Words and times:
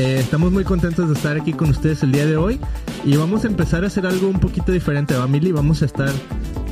Eh, 0.00 0.18
estamos 0.18 0.50
muy 0.50 0.64
contentos 0.64 1.08
de 1.08 1.12
estar 1.12 1.36
aquí 1.36 1.52
con 1.52 1.68
ustedes 1.68 2.02
el 2.02 2.10
día 2.10 2.24
de 2.24 2.38
hoy 2.38 2.58
y 3.04 3.18
vamos 3.18 3.44
a 3.44 3.48
empezar 3.48 3.84
a 3.84 3.88
hacer 3.88 4.06
algo 4.06 4.28
un 4.28 4.40
poquito 4.40 4.72
diferente, 4.72 5.12
Family. 5.12 5.52
Vamos 5.52 5.82
a 5.82 5.84
estar 5.84 6.10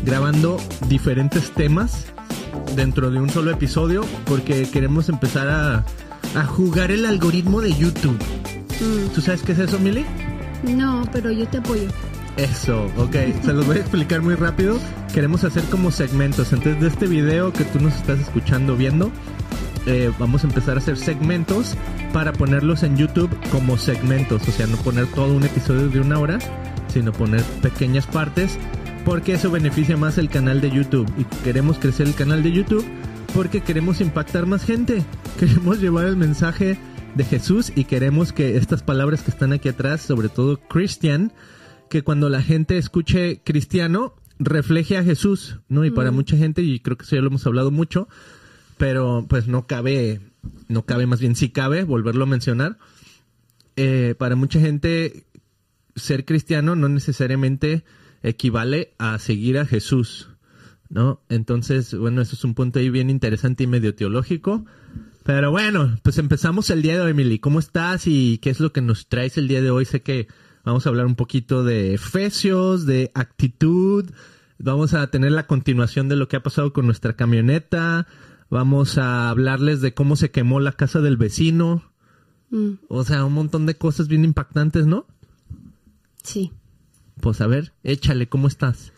grabando 0.03 0.57
diferentes 0.89 1.51
temas 1.51 2.07
dentro 2.75 3.11
de 3.11 3.21
un 3.21 3.29
solo 3.29 3.51
episodio 3.51 4.03
porque 4.25 4.67
queremos 4.71 5.11
empezar 5.11 5.47
a, 5.47 5.85
a 6.35 6.45
jugar 6.47 6.91
el 6.91 7.05
algoritmo 7.05 7.61
de 7.61 7.75
YouTube. 7.75 8.17
Mm, 8.81 9.09
¿Tú 9.15 9.21
sabes 9.21 9.43
qué 9.43 9.53
es 9.53 9.59
eso, 9.59 9.79
Mili? 9.79 10.07
no, 10.63 11.05
pero 11.13 11.31
yo 11.31 11.47
te 11.49 11.59
apoyo. 11.59 11.89
Eso, 12.39 12.87
ok. 12.97 13.15
Se 13.45 13.53
los 13.53 13.67
voy 13.67 13.77
a 13.77 13.81
explicar 13.81 14.23
muy 14.23 14.37
rápido. 14.37 14.79
Queremos 15.13 15.45
hacer 15.45 15.65
como 15.65 15.91
segmentos. 15.91 16.55
Entonces, 16.55 16.81
de 16.81 16.89
este 16.89 17.07
video 17.07 17.53
que 17.53 17.65
tú 17.65 17.79
nos 17.79 17.95
estás 17.95 18.21
escuchando, 18.21 18.75
viendo, 18.75 19.11
eh, 19.89 20.13
vamos 20.19 20.45
a 20.45 20.49
empezar 20.49 20.77
a 20.77 20.81
hacer 20.81 20.99
segmentos 20.99 21.75
para 22.13 22.35
ponerlos 22.35 22.83
en 22.83 22.99
YouTube 22.99 23.31
como 23.51 23.79
segmentos. 23.79 24.47
O 24.47 24.53
sea, 24.53 24.67
no 24.67 24.77
poner 24.77 25.07
todo 25.07 25.35
un 25.35 25.45
episodio 25.45 25.89
de 25.89 25.99
una 26.01 26.19
hora, 26.19 26.39
sino 26.89 27.11
poner 27.11 27.43
pequeñas 27.63 28.07
partes, 28.07 28.59
porque 29.07 29.33
eso 29.33 29.51
beneficia 29.51 29.97
más 29.97 30.19
el 30.19 30.29
canal 30.29 30.61
de 30.61 30.71
YouTube. 30.71 31.11
Y 31.17 31.25
queremos 31.43 31.79
crecer 31.79 32.07
el 32.07 32.15
canal 32.15 32.43
de 32.43 32.53
YouTube 32.53 32.85
porque 33.35 33.63
queremos 33.63 34.03
impactar 34.03 34.45
más 34.45 34.63
gente. 34.63 35.03
Queremos 35.41 35.81
llevar 35.81 36.05
el 36.05 36.17
mensaje 36.17 36.79
de 37.15 37.25
Jesús 37.25 37.73
y 37.75 37.85
queremos 37.85 38.35
que 38.35 38.59
estas 38.59 38.83
palabras 38.83 39.23
que 39.23 39.31
están 39.31 39.55
aquí 39.55 39.71
atrás, 39.71 40.03
sobre 40.03 40.29
todo 40.29 40.61
Christian, 40.69 41.33
que 41.89 42.03
cuando 42.03 42.29
la 42.29 42.43
gente 42.43 42.77
escuche 42.77 43.41
cristiano, 43.43 44.15
refleje 44.39 44.99
a 44.99 45.05
Jesús, 45.05 45.61
¿no? 45.69 45.87
Y 45.87 45.91
para 45.91 46.11
mucha 46.11 46.37
gente, 46.37 46.61
y 46.61 46.79
creo 46.81 46.99
que 46.99 47.05
eso 47.05 47.17
ya 47.17 47.23
lo 47.23 47.29
hemos 47.29 47.47
hablado 47.47 47.71
mucho, 47.71 48.09
pero 48.79 49.27
pues 49.29 49.49
no 49.49 49.67
cabe, 49.67 50.21
no 50.69 50.87
cabe, 50.87 51.07
más 51.07 51.21
bien 51.21 51.37
sí 51.37 51.51
cabe 51.51 51.85
volverlo 51.85 52.25
a 52.25 52.29
mencionar. 52.29 52.79
Eh, 53.77 54.15
para 54.19 54.37
mucha 54.37 54.61
gente, 54.61 55.27
ser 55.95 56.25
cristiano 56.25 56.75
no 56.75 56.89
necesariamente 56.89 57.85
equivale 58.23 58.95
a 58.99 59.19
seguir 59.19 59.59
a 59.59 59.67
Jesús, 59.67 60.31
¿no? 60.89 61.21
Entonces, 61.29 61.95
bueno, 61.95 62.23
eso 62.23 62.35
es 62.35 62.45
un 62.45 62.55
punto 62.55 62.79
ahí 62.79 62.91
bien 62.91 63.11
interesante 63.11 63.65
y 63.65 63.67
medio 63.67 63.95
teológico. 63.95 64.65
Pero 65.25 65.51
bueno, 65.51 65.99
pues 66.03 66.17
empezamos 66.19 66.71
el 66.71 66.81
día 66.81 66.95
de 66.95 67.03
hoy, 67.03 67.11
Emily. 67.11 67.39
¿Cómo 67.39 67.59
estás 67.59 68.07
y 68.07 68.39
qué 68.39 68.51
es 68.51 68.61
lo 68.61 68.73
que 68.73 68.81
nos 68.81 69.09
traes 69.09 69.37
el 69.37 69.47
día 69.47 69.61
de 69.61 69.71
hoy? 69.71 69.85
Sé 69.85 70.01
que 70.01 70.27
vamos 70.65 70.87
a 70.87 70.89
hablar 70.89 71.05
un 71.05 71.17
poquito 71.17 71.65
de 71.65 71.95
Efesios, 71.95 72.87
de 72.87 73.11
actitud. 73.15 74.07
Vamos 74.59 74.95
a 74.95 75.07
tener 75.09 75.33
la 75.33 75.47
continuación 75.47 76.09
de 76.09 76.17
lo 76.17 76.29
que 76.29 76.37
ha 76.37 76.43
pasado 76.43 76.73
con 76.73 76.87
nuestra 76.87 77.13
camioneta. 77.13 78.07
Vamos 78.51 78.97
a 78.99 79.29
hablarles 79.29 79.81
de 79.81 79.93
cómo 79.95 80.17
se 80.17 80.31
quemó 80.31 80.61
la 80.61 80.73
casa 80.73 81.01
del 81.01 81.17
vecino. 81.17 81.83
Mm, 82.51 82.73
O 82.89 83.05
sea, 83.05 83.25
un 83.25 83.35
montón 83.35 83.67
de 83.67 83.77
cosas 83.77 84.09
bien 84.09 84.25
impactantes, 84.25 84.87
¿no? 84.87 85.07
sí. 86.23 86.53
Pues 87.21 87.41
a 87.41 87.49
ver, 87.49 87.73
échale, 87.83 88.29
¿cómo 88.29 88.47
estás? 88.47 88.93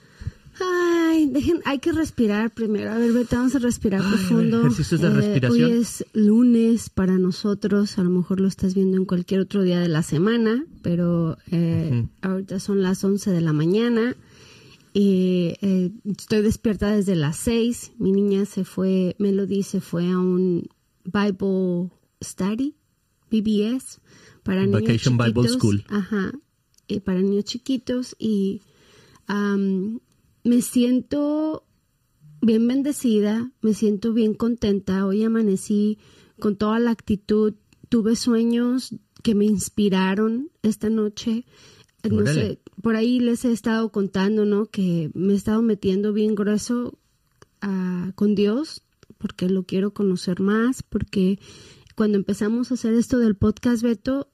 Ay, 0.60 1.26
dejen, 1.30 1.60
hay 1.64 1.78
que 1.78 1.90
respirar 1.90 2.50
primero. 2.50 2.92
A 2.92 2.98
ver, 2.98 3.12
vete, 3.12 3.34
vamos 3.34 3.54
a 3.54 3.58
respirar 3.60 4.02
Ay, 4.04 4.08
profundo. 4.10 4.58
Eh, 4.58 4.60
ejercicios 4.60 5.00
de 5.00 5.08
respiración. 5.08 5.70
Hoy 5.72 5.78
es 5.78 6.04
lunes 6.12 6.90
para 6.90 7.16
nosotros. 7.16 7.98
A 7.98 8.02
lo 8.04 8.10
mejor 8.10 8.40
lo 8.40 8.46
estás 8.48 8.74
viendo 8.74 8.98
en 8.98 9.06
cualquier 9.06 9.40
otro 9.40 9.62
día 9.62 9.80
de 9.80 9.88
la 9.88 10.02
semana, 10.02 10.66
pero 10.82 11.38
eh, 11.50 12.06
ahorita 12.20 12.60
son 12.60 12.82
las 12.82 13.02
11 13.02 13.30
de 13.30 13.40
la 13.40 13.54
mañana. 13.54 14.14
Y 14.92 15.54
eh, 15.60 15.92
estoy 16.04 16.42
despierta 16.42 16.90
desde 16.90 17.14
las 17.14 17.36
6. 17.38 17.92
Mi 17.98 18.12
niña 18.12 18.44
se 18.44 18.64
fue, 18.64 19.14
Melody 19.18 19.62
se 19.62 19.80
fue 19.80 20.08
a 20.10 20.18
un 20.18 20.68
Bible 21.04 21.90
Study, 22.22 22.74
BBS, 23.30 24.00
para 24.42 24.66
niños 24.66 24.82
Vacation 24.82 25.16
Bible 25.16 25.32
chiquitos. 25.42 25.52
School. 25.58 25.84
Ajá, 25.88 26.32
eh, 26.88 27.00
para 27.00 27.20
niños 27.22 27.44
chiquitos 27.44 28.16
y 28.18 28.62
am, 29.26 30.00
me 30.44 30.60
siento 30.62 31.64
bien 32.42 32.66
bendecida, 32.66 33.52
me 33.62 33.74
siento 33.74 34.12
bien 34.12 34.34
contenta. 34.34 35.06
Hoy 35.06 35.22
amanecí 35.22 35.98
con 36.40 36.56
toda 36.56 36.78
la 36.80 36.90
actitud, 36.90 37.54
tuve 37.88 38.16
sueños 38.16 38.94
que 39.22 39.34
me 39.34 39.44
inspiraron 39.44 40.50
esta 40.62 40.90
noche. 40.90 41.44
Eh, 42.02 42.08
No 42.08 42.22
Órale. 42.22 42.32
sé, 42.34 42.60
por 42.82 42.96
ahí 42.96 43.20
les 43.20 43.44
he 43.44 43.52
estado 43.52 43.90
contando, 43.90 44.44
¿no? 44.44 44.66
Que 44.66 45.10
me 45.14 45.32
he 45.32 45.36
estado 45.36 45.62
metiendo 45.62 46.12
bien 46.12 46.34
grueso 46.34 46.98
ah, 47.60 48.12
con 48.14 48.34
Dios 48.34 48.82
porque 49.18 49.48
lo 49.48 49.64
quiero 49.64 49.92
conocer 49.92 50.40
más, 50.40 50.82
porque 50.82 51.38
cuando 51.94 52.16
empezamos 52.16 52.70
a 52.70 52.74
hacer 52.74 52.94
esto 52.94 53.18
del 53.18 53.36
podcast, 53.36 53.82
Beto, 53.82 54.28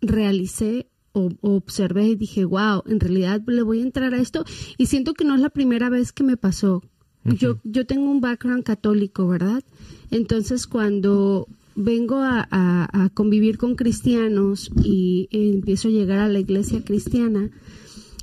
realicé 0.00 0.88
o, 1.12 1.30
o 1.40 1.54
observé 1.54 2.08
y 2.08 2.16
dije, 2.16 2.44
wow, 2.44 2.82
en 2.86 3.00
realidad 3.00 3.42
le 3.46 3.62
voy 3.62 3.80
a 3.80 3.84
entrar 3.84 4.14
a 4.14 4.20
esto 4.20 4.44
y 4.76 4.86
siento 4.86 5.14
que 5.14 5.24
no 5.24 5.34
es 5.34 5.40
la 5.40 5.50
primera 5.50 5.88
vez 5.90 6.12
que 6.12 6.24
me 6.24 6.36
pasó. 6.36 6.82
Yo, 7.24 7.60
yo 7.64 7.86
tengo 7.86 8.10
un 8.10 8.20
background 8.20 8.64
católico, 8.64 9.28
¿verdad? 9.28 9.62
Entonces 10.10 10.66
cuando 10.66 11.46
vengo 11.76 12.16
a, 12.18 12.46
a- 12.50 13.04
a 13.04 13.08
convivir 13.10 13.56
con 13.58 13.74
cristianos 13.76 14.70
y 14.84 15.28
empiezo 15.30 15.88
a 15.88 15.90
llegar 15.92 16.18
a 16.18 16.28
la 16.28 16.40
iglesia 16.40 16.82
cristiana, 16.84 17.50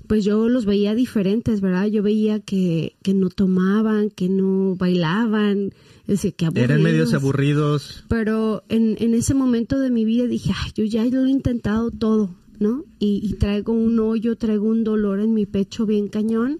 pues 0.08 0.24
yo 0.24 0.48
los 0.48 0.66
veía 0.66 0.96
diferentes, 0.96 1.60
¿verdad? 1.60 1.88
Yo 1.88 2.02
veía 2.02 2.40
que, 2.40 2.96
que 3.04 3.14
no 3.14 3.30
tomaban, 3.30 4.10
que 4.10 4.30
no 4.30 4.76
bailaban, 4.78 5.72
es 6.04 6.08
decir, 6.08 6.34
que 6.36 6.46
Eran 6.56 6.82
medios 6.82 7.14
aburridos. 7.14 7.84
aburridos. 7.94 8.06
Pero 8.08 8.64
en, 8.70 8.96
en 9.00 9.14
ese 9.14 9.34
momento 9.34 9.80
de 9.80 9.90
mi 9.92 10.06
vida 10.06 10.26
dije, 10.28 10.52
ay, 10.56 10.72
yo 10.76 10.86
ya 10.86 11.04
lo 11.06 11.26
he 11.26 11.30
intentado 11.30 11.92
todo, 11.92 12.34
¿no? 12.60 12.86
Y, 13.00 13.20
y 13.22 13.34
traigo 13.34 13.74
un 13.74 14.00
hoyo, 14.00 14.38
traigo 14.38 14.66
un 14.68 14.86
dolor 14.86 15.20
en 15.20 15.34
mi 15.34 15.46
pecho 15.46 15.86
bien 15.86 16.08
cañón. 16.08 16.60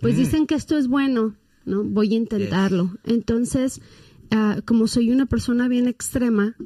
Pues 0.00 0.14
Mm. 0.14 0.18
dicen 0.18 0.46
que 0.46 0.54
esto 0.54 0.78
es 0.78 0.88
bueno, 0.88 1.34
¿no? 1.66 1.84
Voy 1.84 2.14
a 2.14 2.16
intentarlo. 2.16 2.92
Entonces, 3.04 3.82
ah, 4.30 4.60
como 4.64 4.86
soy 4.86 5.10
una 5.10 5.26
persona 5.26 5.68
bien 5.68 5.88
extrema, 5.88 6.56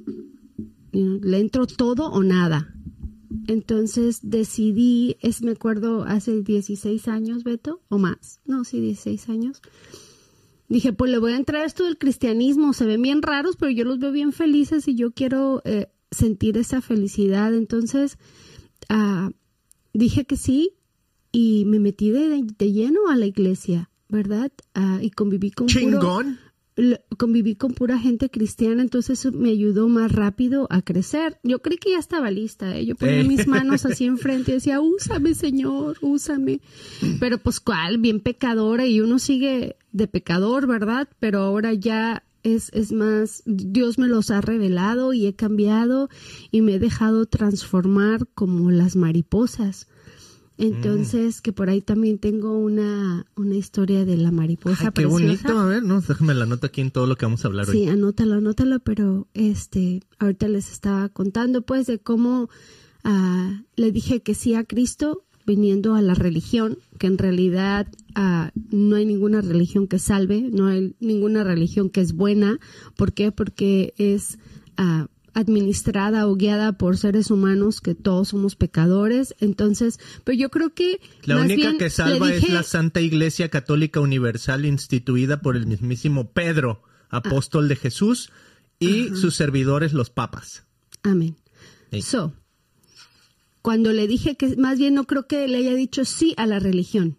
le 0.93 1.39
entro 1.39 1.67
todo 1.67 2.11
o 2.11 2.23
nada. 2.23 2.75
Entonces 3.47 4.21
decidí, 4.23 5.17
es 5.21 5.43
me 5.43 5.53
acuerdo 5.53 6.05
hace 6.05 6.43
16 6.43 7.09
años, 7.09 7.45
Beto, 7.45 7.81
o 7.89 7.99
más, 7.99 8.41
no, 8.45 8.65
sí, 8.65 8.81
16 8.81 9.29
años. 9.29 9.63
Dije, 10.69 10.93
pues 10.93 11.11
le 11.11 11.19
voy 11.19 11.33
a 11.33 11.37
entrar 11.37 11.63
a 11.63 11.67
esto 11.67 11.85
del 11.85 11.99
cristianismo, 11.99 12.73
se 12.73 12.87
ven 12.87 13.03
bien 13.03 13.23
raros, 13.23 13.57
pero 13.57 13.71
yo 13.71 13.85
los 13.85 13.99
veo 13.99 14.13
bien 14.13 14.33
felices 14.33 14.89
y 14.89 14.95
yo 14.95 15.13
quiero 15.13 15.61
eh, 15.65 15.89
sentir 16.11 16.57
esa 16.57 16.81
felicidad. 16.81 17.55
Entonces, 17.55 18.19
ah, 18.89 19.31
dije 19.93 20.25
que 20.25 20.37
sí 20.37 20.77
y 21.31 21.65
me 21.67 21.79
metí 21.79 22.11
de, 22.11 22.43
lleno 22.71 23.09
a 23.09 23.17
la 23.17 23.27
iglesia, 23.27 23.91
¿verdad? 24.09 24.53
Ah, 24.75 24.99
y 25.03 25.11
conviví 25.11 25.51
con 25.51 25.67
Chingón. 25.67 26.39
Conviví 27.19 27.55
con 27.55 27.75
pura 27.75 27.99
gente 27.99 28.31
cristiana, 28.31 28.83
entonces 28.83 29.21
eso 29.21 29.33
me 29.33 29.51
ayudó 29.51 29.89
más 29.89 30.11
rápido 30.13 30.67
a 30.71 30.83
crecer. 30.83 31.39
Yo 31.43 31.61
creí 31.61 31.77
que 31.77 31.91
ya 31.91 31.99
estaba 31.99 32.31
lista, 32.31 32.77
¿eh? 32.77 32.87
yo 32.87 32.95
ponía 32.95 33.25
mis 33.25 33.47
manos 33.47 33.85
así 33.85 34.05
enfrente 34.07 34.53
y 34.53 34.55
decía, 34.55 34.81
úsame 34.81 35.35
Señor, 35.35 35.99
úsame. 36.01 36.61
Pero 37.21 37.39
pues 37.39 37.61
cuál, 37.61 37.99
bien 37.99 38.21
pecadora 38.21 38.87
y 38.87 39.01
uno 39.01 39.19
sigue 39.19 39.77
de 39.93 40.07
pecador, 40.09 40.67
¿verdad? 40.67 41.09
Pero 41.19 41.41
ahora 41.41 41.75
ya 41.75 42.25
es, 42.43 42.71
es 42.73 42.93
más, 42.93 43.43
Dios 43.47 43.99
me 43.99 44.09
los 44.09 44.31
ha 44.31 44.41
revelado 44.41 45.13
y 45.13 45.27
he 45.27 45.35
cambiado 45.35 46.09
y 46.51 46.63
me 46.63 46.75
he 46.75 46.79
dejado 46.79 47.27
transformar 47.27 48.27
como 48.35 48.71
las 48.71 48.97
mariposas. 48.97 49.89
Entonces, 50.59 51.41
que 51.41 51.53
por 51.53 51.69
ahí 51.71 51.81
también 51.81 52.19
tengo 52.19 52.57
una, 52.57 53.27
una 53.37 53.55
historia 53.57 54.05
de 54.05 54.17
la 54.17 54.31
mariposa 54.31 54.77
Ay, 54.81 54.87
qué 54.87 54.93
preciosa. 54.93 55.23
bonito. 55.25 55.59
A 55.59 55.65
ver, 55.67 55.83
no, 55.83 56.01
déjame 56.01 56.35
la 56.35 56.47
nota 56.47 56.69
aquí 56.69 56.81
en 56.81 56.91
todo 56.91 57.07
lo 57.07 57.17
que 57.17 57.27
vamos 57.27 57.45
a 57.45 57.49
hablar 57.49 57.67
Sí, 57.67 57.79
hoy. 57.83 57.89
anótalo, 57.89 58.35
anótalo, 58.35 58.79
pero 58.81 59.27
este, 59.35 60.03
ahorita 60.19 60.49
les 60.49 60.71
estaba 60.71 61.09
contando 61.09 61.63
pues 61.63 61.87
de 61.87 61.99
cómo 61.99 62.49
ah, 63.05 63.63
le 63.77 63.91
dije 63.93 64.21
que 64.23 64.35
sí 64.35 64.55
a 64.55 64.65
Cristo 64.65 65.25
viniendo 65.45 65.97
a 65.97 66.03
la 66.03 66.15
religión, 66.15 66.79
que 66.99 67.09
en 67.09 67.19
realidad 67.19 67.89
ah, 68.15 68.53
no 68.71 68.95
hay 68.97 69.05
ninguna 69.07 69.41
religión 69.41 69.89
que 69.89 69.99
salve, 69.99 70.43
no 70.53 70.67
hay 70.67 70.95
ninguna 71.01 71.43
religión 71.43 71.91
que 71.91 72.01
es 72.01 72.13
buena. 72.13 72.61
¿Por 72.97 73.13
qué? 73.13 73.33
Porque 73.33 73.95
es 73.99 74.39
ah, 74.77 75.09
administrada 75.35 76.27
o 76.27 76.35
guiada 76.35 76.73
por 76.73 76.97
seres 76.97 77.31
humanos 77.31 77.81
que 77.81 77.95
todos 77.95 78.29
somos 78.29 78.57
pecadores. 78.57 79.35
Entonces, 79.41 79.99
pero 80.25 80.37
yo 80.37 80.51
creo 80.51 80.75
que 80.75 81.01
La 81.25 81.39
única 81.39 81.55
bien 81.55 81.79
que 81.79 81.91
salva 81.91 82.33
es 82.33 82.49
la 82.49 82.63
Santa 82.63 83.01
Iglesia 83.01 83.49
Católica 83.49 84.01
Universal 84.01 84.65
instituida 84.65 85.41
por 85.41 85.57
el 85.57 85.67
mismísimo 85.67 86.31
Pedro, 86.33 86.83
apóstol 87.09 87.69
de 87.69 87.77
Jesús, 87.77 88.31
y 88.79 89.11
sus 89.11 89.37
servidores 89.37 89.93
los 89.93 90.11
papas. 90.11 90.65
Amén. 91.03 91.37
Sí. 91.91 92.03
So, 92.03 92.35
cuando 93.61 93.93
le 93.93 94.07
dije 94.07 94.37
que 94.37 94.57
más 94.57 94.79
bien 94.79 94.95
no 94.95 95.05
creo 95.05 95.27
que 95.27 95.47
le 95.47 95.59
haya 95.59 95.75
dicho 95.75 96.05
sí 96.05 96.35
a 96.37 96.47
la 96.47 96.59
religión, 96.59 97.19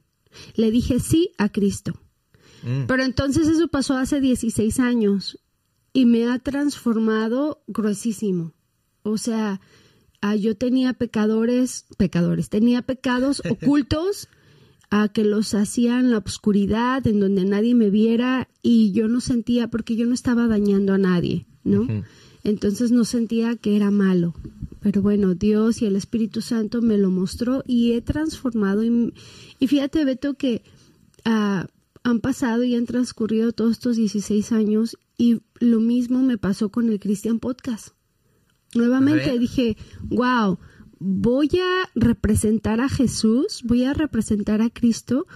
le 0.56 0.71
dije 0.71 1.00
sí 1.00 1.31
a 1.38 1.50
Cristo. 1.50 1.94
Mm. 2.63 2.86
Pero 2.88 3.04
entonces 3.04 3.48
eso 3.48 3.68
pasó 3.68 3.98
hace 3.98 4.21
16 4.21 4.80
años 4.80 5.39
y 5.94 6.06
me 6.06 6.28
ha 6.28 6.40
transformado 6.40 7.63
gruesísimo. 7.68 8.54
O 9.04 9.18
sea, 9.18 9.62
ah, 10.22 10.36
yo 10.36 10.57
tenía 10.57 10.94
pecadores, 10.94 11.86
pecadores, 11.98 12.50
tenía 12.50 12.81
pecados 12.81 13.42
ocultos 13.50 14.28
a 14.90 15.07
que 15.10 15.24
los 15.24 15.54
hacía 15.54 16.00
en 16.00 16.12
la 16.12 16.19
oscuridad, 16.19 17.06
en 17.07 17.19
donde 17.19 17.45
nadie 17.45 17.74
me 17.74 17.90
viera 17.90 18.48
y 18.62 18.92
yo 18.92 19.07
no 19.07 19.22
sentía, 19.22 19.69
porque 19.69 19.95
yo 19.95 20.06
no 20.06 20.13
estaba 20.13 20.48
dañando 20.48 20.94
a 20.94 21.00
nadie, 21.00 21.48
¿no? 21.63 21.88
Entonces 22.44 22.92
no 22.92 23.04
sentía 23.04 23.56
que 23.56 23.75
era 23.75 23.89
malo. 23.89 24.36
Pero 24.81 25.01
bueno, 25.01 25.34
Dios 25.34 25.81
y 25.81 25.86
el 25.86 25.96
Espíritu 25.96 26.42
Santo 26.42 26.81
me 26.81 26.98
lo 26.98 27.10
mostró 27.10 27.63
y 27.66 27.94
he 27.94 28.01
transformado. 28.01 28.84
Y, 28.84 29.68
fíjate, 29.68 30.04
Beto, 30.04 30.36
que 30.36 30.62
ah, 31.25 31.68
han 32.03 32.19
pasado 32.19 32.63
y 32.63 32.75
han 32.75 32.85
transcurrido 32.85 33.53
todos 33.53 33.71
estos 33.73 33.95
16 33.95 34.51
años 34.51 34.97
y 35.17 35.41
lo 35.59 35.79
mismo 35.79 36.21
me 36.21 36.38
pasó 36.38 36.69
con 36.69 36.89
el 36.89 37.00
Christian 37.00 37.39
Podcast. 37.39 37.89
Nuevamente 38.75 39.38
dije, 39.39 39.77
wow, 40.03 40.59
voy 41.00 41.50
a 41.59 41.89
representar 41.95 42.81
a 42.81 42.89
Jesús, 42.89 43.61
voy 43.63 43.83
a 43.83 43.94
representar 43.94 44.61
a 44.61 44.69
Cristo. 44.69 45.27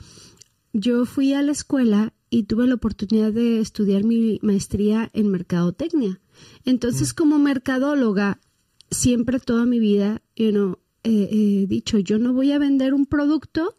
Yo 0.74 1.06
fui 1.06 1.34
a 1.34 1.42
la 1.42 1.52
escuela 1.52 2.14
y 2.30 2.44
tuve 2.44 2.68
la 2.68 2.76
oportunidad 2.76 3.32
de 3.32 3.60
estudiar 3.60 4.04
mi 4.04 4.40
maestría 4.42 5.10
en 5.14 5.30
mercadotecnia. 5.30 6.20
Entonces, 6.66 7.14
mm. 7.14 7.16
como 7.16 7.40
mercadóloga, 7.40 8.40
siempre 8.90 9.40
toda 9.40 9.66
mi 9.66 9.80
vida, 9.80 10.22
you 10.36 10.78
he 11.04 11.66
dicho, 11.68 12.00
yo 12.00 12.20
no 12.20 12.34
voy 12.34 12.52
a 12.52 12.60
vender 12.60 12.94
un 12.94 13.06
producto 13.06 13.78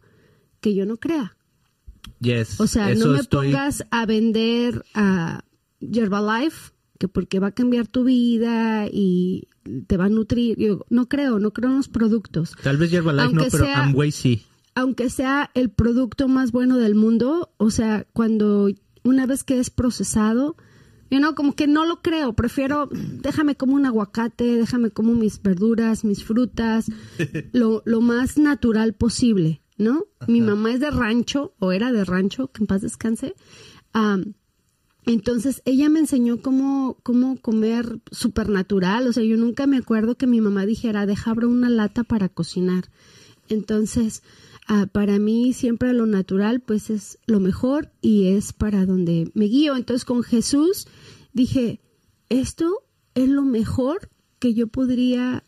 que 0.61 0.73
yo 0.73 0.85
no 0.85 0.97
crea. 0.97 1.37
Yes, 2.19 2.59
o 2.59 2.67
sea, 2.67 2.93
no 2.95 3.07
me 3.07 3.23
pongas 3.23 3.85
a 3.91 4.05
vender 4.05 4.83
a 4.93 5.43
Herbalife, 5.79 6.73
que 6.97 7.07
porque 7.07 7.39
va 7.39 7.47
a 7.47 7.51
cambiar 7.51 7.87
tu 7.87 8.03
vida 8.03 8.87
y 8.91 9.47
te 9.87 9.97
va 9.97 10.05
a 10.05 10.09
nutrir. 10.09 10.57
Yo 10.57 10.85
no 10.89 11.07
creo, 11.07 11.39
no 11.39 11.51
creo 11.51 11.69
en 11.69 11.77
los 11.77 11.87
productos. 11.87 12.55
Tal 12.61 12.77
vez 12.77 12.91
Herbalife 12.91 13.33
no, 13.33 13.43
pero 13.49 13.65
Amway 13.73 14.11
sí. 14.11 14.43
Aunque 14.75 15.09
sea 15.09 15.49
el 15.53 15.69
producto 15.69 16.27
más 16.27 16.51
bueno 16.51 16.77
del 16.77 16.95
mundo, 16.95 17.51
o 17.57 17.69
sea, 17.69 18.05
cuando 18.13 18.69
una 19.03 19.25
vez 19.25 19.43
que 19.43 19.59
es 19.59 19.69
procesado, 19.69 20.55
yo 21.09 21.19
no, 21.19 21.35
como 21.35 21.55
que 21.55 21.67
no 21.67 21.85
lo 21.85 22.01
creo, 22.01 22.33
prefiero, 22.33 22.87
déjame 22.91 23.55
como 23.55 23.73
un 23.73 23.85
aguacate, 23.85 24.57
déjame 24.57 24.91
como 24.91 25.13
mis 25.13 25.41
verduras, 25.41 26.03
mis 26.03 26.23
frutas, 26.23 26.85
lo, 27.51 27.81
lo 27.85 28.01
más 28.01 28.37
natural 28.37 28.93
posible, 28.93 29.61
¿no? 29.79 30.05
Mi 30.27 30.41
mamá 30.41 30.73
es 30.73 30.79
de 30.79 30.91
rancho, 30.91 31.55
o 31.57 31.71
era 31.71 31.91
de 31.91 32.05
rancho, 32.05 32.51
que 32.51 32.61
en 32.61 32.67
paz 32.67 32.81
descanse. 32.81 33.33
entonces 35.07 35.63
ella 35.65 35.89
me 35.89 35.99
enseñó 35.99 36.43
cómo, 36.43 36.97
cómo 37.01 37.41
comer 37.41 37.99
supernatural, 38.11 39.07
o 39.07 39.13
sea, 39.13 39.23
yo 39.23 39.37
nunca 39.37 39.65
me 39.65 39.77
acuerdo 39.77 40.15
que 40.15 40.27
mi 40.27 40.41
mamá 40.41 40.67
dijera, 40.67 41.07
deja 41.07 41.31
abro 41.31 41.49
una 41.49 41.71
lata 41.71 42.03
para 42.03 42.29
cocinar. 42.29 42.91
Entonces, 43.47 44.21
Ah, 44.71 44.85
para 44.85 45.17
mí 45.17 45.51
siempre 45.53 45.93
lo 45.93 46.05
natural 46.05 46.59
pues 46.59 46.91
es 46.91 47.17
lo 47.25 47.39
mejor 47.39 47.91
y 48.01 48.27
es 48.27 48.53
para 48.53 48.85
donde 48.85 49.31
me 49.33 49.45
guío. 49.45 49.75
Entonces 49.75 50.05
con 50.05 50.21
Jesús 50.21 50.87
dije, 51.33 51.81
esto 52.29 52.83
es 53.15 53.29
lo 53.29 53.41
mejor 53.41 54.11
que 54.37 54.53
yo 54.53 54.67
podría 54.67 55.43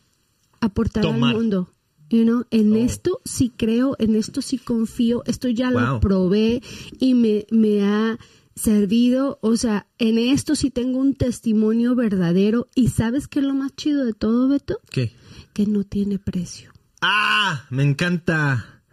aportar 0.60 1.06
al 1.06 1.20
mundo. 1.20 1.70
You 2.12 2.46
en 2.52 2.74
oh. 2.74 2.76
esto 2.76 3.22
sí 3.24 3.52
creo, 3.56 3.96
en 3.98 4.16
esto 4.16 4.42
sí 4.42 4.58
confío, 4.58 5.24
esto 5.26 5.48
ya 5.48 5.72
lo 5.72 6.00
probé 6.02 6.62
y 7.00 7.14
me, 7.14 7.46
me 7.52 7.84
ha 7.84 8.20
servido, 8.54 9.40
o 9.42 9.56
sea, 9.56 9.88
en 9.98 10.18
esto 10.18 10.56
sí 10.56 10.72
tengo 10.72 11.00
un 11.00 11.16
testimonio 11.16 11.96
verdadero 11.96 12.68
y 12.76 12.90
¿sabes 12.90 13.28
qué 13.28 13.40
es 13.40 13.46
lo 13.46 13.54
más 13.54 13.76
chido 13.76 14.04
de 14.04 14.14
todo, 14.14 14.50
Beto? 14.50 14.80
¿Qué? 14.90 15.14
Que 15.54 15.66
no 15.66 15.86
tiene 15.86 16.20
precio. 16.20 16.72
Ah, 17.02 17.66
me 17.70 17.84
encanta. 17.84 18.84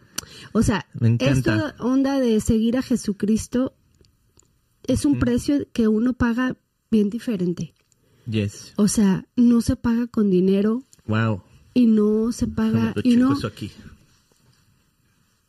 O 0.52 0.62
sea, 0.62 0.86
esta 1.18 1.74
onda 1.80 2.20
de 2.20 2.40
seguir 2.40 2.76
a 2.76 2.82
Jesucristo 2.82 3.74
es 4.84 5.04
un 5.04 5.18
precio 5.18 5.66
que 5.72 5.88
uno 5.88 6.12
paga 6.12 6.56
bien 6.90 7.10
diferente. 7.10 7.74
Yes. 8.26 8.74
O 8.76 8.88
sea, 8.88 9.26
no 9.36 9.60
se 9.60 9.76
paga 9.76 10.06
con 10.06 10.30
dinero. 10.30 10.82
Wow. 11.06 11.42
Y 11.74 11.86
no 11.86 12.32
se 12.32 12.46
paga 12.46 12.94
y 13.04 13.16
no 13.16 13.36
aquí. 13.44 13.70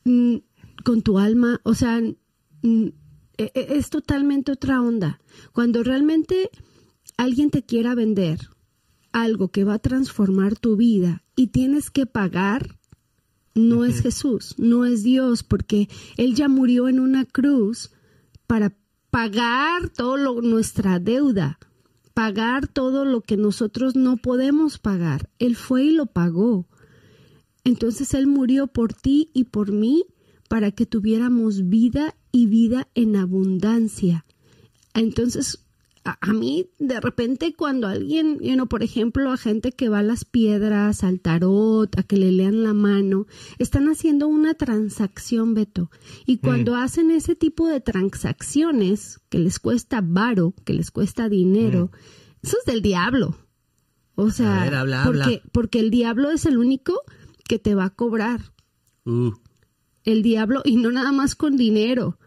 Mm, 0.03 0.37
con 0.83 1.01
tu 1.01 1.19
alma, 1.19 1.59
o 1.63 1.73
sea, 1.73 2.01
mm, 2.01 2.87
e, 3.37 3.51
e, 3.53 3.77
es 3.77 3.89
totalmente 3.89 4.51
otra 4.51 4.81
onda. 4.81 5.19
Cuando 5.53 5.83
realmente 5.83 6.49
alguien 7.17 7.49
te 7.49 7.63
quiera 7.63 7.95
vender 7.95 8.39
algo 9.11 9.49
que 9.49 9.63
va 9.63 9.75
a 9.75 9.79
transformar 9.79 10.57
tu 10.57 10.75
vida 10.75 11.23
y 11.35 11.47
tienes 11.47 11.89
que 11.89 12.05
pagar, 12.05 12.79
no 13.55 13.85
es 13.85 14.01
Jesús, 14.01 14.55
no 14.57 14.85
es 14.85 15.03
Dios, 15.03 15.43
porque 15.43 15.89
Él 16.17 16.35
ya 16.35 16.47
murió 16.47 16.87
en 16.87 16.99
una 16.99 17.25
cruz 17.25 17.91
para 18.47 18.75
pagar 19.09 19.89
todo 19.89 20.41
nuestra 20.41 20.99
deuda, 20.99 21.59
pagar 22.19 22.67
todo 22.67 23.05
lo 23.05 23.21
que 23.21 23.37
nosotros 23.37 23.95
no 23.95 24.17
podemos 24.17 24.77
pagar. 24.77 25.29
Él 25.39 25.55
fue 25.55 25.85
y 25.85 25.91
lo 25.91 26.05
pagó. 26.05 26.67
Entonces 27.63 28.13
Él 28.13 28.27
murió 28.27 28.67
por 28.67 28.93
ti 28.93 29.29
y 29.33 29.45
por 29.45 29.71
mí 29.71 30.03
para 30.49 30.71
que 30.71 30.85
tuviéramos 30.85 31.69
vida 31.69 32.17
y 32.33 32.47
vida 32.47 32.89
en 32.93 33.15
abundancia. 33.15 34.25
Entonces, 34.93 35.63
a, 36.19 36.33
mí 36.33 36.69
de 36.79 36.99
repente 36.99 37.53
cuando 37.53 37.87
alguien, 37.87 38.39
you 38.41 38.67
por 38.67 38.83
ejemplo, 38.83 39.31
a 39.31 39.37
gente 39.37 39.71
que 39.71 39.89
va 39.89 39.99
a 39.99 40.03
las 40.03 40.25
piedras, 40.25 41.03
al 41.03 41.19
tarot, 41.19 41.97
a 41.97 42.03
que 42.03 42.17
le 42.17 42.31
lean 42.31 42.63
la 42.63 42.73
mano, 42.73 43.27
están 43.57 43.89
haciendo 43.89 44.27
una 44.27 44.53
transacción, 44.53 45.53
Beto. 45.53 45.91
Y 46.25 46.37
mm. 46.37 46.39
cuando 46.39 46.75
hacen 46.75 47.11
ese 47.11 47.35
tipo 47.35 47.67
de 47.67 47.81
transacciones 47.81 49.19
que 49.29 49.39
les 49.39 49.59
cuesta 49.59 50.01
varo, 50.03 50.53
que 50.65 50.73
les 50.73 50.91
cuesta 50.91 51.29
dinero, 51.29 51.91
mm. 51.91 52.47
eso 52.47 52.57
es 52.59 52.65
del 52.65 52.81
diablo. 52.81 53.37
O 54.15 54.31
sea, 54.31 54.69
porque, 55.05 55.41
porque 55.51 55.79
el 55.79 55.91
diablo 55.91 56.29
es 56.29 56.45
el 56.45 56.57
único 56.57 57.01
que 57.47 57.57
te 57.57 57.73
va 57.73 57.85
a 57.85 57.89
cobrar. 57.95 58.53
Uh. 59.05 59.31
El 60.03 60.23
diablo, 60.23 60.61
y 60.65 60.75
no 60.75 60.91
nada 60.91 61.11
más 61.11 61.35
con 61.35 61.55
dinero, 61.55 62.19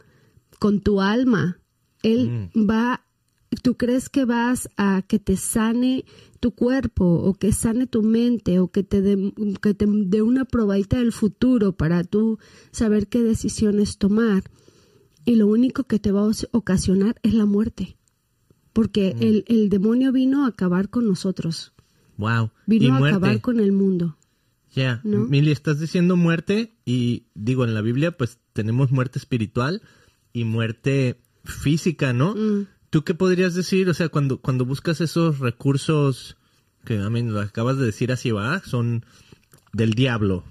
con 0.58 0.80
tu 0.80 1.00
alma. 1.00 1.58
Él 2.02 2.50
mm. 2.54 2.70
va 2.70 3.04
tú 3.56 3.76
crees 3.76 4.08
que 4.08 4.24
vas 4.24 4.68
a 4.76 5.02
que 5.06 5.18
te 5.18 5.36
sane 5.36 6.04
tu 6.40 6.52
cuerpo 6.52 7.04
o 7.04 7.34
que 7.34 7.52
sane 7.52 7.86
tu 7.86 8.02
mente 8.02 8.58
o 8.58 8.68
que 8.68 8.82
te 8.82 9.00
dé 9.00 9.32
que 9.60 9.74
te 9.74 9.86
dé 9.86 10.22
una 10.22 10.44
probadita 10.44 10.98
del 10.98 11.12
futuro 11.12 11.72
para 11.72 12.04
tú 12.04 12.38
saber 12.70 13.08
qué 13.08 13.22
decisiones 13.22 13.98
tomar 13.98 14.44
y 15.24 15.36
lo 15.36 15.46
único 15.46 15.84
que 15.84 15.98
te 15.98 16.12
va 16.12 16.22
a 16.22 16.32
ocasionar 16.52 17.16
es 17.22 17.34
la 17.34 17.46
muerte 17.46 17.96
porque 18.72 19.14
mm. 19.14 19.22
el, 19.22 19.44
el, 19.48 19.68
demonio 19.68 20.12
vino 20.12 20.44
a 20.44 20.48
acabar 20.48 20.88
con 20.88 21.06
nosotros. 21.06 21.72
Wow. 22.16 22.50
Vino 22.66 22.94
a 22.94 23.08
acabar 23.08 23.40
con 23.40 23.60
el 23.60 23.72
mundo. 23.72 24.16
Ya 24.74 25.02
Mili 25.04 25.50
estás 25.50 25.78
diciendo 25.80 26.16
muerte 26.16 26.72
y 26.86 27.26
digo 27.34 27.64
en 27.64 27.74
la 27.74 27.82
Biblia 27.82 28.16
pues 28.16 28.38
tenemos 28.54 28.90
muerte 28.90 29.18
espiritual 29.18 29.82
y 30.32 30.44
muerte 30.44 31.20
física 31.44 32.14
no 32.14 32.34
mm. 32.34 32.66
¿Tú 32.92 33.04
qué 33.04 33.14
podrías 33.14 33.54
decir? 33.54 33.88
O 33.88 33.94
sea, 33.94 34.10
cuando, 34.10 34.36
cuando 34.36 34.66
buscas 34.66 35.00
esos 35.00 35.38
recursos, 35.38 36.36
que 36.84 36.98
a 36.98 37.08
mí 37.08 37.22
lo 37.22 37.40
acabas 37.40 37.78
de 37.78 37.86
decir 37.86 38.12
así 38.12 38.32
va, 38.32 38.60
son 38.66 39.06
del 39.72 39.94
diablo. 39.94 40.44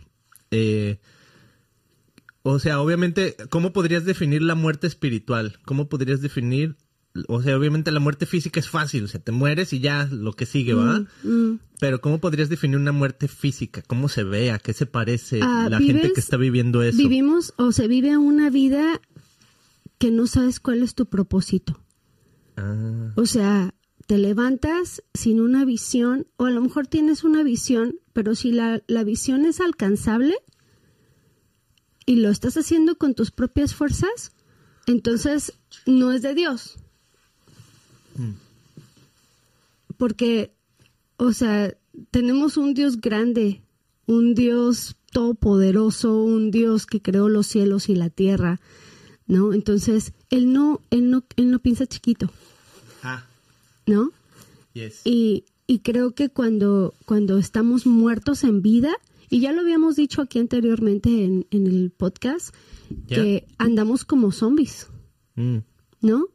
Eh, 0.49 0.97
o 2.41 2.57
sea, 2.57 2.81
obviamente, 2.81 3.35
¿cómo 3.51 3.73
podrías 3.73 4.05
definir 4.05 4.41
la 4.41 4.55
muerte 4.55 4.87
espiritual? 4.87 5.59
¿Cómo 5.65 5.87
podrías 5.87 6.19
definir 6.19 6.77
o 7.27 7.43
sea, 7.43 7.57
obviamente 7.57 7.91
la 7.91 7.99
muerte 7.99 8.25
física 8.25 8.59
es 8.59 8.69
fácil, 8.69 9.03
o 9.03 9.07
sea, 9.07 9.19
te 9.19 9.31
mueres 9.31 9.71
y 9.73 9.81
ya 9.81 10.07
lo 10.09 10.33
que 10.33 10.47
sigue, 10.47 10.73
¿va? 10.73 11.05
Mm, 11.23 11.29
mm. 11.29 11.59
Pero 11.79 12.01
¿cómo 12.01 12.19
podrías 12.19 12.49
definir 12.49 12.77
una 12.77 12.91
muerte 12.91 13.27
física? 13.27 13.83
¿Cómo 13.85 14.09
se 14.09 14.23
ve? 14.23 14.49
¿A 14.49 14.57
qué 14.57 14.73
se 14.73 14.87
parece 14.87 15.41
ah, 15.43 15.67
la 15.69 15.79
gente 15.79 16.11
que 16.13 16.19
está 16.19 16.37
viviendo 16.37 16.81
eso? 16.81 16.97
Vivimos 16.97 17.53
o 17.57 17.71
se 17.71 17.87
vive 17.87 18.17
una 18.17 18.49
vida 18.49 18.99
que 19.99 20.09
no 20.09 20.25
sabes 20.25 20.59
cuál 20.59 20.81
es 20.81 20.95
tu 20.95 21.05
propósito. 21.05 21.79
Ah. 22.57 23.13
O 23.15 23.25
sea, 23.25 23.73
te 24.07 24.17
levantas 24.17 25.03
sin 25.13 25.39
una 25.39 25.63
visión, 25.63 26.27
o 26.37 26.45
a 26.45 26.51
lo 26.51 26.61
mejor 26.61 26.87
tienes 26.87 27.23
una 27.23 27.43
visión, 27.43 27.99
pero 28.13 28.35
si 28.35 28.51
la, 28.51 28.81
visión 29.05 29.45
es 29.45 29.61
alcanzable 29.61 30.35
y 32.05 32.17
lo 32.17 32.29
estás 32.29 32.57
haciendo 32.57 32.97
con 32.97 33.13
tus 33.13 33.31
propias 33.31 33.73
fuerzas, 33.73 34.33
entonces 34.85 35.53
no 35.85 36.11
es 36.11 36.21
de 36.21 36.33
Dios. 36.33 36.77
Hmm. 38.15 38.33
Porque, 39.97 40.53
o 41.17 41.31
sea, 41.31 41.77
tenemos 42.09 42.57
un 42.57 42.73
Dios 42.73 42.99
grande, 42.99 43.61
un 44.07 44.35
Dios 44.35 44.97
todopoderoso, 45.13 46.21
un 46.21 46.51
Dios 46.51 46.85
que 46.85 47.01
creó 47.01 47.29
los 47.29 47.47
cielos 47.47 47.87
y 47.87 47.95
la 47.95 48.09
tierra, 48.09 48.59
¿no? 49.31 49.53
Entonces, 49.53 50.11
él 50.29 50.51
no, 50.51 50.81
él 50.89 51.09
no, 51.09 51.23
él 51.37 51.51
no 51.51 51.59
piensa 51.59 51.87
chiquito. 51.87 52.29
Ah. 53.01 53.25
¿No? 53.87 54.11
Yes. 54.73 55.01
Y, 55.05 55.45
y 55.67 55.79
creo 55.79 56.11
que 56.11 56.27
cuando, 56.27 56.93
cuando 57.05 57.37
estamos 57.37 57.85
muertos 57.85 58.43
en 58.43 58.61
vida, 58.61 58.91
y 59.29 59.39
ya 59.39 59.53
lo 59.53 59.61
habíamos 59.61 59.95
dicho 59.95 60.21
aquí 60.21 60.37
anteriormente 60.37 61.23
en, 61.23 61.47
en 61.49 61.65
el 61.65 61.91
podcast, 61.91 62.53
que 63.07 63.47
andamos 63.57 64.03
como 64.03 64.33
zombies, 64.33 64.87
mm. 65.35 65.59
¿no? 66.01 66.27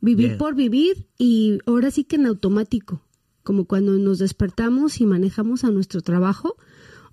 Vivir 0.00 0.38
por 0.38 0.54
vivir 0.54 1.08
y 1.18 1.58
ahora 1.66 1.90
sí 1.90 2.04
que 2.04 2.16
en 2.16 2.26
automático, 2.26 3.02
como 3.42 3.64
cuando 3.64 3.98
nos 3.98 4.20
despertamos 4.20 5.00
y 5.00 5.06
manejamos 5.06 5.64
a 5.64 5.70
nuestro 5.70 6.02
trabajo, 6.02 6.56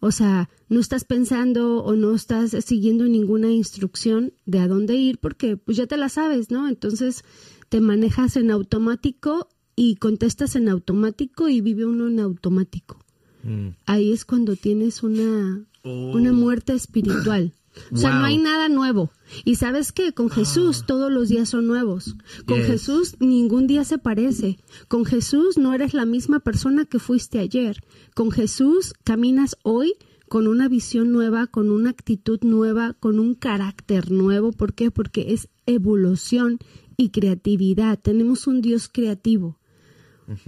o 0.01 0.11
sea, 0.11 0.49
no 0.67 0.79
estás 0.79 1.05
pensando 1.05 1.83
o 1.83 1.95
no 1.95 2.15
estás 2.15 2.51
siguiendo 2.65 3.05
ninguna 3.05 3.51
instrucción 3.51 4.33
de 4.47 4.57
a 4.57 4.67
dónde 4.67 4.95
ir 4.95 5.19
porque 5.19 5.57
pues 5.57 5.77
ya 5.77 5.85
te 5.85 5.95
la 5.95 6.09
sabes, 6.09 6.49
¿no? 6.49 6.67
Entonces 6.67 7.23
te 7.69 7.81
manejas 7.81 8.35
en 8.35 8.49
automático 8.49 9.47
y 9.75 9.97
contestas 9.97 10.55
en 10.55 10.69
automático 10.69 11.49
y 11.49 11.61
vive 11.61 11.85
uno 11.85 12.07
en 12.07 12.19
automático. 12.19 12.97
Mm. 13.43 13.69
Ahí 13.85 14.11
es 14.11 14.25
cuando 14.25 14.55
tienes 14.55 15.03
una, 15.03 15.63
una 15.83 16.31
oh. 16.31 16.33
muerte 16.33 16.73
espiritual. 16.73 17.53
O 17.91 17.97
sea, 17.97 18.15
no 18.15 18.25
hay 18.25 18.37
nada 18.37 18.69
nuevo. 18.69 19.11
Y 19.45 19.55
sabes 19.55 19.91
que 19.91 20.13
con 20.13 20.29
Jesús 20.29 20.81
ah. 20.81 20.85
todos 20.87 21.11
los 21.11 21.29
días 21.29 21.49
son 21.49 21.67
nuevos. 21.67 22.15
Con 22.45 22.61
Jesús 22.61 23.15
ningún 23.19 23.67
día 23.67 23.83
se 23.85 23.97
parece. 23.97 24.59
Con 24.87 25.05
Jesús 25.05 25.57
no 25.57 25.73
eres 25.73 25.93
la 25.93 26.05
misma 26.05 26.39
persona 26.39 26.85
que 26.85 26.99
fuiste 26.99 27.39
ayer. 27.39 27.83
Con 28.13 28.31
Jesús 28.31 28.93
caminas 29.03 29.57
hoy 29.63 29.95
con 30.27 30.47
una 30.47 30.69
visión 30.69 31.11
nueva, 31.11 31.47
con 31.47 31.71
una 31.71 31.89
actitud 31.89 32.39
nueva, 32.43 32.93
con 32.93 33.19
un 33.19 33.35
carácter 33.35 34.11
nuevo. 34.11 34.51
¿Por 34.51 34.73
qué? 34.73 34.89
Porque 34.89 35.33
es 35.33 35.49
evolución 35.65 36.59
y 36.95 37.09
creatividad. 37.09 37.99
Tenemos 37.99 38.47
un 38.47 38.61
Dios 38.61 38.87
creativo. 38.87 39.59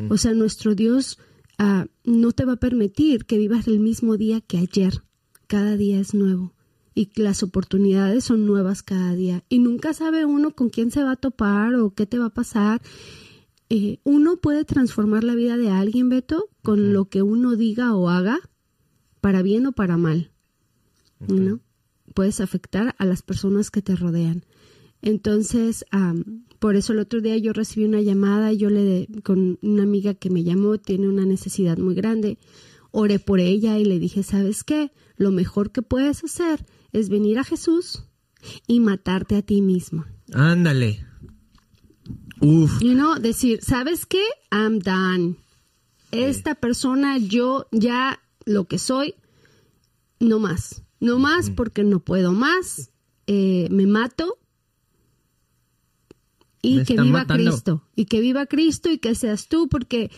O 0.09 0.15
sea, 0.17 0.33
nuestro 0.33 0.75
Dios 0.75 1.19
ah, 1.57 1.87
no 2.05 2.31
te 2.31 2.45
va 2.45 2.53
a 2.53 2.57
permitir 2.57 3.25
que 3.25 3.37
vivas 3.37 3.67
el 3.67 3.79
mismo 3.79 4.15
día 4.15 4.39
que 4.39 4.57
ayer. 4.57 5.03
Cada 5.47 5.75
día 5.75 5.99
es 5.99 6.13
nuevo 6.13 6.53
y 6.95 7.09
las 7.15 7.43
oportunidades 7.43 8.23
son 8.23 8.45
nuevas 8.45 8.83
cada 8.83 9.15
día 9.15 9.43
y 9.49 9.59
nunca 9.59 9.93
sabe 9.93 10.25
uno 10.25 10.51
con 10.51 10.69
quién 10.69 10.91
se 10.91 11.03
va 11.03 11.11
a 11.11 11.15
topar 11.15 11.75
o 11.75 11.93
qué 11.93 12.05
te 12.05 12.19
va 12.19 12.27
a 12.27 12.33
pasar. 12.33 12.81
Eh, 13.69 13.99
uno 14.03 14.37
puede 14.37 14.65
transformar 14.65 15.23
la 15.23 15.35
vida 15.35 15.57
de 15.57 15.69
alguien, 15.69 16.09
Beto, 16.09 16.49
con 16.61 16.93
lo 16.93 17.05
que 17.05 17.21
uno 17.23 17.55
diga 17.55 17.95
o 17.95 18.09
haga, 18.09 18.39
para 19.21 19.41
bien 19.41 19.65
o 19.65 19.71
para 19.71 19.97
mal. 19.97 20.31
¿no? 21.27 21.59
Puedes 22.13 22.41
afectar 22.41 22.95
a 22.97 23.05
las 23.05 23.21
personas 23.21 23.71
que 23.71 23.81
te 23.81 23.95
rodean. 23.95 24.45
Entonces, 25.01 25.85
por 26.59 26.75
eso 26.75 26.93
el 26.93 26.99
otro 26.99 27.21
día 27.21 27.37
yo 27.37 27.51
recibí 27.53 27.85
una 27.85 28.01
llamada, 28.01 28.53
yo 28.53 28.69
le 28.69 29.07
con 29.23 29.57
una 29.61 29.83
amiga 29.83 30.13
que 30.13 30.29
me 30.29 30.43
llamó, 30.43 30.77
tiene 30.77 31.07
una 31.07 31.25
necesidad 31.25 31.77
muy 31.77 31.95
grande, 31.95 32.37
oré 32.91 33.19
por 33.19 33.39
ella 33.39 33.77
y 33.79 33.85
le 33.85 33.99
dije, 33.99 34.23
¿sabes 34.23 34.63
qué? 34.63 34.91
Lo 35.17 35.31
mejor 35.31 35.71
que 35.71 35.81
puedes 35.81 36.23
hacer 36.23 36.65
es 36.93 37.09
venir 37.09 37.39
a 37.39 37.43
Jesús 37.43 38.05
y 38.67 38.79
matarte 38.79 39.35
a 39.35 39.41
ti 39.41 39.61
mismo. 39.61 40.05
Ándale. 40.31 41.05
Uf. 42.39 42.81
You 42.81 42.93
know, 42.93 43.19
decir, 43.19 43.59
¿sabes 43.61 44.05
qué? 44.05 44.23
I'm 44.51 44.79
done. 44.79 45.37
Esta 46.11 46.55
persona, 46.55 47.17
yo 47.17 47.67
ya 47.71 48.21
lo 48.45 48.65
que 48.65 48.77
soy, 48.77 49.15
no 50.19 50.39
más. 50.39 50.83
No 50.99 51.19
más 51.19 51.49
porque 51.49 51.83
no 51.83 51.99
puedo 51.99 52.31
más. 52.31 52.91
Eh, 53.27 53.67
me 53.71 53.87
mato. 53.87 54.37
Y 56.61 56.83
que 56.83 56.99
viva 57.01 57.25
Cristo. 57.25 57.83
Y 57.95 58.05
que 58.05 58.21
viva 58.21 58.45
Cristo 58.45 58.89
y 58.89 58.99
que 58.99 59.15
seas 59.15 59.47
tú. 59.49 59.67
Porque, 59.67 60.11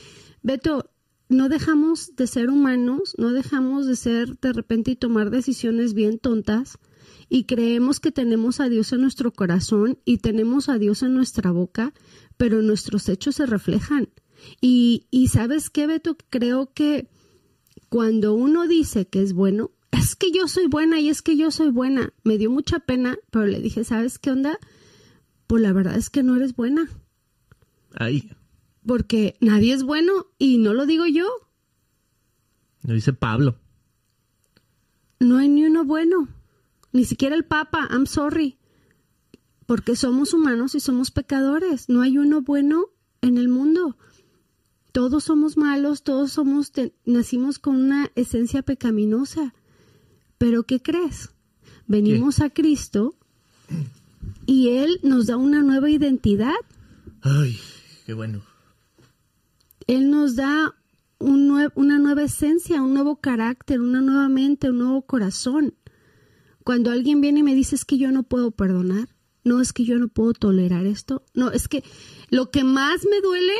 Beto, 0.43 0.84
no 1.27 1.49
dejamos 1.49 2.15
de 2.15 2.27
ser 2.27 2.49
humanos, 2.49 3.15
no 3.17 3.31
dejamos 3.31 3.87
de 3.87 3.95
ser 3.95 4.37
de 4.39 4.53
repente 4.53 4.91
y 4.91 4.95
tomar 4.95 5.31
decisiones 5.31 5.93
bien 5.93 6.19
tontas 6.19 6.77
y 7.29 7.45
creemos 7.45 7.99
que 7.99 8.11
tenemos 8.11 8.59
a 8.59 8.69
Dios 8.69 8.93
en 8.93 9.01
nuestro 9.01 9.31
corazón 9.31 9.97
y 10.05 10.19
tenemos 10.19 10.69
a 10.69 10.77
Dios 10.77 11.01
en 11.01 11.15
nuestra 11.15 11.51
boca, 11.51 11.93
pero 12.37 12.61
nuestros 12.61 13.09
hechos 13.09 13.35
se 13.35 13.45
reflejan. 13.45 14.09
Y, 14.61 15.07
y 15.09 15.29
sabes 15.29 15.69
qué, 15.69 15.87
Beto, 15.87 16.17
creo 16.29 16.71
que 16.73 17.09
cuando 17.89 18.35
uno 18.35 18.67
dice 18.67 19.07
que 19.07 19.23
es 19.23 19.33
bueno, 19.33 19.71
es 19.91 20.15
que 20.15 20.31
yo 20.31 20.47
soy 20.47 20.67
buena 20.67 20.99
y 20.99 21.09
es 21.09 21.23
que 21.23 21.35
yo 21.35 21.49
soy 21.49 21.71
buena. 21.71 22.13
Me 22.23 22.37
dio 22.37 22.51
mucha 22.51 22.79
pena, 22.79 23.17
pero 23.31 23.47
le 23.47 23.59
dije, 23.59 23.83
¿sabes 23.83 24.19
qué 24.19 24.29
onda? 24.29 24.59
Pues 25.47 25.63
la 25.63 25.73
verdad 25.73 25.95
es 25.95 26.11
que 26.11 26.21
no 26.21 26.35
eres 26.35 26.55
buena. 26.55 26.87
Ahí 27.95 28.29
porque 28.85 29.35
nadie 29.41 29.73
es 29.73 29.83
bueno 29.83 30.27
y 30.37 30.57
no 30.57 30.73
lo 30.73 30.85
digo 30.85 31.05
yo. 31.05 31.27
Lo 32.83 32.93
dice 32.93 33.13
Pablo. 33.13 33.57
No 35.19 35.37
hay 35.37 35.49
ni 35.49 35.65
uno 35.65 35.85
bueno, 35.85 36.27
ni 36.91 37.05
siquiera 37.05 37.35
el 37.35 37.45
Papa, 37.45 37.87
I'm 37.89 38.05
sorry, 38.05 38.57
porque 39.65 39.95
somos 39.95 40.33
humanos 40.33 40.75
y 40.75 40.79
somos 40.79 41.09
pecadores, 41.09 41.89
no 41.89 42.01
hay 42.01 42.17
uno 42.17 42.41
bueno 42.41 42.87
en 43.21 43.37
el 43.37 43.47
mundo. 43.47 43.97
Todos 44.91 45.25
somos 45.25 45.57
malos, 45.57 46.03
todos 46.03 46.31
somos 46.31 46.71
nacimos 47.05 47.59
con 47.59 47.75
una 47.75 48.11
esencia 48.15 48.61
pecaminosa. 48.61 49.53
Pero 50.37 50.63
¿qué 50.63 50.81
crees? 50.81 51.31
Venimos 51.87 52.39
a 52.39 52.49
Cristo 52.49 53.15
y 54.45 54.69
él 54.69 54.99
nos 55.03 55.27
da 55.27 55.37
una 55.37 55.61
nueva 55.61 55.89
identidad. 55.89 56.55
Ay, 57.21 57.59
qué 58.05 58.13
bueno. 58.13 58.41
Él 59.87 60.09
nos 60.09 60.35
da 60.35 60.75
una 61.19 61.99
nueva 61.99 62.23
esencia, 62.23 62.81
un 62.81 62.93
nuevo 62.93 63.17
carácter, 63.17 63.81
una 63.81 64.01
nueva 64.01 64.29
mente, 64.29 64.69
un 64.69 64.79
nuevo 64.79 65.01
corazón. 65.03 65.75
Cuando 66.63 66.91
alguien 66.91 67.21
viene 67.21 67.39
y 67.39 67.43
me 67.43 67.55
dice 67.55 67.75
es 67.75 67.85
que 67.85 67.97
yo 67.97 68.11
no 68.11 68.23
puedo 68.23 68.51
perdonar, 68.51 69.09
no 69.43 69.61
es 69.61 69.71
que 69.71 69.85
yo 69.85 69.97
no 69.97 70.07
puedo 70.07 70.33
tolerar 70.33 70.85
esto, 70.85 71.23
no, 71.33 71.51
es 71.51 71.67
que 71.67 71.83
lo 72.29 72.49
que 72.51 72.63
más 72.63 73.05
me 73.09 73.21
duele 73.21 73.53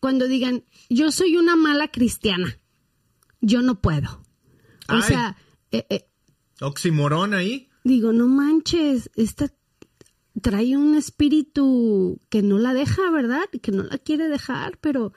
cuando 0.00 0.26
digan 0.26 0.64
yo 0.90 1.10
soy 1.12 1.36
una 1.36 1.56
mala 1.56 1.88
cristiana, 1.88 2.58
yo 3.40 3.62
no 3.62 3.80
puedo. 3.80 4.22
O 4.88 5.02
sea, 5.02 5.36
eh, 5.70 5.86
eh, 5.90 6.08
oximorón 6.60 7.34
ahí. 7.34 7.68
Digo, 7.84 8.12
no 8.12 8.26
manches, 8.26 9.10
esta 9.14 9.52
trae 10.40 10.76
un 10.76 10.94
espíritu 10.94 12.20
que 12.28 12.42
no 12.42 12.58
la 12.58 12.74
deja, 12.74 13.10
¿verdad? 13.10 13.44
Que 13.62 13.72
no 13.72 13.82
la 13.82 13.98
quiere 13.98 14.28
dejar, 14.28 14.78
pero 14.80 15.12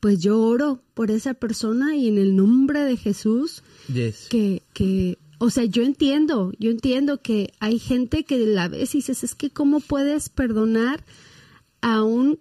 pues 0.00 0.20
yo 0.20 0.40
oro 0.40 0.82
por 0.94 1.10
esa 1.10 1.34
persona 1.34 1.96
y 1.96 2.08
en 2.08 2.18
el 2.18 2.36
nombre 2.36 2.80
de 2.80 2.96
Jesús 2.96 3.62
que, 4.28 4.62
que, 4.72 5.18
o 5.38 5.50
sea, 5.50 5.64
yo 5.64 5.82
entiendo, 5.82 6.52
yo 6.58 6.70
entiendo 6.70 7.22
que 7.22 7.52
hay 7.60 7.78
gente 7.78 8.24
que 8.24 8.38
la 8.38 8.68
ves 8.68 8.94
y 8.94 8.98
dices, 8.98 9.24
es 9.24 9.34
que 9.34 9.50
cómo 9.50 9.80
puedes 9.80 10.28
perdonar 10.28 11.04
a 11.80 12.02
un 12.02 12.40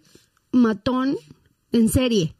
matón 0.51 1.17
en 1.71 1.89
serie. 1.89 2.35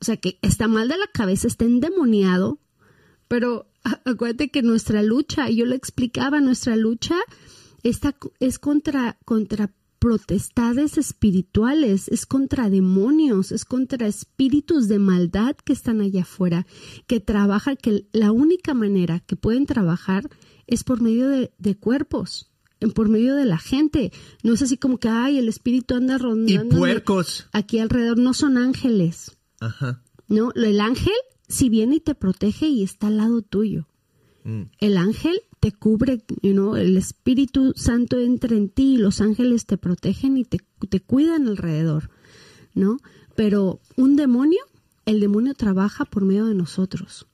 O 0.00 0.04
sea, 0.04 0.16
que 0.16 0.38
está 0.42 0.68
mal 0.68 0.88
de 0.88 0.98
la 0.98 1.08
cabeza, 1.12 1.46
está 1.46 1.64
endemoniado, 1.64 2.58
pero 3.28 3.66
acuérdate 4.04 4.50
que 4.50 4.62
nuestra 4.62 5.02
lucha, 5.02 5.48
yo 5.50 5.64
le 5.66 5.76
explicaba, 5.76 6.40
nuestra 6.40 6.76
lucha 6.76 7.16
está, 7.82 8.16
es 8.40 8.58
contra, 8.58 9.18
contra 9.24 9.72
protestades 10.06 10.98
espirituales, 10.98 12.06
es 12.06 12.26
contra 12.26 12.70
demonios, 12.70 13.50
es 13.50 13.64
contra 13.64 14.06
espíritus 14.06 14.86
de 14.86 15.00
maldad 15.00 15.56
que 15.56 15.72
están 15.72 16.00
allá 16.00 16.22
afuera, 16.22 16.64
que 17.08 17.18
trabajan, 17.18 17.76
que 17.76 18.06
la 18.12 18.30
única 18.30 18.72
manera 18.72 19.18
que 19.18 19.34
pueden 19.34 19.66
trabajar 19.66 20.30
es 20.68 20.84
por 20.84 21.00
medio 21.00 21.28
de, 21.28 21.76
cuerpos, 21.76 22.52
por 22.94 23.08
medio 23.08 23.34
de 23.34 23.46
la 23.46 23.58
gente. 23.58 24.12
No 24.44 24.54
es 24.54 24.62
así 24.62 24.76
como 24.76 24.98
que, 24.98 25.08
ay, 25.08 25.38
el 25.38 25.48
espíritu 25.48 25.96
anda 25.96 26.18
rondando. 26.18 26.76
Y 26.76 26.78
puercos. 26.78 27.48
Aquí 27.50 27.80
alrededor 27.80 28.18
no 28.18 28.32
son 28.32 28.58
ángeles. 28.58 29.36
Ajá. 29.58 30.04
No, 30.28 30.52
el 30.54 30.80
ángel 30.80 31.14
si 31.48 31.68
viene 31.68 31.96
y 31.96 32.00
te 32.00 32.14
protege 32.14 32.68
y 32.68 32.84
está 32.84 33.08
al 33.08 33.16
lado 33.16 33.42
tuyo. 33.42 33.88
Mm. 34.46 34.62
El 34.78 34.96
ángel 34.96 35.40
te 35.58 35.72
cubre, 35.72 36.22
you 36.40 36.76
el 36.76 36.96
Espíritu 36.96 37.72
Santo 37.74 38.20
entra 38.20 38.56
en 38.56 38.68
ti 38.68 38.94
y 38.94 38.96
los 38.96 39.20
ángeles 39.20 39.66
te 39.66 39.76
protegen 39.76 40.36
y 40.36 40.44
te, 40.44 40.60
te 40.88 41.00
cuidan 41.00 41.48
alrededor, 41.48 42.10
¿no? 42.72 42.98
Pero 43.34 43.80
un 43.96 44.14
demonio, 44.14 44.60
el 45.04 45.18
demonio 45.18 45.54
trabaja 45.54 46.04
por 46.04 46.24
medio 46.24 46.46
de 46.46 46.54
nosotros, 46.54 47.26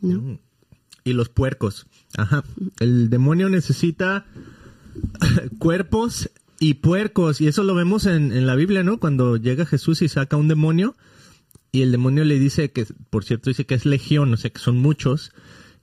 ¿no? 0.00 0.20
Mm. 0.20 0.38
Y 1.04 1.12
los 1.12 1.28
puercos, 1.28 1.86
ajá. 2.16 2.42
El 2.80 3.08
demonio 3.08 3.48
necesita 3.48 4.26
cuerpos 5.60 6.28
y 6.58 6.74
puercos, 6.74 7.40
y 7.40 7.46
eso 7.46 7.62
lo 7.62 7.76
vemos 7.76 8.06
en, 8.06 8.32
en 8.32 8.48
la 8.48 8.56
Biblia, 8.56 8.82
¿no? 8.82 8.98
Cuando 8.98 9.36
llega 9.36 9.64
Jesús 9.64 10.02
y 10.02 10.08
saca 10.08 10.36
un 10.36 10.48
demonio, 10.48 10.96
y 11.70 11.82
el 11.82 11.92
demonio 11.92 12.24
le 12.24 12.40
dice 12.40 12.72
que, 12.72 12.84
por 13.10 13.24
cierto, 13.24 13.48
dice 13.48 13.64
que 13.64 13.74
es 13.74 13.86
legión, 13.86 14.34
o 14.34 14.36
sea, 14.36 14.50
que 14.50 14.58
son 14.58 14.78
muchos, 14.78 15.32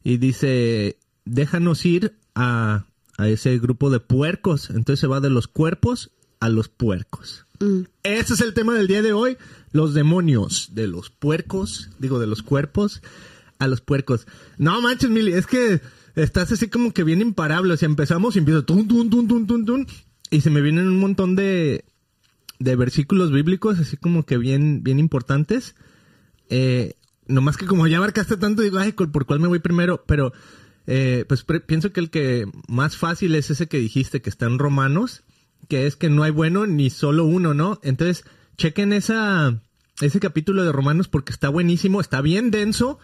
y 0.09 0.17
dice, 0.17 0.97
déjanos 1.25 1.85
ir 1.85 2.15
a, 2.33 2.85
ese 3.19 3.59
grupo 3.59 3.91
de 3.91 3.99
puercos. 3.99 4.71
Entonces 4.71 4.99
se 4.99 5.07
va 5.07 5.19
de 5.19 5.29
los 5.29 5.47
cuerpos 5.47 6.09
a 6.39 6.49
los 6.49 6.67
puercos. 6.67 7.45
Mm. 7.59 7.81
Ese 8.01 8.33
es 8.33 8.41
el 8.41 8.55
tema 8.55 8.73
del 8.73 8.87
día 8.87 9.03
de 9.03 9.13
hoy. 9.13 9.37
Los 9.71 9.93
demonios 9.93 10.69
de 10.73 10.87
los 10.87 11.11
puercos, 11.11 11.91
digo, 11.99 12.17
de 12.17 12.25
los 12.25 12.41
cuerpos 12.41 13.03
a 13.59 13.67
los 13.67 13.81
puercos. 13.81 14.25
No 14.57 14.81
manches, 14.81 15.11
Mili, 15.11 15.33
es 15.33 15.45
que 15.45 15.79
estás 16.15 16.51
así 16.51 16.69
como 16.69 16.91
que 16.91 17.03
bien 17.03 17.21
imparable. 17.21 17.73
O 17.73 17.77
sea, 17.77 17.87
empezamos 17.87 18.35
y 18.35 18.39
empiezo 18.39 18.65
tun, 18.65 18.87
tun, 18.87 19.11
tun, 19.11 19.27
tun, 19.27 19.45
tun, 19.45 19.65
tun, 19.65 19.87
y 20.31 20.41
se 20.41 20.49
me 20.49 20.61
vienen 20.61 20.87
un 20.87 20.97
montón 20.97 21.35
de, 21.35 21.85
de 22.57 22.75
versículos 22.75 23.31
bíblicos, 23.31 23.77
así 23.77 23.95
como 23.95 24.25
que 24.25 24.37
bien, 24.37 24.81
bien 24.81 24.97
importantes. 24.97 25.75
Eh, 26.49 26.95
nomás 27.29 27.55
que 27.55 27.65
como 27.65 27.87
ya 27.87 27.97
abarcaste 27.97 28.35
tanto, 28.35 28.61
digo, 28.61 28.79
ay, 28.79 28.91
¿por 28.91 29.25
cuál 29.25 29.39
me 29.39 29.47
voy 29.47 29.59
primero? 29.59 30.03
Pero, 30.05 30.33
eh, 30.87 31.23
pues 31.27 31.45
pienso 31.65 31.93
que 31.93 31.99
el 31.99 32.09
que 32.09 32.45
más 32.67 32.97
fácil 32.97 33.35
es 33.35 33.49
ese 33.51 33.67
que 33.67 33.77
dijiste, 33.77 34.21
que 34.21 34.29
está 34.29 34.47
en 34.47 34.59
Romanos, 34.59 35.23
que 35.67 35.85
es 35.85 35.95
que 35.95 36.09
no 36.09 36.23
hay 36.23 36.31
bueno 36.31 36.65
ni 36.65 36.89
solo 36.89 37.25
uno, 37.25 37.53
¿no? 37.53 37.79
Entonces, 37.83 38.25
chequen 38.57 38.91
esa, 38.91 39.61
ese 40.01 40.19
capítulo 40.19 40.63
de 40.63 40.71
Romanos 40.71 41.07
porque 41.07 41.31
está 41.31 41.49
buenísimo, 41.49 42.01
está 42.01 42.21
bien 42.21 42.51
denso, 42.51 42.99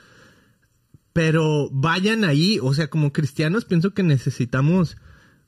pero 1.13 1.69
vayan 1.71 2.25
ahí, 2.25 2.59
o 2.61 2.73
sea, 2.73 2.89
como 2.89 3.13
cristianos 3.13 3.65
pienso 3.65 3.93
que 3.93 4.03
necesitamos 4.03 4.97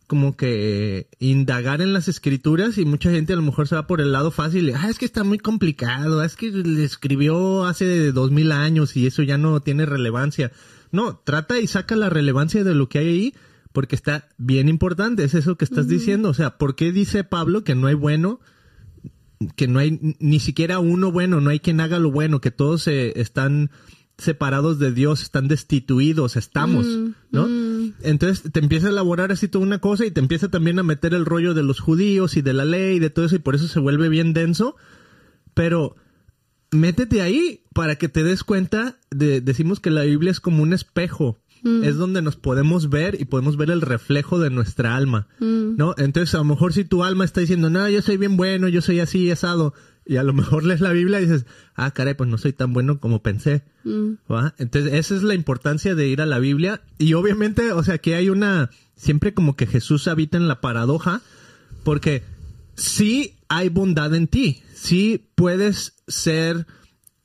como 0.07 0.37
que 0.37 1.09
indagar 1.19 1.81
en 1.81 1.93
las 1.93 2.07
escrituras 2.07 2.77
y 2.77 2.85
mucha 2.85 3.11
gente 3.11 3.33
a 3.33 3.35
lo 3.35 3.41
mejor 3.41 3.67
se 3.67 3.75
va 3.75 3.87
por 3.87 4.01
el 4.01 4.13
lado 4.13 4.31
fácil, 4.31 4.73
ah, 4.73 4.89
es 4.89 4.97
que 4.97 5.05
está 5.05 5.23
muy 5.23 5.37
complicado, 5.37 6.23
es 6.23 6.35
que 6.35 6.49
le 6.49 6.83
escribió 6.83 7.65
hace 7.65 8.11
dos 8.13 8.31
mil 8.31 8.51
años 8.51 8.95
y 8.95 9.05
eso 9.05 9.21
ya 9.23 9.37
no 9.37 9.59
tiene 9.59 9.85
relevancia. 9.85 10.51
No, 10.91 11.17
trata 11.17 11.59
y 11.59 11.67
saca 11.67 11.95
la 11.97 12.09
relevancia 12.09 12.63
de 12.63 12.73
lo 12.73 12.87
que 12.87 12.99
hay 12.99 13.07
ahí 13.07 13.33
porque 13.73 13.95
está 13.95 14.29
bien 14.37 14.69
importante, 14.69 15.23
es 15.23 15.35
eso 15.35 15.55
que 15.55 15.65
estás 15.65 15.87
diciendo, 15.87 16.29
o 16.29 16.33
sea, 16.33 16.57
¿por 16.57 16.75
qué 16.75 16.91
dice 16.91 17.23
Pablo 17.23 17.63
que 17.63 17.75
no 17.75 17.87
hay 17.87 17.95
bueno? 17.95 18.39
que 19.55 19.67
no 19.67 19.79
hay 19.79 20.15
ni 20.19 20.39
siquiera 20.39 20.79
uno 20.79 21.11
bueno, 21.11 21.41
no 21.41 21.51
hay 21.51 21.59
quien 21.59 21.79
haga 21.79 21.99
lo 21.99 22.11
bueno, 22.11 22.41
que 22.41 22.51
todos 22.51 22.87
eh, 22.87 23.13
están 23.17 23.69
separados 24.17 24.79
de 24.79 24.91
Dios, 24.91 25.21
están 25.21 25.47
destituidos, 25.47 26.37
estamos, 26.37 26.87
¿no? 27.31 27.47
Entonces 28.01 28.51
te 28.51 28.59
empieza 28.59 28.87
a 28.87 28.89
elaborar 28.89 29.31
así 29.31 29.47
toda 29.47 29.63
una 29.63 29.79
cosa 29.79 30.05
y 30.05 30.11
te 30.11 30.19
empieza 30.19 30.49
también 30.49 30.79
a 30.79 30.83
meter 30.83 31.13
el 31.13 31.25
rollo 31.25 31.53
de 31.53 31.63
los 31.63 31.79
judíos 31.79 32.35
y 32.35 32.41
de 32.41 32.53
la 32.53 32.65
ley 32.65 32.95
y 32.95 32.99
de 32.99 33.11
todo 33.11 33.25
eso 33.25 33.35
y 33.35 33.39
por 33.39 33.55
eso 33.55 33.67
se 33.67 33.79
vuelve 33.79 34.09
bien 34.09 34.33
denso, 34.33 34.75
pero 35.53 35.95
métete 36.71 37.21
ahí 37.21 37.61
para 37.73 37.95
que 37.95 38.09
te 38.09 38.23
des 38.23 38.43
cuenta 38.43 38.97
de, 39.11 39.39
decimos 39.39 39.79
que 39.79 39.91
la 39.91 40.03
Biblia 40.03 40.31
es 40.31 40.39
como 40.39 40.63
un 40.63 40.73
espejo. 40.73 41.39
Es 41.83 41.97
donde 41.97 42.21
nos 42.21 42.37
podemos 42.37 42.89
ver 42.89 43.19
y 43.19 43.25
podemos 43.25 43.57
ver 43.57 43.71
el 43.71 43.81
reflejo 43.81 44.39
de 44.39 44.49
nuestra 44.49 44.95
alma, 44.95 45.27
¿no? 45.39 45.95
Entonces, 45.97 46.33
a 46.33 46.37
lo 46.37 46.45
mejor 46.45 46.71
si 46.71 46.85
tu 46.85 47.03
alma 47.03 47.25
está 47.25 47.41
diciendo, 47.41 47.69
no, 47.69 47.89
yo 47.89 48.01
soy 48.01 48.15
bien 48.15 48.37
bueno, 48.37 48.69
yo 48.69 48.81
soy 48.81 49.01
así, 49.01 49.29
asado, 49.31 49.73
y 50.07 50.17
a 50.17 50.23
lo 50.23 50.33
mejor 50.33 50.63
lees 50.65 50.81
la 50.81 50.91
Biblia 50.91 51.19
y 51.19 51.25
dices, 51.25 51.45
ah, 51.75 51.91
caray, 51.91 52.13
pues 52.13 52.29
no 52.29 52.37
soy 52.37 52.53
tan 52.53 52.73
bueno 52.73 52.99
como 52.99 53.21
pensé, 53.21 53.63
¿va? 54.31 54.55
Entonces, 54.57 54.93
esa 54.93 55.15
es 55.15 55.23
la 55.23 55.35
importancia 55.35 55.95
de 55.95 56.07
ir 56.07 56.21
a 56.21 56.25
la 56.25 56.39
Biblia. 56.39 56.81
Y 56.97 57.13
obviamente, 57.13 57.71
o 57.71 57.83
sea, 57.83 57.97
que 57.97 58.15
hay 58.15 58.29
una, 58.29 58.69
siempre 58.95 59.33
como 59.33 59.55
que 59.55 59.67
Jesús 59.67 60.07
habita 60.07 60.37
en 60.37 60.47
la 60.47 60.61
paradoja, 60.61 61.21
porque 61.83 62.23
sí 62.75 63.37
hay 63.49 63.69
bondad 63.69 64.13
en 64.15 64.27
ti, 64.27 64.63
sí 64.73 65.29
puedes 65.35 65.95
ser, 66.07 66.67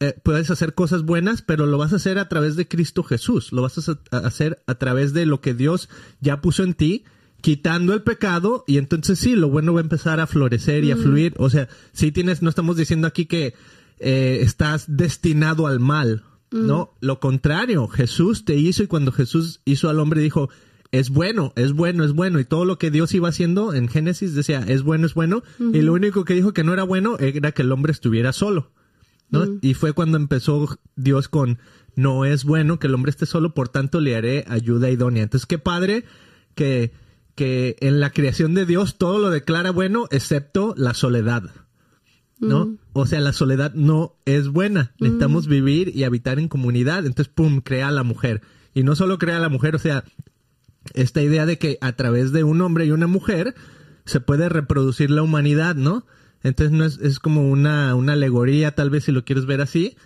eh, 0.01 0.15
puedes 0.23 0.51
hacer 0.51 0.75
cosas 0.75 1.03
buenas, 1.03 1.43
pero 1.43 1.67
lo 1.67 1.79
vas 1.79 1.93
a 1.93 1.97
hacer 1.97 2.19
a 2.19 2.29
través 2.29 2.57
de 2.57 2.69
Cristo 2.69 3.03
Jesús, 3.03 3.53
lo 3.53 3.63
vas 3.63 3.79
a 3.79 3.99
hacer 4.19 4.63
a 4.67 4.75
través 4.77 5.13
de 5.13 5.27
lo 5.27 5.41
que 5.41 5.55
Dios 5.55 5.89
ya 6.21 6.41
puso 6.41 6.63
en 6.63 6.75
ti, 6.75 7.05
quitando 7.43 7.93
el 7.93 8.03
pecado, 8.03 8.65
y 8.67 8.79
entonces 8.79 9.19
sí, 9.19 9.35
lo 9.35 9.51
bueno 9.51 9.75
va 9.75 9.81
a 9.81 9.83
empezar 9.83 10.21
a 10.21 10.27
florecer 10.27 10.85
y 10.85 10.93
a 10.93 10.97
fluir. 10.97 11.35
O 11.37 11.51
sea, 11.51 11.69
sí 11.93 12.13
tienes, 12.13 12.41
no 12.41 12.49
estamos 12.49 12.77
diciendo 12.77 13.07
aquí 13.07 13.27
que 13.27 13.55
eh, 13.99 14.39
estás 14.41 14.87
destinado 14.89 15.67
al 15.67 15.81
mal, 15.81 16.25
¿no? 16.51 16.95
Lo 17.01 17.19
contrario, 17.19 17.89
Jesús 17.89 18.45
te 18.45 18.55
hizo 18.55 18.83
y 18.83 18.87
cuando 18.87 19.11
Jesús 19.11 19.61
hizo 19.65 19.89
al 19.91 19.99
hombre 19.99 20.21
dijo, 20.23 20.51
es 20.93 21.11
bueno, 21.11 21.53
es 21.57 21.73
bueno, 21.73 22.05
es 22.05 22.13
bueno. 22.13 22.39
Y 22.39 22.45
todo 22.45 22.65
lo 22.65 22.79
que 22.79 22.91
Dios 22.91 23.13
iba 23.15 23.29
haciendo 23.29 23.75
en 23.75 23.89
Génesis 23.89 24.35
decía, 24.35 24.65
es 24.67 24.83
bueno, 24.83 25.07
es 25.07 25.15
bueno. 25.15 25.43
Y 25.59 25.83
lo 25.83 25.95
único 25.95 26.25
que 26.25 26.35
dijo 26.35 26.53
que 26.53 26.65
no 26.65 26.73
era 26.73 26.85
bueno 26.85 27.17
era 27.19 27.53
que 27.53 27.63
el 27.63 27.73
hombre 27.73 27.93
estuviera 27.93 28.33
solo. 28.33 28.71
¿no? 29.31 29.47
Y 29.63 29.75
fue 29.75 29.95
cuando 29.95 30.19
empezó 30.19 30.79
Dios 30.95 31.29
con, 31.29 31.59
no 31.97 32.25
es 32.27 32.45
bueno 32.45 32.79
que 32.79 32.87
el 32.87 32.95
hombre 32.95 33.11
esté 33.11 33.25
solo, 33.25 33.55
por 33.55 33.71
tanto 33.71 34.01
le 34.01 34.15
haré 34.15 34.45
ayuda 34.47 34.91
idónea. 34.91 35.23
Entonces, 35.23 35.47
qué 35.47 35.59
padre 35.59 36.05
que, 36.55 36.93
que 37.35 37.77
en 37.81 38.01
la 38.01 38.11
creación 38.11 38.55
de 38.55 38.67
Dios 38.67 38.99
todo 38.99 39.19
lo 39.19 39.31
declara 39.31 39.71
bueno, 39.71 40.07
excepto 40.11 40.75
la 40.77 40.95
soledad. 40.95 41.51
¿no? 42.49 42.77
O 42.93 43.07
sea, 43.07 43.21
la 43.21 43.33
soledad 43.33 43.73
no 43.75 44.17
es 44.25 44.49
buena. 44.49 44.93
Necesitamos 44.99 45.47
vivir 45.47 45.93
y 45.95 46.05
habitar 46.05 46.39
en 46.39 46.49
comunidad. 46.49 47.07
Entonces, 47.07 47.33
pum, 47.33 47.61
crea 47.61 47.89
a 47.89 47.93
la 47.93 48.03
mujer. 48.03 48.43
Y 48.75 48.83
no 48.83 48.97
solo 48.97 49.19
crea 49.19 49.37
a 49.37 49.41
la 49.41 49.49
mujer, 49.49 49.77
o 49.77 49.79
sea, 49.79 50.05
esta 50.95 51.23
idea 51.23 51.47
de 51.47 51.59
que 51.59 51.79
a 51.81 51.93
través 51.93 52.33
de 52.33 52.43
un 52.43 52.61
hombre 52.61 52.87
y 52.87 52.91
una 52.91 53.07
mujer 53.07 53.55
se 54.05 54.21
puede 54.21 54.49
reproducir 54.49 55.11
la 55.11 55.23
humanidad, 55.23 55.77
¿no? 55.77 56.05
Entonces 56.43 56.77
no 56.77 56.85
es, 56.85 56.99
es 56.99 57.21
como 57.21 57.49
una, 57.49 57.95
una 57.95 58.15
alegoría, 58.15 58.75
tal 58.75 58.91
vez 58.91 59.05
si 59.05 59.13
lo 59.13 59.25
quieres 59.25 59.47
ver 59.47 59.61
así, 59.61 59.97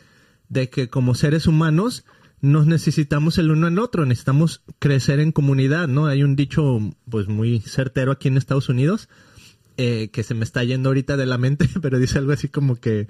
de 0.51 0.69
que 0.69 0.89
como 0.89 1.15
seres 1.15 1.47
humanos 1.47 2.05
nos 2.47 2.67
necesitamos 2.67 3.39
el 3.39 3.51
uno 3.51 3.69
en 3.69 3.79
otro, 3.79 4.07
necesitamos 4.07 4.63
crecer 4.79 5.21
en 5.21 5.33
comunidad, 5.33 5.89
¿no? 5.89 6.07
Hay 6.07 6.23
un 6.23 6.37
dicho 6.37 6.79
pues 7.11 7.29
muy 7.29 7.61
certero 7.61 8.13
aquí 8.13 8.29
en 8.29 8.37
Estados 8.37 8.69
Unidos, 8.69 9.09
eh, 9.77 10.11
que 10.13 10.23
se 10.23 10.35
me 10.35 10.45
está 10.45 10.63
yendo 10.65 10.89
ahorita 10.89 11.17
de 11.17 11.27
la 11.27 11.39
mente, 11.39 11.69
pero 11.83 11.99
dice 11.99 12.19
algo 12.19 12.33
así 12.33 12.49
como 12.49 12.77
que 12.77 13.09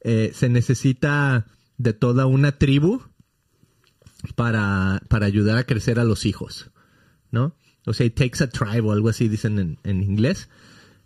eh, 0.00 0.32
se 0.34 0.48
necesita 0.48 1.46
de 1.78 1.92
toda 1.92 2.26
una 2.26 2.52
tribu 2.58 3.02
para, 4.34 5.00
para 5.08 5.26
ayudar 5.26 5.58
a 5.58 5.64
crecer 5.64 5.98
a 5.98 6.04
los 6.04 6.26
hijos, 6.26 6.70
¿no? 7.30 7.56
O 7.86 7.94
sea, 7.94 8.06
it 8.06 8.14
takes 8.14 8.42
a 8.42 8.48
tribe 8.48 8.88
o 8.88 8.92
algo 8.92 9.08
así 9.08 9.28
dicen 9.28 9.58
en, 9.58 9.78
en 9.84 10.02
inglés. 10.02 10.48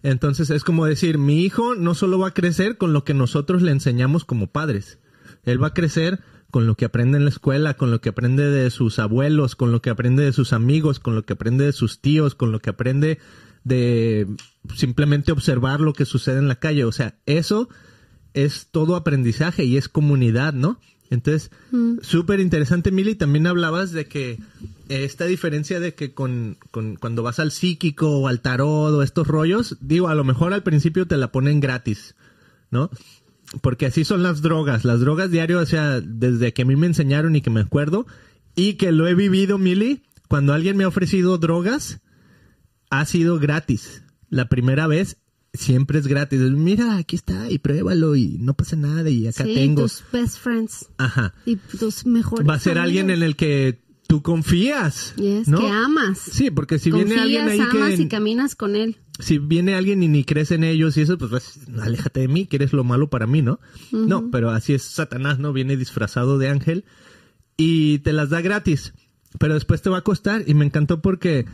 Entonces 0.02 0.50
es 0.50 0.64
como 0.64 0.86
decir, 0.86 1.18
mi 1.18 1.42
hijo 1.42 1.74
no 1.74 1.94
solo 1.94 2.18
va 2.18 2.28
a 2.28 2.34
crecer 2.34 2.76
con 2.78 2.92
lo 2.92 3.04
que 3.04 3.14
nosotros 3.14 3.62
le 3.62 3.72
enseñamos 3.72 4.24
como 4.24 4.48
padres, 4.48 4.98
él 5.44 5.62
va 5.62 5.68
a 5.68 5.74
crecer 5.74 6.20
con 6.50 6.66
lo 6.66 6.76
que 6.76 6.84
aprende 6.84 7.18
en 7.18 7.24
la 7.24 7.30
escuela, 7.30 7.74
con 7.74 7.90
lo 7.90 8.00
que 8.00 8.10
aprende 8.10 8.50
de 8.50 8.70
sus 8.70 8.98
abuelos, 8.98 9.56
con 9.56 9.72
lo 9.72 9.82
que 9.82 9.90
aprende 9.90 10.24
de 10.24 10.32
sus 10.32 10.52
amigos, 10.52 11.00
con 11.00 11.14
lo 11.14 11.24
que 11.24 11.32
aprende 11.32 11.64
de 11.64 11.72
sus 11.72 12.00
tíos, 12.00 12.34
con 12.34 12.52
lo 12.52 12.60
que 12.60 12.70
aprende 12.70 13.18
de 13.64 14.28
simplemente 14.74 15.32
observar 15.32 15.80
lo 15.80 15.92
que 15.92 16.04
sucede 16.04 16.38
en 16.38 16.48
la 16.48 16.56
calle. 16.56 16.84
O 16.84 16.92
sea, 16.92 17.18
eso 17.26 17.68
es 18.32 18.68
todo 18.70 18.96
aprendizaje 18.96 19.64
y 19.64 19.76
es 19.76 19.88
comunidad, 19.88 20.52
¿no? 20.52 20.78
Entonces, 21.10 21.50
súper 22.02 22.40
interesante, 22.40 22.90
Mili. 22.90 23.14
También 23.14 23.46
hablabas 23.46 23.92
de 23.92 24.06
que 24.06 24.32
eh, 24.88 25.04
esta 25.04 25.24
diferencia 25.24 25.80
de 25.80 25.94
que 25.94 26.14
con, 26.14 26.58
con 26.70 26.96
cuando 26.96 27.22
vas 27.22 27.38
al 27.38 27.52
psíquico 27.52 28.18
o 28.18 28.28
al 28.28 28.40
tarot 28.40 28.92
o 28.92 29.02
estos 29.02 29.26
rollos, 29.26 29.76
digo, 29.80 30.08
a 30.08 30.14
lo 30.14 30.24
mejor 30.24 30.52
al 30.52 30.62
principio 30.62 31.06
te 31.06 31.16
la 31.16 31.32
ponen 31.32 31.60
gratis, 31.60 32.16
¿no? 32.70 32.90
Porque 33.60 33.86
así 33.86 34.04
son 34.04 34.22
las 34.22 34.42
drogas. 34.42 34.84
Las 34.84 35.00
drogas 35.00 35.30
diario, 35.30 35.60
o 35.60 35.66
sea, 35.66 36.00
desde 36.00 36.52
que 36.52 36.62
a 36.62 36.64
mí 36.64 36.76
me 36.76 36.86
enseñaron 36.86 37.36
y 37.36 37.40
que 37.40 37.50
me 37.50 37.60
acuerdo, 37.60 38.06
y 38.54 38.74
que 38.74 38.92
lo 38.92 39.06
he 39.06 39.14
vivido, 39.14 39.58
Mili, 39.58 40.02
cuando 40.28 40.52
alguien 40.52 40.76
me 40.76 40.84
ha 40.84 40.88
ofrecido 40.88 41.38
drogas, 41.38 42.00
ha 42.90 43.04
sido 43.04 43.38
gratis. 43.38 44.02
La 44.28 44.48
primera 44.48 44.86
vez 44.86 45.18
siempre 45.54 45.98
es 45.98 46.06
gratis. 46.06 46.40
Mira, 46.40 46.96
aquí 46.96 47.16
está 47.16 47.50
y 47.50 47.58
pruébalo 47.58 48.16
y 48.16 48.38
no 48.38 48.54
pasa 48.54 48.76
nada 48.76 49.08
y 49.08 49.26
acá 49.26 49.44
sí, 49.44 49.54
tengo. 49.54 49.82
tus 49.82 50.02
best 50.12 50.38
friends 50.38 50.86
Ajá. 50.98 51.34
y 51.44 51.56
tus 51.56 52.06
mejores 52.06 52.48
Va 52.48 52.54
a 52.54 52.60
ser 52.60 52.78
alguien 52.78 53.10
en 53.10 53.22
el 53.22 53.36
que 53.36 53.78
tú 54.06 54.22
confías, 54.22 55.14
Yes, 55.16 55.48
¿no? 55.48 55.58
que 55.60 55.68
amas. 55.68 56.18
Sí, 56.18 56.50
porque 56.50 56.78
si 56.78 56.90
viene 56.90 57.18
alguien 57.18 57.48
ahí 57.48 57.60
amas 57.60 57.94
que 57.96 58.02
y 58.02 58.08
caminas 58.08 58.54
con 58.54 58.76
él. 58.76 58.96
si 59.18 59.38
viene 59.38 59.74
alguien 59.74 60.02
y 60.02 60.08
ni 60.08 60.24
crees 60.24 60.50
en 60.50 60.64
ellos 60.64 60.96
y 60.96 61.02
eso, 61.02 61.18
pues 61.18 61.30
vas, 61.30 61.58
aléjate 61.80 62.20
de 62.20 62.28
mí, 62.28 62.46
que 62.46 62.56
eres 62.56 62.72
lo 62.72 62.84
malo 62.84 63.08
para 63.10 63.26
mí, 63.26 63.42
¿no? 63.42 63.58
No, 63.90 64.30
pero 64.30 64.50
así 64.50 64.74
es 64.74 64.82
Satanás, 64.82 65.38
¿no? 65.38 65.52
Viene 65.52 65.76
disfrazado 65.76 66.38
de 66.38 66.48
ángel 66.48 66.84
y 67.56 67.98
te 68.00 68.12
las 68.12 68.30
da 68.30 68.40
gratis, 68.40 68.94
pero 69.38 69.54
después 69.54 69.82
te 69.82 69.90
va 69.90 69.98
a 69.98 70.04
costar 70.04 70.44
y 70.46 70.54
me 70.54 70.64
encantó 70.64 71.00
porque 71.02 71.46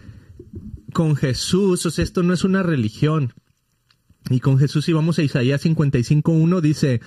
con 0.92 1.16
Jesús, 1.16 1.86
o 1.86 1.90
sea, 1.90 2.04
esto 2.04 2.22
no 2.22 2.34
es 2.34 2.44
una 2.44 2.62
religión. 2.62 3.32
Y 4.30 4.40
con 4.40 4.58
Jesús, 4.58 4.84
si 4.84 4.92
vamos 4.92 5.18
a 5.18 5.22
Isaías 5.22 5.64
55.1, 5.64 6.60
dice, 6.60 7.00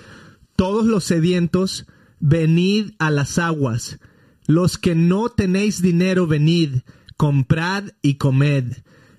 todos 0.56 0.86
los 0.86 1.04
sedientos, 1.06 1.86
venid 2.20 2.92
a 3.00 3.10
las 3.10 3.38
aguas. 3.38 4.00
Los 4.48 4.78
que 4.78 4.96
no 4.96 5.30
tenéis 5.30 5.82
dinero, 5.82 6.28
venid, 6.28 6.82
comprad 7.18 7.86
y 8.02 8.16
comed. 8.16 8.74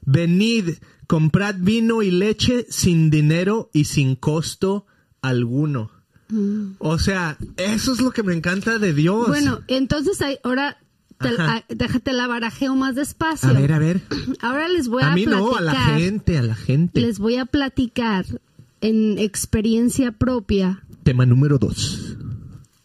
Venid, 0.04 0.74
comprad 1.06 1.56
vino 1.58 2.02
y 2.02 2.10
leche 2.10 2.66
sin 2.70 3.10
dinero 3.10 3.70
y 3.72 3.84
sin 3.84 4.14
costo 4.16 4.86
alguno. 5.22 5.90
O 6.78 6.98
sea, 6.98 7.38
eso 7.56 7.92
es 7.92 8.00
lo 8.00 8.10
que 8.10 8.22
me 8.24 8.34
encanta 8.34 8.78
de 8.78 8.92
Dios. 8.92 9.28
Bueno, 9.28 9.60
entonces 9.68 10.20
hay- 10.22 10.38
ahora 10.42 10.76
te- 11.18 11.28
Ajá. 11.28 11.56
a- 11.68 11.74
déjate 11.74 12.12
la 12.12 12.26
barajeo 12.26 12.74
más 12.74 12.94
despacio. 12.96 13.48
a 13.48 13.52
ver, 13.52 13.72
a 13.72 13.78
ver. 13.78 14.00
Ahora 14.40 14.68
les 14.68 14.88
voy 14.88 15.02
a, 15.04 15.12
A 15.12 15.14
mí 15.14 15.24
platicar. 15.24 15.50
no, 15.50 15.56
a 15.56 15.60
la 15.60 15.74
gente, 15.96 16.36
a 16.38 16.42
la 16.42 16.54
gente. 16.56 17.00
Les 17.00 17.18
voy 17.20 17.36
a 17.36 17.46
platicar 17.46 18.26
en 18.80 19.18
experiencia 19.18 20.12
propia 20.12 20.82
Tema 21.04 21.24
número 21.26 21.58
dos. 21.58 22.16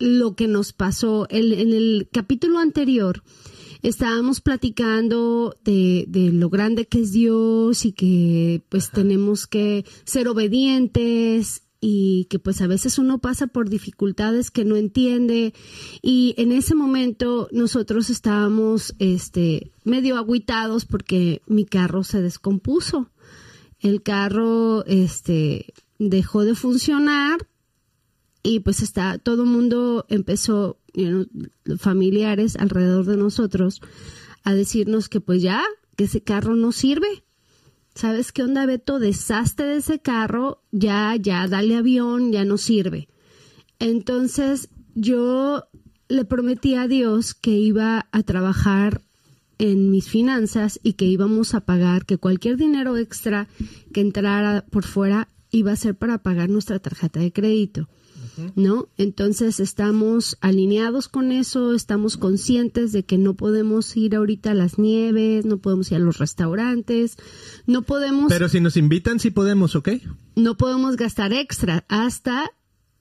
Lo 0.01 0.35
que 0.35 0.47
nos 0.47 0.73
pasó. 0.73 1.27
El- 1.29 1.53
en 1.53 1.73
el 1.73 2.09
capítulo 2.11 2.59
anterior 2.59 3.23
estábamos 3.83 4.41
platicando 4.41 5.55
de, 5.63 6.05
de 6.07 6.31
lo 6.31 6.49
grande 6.49 6.85
que 6.87 7.01
es 7.01 7.11
Dios 7.11 7.85
y 7.85 7.93
que 7.93 8.61
pues 8.69 8.91
tenemos 8.91 9.47
que 9.47 9.85
ser 10.03 10.27
obedientes 10.27 11.63
y 11.83 12.25
que 12.29 12.37
pues 12.37 12.61
a 12.61 12.67
veces 12.67 12.99
uno 12.99 13.17
pasa 13.17 13.47
por 13.47 13.67
dificultades 13.67 14.51
que 14.51 14.65
no 14.65 14.75
entiende 14.75 15.53
y 16.03 16.35
en 16.37 16.51
ese 16.51 16.75
momento 16.75 17.47
nosotros 17.51 18.11
estábamos 18.11 18.93
este 18.99 19.71
medio 19.83 20.17
agüitados 20.17 20.85
porque 20.85 21.41
mi 21.47 21.65
carro 21.65 22.03
se 22.03 22.21
descompuso. 22.21 23.09
El 23.79 24.03
carro 24.03 24.85
este 24.85 25.73
dejó 25.97 26.43
de 26.43 26.53
funcionar 26.53 27.47
y 28.43 28.61
pues 28.61 28.81
está 28.81 29.17
todo 29.17 29.43
el 29.43 29.49
mundo 29.49 30.05
empezó 30.09 30.77
familiares 31.77 32.55
alrededor 32.55 33.05
de 33.05 33.17
nosotros 33.17 33.81
a 34.43 34.53
decirnos 34.53 35.09
que 35.09 35.21
pues 35.21 35.41
ya 35.41 35.63
que 35.95 36.05
ese 36.05 36.21
carro 36.21 36.55
no 36.55 36.71
sirve. 36.71 37.23
Sabes 37.93 38.31
qué 38.31 38.43
onda 38.43 38.65
Beto 38.65 38.99
deshazte 38.99 39.63
de 39.63 39.77
ese 39.77 39.99
carro 39.99 40.63
ya 40.71 41.15
ya 41.19 41.47
dale 41.47 41.75
avión 41.75 42.31
ya 42.31 42.45
no 42.45 42.57
sirve. 42.57 43.07
Entonces 43.79 44.69
yo 44.95 45.65
le 46.07 46.25
prometí 46.25 46.75
a 46.75 46.87
Dios 46.87 47.33
que 47.33 47.51
iba 47.51 48.07
a 48.11 48.23
trabajar 48.23 49.01
en 49.57 49.91
mis 49.91 50.09
finanzas 50.09 50.79
y 50.81 50.93
que 50.93 51.05
íbamos 51.05 51.53
a 51.53 51.61
pagar, 51.61 52.05
que 52.05 52.17
cualquier 52.17 52.57
dinero 52.57 52.97
extra 52.97 53.47
que 53.93 54.01
entrara 54.01 54.65
por 54.69 54.83
fuera 54.83 55.27
iba 55.51 55.71
a 55.71 55.75
ser 55.75 55.95
para 55.95 56.17
pagar 56.17 56.49
nuestra 56.49 56.79
tarjeta 56.79 57.19
de 57.19 57.31
crédito. 57.31 57.87
¿No? 58.55 58.89
Entonces 58.97 59.59
estamos 59.59 60.37
alineados 60.41 61.07
con 61.07 61.31
eso, 61.31 61.73
estamos 61.73 62.17
conscientes 62.17 62.91
de 62.91 63.03
que 63.03 63.17
no 63.17 63.35
podemos 63.35 63.95
ir 63.97 64.15
ahorita 64.15 64.51
a 64.51 64.55
las 64.55 64.79
nieves, 64.79 65.45
no 65.45 65.57
podemos 65.57 65.91
ir 65.91 65.97
a 65.97 65.99
los 65.99 66.17
restaurantes, 66.17 67.17
no 67.67 67.81
podemos 67.83 68.25
Pero 68.29 68.49
si 68.49 68.59
nos 68.59 68.77
invitan, 68.77 69.19
sí 69.19 69.31
podemos, 69.31 69.75
¿ok? 69.75 69.89
no 70.35 70.57
podemos 70.57 70.95
gastar 70.95 71.33
extra. 71.33 71.85
Hasta 71.87 72.51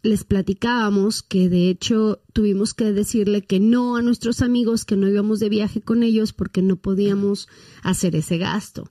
les 0.02 0.24
platicábamos 0.24 1.22
que 1.22 1.48
de 1.48 1.68
hecho 1.68 2.22
tuvimos 2.32 2.74
que 2.74 2.92
decirle 2.92 3.42
que 3.42 3.60
no 3.60 3.96
a 3.96 4.02
nuestros 4.02 4.40
amigos, 4.40 4.84
que 4.84 4.96
no 4.96 5.08
íbamos 5.08 5.40
de 5.40 5.48
viaje 5.48 5.80
con 5.80 6.02
ellos 6.02 6.32
porque 6.32 6.62
no 6.62 6.76
podíamos 6.76 7.48
hacer 7.82 8.16
ese 8.16 8.38
gasto. 8.38 8.90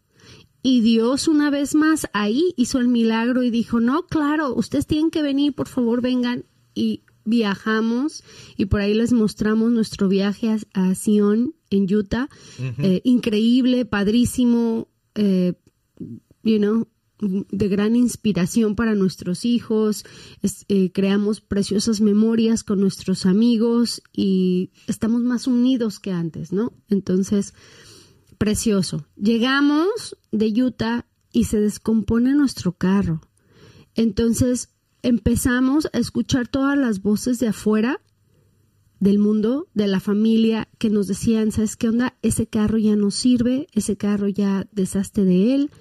Y 0.61 0.81
Dios 0.81 1.27
una 1.27 1.49
vez 1.49 1.73
más 1.75 2.07
ahí 2.13 2.53
hizo 2.57 2.79
el 2.79 2.87
milagro 2.89 3.43
y 3.43 3.49
dijo, 3.49 3.79
no, 3.79 4.05
claro, 4.07 4.53
ustedes 4.55 4.87
tienen 4.87 5.09
que 5.09 5.21
venir, 5.21 5.53
por 5.53 5.67
favor 5.67 6.01
vengan. 6.01 6.45
Y 6.75 7.03
viajamos 7.25 8.23
y 8.57 8.65
por 8.65 8.81
ahí 8.81 8.93
les 8.93 9.13
mostramos 9.13 9.71
nuestro 9.71 10.07
viaje 10.07 10.55
a, 10.73 10.95
Sion 10.95 11.53
en 11.69 11.93
Utah. 11.93 12.27
Eh, 12.79 13.01
increíble, 13.03 13.85
padrísimo, 13.85 14.87
eh, 15.15 15.53
you 16.43 16.57
know, 16.57 16.87
de 17.21 17.67
gran 17.67 17.95
inspiración 17.97 18.75
para 18.75 18.95
nuestros 18.95 19.43
hijos, 19.45 20.05
es- 20.41 20.65
eh, 20.69 20.91
creamos 20.93 21.41
preciosas 21.41 21.99
memorias 22.01 22.63
con 22.63 22.79
nuestros 22.79 23.25
amigos 23.25 24.01
y 24.13 24.71
estamos 24.87 25.21
más 25.21 25.45
unidos 25.45 25.99
que 25.99 26.11
antes, 26.11 26.51
¿no? 26.53 26.73
Entonces, 26.89 27.53
precioso. 28.39 29.05
Llegamos 29.15 30.17
de 30.31 30.47
Utah 30.63 31.05
y 31.31 31.43
se 31.43 31.59
descompone 31.59 32.33
nuestro 32.33 32.71
carro. 32.71 33.21
Entonces, 33.93 34.69
empezamos 35.03 35.87
a 35.93 35.99
escuchar 35.99 36.47
todas 36.47 36.75
las 36.77 37.01
voces 37.03 37.37
de 37.39 37.49
afuera 37.49 38.01
del 38.99 39.19
mundo, 39.19 39.67
de 39.73 39.87
la 39.87 39.99
familia, 39.99 40.67
que 40.77 40.89
nos 40.89 41.07
decían, 41.07 41.51
¿sabes 41.51 41.75
qué 41.77 41.87
onda? 41.89 42.17
Ese 42.21 42.47
carro 42.47 42.77
ya 42.77 42.95
no 42.95 43.11
sirve, 43.11 43.67
ese 43.73 43.95
carro 43.95 44.27
ya 44.27 44.67
deshazte 44.71 45.23
de 45.23 45.55
él. 45.55 45.71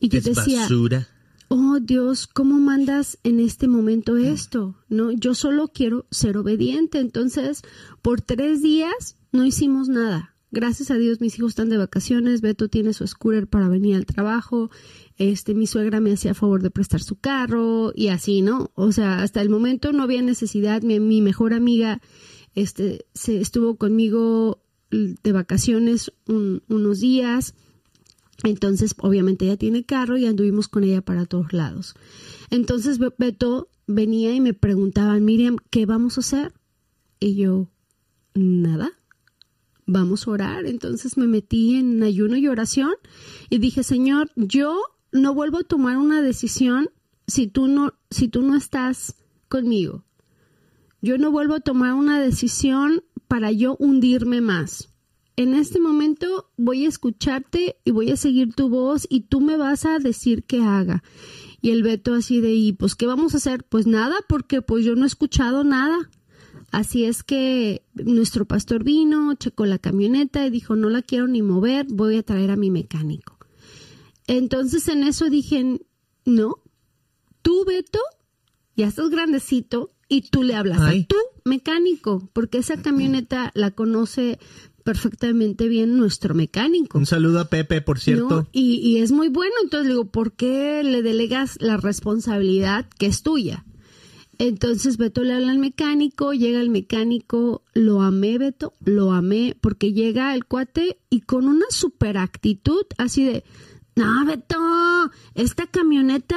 Y 0.00 0.08
yo 0.08 0.18
Es 0.18 0.24
decía, 0.24 0.62
basura. 0.62 1.08
oh 1.48 1.78
Dios, 1.80 2.26
¿cómo 2.26 2.58
mandas 2.58 3.18
en 3.22 3.38
este 3.40 3.68
momento 3.68 4.16
esto? 4.16 4.74
No, 4.88 5.12
yo 5.12 5.34
solo 5.34 5.68
quiero 5.68 6.06
ser 6.10 6.36
obediente. 6.38 6.98
Entonces, 6.98 7.62
por 8.02 8.20
tres 8.20 8.62
días 8.62 9.16
no 9.32 9.44
hicimos 9.44 9.88
nada. 9.88 10.34
Gracias 10.52 10.90
a 10.90 10.94
Dios, 10.96 11.20
mis 11.20 11.36
hijos 11.38 11.50
están 11.52 11.68
de 11.68 11.76
vacaciones. 11.76 12.40
Beto 12.40 12.68
tiene 12.68 12.92
su 12.92 13.06
scooter 13.06 13.46
para 13.48 13.68
venir 13.68 13.96
al 13.96 14.06
trabajo. 14.06 14.70
Este, 15.18 15.54
mi 15.54 15.66
suegra 15.66 16.00
me 16.00 16.12
hacía 16.12 16.34
favor 16.34 16.62
de 16.62 16.70
prestar 16.70 17.02
su 17.02 17.16
carro 17.16 17.92
y 17.94 18.08
así, 18.08 18.42
¿no? 18.42 18.70
O 18.74 18.92
sea, 18.92 19.22
hasta 19.22 19.42
el 19.42 19.50
momento 19.50 19.92
no 19.92 20.02
había 20.04 20.22
necesidad. 20.22 20.82
Mi, 20.82 21.20
mejor 21.20 21.52
amiga, 21.52 22.00
este, 22.54 23.06
se 23.12 23.40
estuvo 23.40 23.76
conmigo 23.76 24.62
de 24.90 25.32
vacaciones 25.32 26.12
un- 26.28 26.62
unos 26.68 27.00
días. 27.00 27.54
Entonces, 28.44 28.94
obviamente 28.98 29.46
ella 29.46 29.56
tiene 29.56 29.84
carro 29.84 30.16
y 30.16 30.26
anduvimos 30.26 30.68
con 30.68 30.84
ella 30.84 31.02
para 31.02 31.26
todos 31.26 31.52
lados. 31.52 31.94
Entonces, 32.50 32.98
Be- 32.98 33.12
Beto 33.18 33.68
venía 33.88 34.32
y 34.34 34.40
me 34.40 34.54
preguntaba, 34.54 35.18
Miriam, 35.18 35.56
¿qué 35.70 35.86
vamos 35.86 36.16
a 36.18 36.20
hacer? 36.20 36.52
Y 37.18 37.34
yo, 37.34 37.68
nada, 38.34 38.92
vamos 39.86 40.26
a 40.26 40.30
orar. 40.32 40.66
Entonces 40.66 41.16
me 41.16 41.26
metí 41.26 41.76
en 41.76 42.02
ayuno 42.02 42.36
y 42.36 42.48
oración 42.48 42.92
y 43.48 43.58
dije, 43.58 43.82
Señor, 43.82 44.30
yo 44.36 44.80
no 45.12 45.34
vuelvo 45.34 45.58
a 45.58 45.64
tomar 45.64 45.96
una 45.96 46.20
decisión 46.20 46.90
si 47.26 47.46
tú 47.46 47.68
no, 47.68 47.94
si 48.10 48.28
tú 48.28 48.42
no 48.42 48.56
estás 48.56 49.16
conmigo. 49.48 50.04
Yo 51.00 51.18
no 51.18 51.30
vuelvo 51.30 51.54
a 51.54 51.60
tomar 51.60 51.94
una 51.94 52.20
decisión 52.20 53.04
para 53.28 53.52
yo 53.52 53.76
hundirme 53.78 54.40
más. 54.40 54.90
En 55.36 55.54
este 55.54 55.80
momento 55.80 56.50
voy 56.56 56.86
a 56.86 56.88
escucharte 56.88 57.76
y 57.84 57.90
voy 57.90 58.10
a 58.10 58.16
seguir 58.16 58.54
tu 58.54 58.70
voz 58.70 59.06
y 59.10 59.22
tú 59.22 59.40
me 59.40 59.56
vas 59.56 59.84
a 59.84 59.98
decir 59.98 60.44
qué 60.44 60.62
haga. 60.62 61.02
Y 61.60 61.70
el 61.70 61.82
Beto 61.82 62.14
así 62.14 62.40
de, 62.40 62.54
¿y 62.54 62.72
pues 62.72 62.94
qué 62.94 63.06
vamos 63.06 63.34
a 63.34 63.36
hacer? 63.36 63.64
Pues 63.64 63.86
nada, 63.86 64.14
porque 64.28 64.62
pues 64.62 64.84
yo 64.84 64.94
no 64.94 65.04
he 65.04 65.06
escuchado 65.06 65.62
nada. 65.62 66.10
Así 66.76 67.06
es 67.06 67.22
que 67.22 67.86
nuestro 67.94 68.44
pastor 68.44 68.84
vino, 68.84 69.32
checó 69.32 69.64
la 69.64 69.78
camioneta 69.78 70.46
y 70.46 70.50
dijo, 70.50 70.76
no 70.76 70.90
la 70.90 71.00
quiero 71.00 71.26
ni 71.26 71.40
mover, 71.40 71.86
voy 71.88 72.18
a 72.18 72.22
traer 72.22 72.50
a 72.50 72.56
mi 72.56 72.70
mecánico. 72.70 73.38
Entonces 74.26 74.86
en 74.88 75.02
eso 75.02 75.30
dije, 75.30 75.80
no, 76.26 76.58
tú 77.40 77.64
Beto, 77.64 78.00
ya 78.76 78.88
estás 78.88 79.08
grandecito 79.08 79.90
y 80.06 80.28
tú 80.28 80.42
le 80.42 80.54
hablas 80.54 80.82
Ay. 80.82 81.00
a 81.00 81.06
tu 81.06 81.16
mecánico, 81.46 82.28
porque 82.34 82.58
esa 82.58 82.82
camioneta 82.82 83.52
la 83.54 83.70
conoce 83.70 84.38
perfectamente 84.84 85.68
bien 85.68 85.96
nuestro 85.96 86.34
mecánico. 86.34 86.98
Un 86.98 87.06
saludo 87.06 87.40
a 87.40 87.46
Pepe, 87.46 87.80
por 87.80 88.00
cierto. 88.00 88.42
¿no? 88.42 88.48
Y, 88.52 88.80
y 88.86 88.98
es 88.98 89.12
muy 89.12 89.30
bueno, 89.30 89.54
entonces 89.62 89.86
le 89.86 89.94
digo, 89.94 90.10
¿por 90.10 90.34
qué 90.34 90.82
le 90.84 91.00
delegas 91.00 91.56
la 91.58 91.78
responsabilidad 91.78 92.86
que 92.98 93.06
es 93.06 93.22
tuya? 93.22 93.64
Entonces 94.38 94.96
Beto 94.96 95.22
le 95.22 95.34
habla 95.34 95.52
al 95.52 95.58
mecánico, 95.58 96.32
llega 96.32 96.60
el 96.60 96.70
mecánico, 96.70 97.62
lo 97.74 98.02
amé 98.02 98.38
Beto, 98.38 98.72
lo 98.84 99.12
amé, 99.12 99.56
porque 99.60 99.92
llega 99.92 100.34
el 100.34 100.44
cuate 100.44 100.98
y 101.10 101.20
con 101.22 101.46
una 101.46 101.66
super 101.70 102.18
actitud 102.18 102.84
así 102.98 103.24
de, 103.24 103.44
no 103.94 104.24
Beto, 104.26 105.10
esta 105.34 105.66
camioneta 105.66 106.36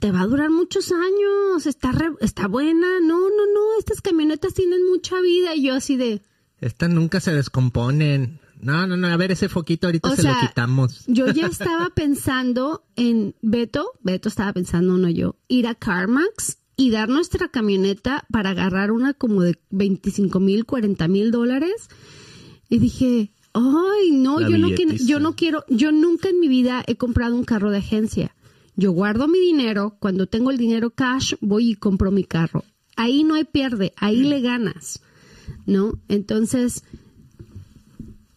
te 0.00 0.10
va 0.12 0.20
a 0.22 0.26
durar 0.26 0.50
muchos 0.50 0.92
años, 0.92 1.66
está, 1.66 1.92
re- 1.92 2.14
está 2.20 2.46
buena, 2.48 3.00
no, 3.00 3.18
no, 3.18 3.46
no, 3.52 3.78
estas 3.78 4.00
camionetas 4.00 4.54
tienen 4.54 4.86
mucha 4.88 5.20
vida 5.20 5.54
y 5.54 5.64
yo 5.64 5.74
así 5.74 5.96
de, 5.96 6.22
Estas 6.60 6.90
nunca 6.90 7.20
se 7.20 7.32
descomponen. 7.34 8.40
No, 8.60 8.86
no, 8.86 8.96
no, 8.96 9.08
a 9.08 9.16
ver, 9.18 9.30
ese 9.32 9.50
foquito 9.50 9.88
ahorita 9.88 10.08
O 10.08 10.16
se 10.16 10.22
sea, 10.22 10.40
lo 10.40 10.48
quitamos. 10.48 11.04
Yo 11.06 11.26
ya 11.26 11.46
estaba 11.48 11.90
pensando 11.90 12.84
en 12.96 13.34
Beto, 13.42 13.90
Beto 14.00 14.28
estaba 14.30 14.54
pensando, 14.54 14.96
no 14.96 15.10
yo, 15.10 15.36
ir 15.48 15.66
a 15.66 15.74
CarMax 15.74 16.58
y 16.76 16.90
dar 16.90 17.08
nuestra 17.08 17.48
camioneta 17.48 18.24
para 18.30 18.50
agarrar 18.50 18.90
una 18.90 19.14
como 19.14 19.42
de 19.42 19.58
25 19.70 20.40
mil, 20.40 20.64
40 20.64 21.06
mil 21.08 21.30
dólares. 21.30 21.88
Y 22.68 22.78
dije, 22.78 23.30
ay, 23.52 24.10
no, 24.10 24.40
La 24.40 24.48
yo 24.48 24.58
no, 24.58 24.68
yo 24.70 25.20
no 25.20 25.36
quiero, 25.36 25.64
yo 25.68 25.92
nunca 25.92 26.28
en 26.28 26.40
mi 26.40 26.48
vida 26.48 26.82
he 26.86 26.96
comprado 26.96 27.36
un 27.36 27.44
carro 27.44 27.70
de 27.70 27.78
agencia. 27.78 28.34
Yo 28.76 28.90
guardo 28.90 29.28
mi 29.28 29.38
dinero, 29.38 29.96
cuando 30.00 30.26
tengo 30.26 30.50
el 30.50 30.58
dinero 30.58 30.90
cash, 30.90 31.34
voy 31.40 31.70
y 31.70 31.74
compro 31.76 32.10
mi 32.10 32.24
carro. 32.24 32.64
Ahí 32.96 33.22
no 33.22 33.34
hay 33.34 33.44
pierde, 33.44 33.92
ahí 33.96 34.22
le 34.22 34.40
ganas, 34.40 35.00
¿no? 35.66 36.00
Entonces, 36.08 36.82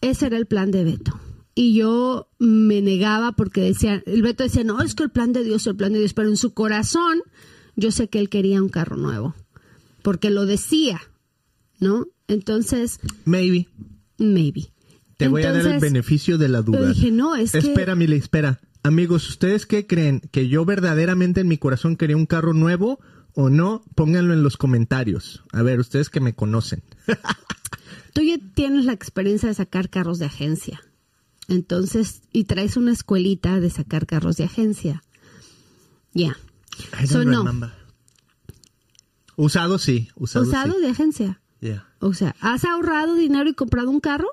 ese 0.00 0.26
era 0.26 0.36
el 0.36 0.46
plan 0.46 0.70
de 0.70 0.84
Beto. 0.84 1.18
Y 1.56 1.74
yo 1.74 2.28
me 2.38 2.80
negaba 2.82 3.32
porque 3.32 3.60
decía, 3.60 4.00
el 4.06 4.22
Beto 4.22 4.44
decía, 4.44 4.62
no, 4.62 4.80
es 4.80 4.94
que 4.94 5.02
el 5.02 5.10
plan 5.10 5.32
de 5.32 5.42
Dios, 5.42 5.66
el 5.66 5.74
plan 5.74 5.92
de 5.92 5.98
Dios, 5.98 6.14
pero 6.14 6.28
en 6.28 6.36
su 6.36 6.54
corazón 6.54 7.20
yo 7.78 7.90
sé 7.92 8.08
que 8.08 8.18
él 8.18 8.28
quería 8.28 8.60
un 8.60 8.68
carro 8.68 8.96
nuevo, 8.96 9.34
porque 10.02 10.30
lo 10.30 10.44
decía, 10.46 11.00
¿no? 11.78 12.06
Entonces, 12.26 12.98
Maybe. 13.24 13.68
maybe. 14.18 14.72
Te 15.16 15.28
voy 15.28 15.42
a 15.44 15.46
dar 15.52 15.60
el 15.60 15.66
Entonces, 15.66 15.80
beneficio 15.92 16.36
de 16.38 16.48
la 16.48 16.62
duda. 16.62 16.80
yo 16.80 16.88
dije, 16.88 17.10
no, 17.10 17.34
es 17.36 17.52
que- 17.52 17.58
Espera, 17.58 17.94
Mili, 17.94 18.16
espera. 18.16 18.60
Amigos, 18.82 19.28
¿ustedes 19.28 19.64
qué 19.66 19.86
creen? 19.86 20.20
¿Que 20.30 20.48
yo 20.48 20.64
verdaderamente 20.64 21.40
en 21.40 21.48
mi 21.48 21.58
corazón 21.58 21.96
quería 21.96 22.16
un 22.16 22.26
carro 22.26 22.52
nuevo 22.52 23.00
o 23.34 23.48
no? 23.50 23.82
Pónganlo 23.94 24.32
en 24.34 24.42
los 24.42 24.56
comentarios. 24.56 25.42
A 25.52 25.62
ver, 25.62 25.80
ustedes 25.80 26.10
que 26.10 26.20
me 26.20 26.34
conocen. 26.34 26.82
Tú 28.12 28.22
ya 28.22 28.36
tienes 28.54 28.84
la 28.84 28.92
experiencia 28.92 29.48
de 29.48 29.54
sacar 29.54 29.88
carros 29.90 30.18
de 30.18 30.26
agencia. 30.26 30.80
Entonces, 31.48 32.22
y 32.32 32.44
traes 32.44 32.76
una 32.76 32.92
escuelita 32.92 33.58
de 33.60 33.70
sacar 33.70 34.06
carros 34.06 34.36
de 34.36 34.44
agencia. 34.44 35.02
Ya. 36.14 36.36
I 37.02 37.06
So, 37.06 37.24
no. 37.24 37.44
Usado 39.36 39.78
sí, 39.78 40.08
usado, 40.16 40.46
Usado 40.46 40.74
sí. 40.74 40.80
de 40.80 40.88
agencia. 40.88 41.40
Yeah. 41.60 41.86
O 42.00 42.12
sea, 42.14 42.34
¿has 42.40 42.64
ahorrado 42.64 43.14
dinero 43.14 43.48
y 43.48 43.54
comprado 43.54 43.90
un 43.90 44.00
carro? 44.00 44.28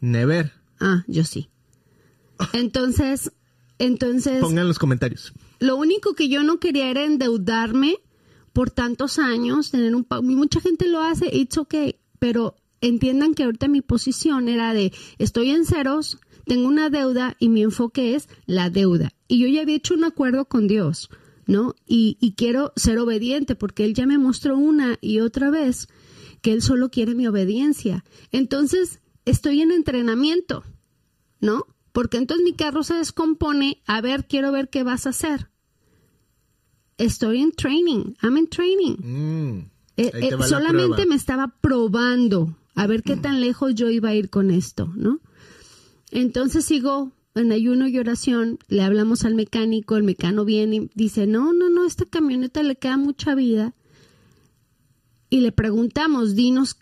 Never. 0.00 0.52
Ah, 0.80 1.04
yo 1.06 1.24
sí. 1.24 1.48
Entonces, 2.52 3.32
entonces, 3.78 4.40
Pongan 4.40 4.62
en 4.62 4.68
los 4.68 4.78
comentarios. 4.78 5.32
lo 5.58 5.76
único 5.76 6.14
que 6.14 6.28
yo 6.28 6.42
no 6.42 6.58
quería 6.60 6.90
era 6.90 7.04
endeudarme 7.04 7.96
por 8.52 8.70
tantos 8.70 9.18
años, 9.18 9.70
tener 9.70 9.94
un 9.94 10.06
mucha 10.22 10.60
gente 10.60 10.88
lo 10.88 11.02
hace, 11.02 11.34
it's 11.34 11.58
okay, 11.58 11.96
pero 12.18 12.56
entiendan 12.80 13.34
que 13.34 13.44
ahorita 13.44 13.68
mi 13.68 13.82
posición 13.82 14.48
era 14.48 14.72
de 14.72 14.92
estoy 15.18 15.50
en 15.50 15.66
ceros, 15.66 16.18
tengo 16.46 16.66
una 16.68 16.88
deuda 16.88 17.36
y 17.38 17.50
mi 17.50 17.62
enfoque 17.62 18.14
es 18.14 18.28
la 18.46 18.70
deuda. 18.70 19.12
Y 19.28 19.38
yo 19.38 19.48
ya 19.48 19.62
había 19.62 19.76
hecho 19.76 19.94
un 19.94 20.04
acuerdo 20.04 20.46
con 20.46 20.68
Dios, 20.68 21.10
¿no? 21.46 21.74
Y, 21.86 22.16
y 22.20 22.34
quiero 22.34 22.72
ser 22.76 22.98
obediente 22.98 23.54
porque 23.54 23.84
Él 23.84 23.94
ya 23.94 24.06
me 24.06 24.18
mostró 24.18 24.56
una 24.56 24.98
y 25.00 25.20
otra 25.20 25.50
vez 25.50 25.88
que 26.42 26.52
Él 26.52 26.62
solo 26.62 26.90
quiere 26.90 27.14
mi 27.14 27.26
obediencia. 27.26 28.04
Entonces, 28.30 29.00
estoy 29.24 29.60
en 29.60 29.72
entrenamiento, 29.72 30.64
¿no? 31.40 31.66
Porque 31.92 32.18
entonces 32.18 32.44
mi 32.44 32.52
carro 32.52 32.82
se 32.82 32.94
descompone, 32.94 33.82
a 33.86 34.00
ver, 34.00 34.26
quiero 34.26 34.52
ver 34.52 34.68
qué 34.68 34.82
vas 34.82 35.06
a 35.06 35.10
hacer. 35.10 35.50
Estoy 36.98 37.40
en 37.40 37.52
training, 37.52 38.14
I'm 38.22 38.36
in 38.36 38.48
training. 38.48 38.96
Mm. 38.98 39.70
Eh, 39.98 40.10
eh, 40.12 40.30
solamente 40.46 40.88
prueba. 40.94 41.08
me 41.08 41.14
estaba 41.14 41.54
probando 41.60 42.56
a 42.74 42.86
ver 42.86 43.02
qué 43.02 43.16
tan 43.16 43.40
lejos 43.40 43.74
yo 43.74 43.88
iba 43.88 44.10
a 44.10 44.14
ir 44.14 44.28
con 44.28 44.50
esto, 44.50 44.92
¿no? 44.94 45.20
Entonces 46.10 46.66
sigo 46.66 47.12
en 47.36 47.52
ayuno 47.52 47.86
y 47.86 47.98
oración, 47.98 48.58
le 48.68 48.82
hablamos 48.82 49.24
al 49.24 49.34
mecánico, 49.34 49.96
el 49.96 50.02
mecano 50.02 50.44
viene 50.44 50.76
y 50.76 50.90
dice, 50.94 51.26
no, 51.26 51.52
no, 51.52 51.68
no, 51.70 51.84
esta 51.86 52.04
camioneta 52.04 52.62
le 52.62 52.76
queda 52.76 52.96
mucha 52.96 53.34
vida. 53.34 53.74
Y 55.28 55.40
le 55.40 55.52
preguntamos, 55.52 56.34
dinos 56.34 56.76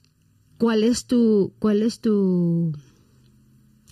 cuál 0.59 0.85
es 0.85 1.07
tu, 1.07 1.55
cuál 1.59 1.83
es 1.83 2.01
tu, 2.01 2.73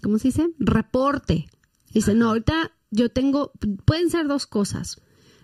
¿cómo 0.03 0.19
se 0.19 0.29
dice? 0.29 0.51
Reporte. 0.59 1.47
Dice, 1.93 2.15
no, 2.15 2.29
ahorita 2.29 2.73
yo 2.91 3.09
tengo, 3.09 3.53
pueden 3.85 4.11
ser 4.11 4.29
dos 4.29 4.47
cosas, 4.47 5.01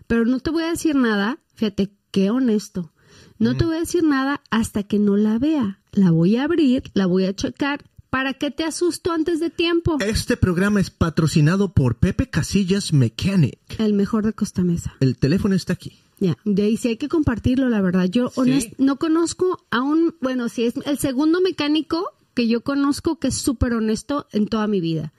pero 0.06 0.24
no 0.24 0.40
te 0.40 0.50
voy 0.50 0.64
a 0.64 0.70
decir 0.70 0.94
nada, 0.94 1.40
fíjate, 1.54 1.92
qué 2.10 2.30
honesto. 2.30 2.92
No 3.38 3.56
te 3.56 3.64
voy 3.64 3.76
a 3.76 3.80
decir 3.80 4.02
nada 4.02 4.42
hasta 4.50 4.82
que 4.82 4.98
no 4.98 5.16
la 5.16 5.38
vea. 5.38 5.80
La 5.92 6.10
voy 6.10 6.36
a 6.36 6.44
abrir, 6.44 6.84
la 6.94 7.06
voy 7.06 7.24
a 7.24 7.34
checar. 7.34 7.84
¿Para 8.10 8.32
qué 8.34 8.50
te 8.50 8.64
asusto 8.64 9.12
antes 9.12 9.38
de 9.40 9.50
tiempo? 9.50 9.98
Este 10.00 10.36
programa 10.36 10.80
es 10.80 10.90
patrocinado 10.90 11.72
por 11.74 11.96
Pepe 11.98 12.28
Casillas 12.30 12.92
Mechanic. 12.92 13.58
El 13.78 13.92
mejor 13.92 14.24
de 14.24 14.32
Costa 14.32 14.62
Mesa. 14.62 14.94
El 15.00 15.16
teléfono 15.18 15.54
está 15.54 15.74
aquí. 15.74 15.98
Ya, 16.20 16.36
de 16.44 16.62
ahí 16.62 16.76
sí 16.76 16.88
hay 16.88 16.96
que 16.96 17.08
compartirlo, 17.08 17.68
la 17.68 17.80
verdad. 17.80 18.06
Yo 18.06 18.30
Sí. 18.30 18.40
honest- 18.40 18.74
no 18.78 18.96
conozco 18.96 19.64
a 19.70 19.82
un, 19.82 20.14
bueno, 20.20 20.48
si 20.48 20.64
es 20.64 20.74
el 20.86 20.98
segundo 20.98 21.40
mecánico 21.40 22.04
que 22.34 22.48
yo 22.48 22.62
conozco 22.62 23.18
que 23.18 23.28
es 23.28 23.34
súper 23.36 23.74
honesto 23.74 24.26
en 24.32 24.46
toda 24.48 24.66
mi 24.66 24.80
vida. 24.80 25.12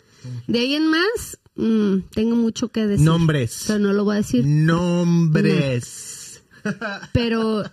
De 0.47 0.59
ahí 0.59 0.73
en 0.73 0.87
más, 0.87 1.39
mm, 1.55 1.99
tengo 2.13 2.35
mucho 2.35 2.69
que 2.69 2.85
decir. 2.87 3.05
Nombres. 3.05 3.65
Pero 3.67 3.79
no 3.79 3.93
lo 3.93 4.03
voy 4.03 4.15
a 4.15 4.17
decir. 4.17 4.45
Nombres. 4.45 6.41
Pero 7.13 7.63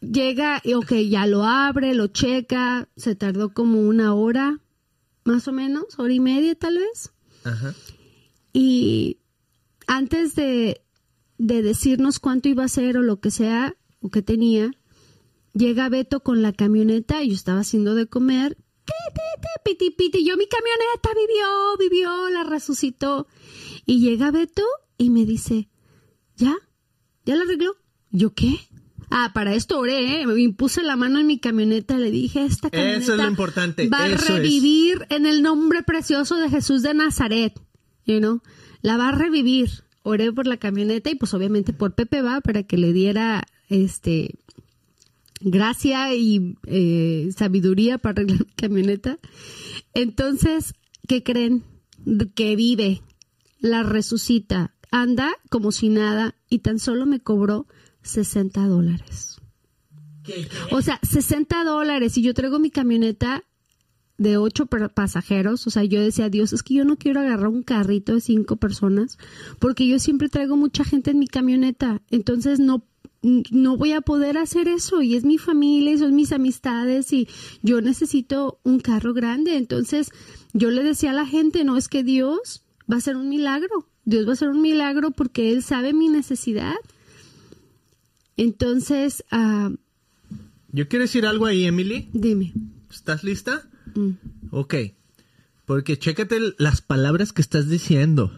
llega 0.00 0.60
y, 0.64 0.74
ok, 0.74 0.92
ya 1.08 1.26
lo 1.26 1.44
abre, 1.44 1.94
lo 1.94 2.08
checa. 2.08 2.88
Se 2.96 3.14
tardó 3.14 3.52
como 3.52 3.80
una 3.80 4.14
hora, 4.14 4.60
más 5.24 5.48
o 5.48 5.52
menos, 5.52 5.98
hora 5.98 6.12
y 6.12 6.20
media 6.20 6.54
tal 6.54 6.78
vez. 6.78 7.12
Ajá. 7.44 7.74
Y 8.52 9.18
antes 9.86 10.34
de, 10.34 10.82
de 11.38 11.62
decirnos 11.62 12.18
cuánto 12.18 12.48
iba 12.48 12.64
a 12.64 12.68
ser 12.68 12.96
o 12.96 13.02
lo 13.02 13.20
que 13.20 13.30
sea, 13.30 13.76
o 14.00 14.10
que 14.10 14.22
tenía, 14.22 14.70
llega 15.52 15.88
Beto 15.88 16.20
con 16.20 16.42
la 16.42 16.52
camioneta 16.52 17.22
y 17.22 17.28
yo 17.28 17.34
estaba 17.34 17.60
haciendo 17.60 17.94
de 17.94 18.06
comer. 18.06 18.56
Ti, 18.84 18.92
ti, 19.14 19.40
ti, 19.40 19.48
Piti, 19.62 19.90
piti, 19.90 20.24
yo 20.24 20.36
mi 20.36 20.46
camioneta 20.46 21.10
vivió, 21.14 21.76
vivió, 21.78 22.30
la 22.30 22.44
resucitó. 22.44 23.28
Y 23.86 24.00
llega 24.00 24.30
Beto 24.30 24.64
y 24.96 25.10
me 25.10 25.26
dice, 25.26 25.68
¿ya? 26.36 26.56
¿Ya 27.24 27.36
la 27.36 27.42
arregló? 27.42 27.76
¿Yo 28.10 28.32
qué? 28.34 28.58
Ah, 29.10 29.32
para 29.34 29.54
esto 29.54 29.80
oré, 29.80 30.22
¿eh? 30.22 30.26
Me 30.26 30.52
puse 30.52 30.82
la 30.82 30.94
mano 30.94 31.18
en 31.18 31.26
mi 31.26 31.38
camioneta, 31.38 31.98
le 31.98 32.10
dije, 32.12 32.44
esta 32.44 32.70
camioneta 32.70 32.98
Eso 32.98 33.12
es 33.14 33.18
lo 33.18 33.28
importante, 33.28 33.88
va 33.88 34.04
a 34.04 34.08
es. 34.08 34.26
revivir 34.28 35.04
en 35.10 35.26
el 35.26 35.42
nombre 35.42 35.82
precioso 35.82 36.36
de 36.36 36.48
Jesús 36.48 36.82
de 36.82 36.94
Nazaret, 36.94 37.60
you 38.06 38.18
know? 38.18 38.40
La 38.82 38.96
va 38.96 39.08
a 39.08 39.12
revivir. 39.12 39.70
Oré 40.02 40.32
por 40.32 40.46
la 40.46 40.56
camioneta 40.56 41.10
y 41.10 41.16
pues 41.16 41.34
obviamente 41.34 41.74
por 41.74 41.94
Pepe 41.94 42.22
va 42.22 42.40
para 42.40 42.62
que 42.62 42.78
le 42.78 42.94
diera 42.94 43.46
este 43.68 44.38
gracia 45.40 46.14
y 46.14 46.56
eh, 46.66 47.28
sabiduría 47.36 47.98
para 47.98 48.22
arreglar 48.22 48.46
mi 48.46 48.52
camioneta. 48.54 49.18
Entonces, 49.92 50.74
¿qué 51.06 51.22
creen? 51.22 51.64
Que 52.34 52.56
vive, 52.56 53.02
la 53.58 53.82
resucita, 53.82 54.74
anda 54.90 55.32
como 55.50 55.72
si 55.72 55.88
nada 55.88 56.34
y 56.48 56.60
tan 56.60 56.78
solo 56.78 57.04
me 57.04 57.20
cobró 57.20 57.66
60 58.02 58.66
dólares. 58.66 59.40
O 60.70 60.82
sea, 60.82 61.00
60 61.02 61.64
dólares 61.64 62.16
y 62.18 62.22
yo 62.22 62.34
traigo 62.34 62.58
mi 62.58 62.70
camioneta 62.70 63.42
de 64.18 64.36
ocho 64.36 64.66
pasajeros, 64.66 65.66
o 65.66 65.70
sea, 65.70 65.82
yo 65.84 65.98
decía, 65.98 66.28
Dios, 66.28 66.52
es 66.52 66.62
que 66.62 66.74
yo 66.74 66.84
no 66.84 66.98
quiero 66.98 67.20
agarrar 67.20 67.48
un 67.48 67.62
carrito 67.62 68.14
de 68.14 68.20
cinco 68.20 68.56
personas, 68.56 69.18
porque 69.58 69.86
yo 69.86 69.98
siempre 69.98 70.28
traigo 70.28 70.58
mucha 70.58 70.84
gente 70.84 71.12
en 71.12 71.18
mi 71.18 71.26
camioneta, 71.26 72.02
entonces 72.10 72.60
no 72.60 72.84
no 73.22 73.76
voy 73.76 73.92
a 73.92 74.00
poder 74.00 74.38
hacer 74.38 74.66
eso 74.68 75.02
y 75.02 75.14
es 75.14 75.24
mi 75.24 75.36
familia 75.36 75.92
y 75.92 75.98
son 75.98 76.14
mis 76.14 76.32
amistades 76.32 77.12
y 77.12 77.28
yo 77.62 77.82
necesito 77.82 78.60
un 78.62 78.80
carro 78.80 79.12
grande, 79.12 79.56
entonces 79.56 80.10
yo 80.52 80.70
le 80.70 80.82
decía 80.82 81.10
a 81.10 81.14
la 81.14 81.26
gente, 81.26 81.64
no 81.64 81.76
es 81.76 81.88
que 81.88 82.02
Dios 82.02 82.62
va 82.90 82.96
a 82.96 82.98
hacer 82.98 83.16
un 83.16 83.28
milagro, 83.28 83.86
Dios 84.04 84.26
va 84.26 84.30
a 84.30 84.32
hacer 84.32 84.48
un 84.48 84.62
milagro 84.62 85.10
porque 85.10 85.52
Él 85.52 85.62
sabe 85.62 85.92
mi 85.92 86.08
necesidad. 86.08 86.76
Entonces, 88.40 89.22
ah, 89.30 89.70
Yo 90.72 90.88
quiero 90.88 91.02
decir 91.04 91.26
algo 91.26 91.44
ahí, 91.46 91.64
Emily. 91.66 92.08
dime. 92.14 92.54
¿Estás 92.90 93.22
lista? 93.22 93.68
Mm. 93.94 94.12
Ok. 94.50 94.74
Porque 95.66 95.98
chécate 95.98 96.38
las 96.58 96.80
palabras 96.80 97.32
que 97.32 97.42
estás 97.42 97.68
diciendo. 97.68 98.32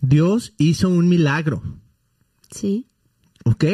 Dios 0.00 0.54
hizo 0.58 0.88
un 0.88 1.08
milagro. 1.08 1.62
Sí, 2.50 2.86
¿Ok? 3.44 3.64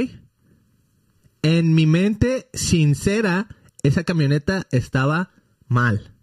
En 1.42 1.74
mi 1.74 1.86
mente 1.86 2.48
sincera, 2.54 3.48
esa 3.82 4.04
camioneta 4.04 4.66
estaba 4.70 5.32
mal. 5.68 6.14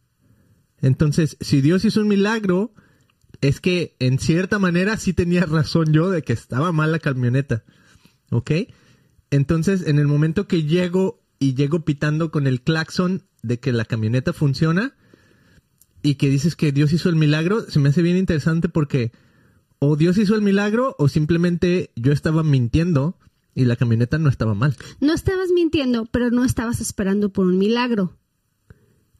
Entonces, 0.81 1.37
si 1.41 1.61
Dios 1.61 1.85
hizo 1.85 2.01
un 2.01 2.07
milagro, 2.07 2.73
es 3.41 3.59
que 3.59 3.95
en 3.99 4.17
cierta 4.17 4.59
manera 4.59 4.97
sí 4.97 5.13
tenía 5.13 5.45
razón 5.45 5.93
yo 5.93 6.09
de 6.09 6.21
que 6.23 6.33
estaba 6.33 6.71
mal 6.71 6.91
la 6.91 6.99
camioneta. 6.99 7.63
¿Ok? 8.31 8.51
Entonces, 9.31 9.85
en 9.87 9.99
el 9.99 10.07
momento 10.07 10.47
que 10.47 10.63
llego 10.63 11.21
y 11.39 11.53
llego 11.53 11.85
pitando 11.85 12.31
con 12.31 12.47
el 12.47 12.61
claxon 12.61 13.23
de 13.43 13.59
que 13.59 13.71
la 13.71 13.85
camioneta 13.85 14.33
funciona 14.33 14.95
y 16.01 16.15
que 16.15 16.29
dices 16.29 16.55
que 16.55 16.71
Dios 16.71 16.91
hizo 16.93 17.09
el 17.09 17.15
milagro, 17.15 17.61
se 17.69 17.79
me 17.79 17.89
hace 17.89 18.01
bien 18.01 18.17
interesante 18.17 18.69
porque 18.69 19.11
o 19.79 19.95
Dios 19.95 20.17
hizo 20.17 20.35
el 20.35 20.41
milagro 20.41 20.95
o 20.97 21.07
simplemente 21.07 21.91
yo 21.95 22.11
estaba 22.11 22.43
mintiendo 22.43 23.17
y 23.55 23.65
la 23.65 23.75
camioneta 23.75 24.17
no 24.17 24.29
estaba 24.29 24.53
mal. 24.53 24.75
No 24.99 25.13
estabas 25.13 25.49
mintiendo, 25.53 26.05
pero 26.05 26.31
no 26.31 26.43
estabas 26.45 26.81
esperando 26.81 27.29
por 27.29 27.45
un 27.45 27.57
milagro. 27.57 28.17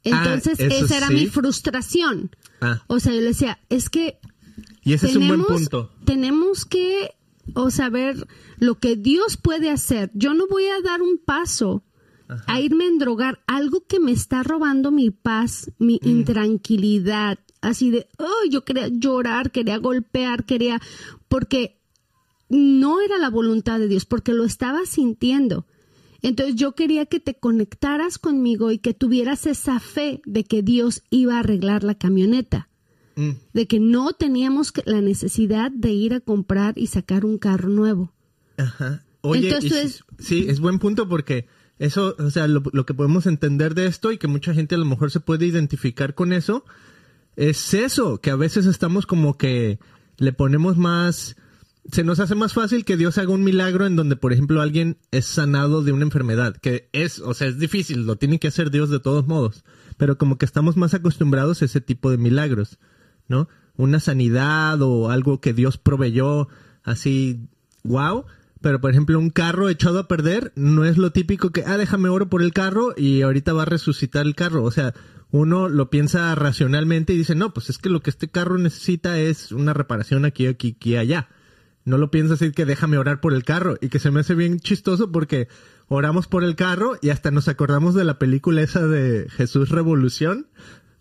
Entonces, 0.03 0.59
Ah, 0.59 0.65
eso 0.65 0.85
esa 0.85 0.97
era 0.97 1.09
mi 1.09 1.27
frustración. 1.27 2.31
Ah, 2.61 2.83
O 2.87 2.99
sea, 2.99 3.13
yo 3.13 3.19
le 3.21 3.27
decía, 3.27 3.59
es 3.69 3.89
que 3.89 4.19
y 4.83 4.93
ese 4.93 5.07
es 5.07 5.15
un 5.15 5.27
buen 5.27 5.43
punto. 5.43 5.91
tenemos 6.05 6.65
que 6.65 7.11
o 7.55 7.69
saber 7.71 8.27
lo 8.57 8.79
que 8.79 8.95
Dios 8.95 9.37
puede 9.37 9.69
hacer. 9.69 10.11
Yo 10.13 10.33
no 10.33 10.47
voy 10.47 10.65
a 10.65 10.81
dar 10.81 11.01
un 11.01 11.17
paso 11.17 11.83
a 12.45 12.61
irme 12.61 12.83
a 12.85 12.89
endrogar 12.89 13.41
algo 13.47 13.85
que 13.87 13.99
me 13.99 14.11
está 14.11 14.43
robando 14.43 14.91
mi 14.91 15.09
paz, 15.09 15.71
mi 15.79 15.99
Mm. 16.03 16.07
intranquilidad. 16.07 17.39
Así 17.61 17.89
de, 17.89 18.07
oh, 18.19 18.47
yo 18.49 18.63
quería 18.63 18.87
llorar, 18.87 19.51
quería 19.51 19.77
golpear, 19.77 20.45
quería, 20.45 20.79
porque 21.27 21.79
no 22.49 23.01
era 23.01 23.17
la 23.17 23.29
voluntad 23.29 23.79
de 23.79 23.87
Dios, 23.87 24.05
porque 24.05 24.33
lo 24.33 24.45
estaba 24.45 24.85
sintiendo. 24.85 25.65
Entonces 26.21 26.55
yo 26.55 26.73
quería 26.73 27.05
que 27.05 27.19
te 27.19 27.33
conectaras 27.33 28.17
conmigo 28.17 28.71
y 28.71 28.77
que 28.77 28.93
tuvieras 28.93 29.45
esa 29.45 29.79
fe 29.79 30.21
de 30.25 30.43
que 30.43 30.61
Dios 30.61 31.03
iba 31.09 31.35
a 31.35 31.39
arreglar 31.39 31.83
la 31.83 31.95
camioneta. 31.95 32.68
Mm. 33.19 33.31
de 33.51 33.67
que 33.67 33.81
no 33.81 34.13
teníamos 34.13 34.71
la 34.85 35.01
necesidad 35.01 35.71
de 35.71 35.91
ir 35.91 36.13
a 36.13 36.21
comprar 36.21 36.77
y 36.77 36.87
sacar 36.87 37.25
un 37.25 37.37
carro 37.37 37.67
nuevo. 37.67 38.13
Ajá. 38.55 39.03
Oye, 39.19 39.49
Entonces 39.49 40.05
y 40.17 40.23
sí, 40.23 40.45
es 40.47 40.61
buen 40.61 40.79
punto 40.79 41.09
porque 41.09 41.45
eso, 41.79 42.15
o 42.17 42.29
sea, 42.29 42.47
lo, 42.47 42.63
lo 42.71 42.85
que 42.85 42.93
podemos 42.93 43.25
entender 43.25 43.75
de 43.75 43.87
esto 43.87 44.13
y 44.13 44.17
que 44.17 44.27
mucha 44.27 44.53
gente 44.53 44.75
a 44.75 44.77
lo 44.77 44.85
mejor 44.85 45.11
se 45.11 45.19
puede 45.19 45.45
identificar 45.45 46.15
con 46.15 46.31
eso, 46.31 46.63
es 47.35 47.73
eso, 47.73 48.21
que 48.21 48.31
a 48.31 48.37
veces 48.37 48.65
estamos 48.65 49.05
como 49.05 49.37
que 49.37 49.79
le 50.17 50.31
ponemos 50.31 50.77
más, 50.77 51.35
se 51.91 52.05
nos 52.05 52.21
hace 52.21 52.35
más 52.35 52.53
fácil 52.53 52.85
que 52.85 52.95
Dios 52.95 53.17
haga 53.17 53.33
un 53.33 53.43
milagro 53.43 53.85
en 53.85 53.97
donde, 53.97 54.15
por 54.15 54.31
ejemplo, 54.31 54.61
alguien 54.61 54.97
es 55.11 55.25
sanado 55.25 55.83
de 55.83 55.91
una 55.91 56.05
enfermedad, 56.05 56.55
que 56.55 56.87
es, 56.93 57.19
o 57.19 57.33
sea, 57.33 57.49
es 57.49 57.59
difícil, 57.59 58.05
lo 58.05 58.15
tiene 58.15 58.39
que 58.39 58.47
hacer 58.47 58.71
Dios 58.71 58.89
de 58.89 59.01
todos 59.01 59.27
modos, 59.27 59.65
pero 59.97 60.17
como 60.17 60.37
que 60.37 60.45
estamos 60.45 60.77
más 60.77 60.93
acostumbrados 60.93 61.61
a 61.61 61.65
ese 61.65 61.81
tipo 61.81 62.11
de 62.11 62.17
milagros, 62.17 62.79
¿no? 63.29 63.47
Una 63.77 64.01
sanidad 64.01 64.81
o 64.81 65.09
algo 65.09 65.39
que 65.39 65.53
Dios 65.53 65.77
proveyó 65.77 66.49
así, 66.83 67.47
wow. 67.83 68.25
Pero, 68.61 68.81
por 68.81 68.91
ejemplo, 68.91 69.17
un 69.17 69.29
carro 69.29 69.69
echado 69.69 69.99
a 69.99 70.07
perder 70.09 70.51
no 70.55 70.83
es 70.83 70.97
lo 70.97 71.11
típico 71.11 71.51
que, 71.51 71.63
ah, 71.65 71.77
déjame 71.77 72.09
oro 72.09 72.29
por 72.29 72.41
el 72.41 72.51
carro 72.51 72.93
y 72.97 73.21
ahorita 73.21 73.53
va 73.53 73.61
a 73.61 73.65
resucitar 73.65 74.25
el 74.25 74.35
carro. 74.35 74.63
O 74.63 74.71
sea, 74.71 74.93
uno 75.31 75.69
lo 75.69 75.89
piensa 75.89 76.35
racionalmente 76.35 77.13
y 77.13 77.17
dice, 77.17 77.35
no, 77.35 77.53
pues 77.53 77.69
es 77.69 77.77
que 77.77 77.89
lo 77.89 78.01
que 78.01 78.09
este 78.09 78.27
carro 78.27 78.57
necesita 78.57 79.17
es 79.17 79.53
una 79.53 79.73
reparación 79.73 80.25
aquí, 80.25 80.47
aquí, 80.47 80.75
aquí, 80.77 80.97
allá. 80.97 81.29
No 81.85 81.97
lo 81.97 82.11
piensa 82.11 82.33
así 82.33 82.51
que 82.51 82.65
déjame 82.65 82.97
orar 82.97 83.21
por 83.21 83.33
el 83.33 83.45
carro. 83.45 83.77
Y 83.79 83.87
que 83.87 83.99
se 83.99 84.11
me 84.11 84.19
hace 84.19 84.35
bien 84.35 84.59
chistoso 84.59 85.09
porque 85.09 85.47
oramos 85.87 86.27
por 86.27 86.43
el 86.43 86.57
carro 86.57 86.97
y 87.01 87.11
hasta 87.11 87.31
nos 87.31 87.47
acordamos 87.47 87.95
de 87.95 88.03
la 88.03 88.19
película 88.19 88.61
esa 88.61 88.85
de 88.85 89.27
Jesús 89.29 89.69
Revolución, 89.69 90.47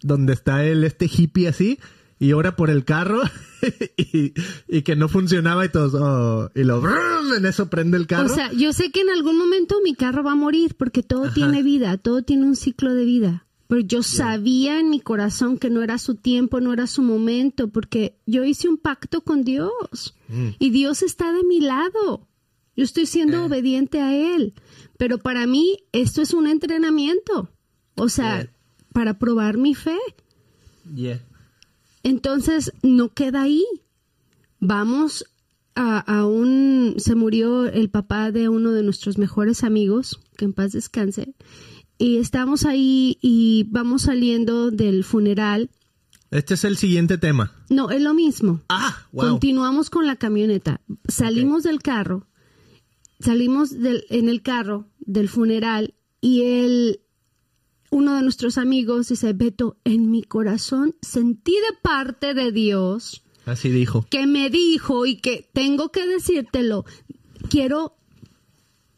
donde 0.02 0.32
está 0.32 0.64
el 0.64 0.84
este 0.84 1.06
hippie 1.06 1.48
así 1.48 1.80
y 2.18 2.32
ora 2.32 2.56
por 2.56 2.70
el 2.70 2.84
carro 2.84 3.20
y, 3.96 4.32
y 4.68 4.82
que 4.82 4.96
no 4.96 5.08
funcionaba 5.08 5.64
y 5.64 5.68
todos, 5.68 5.94
oh, 5.94 6.50
y 6.54 6.64
lo 6.64 6.80
brum, 6.80 7.34
en 7.36 7.46
eso 7.46 7.68
prende 7.70 7.96
el 7.96 8.06
carro. 8.06 8.26
O 8.26 8.34
sea, 8.34 8.52
yo 8.52 8.72
sé 8.72 8.90
que 8.90 9.00
en 9.02 9.10
algún 9.10 9.38
momento 9.38 9.76
mi 9.82 9.94
carro 9.94 10.22
va 10.22 10.32
a 10.32 10.36
morir 10.36 10.74
porque 10.76 11.02
todo 11.02 11.24
Ajá. 11.26 11.34
tiene 11.34 11.62
vida, 11.62 11.96
todo 11.98 12.22
tiene 12.22 12.44
un 12.44 12.56
ciclo 12.56 12.94
de 12.94 13.04
vida. 13.04 13.44
Pero 13.68 13.82
yo 13.82 14.02
sabía 14.02 14.80
en 14.80 14.88
mi 14.88 14.98
corazón 14.98 15.58
que 15.58 15.68
no 15.68 15.82
era 15.82 15.98
su 15.98 16.14
tiempo, 16.14 16.58
no 16.60 16.72
era 16.72 16.86
su 16.86 17.02
momento, 17.02 17.68
porque 17.68 18.16
yo 18.24 18.42
hice 18.44 18.66
un 18.68 18.78
pacto 18.78 19.20
con 19.20 19.44
Dios 19.44 20.14
Mm. 20.28 20.48
y 20.58 20.70
Dios 20.70 21.02
está 21.02 21.32
de 21.32 21.42
mi 21.44 21.60
lado. 21.60 22.26
Yo 22.76 22.84
estoy 22.84 23.04
siendo 23.06 23.38
Eh. 23.38 23.40
obediente 23.40 24.00
a 24.00 24.14
Él. 24.14 24.54
Pero 24.98 25.18
para 25.18 25.46
mí 25.46 25.78
esto 25.92 26.22
es 26.22 26.32
un 26.34 26.46
entrenamiento. 26.46 27.50
O 27.96 28.08
sea, 28.08 28.36
Yeah. 28.42 28.52
para 28.94 29.18
probar 29.18 29.58
mi 29.58 29.74
fe. 29.74 29.98
Yeah. 30.94 31.20
Entonces, 32.08 32.72
no 32.82 33.10
queda 33.10 33.42
ahí. 33.42 33.64
Vamos 34.60 35.24
a, 35.74 35.98
a 35.98 36.26
un... 36.26 36.94
Se 36.98 37.14
murió 37.14 37.66
el 37.66 37.90
papá 37.90 38.32
de 38.32 38.48
uno 38.48 38.72
de 38.72 38.82
nuestros 38.82 39.18
mejores 39.18 39.64
amigos, 39.64 40.20
que 40.36 40.44
en 40.46 40.52
paz 40.52 40.72
descanse. 40.72 41.34
Y 41.98 42.18
estamos 42.18 42.64
ahí 42.64 43.18
y 43.20 43.66
vamos 43.70 44.02
saliendo 44.02 44.70
del 44.70 45.04
funeral. 45.04 45.70
Este 46.30 46.54
es 46.54 46.64
el 46.64 46.76
siguiente 46.76 47.18
tema. 47.18 47.52
No, 47.70 47.90
es 47.90 48.02
lo 48.02 48.14
mismo. 48.14 48.60
Ah, 48.68 48.96
wow. 49.12 49.30
Continuamos 49.30 49.90
con 49.90 50.06
la 50.06 50.16
camioneta. 50.16 50.80
Salimos 51.08 51.62
del 51.62 51.80
carro. 51.80 52.26
Salimos 53.20 53.70
del, 53.70 54.04
en 54.10 54.28
el 54.28 54.42
carro 54.42 54.86
del 55.00 55.28
funeral 55.28 55.94
y 56.20 56.42
él, 56.42 57.00
uno 57.90 58.14
de 58.16 58.22
nuestros 58.22 58.58
amigos 58.58 59.08
dice, 59.08 59.32
Beto, 59.32 59.78
en 59.84 60.10
mi 60.10 60.22
corazón 60.22 60.94
sentí 61.02 61.52
de 61.52 61.76
parte 61.82 62.34
de 62.34 62.52
Dios 62.52 63.22
Así 63.46 63.70
dijo. 63.70 64.06
que 64.10 64.26
me 64.26 64.50
dijo 64.50 65.06
y 65.06 65.16
que 65.16 65.48
tengo 65.52 65.90
que 65.90 66.06
decírtelo, 66.06 66.84
quiero 67.48 67.96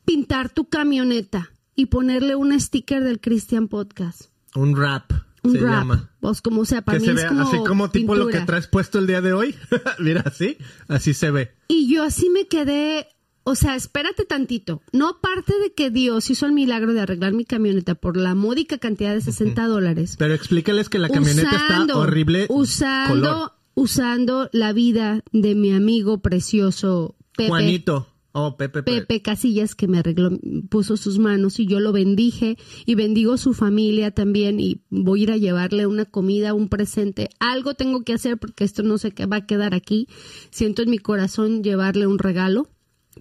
pintar 0.04 0.50
tu 0.50 0.68
camioneta 0.68 1.50
y 1.76 1.86
ponerle 1.86 2.34
un 2.34 2.58
sticker 2.60 3.02
del 3.04 3.20
Christian 3.20 3.68
Podcast. 3.68 4.22
Un 4.54 4.76
rap. 4.76 5.12
Un 5.42 5.52
se 5.52 5.58
rap. 5.60 5.70
llama. 5.70 6.10
Pues 6.20 6.42
como 6.42 6.64
sea, 6.64 6.82
para 6.82 6.98
Que 6.98 7.02
mí 7.02 7.06
se 7.06 7.12
es 7.12 7.22
ve 7.22 7.28
como 7.28 7.42
así 7.48 7.56
como 7.58 7.90
tipo 7.90 8.14
lo 8.14 8.26
que 8.26 8.40
traes 8.40 8.66
puesto 8.66 8.98
el 8.98 9.06
día 9.06 9.20
de 9.20 9.32
hoy. 9.32 9.54
Mira, 9.98 10.22
así. 10.26 10.58
Así 10.88 11.14
se 11.14 11.30
ve. 11.30 11.52
Y 11.68 11.88
yo 11.94 12.02
así 12.02 12.28
me 12.28 12.46
quedé, 12.46 13.06
o 13.50 13.56
sea, 13.56 13.74
espérate 13.74 14.24
tantito. 14.24 14.80
No 14.92 15.08
aparte 15.08 15.58
de 15.58 15.72
que 15.72 15.90
Dios 15.90 16.30
hizo 16.30 16.46
el 16.46 16.52
milagro 16.52 16.92
de 16.94 17.00
arreglar 17.00 17.32
mi 17.32 17.44
camioneta 17.44 17.96
por 17.96 18.16
la 18.16 18.36
módica 18.36 18.78
cantidad 18.78 19.12
de 19.12 19.20
60 19.20 19.66
dólares. 19.66 20.14
Pero 20.18 20.34
explícales 20.34 20.88
que 20.88 21.00
la 21.00 21.08
camioneta 21.08 21.56
está 21.56 21.96
horrible. 21.96 22.46
Usando, 22.48 23.14
color. 23.14 23.52
usando 23.74 24.48
la 24.52 24.72
vida 24.72 25.24
de 25.32 25.56
mi 25.56 25.72
amigo 25.72 26.18
precioso 26.18 27.16
Pepe. 27.36 27.48
Juanito. 27.48 28.06
Oh, 28.32 28.56
Pepe. 28.56 28.84
Pepe. 28.84 29.00
Pepe 29.00 29.22
Casillas 29.22 29.74
que 29.74 29.88
me 29.88 29.98
arregló, 29.98 30.30
puso 30.68 30.96
sus 30.96 31.18
manos 31.18 31.58
y 31.58 31.66
yo 31.66 31.80
lo 31.80 31.90
bendije 31.90 32.56
y 32.86 32.94
bendigo 32.94 33.36
su 33.36 33.54
familia 33.54 34.12
también 34.12 34.60
y 34.60 34.82
voy 34.90 35.20
a 35.20 35.22
ir 35.24 35.32
a 35.32 35.36
llevarle 35.36 35.88
una 35.88 36.04
comida, 36.04 36.54
un 36.54 36.68
presente. 36.68 37.30
Algo 37.40 37.74
tengo 37.74 38.04
que 38.04 38.12
hacer 38.12 38.38
porque 38.38 38.62
esto 38.62 38.84
no 38.84 38.98
sé 38.98 39.10
qué 39.10 39.26
va 39.26 39.38
a 39.38 39.46
quedar 39.46 39.74
aquí. 39.74 40.06
Siento 40.52 40.82
en 40.82 40.90
mi 40.90 40.98
corazón 40.98 41.64
llevarle 41.64 42.06
un 42.06 42.20
regalo. 42.20 42.68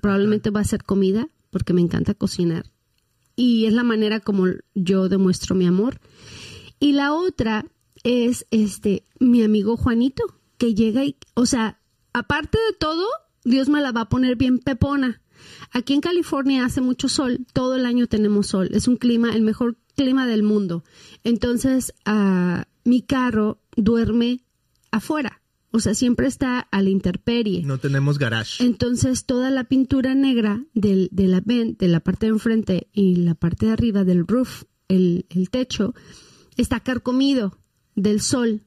Probablemente 0.02 0.49
va 0.49 0.62
a 0.62 0.65
ser 0.65 0.84
comida 0.84 1.30
porque 1.49 1.73
me 1.73 1.82
encanta 1.82 2.13
cocinar. 2.13 2.65
Y 3.36 3.65
es 3.65 3.73
la 3.73 3.84
manera 3.84 4.19
como 4.19 4.45
yo 4.75 5.10
demuestro 5.10 5.56
mi 5.56 5.65
amor. 5.65 5.99
Y 6.80 6.93
la 6.93 7.13
otra 7.13 7.65
es 8.04 8.45
este 8.52 9.06
mi 9.19 9.43
amigo 9.43 9.78
Juanito, 9.78 10.23
que 10.58 10.73
llega 10.73 11.04
y, 11.06 11.17
o 11.34 11.45
sea, 11.45 11.80
aparte 12.13 12.58
de 12.58 12.78
todo, 12.78 13.06
Dios 13.43 13.69
me 13.69 13.82
la 13.82 13.91
va 13.91 14.02
a 14.02 14.10
poner 14.10 14.36
bien 14.36 14.60
pepona. 14.60 15.21
Aquí 15.71 15.93
en 15.93 16.02
California 16.02 16.65
hace 16.65 16.82
mucho 16.82 17.10
sol, 17.10 17.45
todo 17.54 17.75
el 17.75 17.86
año 17.86 18.08
tenemos 18.08 18.47
sol, 18.47 18.69
es 18.73 18.88
un 18.88 18.97
clima, 18.97 19.34
el 19.34 19.41
mejor 19.41 19.78
clima 19.95 20.28
del 20.28 20.43
mundo. 20.43 20.84
Entonces, 21.23 21.93
ah, 22.06 22.65
mi 22.84 23.02
carro 23.02 23.62
duerme 23.75 24.41
afuera, 24.91 25.38
o 25.71 25.79
sea, 25.79 25.93
siempre 25.93 26.27
está 26.27 26.60
a 26.60 26.82
la 26.82 26.89
intemperie. 26.89 27.63
No 27.63 27.77
tenemos 27.77 28.17
garage. 28.17 28.63
Entonces 28.63 29.25
toda 29.25 29.49
la 29.51 29.65
pintura 29.65 30.15
negra 30.15 30.63
del, 30.73 31.10
de, 31.12 31.27
la, 31.27 31.41
de 31.41 31.88
la 31.88 31.99
parte 31.99 32.25
de 32.25 32.32
enfrente 32.34 32.88
y 32.93 33.15
la 33.17 33.36
parte 33.36 33.67
de 33.67 33.71
arriba 33.73 34.03
del 34.03 34.25
roof, 34.27 34.63
el, 34.88 35.25
el 35.29 35.49
techo, 35.49 35.93
está 36.58 36.79
carcomido 36.79 37.58
del 37.95 38.21
sol. 38.21 38.62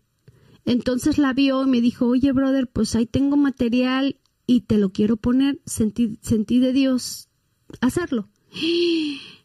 Entonces 0.65 1.19
la 1.19 1.33
vio 1.33 1.65
y 1.65 1.69
me 1.69 1.81
dijo, 1.81 2.07
oye 2.07 2.31
brother, 2.33 2.69
pues 2.69 2.95
ahí 2.95 3.07
tengo 3.07 3.37
material 3.37 4.17
y 4.47 4.61
te 4.63 4.79
lo 4.79 4.93
quiero 4.93 5.17
poner. 5.17 5.61
Sentí, 5.67 6.19
sentí 6.23 6.61
de 6.61 6.73
Dios 6.73 7.29
hacerlo. 7.81 8.29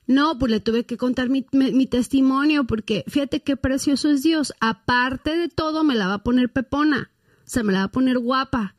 No, 0.10 0.40
pues 0.40 0.50
le 0.50 0.62
tuve 0.62 0.86
que 0.86 0.96
contar 0.96 1.28
mi, 1.30 1.46
mi- 1.52 1.74
mi 1.74 1.86
testimonio 1.86 2.64
porque 2.66 3.04
fíjate 3.08 3.42
qué 3.44 3.58
precioso 3.58 4.10
es 4.10 4.24
Dios. 4.24 4.54
Aparte 4.62 5.36
de 5.36 5.50
todo, 5.50 5.84
me 5.84 5.96
la 5.96 6.08
va 6.08 6.14
a 6.14 6.24
poner 6.24 6.50
pepona. 6.50 7.12
O 7.48 7.50
sea, 7.50 7.64
me 7.64 7.74
la 7.74 7.80
va 7.80 7.86
a 7.86 7.92
poner 7.92 8.20
guapa. 8.20 8.76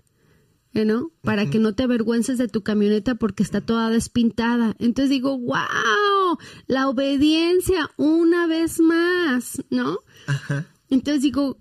¿eh, 0.75 0.85
¿no? 0.85 1.11
Para 1.23 1.49
que 1.51 1.59
no 1.59 1.75
te 1.75 1.85
avergüences 1.85 2.39
de 2.39 2.49
tu 2.49 2.63
camioneta 2.63 3.15
porque 3.15 3.43
está 3.43 3.61
toda 3.61 3.91
despintada. 3.91 4.77
Entonces 4.79 5.11
digo, 5.11 5.39
wow, 5.39 6.39
la 6.67 6.89
obediencia 6.89 7.91
una 7.97 8.47
vez 8.47 8.79
más, 8.81 9.63
¿no? 9.71 10.01
Ajá. 10.27 10.67
Entonces 10.91 11.23
digo, 11.23 11.59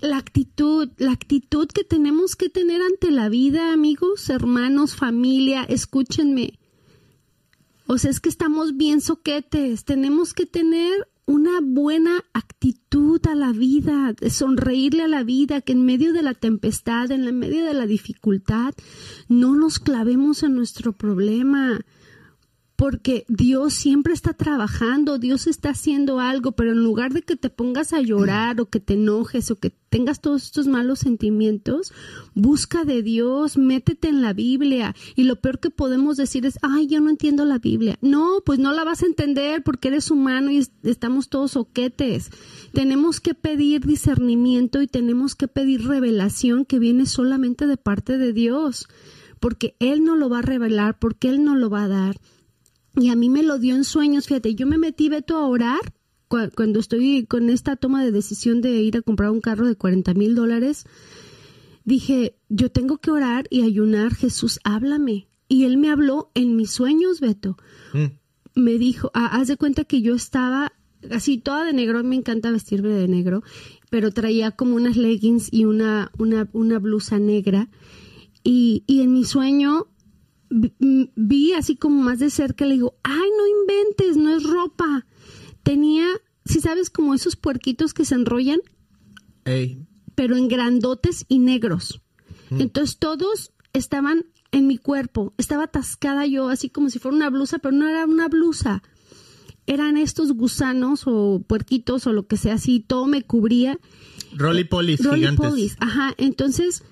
la 0.00 0.16
actitud, 0.16 0.90
la 0.96 1.12
actitud 1.12 1.68
que 1.68 1.84
tenemos 1.84 2.36
que 2.36 2.48
tener 2.48 2.82
ante 2.82 3.10
la 3.10 3.28
vida, 3.28 3.72
amigos, 3.72 4.28
hermanos, 4.30 4.96
familia, 4.96 5.64
escúchenme. 5.64 6.58
O 7.86 7.96
sea, 7.98 8.10
es 8.10 8.20
que 8.20 8.28
estamos 8.28 8.76
bien 8.76 9.00
soquetes, 9.00 9.84
tenemos 9.84 10.34
que 10.34 10.46
tener 10.46 11.08
una 11.28 11.60
buena 11.62 12.24
actitud 12.32 13.20
a 13.26 13.34
la 13.34 13.52
vida, 13.52 14.14
de 14.18 14.30
sonreírle 14.30 15.02
a 15.02 15.08
la 15.08 15.24
vida, 15.24 15.60
que 15.60 15.72
en 15.72 15.84
medio 15.84 16.14
de 16.14 16.22
la 16.22 16.32
tempestad, 16.32 17.10
en 17.10 17.38
medio 17.38 17.66
de 17.66 17.74
la 17.74 17.86
dificultad, 17.86 18.72
no 19.28 19.54
nos 19.54 19.78
clavemos 19.78 20.42
en 20.42 20.54
nuestro 20.54 20.94
problema, 20.94 21.80
porque 22.78 23.24
Dios 23.26 23.74
siempre 23.74 24.12
está 24.12 24.34
trabajando, 24.34 25.18
Dios 25.18 25.48
está 25.48 25.70
haciendo 25.70 26.20
algo, 26.20 26.52
pero 26.52 26.70
en 26.70 26.84
lugar 26.84 27.12
de 27.12 27.22
que 27.22 27.34
te 27.34 27.50
pongas 27.50 27.92
a 27.92 28.00
llorar 28.00 28.60
o 28.60 28.66
que 28.66 28.78
te 28.78 28.94
enojes 28.94 29.50
o 29.50 29.56
que 29.56 29.74
tengas 29.90 30.20
todos 30.20 30.44
estos 30.44 30.68
malos 30.68 31.00
sentimientos, 31.00 31.92
busca 32.36 32.84
de 32.84 33.02
Dios, 33.02 33.58
métete 33.58 34.06
en 34.08 34.22
la 34.22 34.32
Biblia 34.32 34.94
y 35.16 35.24
lo 35.24 35.40
peor 35.40 35.58
que 35.58 35.70
podemos 35.70 36.16
decir 36.16 36.46
es, 36.46 36.56
ay, 36.62 36.86
yo 36.86 37.00
no 37.00 37.10
entiendo 37.10 37.44
la 37.44 37.58
Biblia. 37.58 37.98
No, 38.00 38.42
pues 38.46 38.60
no 38.60 38.70
la 38.72 38.84
vas 38.84 39.02
a 39.02 39.06
entender 39.06 39.64
porque 39.64 39.88
eres 39.88 40.12
humano 40.12 40.52
y 40.52 40.58
es- 40.58 40.70
estamos 40.84 41.28
todos 41.30 41.50
soquetes. 41.52 42.30
Tenemos 42.72 43.20
que 43.20 43.34
pedir 43.34 43.84
discernimiento 43.86 44.82
y 44.82 44.86
tenemos 44.86 45.34
que 45.34 45.48
pedir 45.48 45.84
revelación 45.84 46.64
que 46.64 46.78
viene 46.78 47.06
solamente 47.06 47.66
de 47.66 47.76
parte 47.76 48.18
de 48.18 48.32
Dios, 48.32 48.86
porque 49.40 49.74
Él 49.80 50.04
no 50.04 50.14
lo 50.14 50.28
va 50.28 50.38
a 50.38 50.42
revelar, 50.42 50.96
porque 51.00 51.28
Él 51.28 51.42
no 51.42 51.56
lo 51.56 51.70
va 51.70 51.82
a 51.82 51.88
dar. 51.88 52.20
Y 53.00 53.10
a 53.10 53.16
mí 53.16 53.28
me 53.28 53.42
lo 53.42 53.58
dio 53.58 53.74
en 53.74 53.84
sueños, 53.84 54.26
fíjate, 54.26 54.54
yo 54.54 54.66
me 54.66 54.78
metí, 54.78 55.08
Beto, 55.08 55.36
a 55.36 55.46
orar 55.46 55.80
cuando 56.28 56.78
estoy 56.78 57.24
con 57.26 57.48
esta 57.48 57.76
toma 57.76 58.04
de 58.04 58.12
decisión 58.12 58.60
de 58.60 58.82
ir 58.82 58.96
a 58.96 59.02
comprar 59.02 59.30
un 59.30 59.40
carro 59.40 59.66
de 59.66 59.76
40 59.76 60.12
mil 60.14 60.34
dólares, 60.34 60.84
dije, 61.84 62.36
yo 62.48 62.70
tengo 62.70 62.98
que 62.98 63.10
orar 63.10 63.46
y 63.50 63.62
ayunar, 63.62 64.14
Jesús, 64.14 64.60
háblame. 64.62 65.28
Y 65.48 65.64
él 65.64 65.78
me 65.78 65.90
habló 65.90 66.30
en 66.34 66.56
mis 66.56 66.70
sueños, 66.70 67.20
Beto. 67.20 67.56
Mm. 67.94 68.60
Me 68.60 68.76
dijo, 68.76 69.10
ah, 69.14 69.26
haz 69.26 69.48
de 69.48 69.56
cuenta 69.56 69.84
que 69.84 70.02
yo 70.02 70.14
estaba 70.14 70.72
así 71.10 71.38
toda 71.38 71.64
de 71.64 71.72
negro, 71.72 72.02
me 72.04 72.16
encanta 72.16 72.50
vestirme 72.50 72.88
de 72.88 73.08
negro, 73.08 73.42
pero 73.88 74.10
traía 74.10 74.50
como 74.50 74.76
unas 74.76 74.96
leggings 74.96 75.48
y 75.50 75.64
una, 75.64 76.10
una, 76.18 76.48
una 76.52 76.78
blusa 76.78 77.18
negra. 77.18 77.70
Y, 78.44 78.84
y 78.86 79.00
en 79.00 79.14
mi 79.14 79.24
sueño 79.24 79.86
vi 80.50 81.52
así 81.52 81.76
como 81.76 82.02
más 82.02 82.18
de 82.18 82.30
cerca, 82.30 82.64
le 82.64 82.74
digo, 82.74 82.96
ay, 83.02 83.28
no 83.36 83.46
inventes, 83.60 84.16
no 84.16 84.34
es 84.36 84.42
ropa. 84.44 85.06
Tenía, 85.62 86.06
si 86.44 86.60
sabes, 86.60 86.90
como 86.90 87.14
esos 87.14 87.36
puerquitos 87.36 87.94
que 87.94 88.04
se 88.04 88.14
enrollan, 88.14 88.60
pero 90.14 90.36
en 90.36 90.48
grandotes 90.48 91.24
y 91.28 91.38
negros. 91.38 92.00
Mm. 92.50 92.60
Entonces 92.60 92.98
todos 92.98 93.52
estaban 93.72 94.26
en 94.50 94.66
mi 94.66 94.78
cuerpo, 94.78 95.34
estaba 95.36 95.64
atascada 95.64 96.26
yo, 96.26 96.48
así 96.48 96.70
como 96.70 96.90
si 96.90 96.98
fuera 96.98 97.16
una 97.16 97.30
blusa, 97.30 97.58
pero 97.58 97.72
no 97.72 97.88
era 97.88 98.06
una 98.06 98.28
blusa. 98.28 98.82
Eran 99.66 99.98
estos 99.98 100.32
gusanos 100.32 101.02
o 101.06 101.44
puerquitos 101.46 102.06
o 102.06 102.12
lo 102.12 102.26
que 102.26 102.38
sea 102.38 102.54
así, 102.54 102.80
todo 102.80 103.06
me 103.06 103.22
cubría. 103.22 103.78
Rolly 104.34 104.64
polis, 104.64 105.04
Rolly 105.04 105.36
polis, 105.36 105.76
ajá. 105.80 106.14
Entonces 106.16 106.82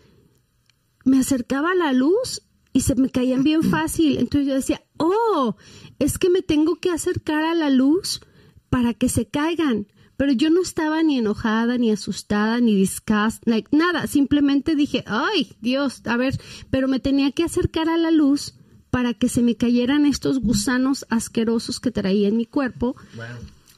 me 1.04 1.18
acercaba 1.18 1.70
a 1.70 1.74
la 1.74 1.92
luz 1.92 2.42
y 2.76 2.82
se 2.82 2.94
me 2.94 3.08
caían 3.08 3.42
bien 3.42 3.62
fácil. 3.62 4.18
Entonces 4.18 4.46
yo 4.46 4.54
decía, 4.54 4.82
oh, 4.98 5.56
es 5.98 6.18
que 6.18 6.28
me 6.28 6.42
tengo 6.42 6.76
que 6.76 6.90
acercar 6.90 7.42
a 7.46 7.54
la 7.54 7.70
luz 7.70 8.20
para 8.68 8.92
que 8.92 9.08
se 9.08 9.26
caigan. 9.26 9.86
Pero 10.18 10.32
yo 10.32 10.50
no 10.50 10.60
estaba 10.60 11.02
ni 11.02 11.16
enojada, 11.16 11.78
ni 11.78 11.90
asustada, 11.90 12.60
ni 12.60 12.76
disgust, 12.76 13.46
like, 13.46 13.74
nada. 13.74 14.06
Simplemente 14.06 14.74
dije, 14.74 15.04
ay, 15.06 15.54
Dios, 15.62 16.02
a 16.04 16.18
ver, 16.18 16.38
pero 16.68 16.86
me 16.86 17.00
tenía 17.00 17.32
que 17.32 17.44
acercar 17.44 17.88
a 17.88 17.96
la 17.96 18.10
luz 18.10 18.52
para 18.90 19.14
que 19.14 19.30
se 19.30 19.40
me 19.40 19.56
cayeran 19.56 20.04
estos 20.04 20.40
gusanos 20.40 21.06
asquerosos 21.08 21.80
que 21.80 21.90
traía 21.90 22.28
en 22.28 22.36
mi 22.36 22.44
cuerpo. 22.44 22.94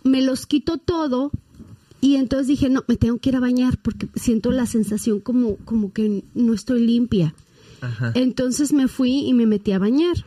Me 0.03 0.23
los 0.23 0.45
quito 0.47 0.77
todo 0.77 1.31
y 2.01 2.17
entonces 2.17 2.49
dije, 2.49 2.69
no, 2.69 2.83
me 2.89 2.97
tengo 2.97 3.19
que 3.19 3.29
ir 3.29 3.37
a 3.37 3.41
bañar 3.41 3.79
porque 3.81 4.09
siento 4.17 4.51
la 4.51 4.67
sensación 4.67 5.21
como, 5.21 5.55
como 5.59 5.93
que 5.93 6.25
no 6.35 6.53
estoy 6.53 6.85
limpia. 6.85 7.33
Entonces 8.15 8.73
me 8.73 8.89
fui 8.89 9.27
y 9.27 9.35
me 9.35 9.47
metí 9.47 9.73
a 9.73 9.79
bañar. 9.79 10.27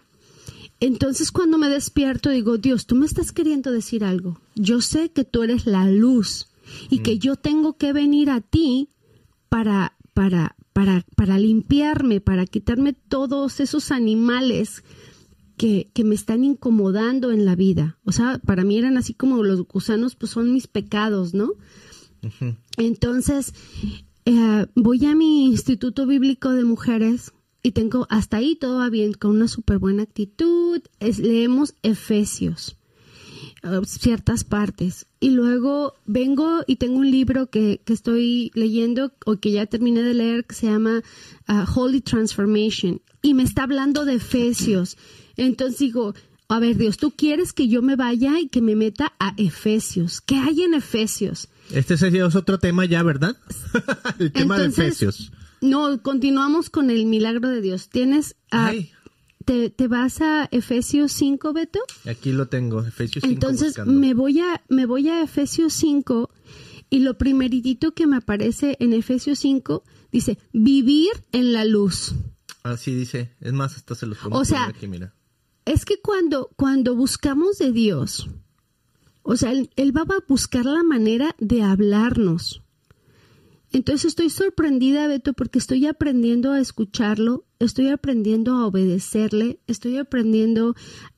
Entonces 0.80 1.32
cuando 1.32 1.58
me 1.58 1.70
despierto 1.70 2.30
digo, 2.30 2.58
Dios, 2.58 2.88
tú 2.88 2.96
me 2.96 3.06
estás 3.06 3.32
queriendo 3.32 3.72
decir 3.72 4.04
algo. 4.04 4.40
Yo 4.56 4.82
sé 4.82 5.12
que 5.12 5.24
tú 5.24 5.44
eres 5.44 5.66
la 5.66 5.86
luz 5.86 6.48
y 6.90 7.00
que 7.00 7.16
mm. 7.16 7.20
yo 7.20 7.36
tengo 7.36 7.78
que 7.78 7.94
venir 7.94 8.30
a 8.30 8.42
ti 8.42 8.90
para, 9.50 9.96
para, 10.14 10.56
para, 10.74 11.06
para 11.16 11.38
limpiarme, 11.38 12.22
para 12.22 12.46
quitarme 12.46 12.94
todos 12.94 13.60
esos 13.60 13.92
animales 13.92 14.84
que, 15.58 15.92
que, 15.94 16.04
me 16.04 16.16
están 16.16 16.44
incomodando 16.44 17.32
en 17.32 17.46
la 17.46 17.56
vida. 17.56 18.00
O 18.04 18.12
sea, 18.12 18.40
para 18.40 18.64
mí 18.64 18.78
eran 18.78 18.98
así 18.98 19.14
como 19.14 19.44
los 19.44 19.68
gusanos, 19.68 20.16
pues 20.16 20.32
son 20.32 20.52
mis 20.52 20.66
pecados, 20.68 21.36
¿no? 21.36 21.52
Entonces, 22.78 23.54
eh, 24.26 24.66
voy 24.76 25.06
a 25.06 25.16
mi 25.16 25.46
Instituto 25.46 26.06
Bíblico 26.06 26.50
de 26.50 26.64
Mujeres 26.64 27.34
y 27.64 27.72
tengo 27.72 28.08
hasta 28.10 28.38
ahí 28.38 28.56
todo 28.56 28.80
va 28.80 28.90
bien, 28.90 29.14
con 29.14 29.32
una 29.32 29.48
súper 29.48 29.78
buena 29.78 30.04
actitud. 30.04 30.82
leemos 31.00 31.76
Efesios, 31.84 32.78
uh, 33.64 33.84
ciertas 33.86 34.44
partes. 34.44 35.06
Y 35.20 35.32
luego 35.32 35.94
vengo 36.06 36.64
y 36.66 36.78
tengo 36.78 36.98
un 36.98 37.12
libro 37.12 37.50
que, 37.50 37.82
que, 37.86 37.94
estoy 37.94 38.52
leyendo 38.56 39.14
o 39.26 39.38
que 39.38 39.52
ya 39.52 39.66
terminé 39.68 40.02
de 40.02 40.14
leer 40.14 40.46
que 40.46 40.56
se 40.56 40.68
llama 40.68 41.04
uh, 41.48 41.80
Holy 41.80 42.02
Transformation. 42.02 43.02
Y 43.22 43.34
me 43.34 43.44
está 43.44 43.64
hablando 43.64 44.06
de 44.06 44.16
Efesios. 44.16 44.98
Entonces 45.38 45.80
digo, 45.80 46.16
a 46.48 46.60
ver 46.60 46.78
Dios, 46.78 46.98
tú 46.98 47.12
quieres 47.12 47.54
que 47.54 47.68
yo 47.68 47.82
me 47.82 47.96
vaya 47.96 48.40
y 48.40 48.50
que 48.50 48.62
me 48.62 48.76
meta 48.76 49.14
a 49.20 49.34
Efesios. 49.38 50.20
¿Qué 50.22 50.36
hay 50.36 50.64
en 50.64 50.74
Efesios? 50.74 51.48
Este 51.70 51.94
es 51.94 52.36
otro 52.36 52.60
tema 52.60 52.86
ya, 52.86 53.04
¿verdad? 53.04 53.38
El 54.20 54.32
tema 54.32 54.58
de 54.58 54.66
Efesios. 54.66 55.32
No, 55.62 56.02
continuamos 56.02 56.72
con 56.72 56.90
el 56.90 57.06
milagro 57.06 57.50
de 57.50 57.62
Dios. 57.62 57.90
Tienes 57.90 58.36
a, 58.50 58.74
te, 59.46 59.70
te, 59.70 59.88
vas 59.88 60.20
a 60.22 60.50
Efesios 60.52 61.12
5, 61.12 61.54
Beto? 61.54 61.80
Aquí 62.10 62.32
lo 62.32 62.48
tengo, 62.48 62.82
Efesios 62.82 63.22
5. 63.22 63.34
Entonces 63.34 63.86
me 63.86 64.16
voy 64.16 64.40
a 64.40 64.64
me 64.70 64.88
voy 64.88 65.10
a 65.10 65.22
Efesios 65.22 65.74
5 65.74 66.32
y 66.90 67.00
lo 67.00 67.18
primeritito 67.18 67.94
que 67.94 68.08
me 68.08 68.18
aparece 68.18 68.76
en 68.80 68.94
Efesios 68.94 69.40
5 69.40 69.84
dice 70.12 70.40
vivir 70.52 71.12
en 71.32 71.54
la 71.54 71.64
luz. 71.64 72.16
Así 72.64 72.94
dice. 72.94 73.32
Es 73.40 73.54
más, 73.54 73.76
hasta 73.76 73.96
se 73.96 74.08
los 74.08 74.18
o 74.30 74.46
sea, 74.46 74.66
aquí, 74.66 74.88
mira. 74.88 75.14
Es 75.66 75.86
que 75.86 76.02
cuando 76.02 76.50
cuando 76.56 76.96
buscamos 76.96 77.60
de 77.60 77.72
Dios, 77.72 78.30
o 79.22 79.38
sea, 79.38 79.52
él, 79.52 79.70
él 79.76 79.96
va 79.96 80.02
a 80.02 80.24
buscar 80.28 80.66
la 80.66 80.84
manera 80.84 81.36
de 81.40 81.62
hablarnos. 81.62 82.61
Entonces 83.72 84.06
estoy 84.06 84.30
sorprendida, 84.30 85.08
Beto, 85.08 85.34
porque 85.34 85.60
estoy 85.60 85.86
aprendiendo 85.88 86.52
a 86.52 86.60
escucharlo, 86.60 87.46
estoy 87.60 87.88
aprendiendo 87.88 88.54
a 88.54 88.68
obedecerle, 88.68 89.60
estoy 89.68 89.98
aprendiendo 89.98 90.76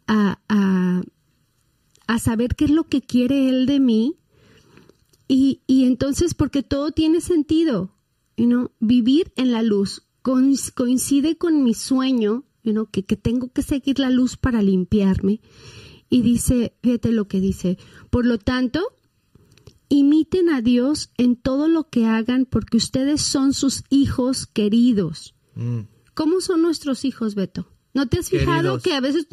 a, 0.07 0.39
a, 0.47 2.19
saber 2.19 2.55
qué 2.55 2.65
es 2.65 2.71
lo 2.71 2.83
que 2.83 3.01
quiere 3.01 3.49
él 3.49 3.65
de 3.65 3.79
mí. 3.79 4.17
Y, 5.27 5.61
y 5.65 5.85
entonces, 5.85 6.35
porque 6.35 6.61
todo 6.61 6.91
tiene 6.91 7.21
sentido, 7.21 7.95
you 8.37 8.71
vivir 8.79 9.33
en 9.35 9.51
la 9.51 9.63
luz 9.63 10.03
coincide 10.21 11.37
con 11.37 11.63
mi 11.63 11.73
sueño, 11.73 12.45
you 12.63 12.87
que, 12.91 13.03
que 13.03 13.17
tengo 13.17 13.51
que 13.51 13.61
seguir 13.61 13.99
la 13.99 14.09
luz 14.09 14.37
para 14.37 14.61
limpiarme. 14.61 15.41
Y 16.09 16.21
dice, 16.21 16.75
fíjate 16.81 17.11
lo 17.11 17.27
que 17.27 17.41
dice, 17.41 17.77
por 18.09 18.25
lo 18.25 18.37
tanto, 18.37 18.93
Imiten 19.93 20.49
a 20.49 20.63
Dios 20.63 21.11
en 21.17 21.35
todo 21.35 21.67
lo 21.67 21.87
que 21.87 22.07
hagan 22.07 22.45
porque 22.45 22.77
ustedes 22.77 23.21
son 23.21 23.53
sus 23.53 23.83
hijos 23.91 24.47
queridos. 24.47 25.35
Mm. 25.53 25.81
¿Cómo 26.15 26.41
son 26.41 26.63
nuestros 26.63 27.05
hijos, 27.05 27.35
Beto? 27.35 27.67
¿No 27.93 28.07
te 28.07 28.17
has 28.17 28.29
fijado 28.29 28.79
que 28.79 28.93
a 28.93 29.01
veces 29.01 29.27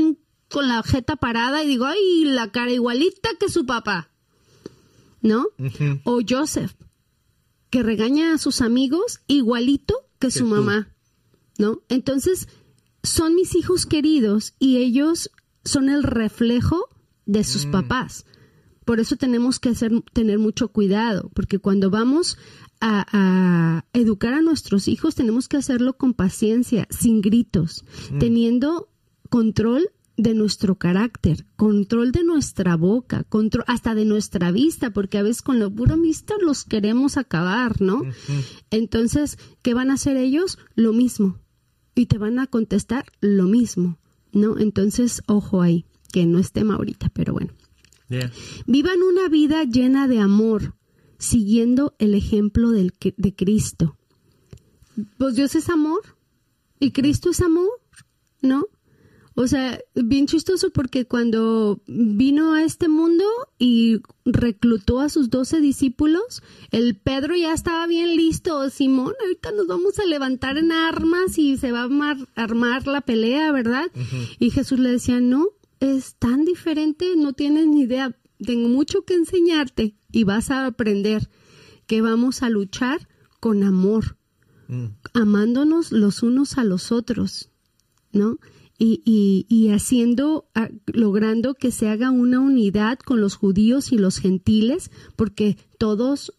con 0.50 0.68
la 0.68 0.82
jeta 0.82 1.16
parada 1.16 1.64
y 1.64 1.66
digo, 1.66 1.86
ay, 1.86 2.24
la 2.26 2.52
cara 2.52 2.72
igualita 2.72 3.30
que 3.40 3.48
su 3.48 3.64
papá? 3.64 4.10
¿No? 5.22 5.46
O 6.04 6.20
Joseph, 6.28 6.74
que 7.70 7.82
regaña 7.82 8.34
a 8.34 8.38
sus 8.38 8.60
amigos 8.60 9.20
igualito 9.28 9.94
que, 10.18 10.30
su 10.30 10.44
mamá. 10.44 10.94
¿No? 11.56 11.80
Entonces, 11.88 12.48
son 13.02 13.34
mis 13.34 13.54
hijos 13.54 13.86
queridos 13.86 14.52
y 14.58 14.76
ellos 14.76 15.30
son 15.64 15.88
el 15.88 16.02
reflejo 16.02 16.86
de 17.24 17.44
sus 17.44 17.64
mm. 17.64 17.70
papás. 17.70 18.26
Por 18.90 18.98
eso 18.98 19.14
tenemos 19.14 19.60
que 19.60 19.68
hacer, 19.68 19.92
tener 20.12 20.40
mucho 20.40 20.66
cuidado, 20.72 21.30
porque 21.32 21.60
cuando 21.60 21.90
vamos 21.90 22.36
a, 22.80 23.84
educar 23.92 24.34
a 24.34 24.42
nuestros 24.42 24.88
hijos 24.88 25.14
tenemos 25.14 25.46
que 25.46 25.56
hacerlo 25.56 25.96
con 25.96 26.12
paciencia, 26.12 26.88
sin 26.90 27.20
gritos, 27.20 27.84
mm. 28.10 28.18
teniendo 28.18 28.88
control 29.28 29.90
de 30.16 30.34
nuestro 30.34 30.74
carácter, 30.74 31.46
control 31.54 32.10
de 32.10 32.24
nuestra 32.24 32.74
boca, 32.74 33.22
control 33.22 33.62
hasta 33.68 33.94
de 33.94 34.06
nuestra 34.06 34.50
vista, 34.50 34.90
porque 34.90 35.18
a 35.18 35.22
veces 35.22 35.42
con 35.42 35.60
lo 35.60 35.72
puro 35.72 35.96
visto 35.96 36.34
los 36.40 36.64
queremos 36.64 37.16
acabar, 37.16 37.80
¿no? 37.80 38.02
Entonces, 38.72 39.38
¿qué 39.62 39.72
van 39.72 39.90
a 39.90 39.94
hacer 39.94 40.16
ellos? 40.16 40.58
Lo 40.74 40.92
mismo. 40.92 41.38
Y 41.94 42.06
te 42.06 42.18
van 42.18 42.40
a 42.40 42.48
contestar 42.48 43.04
lo 43.20 43.44
mismo, 43.44 44.00
¿no? 44.32 44.58
Entonces, 44.58 45.22
ojo 45.28 45.62
ahí, 45.62 45.86
que 46.12 46.26
no 46.26 46.40
es 46.40 46.50
tema 46.50 46.74
ahorita, 46.74 47.08
pero 47.10 47.34
bueno. 47.34 47.52
Vivan 48.66 49.02
una 49.02 49.28
vida 49.28 49.64
llena 49.64 50.08
de 50.08 50.18
amor, 50.18 50.74
siguiendo 51.18 51.94
el 51.98 52.14
ejemplo 52.14 52.70
del, 52.70 52.92
de 53.16 53.34
Cristo. 53.34 53.96
Pues 55.18 55.36
Dios 55.36 55.54
es 55.54 55.68
amor 55.68 56.00
y 56.78 56.90
Cristo 56.92 57.30
es 57.30 57.40
amor, 57.40 57.80
¿no? 58.42 58.66
O 59.34 59.46
sea, 59.46 59.80
bien 59.94 60.26
chistoso 60.26 60.70
porque 60.70 61.06
cuando 61.06 61.80
vino 61.86 62.52
a 62.52 62.64
este 62.64 62.88
mundo 62.88 63.24
y 63.58 64.00
reclutó 64.24 65.00
a 65.00 65.08
sus 65.08 65.30
doce 65.30 65.60
discípulos, 65.60 66.42
el 66.72 66.96
Pedro 66.96 67.36
ya 67.36 67.54
estaba 67.54 67.86
bien 67.86 68.16
listo. 68.16 68.68
Simón, 68.70 69.14
ahorita 69.22 69.52
nos 69.52 69.66
vamos 69.66 69.98
a 69.98 70.04
levantar 70.04 70.58
en 70.58 70.72
armas 70.72 71.38
y 71.38 71.56
se 71.56 71.72
va 71.72 71.82
a 71.82 72.16
armar, 72.34 72.86
la 72.86 73.00
pelea, 73.00 73.52
¿verdad? 73.52 73.90
Y 74.38 74.50
Jesús 74.50 74.78
le 74.78 74.90
decía, 74.90 75.20
no, 75.20 75.46
es 75.80 76.14
tan 76.16 76.44
diferente, 76.44 77.14
no 77.16 77.32
tienes 77.32 77.66
ni 77.66 77.82
idea. 77.82 78.16
Tengo 78.38 78.68
mucho 78.68 79.02
que 79.02 79.14
enseñarte 79.14 79.94
y 80.12 80.24
vas 80.24 80.50
a 80.50 80.66
aprender 80.66 81.28
que 81.86 82.00
vamos 82.00 82.42
a 82.42 82.48
luchar 82.50 83.08
con 83.40 83.62
amor, 83.64 84.16
mm. 84.68 84.84
amándonos 85.14 85.92
los 85.92 86.22
unos 86.22 86.56
a 86.58 86.64
los 86.64 86.92
otros, 86.92 87.50
¿no? 88.12 88.38
y, 88.82 89.02
y, 89.04 89.44
y 89.54 89.72
haciendo, 89.72 90.48
a- 90.54 90.70
logrando 90.86 91.52
que 91.54 91.70
se 91.70 91.88
haga 91.88 92.10
una 92.10 92.40
unidad 92.40 92.98
con 92.98 93.20
los 93.20 93.34
judíos 93.34 93.92
y 93.92 93.98
los 93.98 94.16
gentiles, 94.18 94.90
porque 95.16 95.58
todos, 95.78 96.32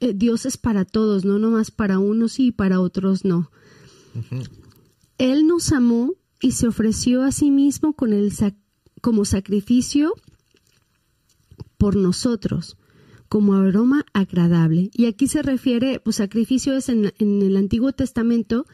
eh, 0.00 0.12
Dios 0.12 0.46
es 0.46 0.56
para 0.56 0.84
todos, 0.84 1.24
no 1.24 1.38
nomás 1.38 1.70
para 1.70 2.00
unos 2.00 2.40
y 2.40 2.50
para 2.50 2.80
otros 2.80 3.24
no. 3.24 3.52
Él 5.18 5.46
nos 5.46 5.70
amó 5.72 6.14
y 6.40 6.52
se 6.52 6.66
ofreció 6.66 7.22
a 7.22 7.30
sí 7.30 7.50
mismo 7.52 7.92
con 7.94 8.12
el 8.12 8.32
sac- 8.32 8.56
como 9.06 9.24
sacrificio 9.24 10.14
por 11.78 11.94
nosotros, 11.94 12.76
como 13.28 13.54
aroma 13.54 14.04
agradable. 14.12 14.90
Y 14.94 15.06
aquí 15.06 15.28
se 15.28 15.42
refiere, 15.42 16.00
pues 16.00 16.16
sacrificio 16.16 16.76
es 16.76 16.88
en, 16.88 17.12
el 17.20 17.56
Antiguo 17.56 17.92
Testamento, 17.92 18.66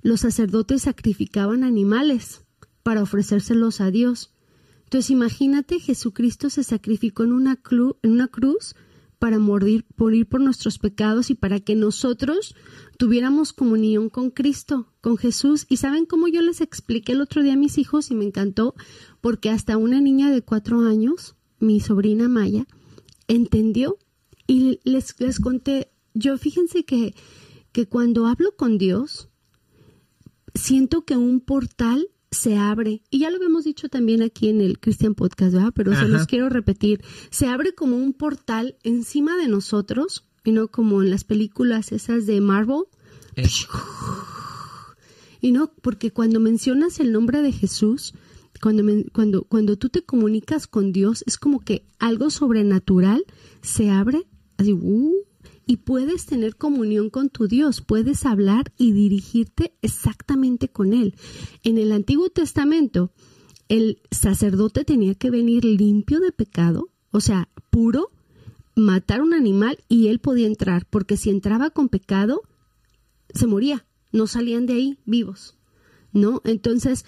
los 0.00 0.20
sacerdotes 0.20 0.82
sacrificaban 0.82 1.64
animales 1.64 2.44
para 2.84 3.02
ofrecérselos 3.02 3.80
a 3.80 3.90
Dios. 3.90 4.32
Entonces 4.84 5.10
imagínate, 5.10 5.80
Jesucristo 5.80 6.50
se 6.50 6.62
sacrificó 6.62 7.24
en 7.24 7.32
una, 7.32 7.58
en 8.04 8.12
una 8.12 8.28
cruz 8.28 8.76
para 9.20 9.38
morir, 9.38 9.84
morir 9.98 10.26
por 10.26 10.40
nuestros 10.40 10.78
pecados 10.78 11.28
y 11.28 11.34
para 11.34 11.60
que 11.60 11.76
nosotros 11.76 12.56
tuviéramos 12.96 13.52
comunión 13.52 14.08
con 14.08 14.30
Cristo, 14.30 14.92
con 15.02 15.18
Jesús. 15.18 15.66
Y 15.68 15.76
saben 15.76 16.06
cómo 16.06 16.26
yo 16.26 16.40
les 16.40 16.62
expliqué 16.62 17.12
el 17.12 17.20
otro 17.20 17.42
día 17.42 17.52
a 17.52 17.58
mis 17.58 17.76
hijos 17.76 18.10
y 18.10 18.14
me 18.14 18.24
encantó, 18.24 18.74
porque 19.20 19.50
hasta 19.50 19.76
una 19.76 20.00
niña 20.00 20.30
de 20.30 20.40
cuatro 20.40 20.80
años, 20.80 21.36
mi 21.58 21.80
sobrina 21.80 22.30
Maya, 22.30 22.66
entendió 23.28 23.98
y 24.46 24.80
les, 24.84 25.14
les 25.20 25.38
conté, 25.38 25.92
yo 26.14 26.38
fíjense 26.38 26.84
que, 26.84 27.14
que 27.72 27.86
cuando 27.86 28.26
hablo 28.26 28.56
con 28.56 28.78
Dios, 28.78 29.28
siento 30.54 31.04
que 31.04 31.18
un 31.18 31.40
portal 31.40 32.08
se 32.30 32.56
abre, 32.56 33.02
y 33.10 33.20
ya 33.20 33.30
lo 33.30 33.36
habíamos 33.36 33.64
dicho 33.64 33.88
también 33.88 34.22
aquí 34.22 34.48
en 34.48 34.60
el 34.60 34.78
Christian 34.78 35.14
Podcast, 35.14 35.52
¿verdad? 35.54 35.72
Pero 35.74 35.94
se 35.94 36.06
los 36.06 36.26
quiero 36.26 36.48
repetir, 36.48 37.02
se 37.30 37.48
abre 37.48 37.74
como 37.74 37.96
un 37.96 38.12
portal 38.12 38.76
encima 38.82 39.36
de 39.36 39.48
nosotros, 39.48 40.26
y 40.44 40.52
no 40.52 40.68
como 40.68 41.02
en 41.02 41.10
las 41.10 41.24
películas 41.24 41.92
esas 41.92 42.26
de 42.26 42.40
Marvel, 42.40 42.84
Eh, 43.36 43.48
y 45.40 45.52
no, 45.52 45.72
porque 45.82 46.10
cuando 46.10 46.40
mencionas 46.40 47.00
el 47.00 47.12
nombre 47.12 47.42
de 47.42 47.52
Jesús, 47.52 48.14
cuando, 48.60 48.82
cuando, 49.12 49.44
cuando 49.44 49.76
tú 49.76 49.88
te 49.88 50.02
comunicas 50.02 50.66
con 50.66 50.92
Dios, 50.92 51.24
es 51.26 51.38
como 51.38 51.60
que 51.60 51.86
algo 51.98 52.30
sobrenatural 52.30 53.24
se 53.62 53.90
abre, 53.90 54.26
así, 54.58 54.72
uh, 54.72 55.24
y 55.66 55.78
puedes 55.78 56.26
tener 56.26 56.56
comunión 56.56 57.10
con 57.10 57.28
tu 57.28 57.46
Dios, 57.46 57.80
puedes 57.80 58.26
hablar 58.26 58.72
y 58.76 58.92
dirigirte 58.92 59.72
exactamente 59.82 60.68
con 60.68 60.92
Él. 60.92 61.14
En 61.62 61.78
el 61.78 61.92
Antiguo 61.92 62.28
Testamento, 62.30 63.12
el 63.68 64.02
sacerdote 64.10 64.84
tenía 64.84 65.14
que 65.14 65.30
venir 65.30 65.64
limpio 65.64 66.18
de 66.20 66.32
pecado, 66.32 66.90
o 67.12 67.20
sea, 67.20 67.48
puro, 67.70 68.10
matar 68.74 69.22
un 69.22 69.34
animal 69.34 69.78
y 69.88 70.08
él 70.08 70.18
podía 70.18 70.46
entrar, 70.46 70.86
porque 70.90 71.16
si 71.16 71.30
entraba 71.30 71.70
con 71.70 71.88
pecado, 71.88 72.42
se 73.32 73.46
moría, 73.46 73.86
no 74.12 74.26
salían 74.26 74.66
de 74.66 74.72
ahí 74.74 74.98
vivos, 75.04 75.56
¿no? 76.12 76.40
Entonces, 76.44 77.04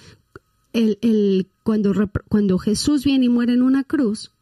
el, 0.72 1.50
cuando, 1.64 1.92
cuando 2.28 2.59
Jesús 2.59 3.05
viene 3.05 3.26
y 3.26 3.28
muere 3.28 3.55
en 3.55 3.62
una 3.62 3.84
cruz, 3.84 4.32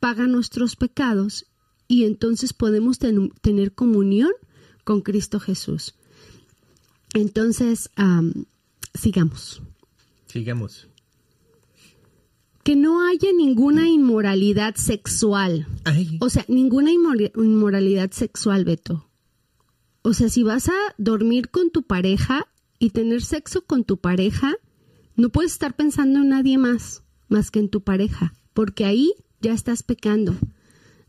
paga 0.00 0.26
nuestros 0.26 0.76
pecados 0.76 1.46
y 1.88 2.04
entonces 2.04 2.52
podemos 2.52 2.98
ten- 2.98 3.30
tener 3.40 3.72
comunión 3.74 4.30
con 4.84 5.00
Cristo 5.02 5.40
Jesús. 5.40 5.94
Entonces, 7.14 7.90
am, 7.96 8.44
sigamos. 8.94 9.62
sigamos. 10.26 10.88
Que 12.62 12.76
no 12.76 13.06
haya 13.06 13.28
ninguna 13.36 13.88
inmoralidad 13.88 14.74
sexual. 14.76 15.66
Ay, 15.84 16.16
O 16.20 16.30
sea, 16.30 16.44
ninguna 16.48 16.90
inmor- 16.92 17.30
inmoralidad 17.36 18.10
sexual, 18.12 18.64
Beto. 18.64 19.06
O 20.02 20.14
sea, 20.14 20.28
si 20.28 20.42
vas 20.42 20.68
a 20.68 20.74
dormir 20.98 21.50
con 21.50 21.70
tu 21.70 21.82
pareja 21.82 22.46
y 22.78 22.90
tener 22.90 23.22
sexo 23.22 23.62
con 23.66 23.84
tu 23.84 23.98
pareja, 23.98 24.54
no 25.16 25.28
puedes 25.28 25.52
estar 25.52 25.76
pensando 25.76 26.20
en 26.20 26.30
nadie 26.30 26.58
más, 26.58 27.02
más 27.28 27.50
que 27.50 27.58
en 27.60 27.68
tu 27.68 27.82
pareja, 27.82 28.34
porque 28.54 28.84
ahí 28.86 29.12
ya 29.40 29.52
estás 29.52 29.82
pecando, 29.82 30.34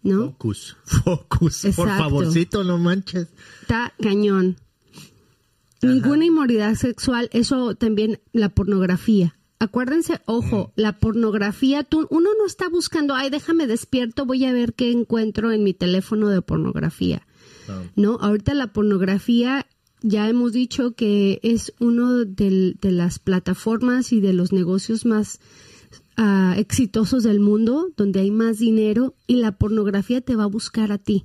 ¿no? 0.06 0.28
focus, 0.32 0.78
focus, 0.86 1.66
por 1.76 1.88
favorcito, 1.90 2.64
no 2.64 2.78
manches. 2.78 3.28
Está 3.62 3.94
cañón. 4.02 4.56
Ninguna 5.82 6.26
inmoralidad 6.26 6.76
sexual, 6.76 7.30
eso 7.34 7.76
también 7.76 8.20
la 8.32 8.50
pornografía. 8.50 9.36
Acuérdense, 9.60 10.20
ojo, 10.26 10.72
la 10.76 10.98
pornografía, 11.00 11.84
tú, 11.84 12.08
uno 12.10 12.30
no 12.38 12.46
está 12.46 12.70
buscando, 12.70 13.14
ay, 13.16 13.30
déjame 13.30 13.68
despierto, 13.68 14.26
voy 14.26 14.46
a 14.46 14.54
ver 14.54 14.74
qué 14.74 14.92
encuentro 14.92 15.52
en 15.52 15.64
mi 15.64 15.74
teléfono 15.74 16.30
de 16.30 16.42
pornografía. 16.42 17.26
No, 17.96 18.18
ahorita 18.22 18.54
la 18.54 18.68
pornografía 18.74 19.66
ya 20.02 20.30
hemos 20.30 20.52
dicho 20.54 20.92
que 20.94 21.40
es 21.42 21.74
uno 21.80 22.26
del- 22.26 22.78
de 22.82 22.92
las 22.92 23.18
plataformas 23.18 24.12
y 24.12 24.22
de 24.22 24.34
los 24.34 24.52
negocios 24.54 25.06
más 25.06 25.40
ah, 26.18 26.56
exitosos 26.58 27.24
del 27.24 27.40
mundo, 27.40 27.90
donde 27.98 28.20
hay 28.22 28.32
más 28.32 28.60
dinero 28.60 29.16
y 29.28 29.36
la 29.38 29.54
pornografía 29.58 30.22
te 30.22 30.36
va 30.36 30.44
a 30.44 30.48
buscar 30.48 30.92
a 30.92 30.98
ti. 30.98 31.24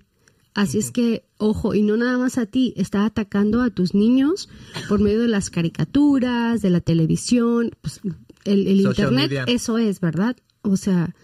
Así 0.52 0.78
es 0.78 0.90
que, 0.90 1.24
ojo, 1.38 1.74
y 1.74 1.82
no 1.82 1.96
nada 1.96 2.18
más 2.18 2.36
a 2.36 2.44
ti, 2.46 2.74
está 2.76 3.04
atacando 3.04 3.62
a 3.62 3.70
tus 3.70 3.94
niños 3.94 4.48
por 4.88 4.98
medio 5.00 5.20
de 5.20 5.28
las 5.28 5.48
caricaturas, 5.48 6.60
de 6.60 6.70
la 6.70 6.80
televisión, 6.80 7.70
pues 7.80 8.00
el, 8.44 8.66
internet, 8.80 9.30
media. 9.30 9.44
eso 9.46 9.78
es, 9.78 10.00
¿verdad? 10.00 10.36
O 10.62 10.76
sea, 10.76 11.14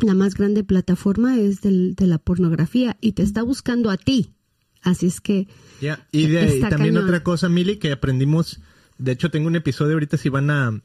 la 0.00 0.14
más 0.14 0.34
grande 0.34 0.62
plataforma 0.62 1.38
es 1.38 1.62
del- 1.62 1.94
de 1.94 2.06
la 2.06 2.18
pornografía 2.18 2.96
y 3.00 3.12
te 3.12 3.22
está 3.22 3.42
buscando 3.42 3.90
a 3.90 3.96
ti. 3.96 4.32
Así 4.82 5.06
es 5.06 5.20
que, 5.20 5.48
Ya, 5.80 6.06
Y 6.12 6.26
de 6.26 6.60
también 6.68 6.94
cañón. 6.94 7.04
otra 7.04 7.22
cosa, 7.22 7.48
Mili, 7.48 7.76
que 7.78 7.92
aprendimos. 7.92 8.60
De 8.98 9.12
hecho, 9.12 9.30
tengo 9.30 9.46
un 9.46 9.56
episodio 9.56 9.94
ahorita, 9.94 10.16
si 10.16 10.28
van 10.28 10.50
a. 10.50 10.82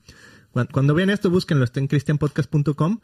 cuan- 0.54 0.68
Cuando 0.72 0.94
vean 0.94 1.10
esto, 1.10 1.30
búsquenlo, 1.30 1.64
está 1.66 1.80
en 1.80 1.88
christianpodcast.com, 1.88 3.00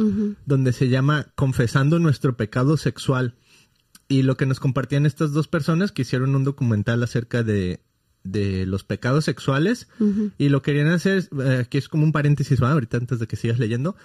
donde 0.45 0.71
se 0.73 0.87
llama 0.89 1.27
Confesando 1.35 1.99
nuestro 1.99 2.37
pecado 2.37 2.77
sexual. 2.77 3.35
Y 4.07 4.23
lo 4.23 4.37
que 4.37 4.45
nos 4.45 4.59
compartían 4.59 5.05
estas 5.05 5.33
dos 5.33 5.47
personas 5.47 5.91
que 5.91 6.01
hicieron 6.03 6.35
un 6.35 6.43
documental 6.43 7.03
acerca 7.03 7.43
de, 7.43 7.81
de 8.23 8.65
los 8.65 8.83
pecados 8.83 9.25
sexuales. 9.25 9.87
Y 10.37 10.49
lo 10.49 10.61
querían 10.61 10.87
hacer, 10.87 11.29
eh, 11.43 11.57
aquí 11.61 11.77
es 11.77 11.89
como 11.89 12.03
un 12.05 12.11
paréntesis, 12.11 12.61
¿va? 12.61 12.71
ahorita 12.71 12.97
antes 12.97 13.19
de 13.19 13.27
que 13.27 13.35
sigas 13.35 13.59
leyendo. 13.59 13.95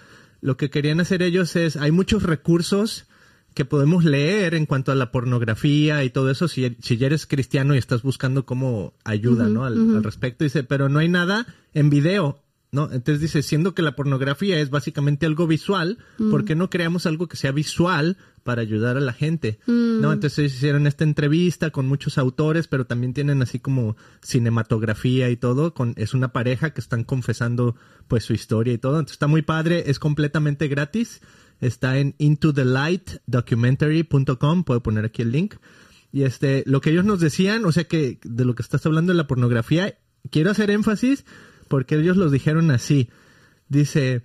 Lo 0.43 0.57
que 0.59 0.69
querían 0.69 1.01
hacer 1.01 1.23
ellos 1.23 1.57
es, 1.57 1.77
hay 1.77 1.91
muchos 1.91 2.23
recursos 2.23 3.07
que 3.55 3.65
podemos 3.65 4.05
leer 4.05 4.55
en 4.55 4.67
cuanto 4.67 4.91
a 4.93 4.95
la 4.97 5.11
pornografía 5.13 6.03
y 6.05 6.11
todo 6.11 6.29
eso, 6.29 6.49
si, 6.49 6.77
si 6.83 6.97
ya 6.99 7.07
eres 7.07 7.25
cristiano 7.27 7.75
y 7.75 7.79
estás 7.79 8.03
buscando 8.03 8.45
como 8.45 8.95
ayuda, 9.05 9.49
¿no? 9.49 9.65
Al, 9.65 9.75
al 9.97 10.03
respecto, 10.05 10.43
dice, 10.45 10.65
pero 10.65 10.89
no 10.89 10.99
hay 10.99 11.09
nada 11.09 11.47
en 11.73 11.89
video, 11.89 12.43
¿no? 12.75 12.91
Entonces 12.93 13.21
dice, 13.21 13.43
siendo 13.43 13.73
que 13.73 13.83
la 13.83 13.95
pornografía 13.95 14.59
es 14.59 14.69
básicamente 14.69 15.27
algo 15.27 15.47
visual, 15.47 15.99
¿por 16.31 16.45
qué 16.45 16.57
no 16.57 16.69
creamos 16.69 17.07
algo 17.07 17.29
que 17.29 17.37
sea 17.37 17.53
visual 17.53 18.17
para 18.43 18.63
ayudar 18.63 18.97
a 18.97 19.01
la 19.01 19.13
gente? 19.13 19.61
¿No? 19.67 20.13
Entonces 20.13 20.53
hicieron 20.53 20.89
esta 20.89 21.05
entrevista 21.05 21.71
con 21.71 21.87
muchos 21.87 22.19
autores, 22.19 22.67
pero 22.67 22.85
también 22.85 23.15
tienen 23.15 23.43
así 23.43 23.61
como 23.61 23.97
cinematografía 24.23 25.31
y 25.31 25.37
todo, 25.37 25.73
con, 25.73 25.95
es 25.97 26.15
una 26.15 26.33
pareja 26.33 26.71
que 26.71 26.81
están 26.81 27.05
confesando 27.05 27.77
pues 28.09 28.25
su 28.25 28.33
historia 28.33 28.73
y 28.75 28.79
todo, 28.79 28.99
entonces 28.99 29.15
está 29.15 29.29
muy 29.29 29.43
padre, 29.43 29.85
es 29.87 30.01
completamente 30.01 30.67
gratis, 30.67 31.21
está 31.61 31.99
en 31.99 32.17
intothelightdocumentary.com, 32.19 34.65
puedo 34.65 34.83
poner 34.83 35.05
aquí 35.05 35.23
el 35.23 35.31
link. 35.31 35.55
Y 36.11 36.25
este, 36.25 36.65
lo 36.67 36.81
que 36.81 36.91
ellos 36.91 37.05
nos 37.05 37.21
decían, 37.21 37.65
o 37.65 37.71
sea 37.73 37.85
que 37.85 38.19
de 38.25 38.45
lo 38.45 38.57
que 38.57 38.63
estás 38.63 38.85
hablando 38.85 39.13
de 39.13 39.17
la 39.17 39.29
pornografía, 39.29 39.97
quiero 40.31 40.51
hacer 40.51 40.71
énfasis 40.71 41.25
porque 41.65 41.97
ellos 41.97 42.17
los 42.17 42.31
dijeron 42.33 42.71
así. 42.71 43.09
Dice, 43.69 44.23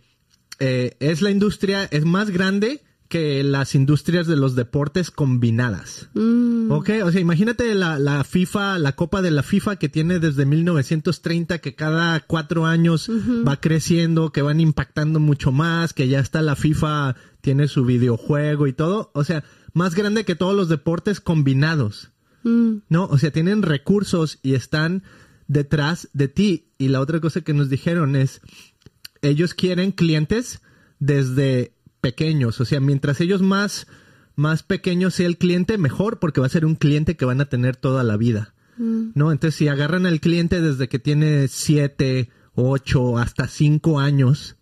eh, 0.59 0.95
es 0.99 1.21
la 1.21 1.31
industria, 1.31 1.85
es 1.85 2.05
más 2.05 2.29
grande 2.29 2.81
que 3.07 3.43
las 3.43 3.73
industrias 3.73 4.27
de 4.27 4.35
los 4.35 4.55
deportes 4.55 5.09
combinadas. 5.09 6.09
mm, 6.13 6.71
Ok, 6.71 6.91
o 7.03 7.11
sea, 7.11 7.19
imagínate 7.19 7.73
la, 7.73 7.97
la 7.97 8.23
FIFA, 8.23 8.77
la 8.77 8.95
Copa 8.95 9.23
de 9.23 9.31
la 9.31 9.41
FIFA 9.41 9.77
que 9.77 9.89
tiene 9.89 10.19
desde 10.19 10.45
1930, 10.45 11.57
que 11.57 11.73
cada 11.73 12.19
cuatro 12.19 12.67
años 12.67 13.09
va 13.47 13.59
creciendo, 13.59 14.31
que 14.31 14.43
van 14.43 14.59
impactando 14.61 15.19
mucho 15.19 15.51
más, 15.51 15.93
que 15.93 16.07
ya 16.07 16.19
está 16.19 16.43
la 16.43 16.55
FIFA, 16.55 17.15
tiene 17.41 17.67
su 17.67 17.83
videojuego 17.83 18.67
y 18.67 18.73
todo. 18.73 19.09
O 19.15 19.23
sea, 19.23 19.43
más 19.73 19.95
grande 19.95 20.23
que 20.23 20.35
todos 20.35 20.55
los 20.55 20.69
deportes 20.69 21.19
combinados. 21.19 22.11
mm, 22.43 22.83
¿no? 22.89 23.05
O 23.05 23.17
sea, 23.17 23.31
tienen 23.31 23.63
recursos 23.63 24.37
y 24.43 24.53
están 24.53 25.01
detrás 25.49 26.07
de 26.13 26.29
ti. 26.29 26.69
Y 26.77 26.87
la 26.87 27.01
otra 27.01 27.19
cosa 27.19 27.41
que 27.41 27.53
nos 27.53 27.69
dijeron 27.69 28.15
es, 28.15 28.39
ellos 29.21 29.53
quieren 29.53 29.91
clientes 29.91 30.61
desde 30.99 31.73
pequeños. 31.99 32.61
O 32.61 32.65
sea, 32.65 32.79
mientras 32.79 33.19
ellos 33.19 33.41
más, 33.41 33.87
más 34.37 34.63
pequeño 34.63 35.11
sea 35.11 35.27
el 35.27 35.37
cliente, 35.37 35.77
mejor, 35.77 36.19
porque 36.19 36.39
va 36.39 36.47
a 36.47 36.51
ser 36.51 36.65
un 36.65 36.75
cliente 36.75 37.17
que 37.17 37.25
van 37.25 37.41
a 37.41 37.49
tener 37.49 37.75
toda 37.75 38.03
la 38.03 38.15
vida. 38.15 38.53
¿No? 38.77 39.33
Entonces, 39.33 39.55
si 39.55 39.67
agarran 39.67 40.05
al 40.05 40.21
cliente 40.21 40.61
desde 40.61 40.87
que 40.87 40.99
tiene 40.99 41.49
siete, 41.49 42.29
8, 42.55 43.17
hasta 43.17 43.49
5 43.49 43.99
años, 43.99 44.55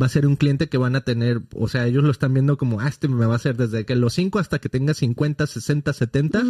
va 0.00 0.06
a 0.06 0.10
ser 0.10 0.28
un 0.28 0.36
cliente 0.36 0.68
que 0.68 0.78
van 0.78 0.94
a 0.94 1.00
tener, 1.00 1.42
o 1.56 1.66
sea, 1.66 1.86
ellos 1.86 2.04
lo 2.04 2.12
están 2.12 2.34
viendo 2.34 2.56
como, 2.56 2.80
ah, 2.80 2.86
este 2.86 3.08
me 3.08 3.26
va 3.26 3.34
a 3.34 3.40
ser 3.40 3.56
desde 3.56 3.84
que 3.84 3.96
los 3.96 4.14
5 4.14 4.38
hasta 4.38 4.60
que 4.60 4.68
tenga 4.68 4.94
50, 4.94 5.44
60, 5.44 5.92
70, 5.92 6.42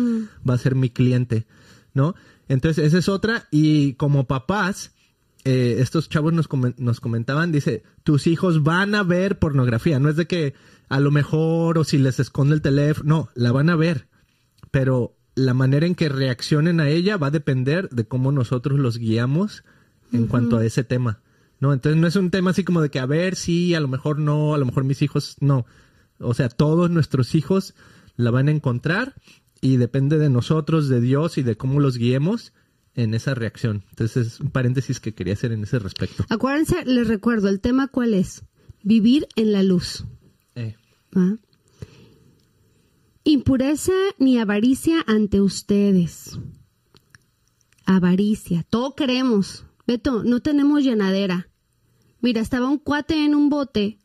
va 0.46 0.52
a 0.52 0.58
ser 0.58 0.74
mi 0.74 0.90
cliente, 0.90 1.46
¿no? 1.94 2.14
Entonces, 2.48 2.84
esa 2.84 2.98
es 2.98 3.08
otra. 3.08 3.46
Y 3.50 3.94
como 3.94 4.26
papás, 4.26 4.92
eh, 5.44 5.76
estos 5.78 6.08
chavos 6.08 6.32
nos, 6.32 6.48
nos 6.78 7.00
comentaban, 7.00 7.52
dice, 7.52 7.82
tus 8.02 8.26
hijos 8.26 8.62
van 8.62 8.94
a 8.94 9.02
ver 9.02 9.38
pornografía, 9.38 9.98
no 9.98 10.08
es 10.08 10.16
de 10.16 10.26
que 10.26 10.54
a 10.88 11.00
lo 11.00 11.10
mejor 11.10 11.78
o 11.78 11.84
si 11.84 11.98
les 11.98 12.18
esconde 12.20 12.54
el 12.54 12.62
teléfono, 12.62 13.08
no, 13.08 13.28
la 13.34 13.52
van 13.52 13.70
a 13.70 13.76
ver, 13.76 14.08
pero 14.70 15.16
la 15.34 15.54
manera 15.54 15.86
en 15.86 15.94
que 15.94 16.08
reaccionen 16.08 16.80
a 16.80 16.88
ella 16.88 17.16
va 17.16 17.28
a 17.28 17.30
depender 17.30 17.88
de 17.90 18.06
cómo 18.06 18.32
nosotros 18.32 18.78
los 18.78 18.98
guiamos 18.98 19.62
en 20.12 20.26
cuanto 20.26 20.56
a 20.56 20.64
ese 20.64 20.82
tema. 20.82 21.20
¿no? 21.60 21.72
Entonces 21.72 22.00
no 22.00 22.06
es 22.06 22.16
un 22.16 22.30
tema 22.30 22.50
así 22.50 22.64
como 22.64 22.80
de 22.80 22.90
que 22.90 22.98
a 22.98 23.06
ver 23.06 23.36
si 23.36 23.74
a 23.74 23.80
lo 23.80 23.88
mejor 23.88 24.18
no, 24.18 24.54
a 24.54 24.58
lo 24.58 24.66
mejor 24.66 24.84
mis 24.84 25.02
hijos 25.02 25.36
no. 25.40 25.66
O 26.18 26.34
sea, 26.34 26.48
todos 26.48 26.90
nuestros 26.90 27.34
hijos 27.34 27.74
la 28.16 28.30
van 28.30 28.48
a 28.48 28.50
encontrar 28.50 29.14
y 29.60 29.76
depende 29.76 30.18
de 30.18 30.30
nosotros, 30.30 30.88
de 30.88 31.00
Dios 31.00 31.38
y 31.38 31.42
de 31.42 31.56
cómo 31.56 31.80
los 31.80 31.96
guiemos 31.96 32.52
en 32.94 33.14
esa 33.14 33.34
reacción. 33.34 33.84
Entonces 33.90 34.26
es 34.26 34.40
un 34.40 34.50
paréntesis 34.50 35.00
que 35.00 35.14
quería 35.14 35.34
hacer 35.34 35.52
en 35.52 35.62
ese 35.62 35.78
respecto. 35.78 36.24
Acuérdense, 36.28 36.84
les 36.84 37.06
recuerdo, 37.06 37.48
el 37.48 37.60
tema 37.60 37.88
cuál 37.88 38.14
es? 38.14 38.42
Vivir 38.82 39.28
en 39.36 39.52
la 39.52 39.62
luz. 39.62 40.04
Eh. 40.54 40.76
¿Va? 41.16 41.38
Impureza 43.24 43.92
ni 44.18 44.38
avaricia 44.38 45.04
ante 45.06 45.40
ustedes. 45.40 46.38
Avaricia. 47.84 48.64
Todo 48.68 48.94
queremos. 48.94 49.64
Beto, 49.86 50.24
no 50.24 50.40
tenemos 50.40 50.82
llenadera. 50.82 51.48
Mira, 52.20 52.40
estaba 52.40 52.68
un 52.68 52.78
cuate 52.78 53.24
en 53.24 53.34
un 53.34 53.48
bote, 53.48 53.98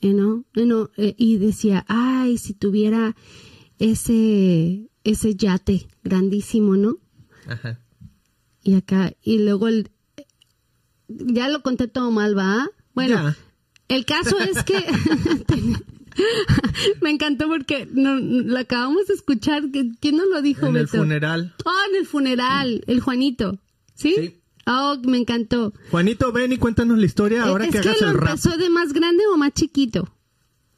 ¿eh, 0.00 0.12
¿no? 0.12 0.44
¿Eh, 0.54 0.64
¿no? 0.64 0.90
Eh, 0.96 1.14
y 1.18 1.38
decía, 1.38 1.84
ay, 1.88 2.38
si 2.38 2.54
tuviera 2.54 3.16
ese, 3.78 4.88
ese 5.04 5.34
yate 5.34 5.86
grandísimo, 6.04 6.76
¿no? 6.76 6.98
Ajá. 7.46 7.80
Y 8.62 8.74
acá, 8.74 9.12
y 9.22 9.38
luego 9.38 9.68
el, 9.68 9.90
ya 11.08 11.48
lo 11.48 11.62
conté 11.62 11.88
todo 11.88 12.10
mal, 12.10 12.36
¿va? 12.36 12.68
Bueno, 12.94 13.14
Ya. 13.16 13.36
el 13.88 14.04
caso 14.04 14.38
es 14.40 14.62
que 14.64 14.74
me 17.00 17.10
encantó 17.10 17.48
porque 17.48 17.88
no, 17.92 18.16
lo 18.16 18.58
acabamos 18.58 19.06
de 19.06 19.14
escuchar. 19.14 19.70
que- 19.70 19.90
¿Quién 20.00 20.16
nos 20.16 20.28
lo 20.28 20.42
dijo, 20.42 20.66
En 20.66 20.76
el 20.76 20.88
funeral. 20.88 21.54
Oh, 21.64 21.72
en 21.90 21.96
el 21.96 22.06
funeral, 22.06 22.82
el 22.86 23.00
Juanito. 23.00 23.58
¿Sí? 23.94 24.14
Sí. 24.16 24.34
Oh, 24.66 24.98
me 25.04 25.16
encantó. 25.18 25.72
Juanito, 25.90 26.30
ven 26.32 26.52
y 26.52 26.58
cuéntanos 26.58 26.98
la 26.98 27.06
historia 27.06 27.44
ahora 27.44 27.64
es 27.64 27.70
que 27.72 27.80
que 27.80 27.88
hagas 27.88 28.00
lo 28.02 28.10
el 28.10 28.14
rap. 28.18 28.28
empezó 28.30 28.56
de 28.58 28.68
más 28.68 28.92
grande 28.92 29.24
o 29.32 29.36
más 29.38 29.52
chiquito. 29.54 30.12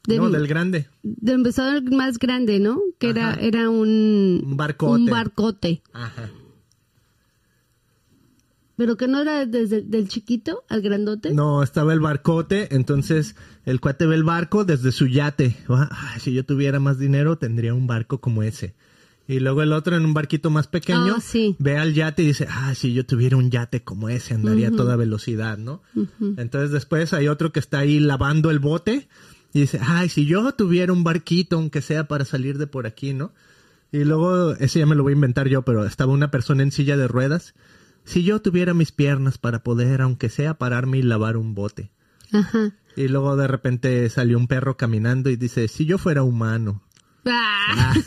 De, 0.07 0.17
No, 0.17 0.29
del 0.29 0.47
grande. 0.47 0.87
del 1.03 1.43
más 1.91 2.17
grande, 2.17 2.59
¿no? 2.59 2.79
Que 2.99 3.09
era, 3.11 3.31
Ajá. 3.31 3.41
era 3.41 3.69
un, 3.69 4.41
Un 4.43 4.57
barcote. 4.57 4.93
un 5.01 5.05
barcote. 5.05 5.81
Ajá. 5.93 6.29
Pero 8.77 8.97
que 8.97 9.07
no 9.07 9.21
era 9.21 9.45
desde 9.45 9.81
del 9.83 10.07
chiquito 10.07 10.63
al 10.67 10.81
grandote. 10.81 11.33
No, 11.33 11.61
estaba 11.61 11.93
el 11.93 11.99
barcote, 11.99 12.73
entonces 12.73 13.35
el 13.65 13.79
cuate 13.79 14.07
ve 14.07 14.15
el 14.15 14.23
barco 14.23 14.65
desde 14.65 14.91
su 14.91 15.05
yate. 15.07 15.55
Ah, 15.69 15.87
ay, 16.13 16.19
si 16.19 16.33
yo 16.33 16.43
tuviera 16.45 16.79
más 16.79 16.97
dinero, 16.97 17.37
tendría 17.37 17.75
un 17.75 17.85
barco 17.85 18.19
como 18.21 18.41
ese. 18.41 18.73
Y 19.27 19.39
luego 19.39 19.61
el 19.61 19.71
otro 19.71 19.95
en 19.95 20.03
un 20.03 20.15
barquito 20.15 20.49
más 20.49 20.67
pequeño, 20.67 21.15
Ah, 21.17 21.21
sí. 21.21 21.55
ve 21.59 21.77
al 21.77 21.93
yate 21.93 22.23
y 22.23 22.27
dice, 22.27 22.47
ah, 22.49 22.73
si 22.73 22.91
yo 22.93 23.05
tuviera 23.05 23.37
un 23.37 23.51
yate 23.51 23.83
como 23.83 24.09
ese, 24.09 24.33
andaría 24.33 24.69
a 24.69 24.71
toda 24.71 24.95
velocidad, 24.95 25.59
¿no? 25.59 25.83
Entonces 26.37 26.71
después 26.71 27.13
hay 27.13 27.27
otro 27.27 27.51
que 27.51 27.59
está 27.59 27.79
ahí 27.79 27.99
lavando 27.99 28.49
el 28.49 28.57
bote 28.59 29.07
y 29.53 29.61
dice, 29.61 29.79
ay, 29.85 30.09
si 30.09 30.25
yo 30.25 30.53
tuviera 30.53 30.93
un 30.93 31.03
barquito, 31.03 31.57
aunque 31.57 31.81
sea 31.81 32.07
para 32.07 32.25
salir 32.25 32.57
de 32.57 32.67
por 32.67 32.87
aquí, 32.87 33.13
¿no? 33.13 33.33
Y 33.91 34.05
luego, 34.05 34.53
ese 34.53 34.79
ya 34.79 34.85
me 34.85 34.95
lo 34.95 35.03
voy 35.03 35.13
a 35.13 35.15
inventar 35.15 35.49
yo, 35.49 35.63
pero 35.63 35.85
estaba 35.85 36.13
una 36.13 36.31
persona 36.31 36.63
en 36.63 36.71
silla 36.71 36.95
de 36.95 37.07
ruedas. 37.07 37.53
Si 38.05 38.23
yo 38.23 38.41
tuviera 38.41 38.73
mis 38.73 38.91
piernas 38.91 39.37
para 39.37 39.63
poder, 39.63 40.01
aunque 40.01 40.29
sea, 40.29 40.53
pararme 40.53 40.99
y 40.99 41.01
lavar 41.01 41.35
un 41.35 41.53
bote. 41.53 41.91
Ajá. 42.31 42.73
Y 42.95 43.07
luego 43.09 43.35
de 43.35 43.47
repente 43.47 44.09
salió 44.09 44.37
un 44.37 44.47
perro 44.47 44.77
caminando 44.77 45.29
y 45.29 45.35
dice, 45.35 45.67
si 45.67 45.85
yo 45.85 45.97
fuera 45.97 46.23
humano. 46.23 46.81
Ah. 47.25 47.93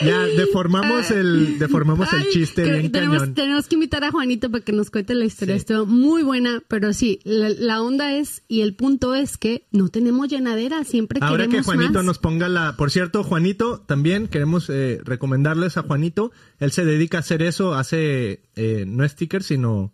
Ya 0.00 0.20
deformamos 0.26 1.10
el, 1.10 1.58
deformamos 1.58 2.12
el 2.12 2.28
chiste 2.28 2.64
bien 2.64 2.92
tenemos, 2.92 3.20
cañón. 3.20 3.34
tenemos 3.34 3.66
que 3.68 3.74
invitar 3.76 4.04
a 4.04 4.10
Juanito 4.10 4.50
para 4.50 4.62
que 4.62 4.72
nos 4.72 4.90
cuente 4.90 5.14
la 5.14 5.24
historia. 5.24 5.54
Sí. 5.54 5.60
Estuvo 5.60 5.86
muy 5.86 6.22
buena, 6.22 6.62
pero 6.68 6.92
sí, 6.92 7.20
la, 7.24 7.48
la 7.48 7.80
onda 7.82 8.14
es 8.14 8.42
y 8.46 8.60
el 8.60 8.74
punto 8.74 9.14
es 9.14 9.38
que 9.38 9.66
no 9.70 9.88
tenemos 9.88 10.28
llenadera, 10.28 10.84
siempre 10.84 11.18
Ahora 11.22 11.48
que 11.48 11.62
Juanito 11.62 11.94
más. 11.94 12.04
nos 12.04 12.18
ponga 12.18 12.48
la... 12.48 12.76
Por 12.76 12.90
cierto, 12.90 13.24
Juanito, 13.24 13.80
también 13.80 14.28
queremos 14.28 14.68
eh, 14.68 15.00
recomendarles 15.04 15.76
a 15.76 15.82
Juanito. 15.82 16.32
Él 16.58 16.70
se 16.72 16.84
dedica 16.84 17.18
a 17.18 17.20
hacer 17.20 17.42
eso, 17.42 17.74
hace, 17.74 18.42
eh, 18.56 18.84
no 18.86 19.08
stickers, 19.08 19.46
sino, 19.46 19.92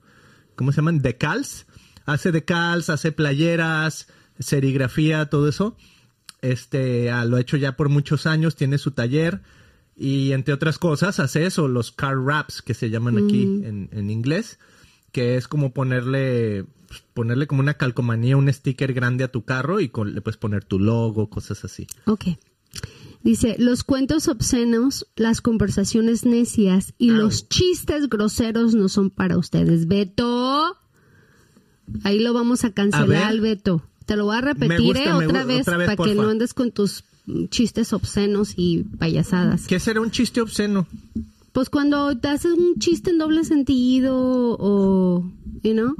¿cómo 0.56 0.72
se 0.72 0.76
llaman? 0.76 1.00
Decals. 1.00 1.66
Hace 2.06 2.32
decals, 2.32 2.90
hace 2.90 3.12
playeras, 3.12 4.08
serigrafía, 4.38 5.26
todo 5.26 5.48
eso. 5.48 5.76
Este, 6.42 7.10
ah, 7.10 7.24
lo 7.24 7.36
ha 7.36 7.40
hecho 7.40 7.56
ya 7.56 7.76
por 7.76 7.88
muchos 7.88 8.26
años, 8.26 8.56
tiene 8.56 8.78
su 8.78 8.90
taller. 8.92 9.42
Y 9.96 10.32
entre 10.32 10.54
otras 10.54 10.78
cosas, 10.78 11.20
hace 11.20 11.44
eso, 11.44 11.68
los 11.68 11.92
car 11.92 12.16
wraps, 12.18 12.62
que 12.62 12.72
se 12.74 12.88
llaman 12.90 13.18
aquí 13.18 13.42
en, 13.42 13.90
en 13.92 14.10
inglés. 14.10 14.58
Que 15.12 15.36
es 15.36 15.48
como 15.48 15.72
ponerle, 15.74 16.64
pues, 16.88 17.02
ponerle 17.12 17.46
como 17.46 17.60
una 17.60 17.74
calcomanía, 17.74 18.36
un 18.36 18.50
sticker 18.52 18.92
grande 18.94 19.24
a 19.24 19.28
tu 19.32 19.44
carro 19.44 19.80
y 19.80 19.88
con- 19.88 20.14
le 20.14 20.20
puedes 20.22 20.36
poner 20.38 20.64
tu 20.64 20.78
logo, 20.78 21.28
cosas 21.28 21.64
así. 21.64 21.86
Ok. 22.06 22.26
Dice, 23.22 23.56
los 23.58 23.84
cuentos 23.84 24.28
obscenos, 24.28 25.06
las 25.16 25.42
conversaciones 25.42 26.24
necias 26.24 26.94
y 26.96 27.10
Au. 27.10 27.16
los 27.16 27.48
chistes 27.50 28.08
groseros 28.08 28.74
no 28.74 28.88
son 28.88 29.10
para 29.10 29.36
ustedes. 29.36 29.88
Beto, 29.88 30.78
ahí 32.04 32.20
lo 32.20 32.32
vamos 32.32 32.64
a 32.64 32.72
cancelar, 32.72 33.36
A. 33.36 33.40
Beto. 33.40 33.82
Te 34.10 34.16
lo 34.16 34.24
voy 34.24 34.36
a 34.36 34.40
repetir 34.40 34.80
gusta, 34.80 35.04
eh, 35.04 35.12
otra, 35.12 35.44
vez 35.44 35.60
otra 35.60 35.76
vez, 35.76 35.86
para 35.86 35.96
que 36.08 36.16
no 36.16 36.28
andes 36.28 36.52
con 36.52 36.72
tus 36.72 37.04
mm, 37.26 37.44
chistes 37.46 37.92
obscenos 37.92 38.54
y 38.56 38.82
payasadas. 38.98 39.68
¿Qué 39.68 39.78
será 39.78 40.00
un 40.00 40.10
chiste 40.10 40.40
obsceno? 40.40 40.88
Pues 41.52 41.70
cuando 41.70 42.18
te 42.18 42.26
haces 42.26 42.52
un 42.58 42.74
chiste 42.80 43.10
en 43.10 43.18
doble 43.18 43.44
sentido 43.44 44.16
o, 44.58 45.30
you 45.62 45.74
know, 45.74 45.94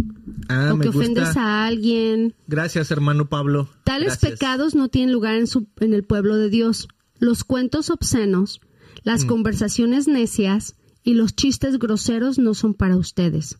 Ah, 0.48 0.72
o 0.74 0.78
que 0.80 0.88
ofendes 0.88 1.26
gusta. 1.26 1.40
a 1.40 1.66
alguien. 1.68 2.34
Gracias, 2.48 2.90
hermano 2.90 3.28
Pablo. 3.28 3.68
Tales 3.84 4.08
Gracias. 4.18 4.32
pecados 4.32 4.74
no 4.74 4.88
tienen 4.88 5.12
lugar 5.12 5.36
en, 5.36 5.46
su, 5.46 5.68
en 5.78 5.94
el 5.94 6.02
pueblo 6.02 6.36
de 6.36 6.50
Dios. 6.50 6.88
Los 7.20 7.44
cuentos 7.44 7.90
obscenos, 7.90 8.58
Mm. 8.61 9.00
las 9.04 9.24
conversaciones 9.24 10.08
necias 10.08 10.74
y 11.04 11.14
los 11.14 11.36
chistes 11.36 11.78
groseros 11.78 12.38
no 12.40 12.54
son 12.54 12.74
para 12.74 12.96
ustedes. 12.96 13.56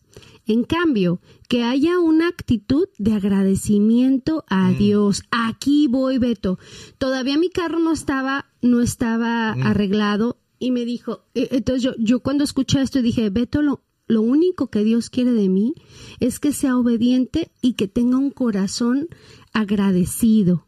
En 0.51 0.63
cambio, 0.65 1.21
que 1.47 1.63
haya 1.63 1.97
una 1.99 2.27
actitud 2.27 2.87
de 2.97 3.13
agradecimiento 3.13 4.43
Mm. 4.49 4.53
a 4.53 4.71
Dios. 4.73 5.23
Aquí 5.31 5.87
voy, 5.87 6.17
Beto. 6.17 6.59
Todavía 6.97 7.37
mi 7.37 7.49
carro 7.49 7.79
no 7.79 7.93
estaba, 7.93 8.47
no 8.61 8.81
estaba 8.81 9.55
Mm. 9.55 9.63
arreglado 9.63 10.41
y 10.59 10.71
me 10.71 10.83
dijo, 10.83 11.23
eh, 11.35 11.47
entonces 11.51 11.83
yo, 11.83 11.91
yo 11.97 12.19
cuando 12.19 12.43
escuché 12.43 12.81
esto 12.81 13.01
dije, 13.01 13.29
Beto, 13.29 13.61
lo, 13.61 13.83
lo 14.07 14.21
único 14.21 14.67
que 14.69 14.83
Dios 14.83 15.09
quiere 15.09 15.31
de 15.31 15.47
mí 15.47 15.73
es 16.19 16.39
que 16.41 16.51
sea 16.51 16.77
obediente 16.77 17.51
y 17.61 17.73
que 17.73 17.87
tenga 17.87 18.17
un 18.17 18.31
corazón 18.31 19.07
agradecido. 19.53 20.67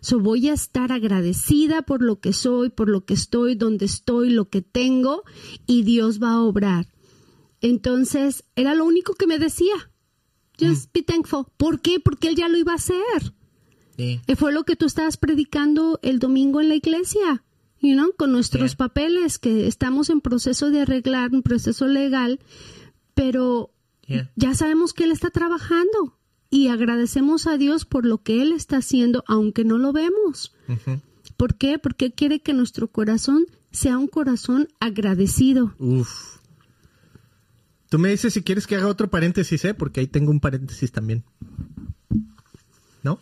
So, 0.00 0.20
voy 0.20 0.48
a 0.48 0.52
estar 0.52 0.92
agradecida 0.92 1.82
por 1.82 2.00
lo 2.00 2.20
que 2.20 2.32
soy, 2.32 2.68
por 2.70 2.88
lo 2.88 3.04
que 3.04 3.14
estoy, 3.14 3.56
donde 3.56 3.86
estoy, 3.86 4.30
lo 4.30 4.48
que 4.50 4.62
tengo, 4.62 5.24
y 5.66 5.82
Dios 5.82 6.22
va 6.22 6.32
a 6.32 6.42
obrar. 6.42 6.86
Entonces, 7.60 8.44
era 8.54 8.74
lo 8.74 8.84
único 8.84 9.14
que 9.14 9.26
me 9.26 9.38
decía. 9.38 9.74
Just 10.60 10.92
be 10.92 11.02
thankful. 11.02 11.44
¿Por 11.56 11.80
qué? 11.80 12.00
Porque 12.00 12.28
Él 12.28 12.36
ya 12.36 12.48
lo 12.48 12.56
iba 12.56 12.72
a 12.72 12.76
hacer. 12.76 13.34
Sí. 13.96 14.20
Y 14.26 14.34
fue 14.34 14.52
lo 14.52 14.64
que 14.64 14.76
tú 14.76 14.86
estabas 14.86 15.16
predicando 15.16 15.98
el 16.02 16.18
domingo 16.18 16.60
en 16.60 16.68
la 16.68 16.74
iglesia, 16.74 17.44
you 17.80 17.94
know, 17.94 18.12
con 18.16 18.32
nuestros 18.32 18.72
Sí. 18.72 18.76
papeles, 18.76 19.38
que 19.38 19.66
estamos 19.66 20.10
en 20.10 20.20
proceso 20.20 20.70
de 20.70 20.80
arreglar, 20.82 21.30
un 21.32 21.42
proceso 21.42 21.86
legal, 21.86 22.40
pero 23.14 23.70
ya 24.36 24.54
sabemos 24.54 24.92
que 24.92 25.04
Él 25.04 25.10
está 25.12 25.30
trabajando 25.30 26.16
y 26.50 26.68
agradecemos 26.68 27.46
a 27.46 27.56
Dios 27.58 27.84
por 27.84 28.06
lo 28.06 28.18
que 28.22 28.40
Él 28.42 28.52
está 28.52 28.76
haciendo, 28.78 29.24
aunque 29.26 29.64
no 29.64 29.78
lo 29.78 29.92
vemos. 29.92 30.54
¿Por 31.36 31.56
qué? 31.56 31.78
Porque 31.78 32.06
Él 32.06 32.12
quiere 32.14 32.40
que 32.40 32.52
nuestro 32.54 32.88
corazón 32.88 33.46
sea 33.72 33.98
un 33.98 34.06
corazón 34.08 34.68
agradecido. 34.78 35.74
Uf. 35.78 36.35
Tú 37.88 37.98
me 37.98 38.10
dices 38.10 38.34
si 38.34 38.42
quieres 38.42 38.66
que 38.66 38.76
haga 38.76 38.88
otro 38.88 39.08
paréntesis, 39.08 39.64
¿eh? 39.64 39.74
Porque 39.74 40.00
ahí 40.00 40.06
tengo 40.06 40.30
un 40.30 40.40
paréntesis 40.40 40.90
también. 40.90 41.24
¿No? 43.02 43.20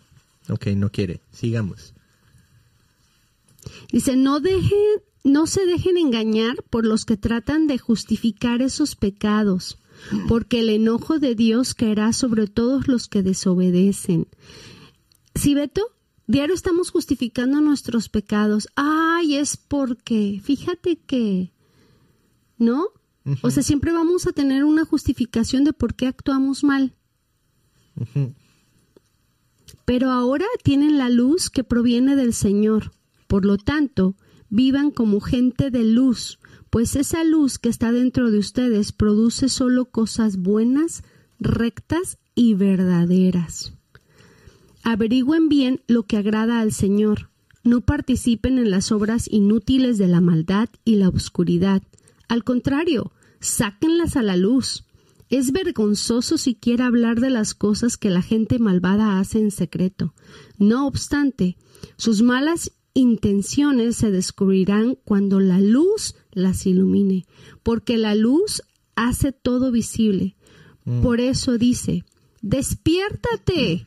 Ok, 0.49 0.69
no 0.69 0.91
quiere. 0.91 1.21
Sigamos. 1.31 1.95
Dice, 3.93 4.17
no 4.17 4.41
dejen, 4.41 5.03
no 5.23 5.47
se 5.47 5.67
dejen 5.67 5.97
engañar 5.99 6.63
por 6.71 6.87
los 6.87 7.05
que 7.05 7.17
tratan 7.17 7.67
de 7.67 7.79
justificar 7.79 8.63
esos 8.63 8.97
pecados. 8.97 9.79
porque 10.29 10.61
el 10.61 10.69
enojo 10.69 11.19
de 11.19 11.35
Dios 11.35 11.73
caerá 11.73 12.13
sobre 12.13 12.47
todos 12.47 12.89
los 12.89 13.09
que 13.09 13.23
desobedecen. 13.23 14.27
Si 15.35 15.55
Beto, 15.55 15.83
diario 16.27 16.55
estamos 16.55 16.91
justificando 16.91 17.61
nuestros 17.61 18.09
pecados. 18.09 18.69
Ay, 18.77 19.37
es 19.37 19.57
porque, 19.57 20.41
fíjate 20.43 20.97
que, 20.97 21.53
¿no? 22.59 22.89
O 23.43 23.51
sea, 23.51 23.63
siempre 23.63 23.93
vamos 23.93 24.27
a 24.27 24.33
tener 24.33 24.65
una 24.65 24.85
justificación 24.85 25.65
de 25.65 25.73
por 25.73 25.95
qué 25.95 26.07
actuamos 26.07 26.63
mal. 26.63 26.95
Pero 29.85 30.11
ahora 30.11 30.47
tienen 30.63 30.99
la 30.99 31.09
luz 31.09 31.51
que 31.51 31.65
proviene 31.65 32.17
del 32.17 32.35
Señor. 32.35 32.93
Por 33.27 33.45
lo 33.45 33.57
tanto, 33.57 34.15
vivan 34.51 34.91
como 34.91 35.21
gente 35.21 35.71
de 35.71 35.85
luz, 35.85 36.39
pues 36.71 36.97
esa 36.97 37.25
luz 37.25 37.59
que 37.59 37.69
está 37.69 37.93
dentro 37.93 38.31
de 38.31 38.39
ustedes 38.39 38.93
produce 38.93 39.49
solo 39.49 39.87
cosas 39.87 40.37
buenas, 40.37 41.03
rectas 41.39 42.19
y 42.35 42.55
verdaderas. 42.55 43.73
Averigüen 44.83 45.49
bien 45.49 45.81
lo 45.87 46.03
que 46.03 46.19
agrada 46.19 46.61
al 46.61 46.73
Señor. 46.73 47.31
No 47.63 47.81
participen 47.81 48.59
en 48.59 48.71
las 48.71 48.93
obras 48.93 49.27
inútiles 49.31 49.97
de 49.97 50.09
la 50.09 50.21
maldad 50.21 50.69
y 50.85 50.97
la 50.97 51.09
oscuridad. 51.09 51.83
Al 52.29 52.45
contrario, 52.45 53.13
sáquenlas 53.45 54.17
a 54.17 54.23
la 54.23 54.37
luz. 54.37 54.85
Es 55.31 55.53
vergonzoso 55.53 56.39
siquiera 56.39 56.87
hablar 56.87 57.21
de 57.21 57.31
las 57.31 57.55
cosas 57.55 57.97
que 57.97 58.11
la 58.11 58.23
gente 58.23 58.59
malvada 58.59 59.19
hace 59.19 59.39
en 59.39 59.51
secreto. 59.51 60.15
No 60.59 60.87
obstante, 60.87 61.57
sus 61.97 62.23
malas 62.23 62.73
intenciones 62.95 63.97
se 63.97 64.11
descubrirán 64.11 64.97
cuando 65.05 65.41
la 65.41 65.61
luz 65.61 66.15
las 66.33 66.67
ilumine, 66.67 67.27
porque 67.63 67.97
la 67.97 68.15
luz 68.15 68.63
hace 68.95 69.33
todo 69.33 69.73
visible. 69.73 70.37
Mm. 70.85 71.03
Por 71.03 71.21
eso 71.21 71.59
dice, 71.59 72.05
despiértate, 72.43 73.87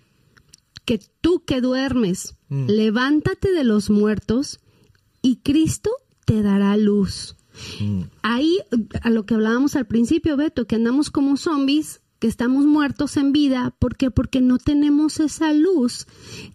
que 0.86 1.00
tú 1.22 1.44
que 1.46 1.62
duermes, 1.62 2.36
mm. 2.50 2.68
levántate 2.68 3.52
de 3.52 3.64
los 3.64 3.90
muertos 3.90 4.60
y 5.22 5.38
Cristo 5.38 5.92
te 6.26 6.42
dará 6.42 6.78
luz. 6.78 7.37
Mm. 7.80 8.02
Ahí, 8.22 8.60
a 9.02 9.10
lo 9.10 9.26
que 9.26 9.34
hablábamos 9.34 9.76
al 9.76 9.88
principio, 9.88 10.38
Beto, 10.38 10.68
que 10.68 10.76
andamos 10.76 11.10
como 11.10 11.38
zombies, 11.38 12.02
que 12.20 12.28
estamos 12.28 12.66
muertos 12.66 13.18
en 13.18 13.32
vida. 13.32 13.76
¿Por 13.80 13.96
qué? 13.96 14.12
Porque 14.12 14.42
no 14.42 14.58
tenemos 14.58 15.20
esa 15.20 15.54
luz 15.54 16.08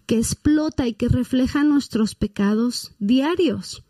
que 0.05 0.17
explota 0.17 0.87
y 0.87 0.93
que 0.93 1.07
refleja 1.07 1.63
nuestros 1.63 2.15
pecados 2.15 2.93
diarios. 2.99 3.83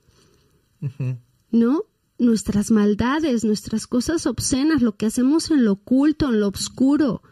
¿No? 1.52 1.84
Nuestras 2.20 2.72
maldades, 2.72 3.44
nuestras 3.44 3.88
cosas 3.88 4.28
obscenas, 4.28 4.82
lo 4.82 4.96
que 4.98 5.08
hacemos 5.08 5.50
en 5.50 5.66
lo 5.66 5.74
oculto, 5.74 6.30
en 6.30 6.40
lo 6.40 6.50
oscuro, 6.50 7.24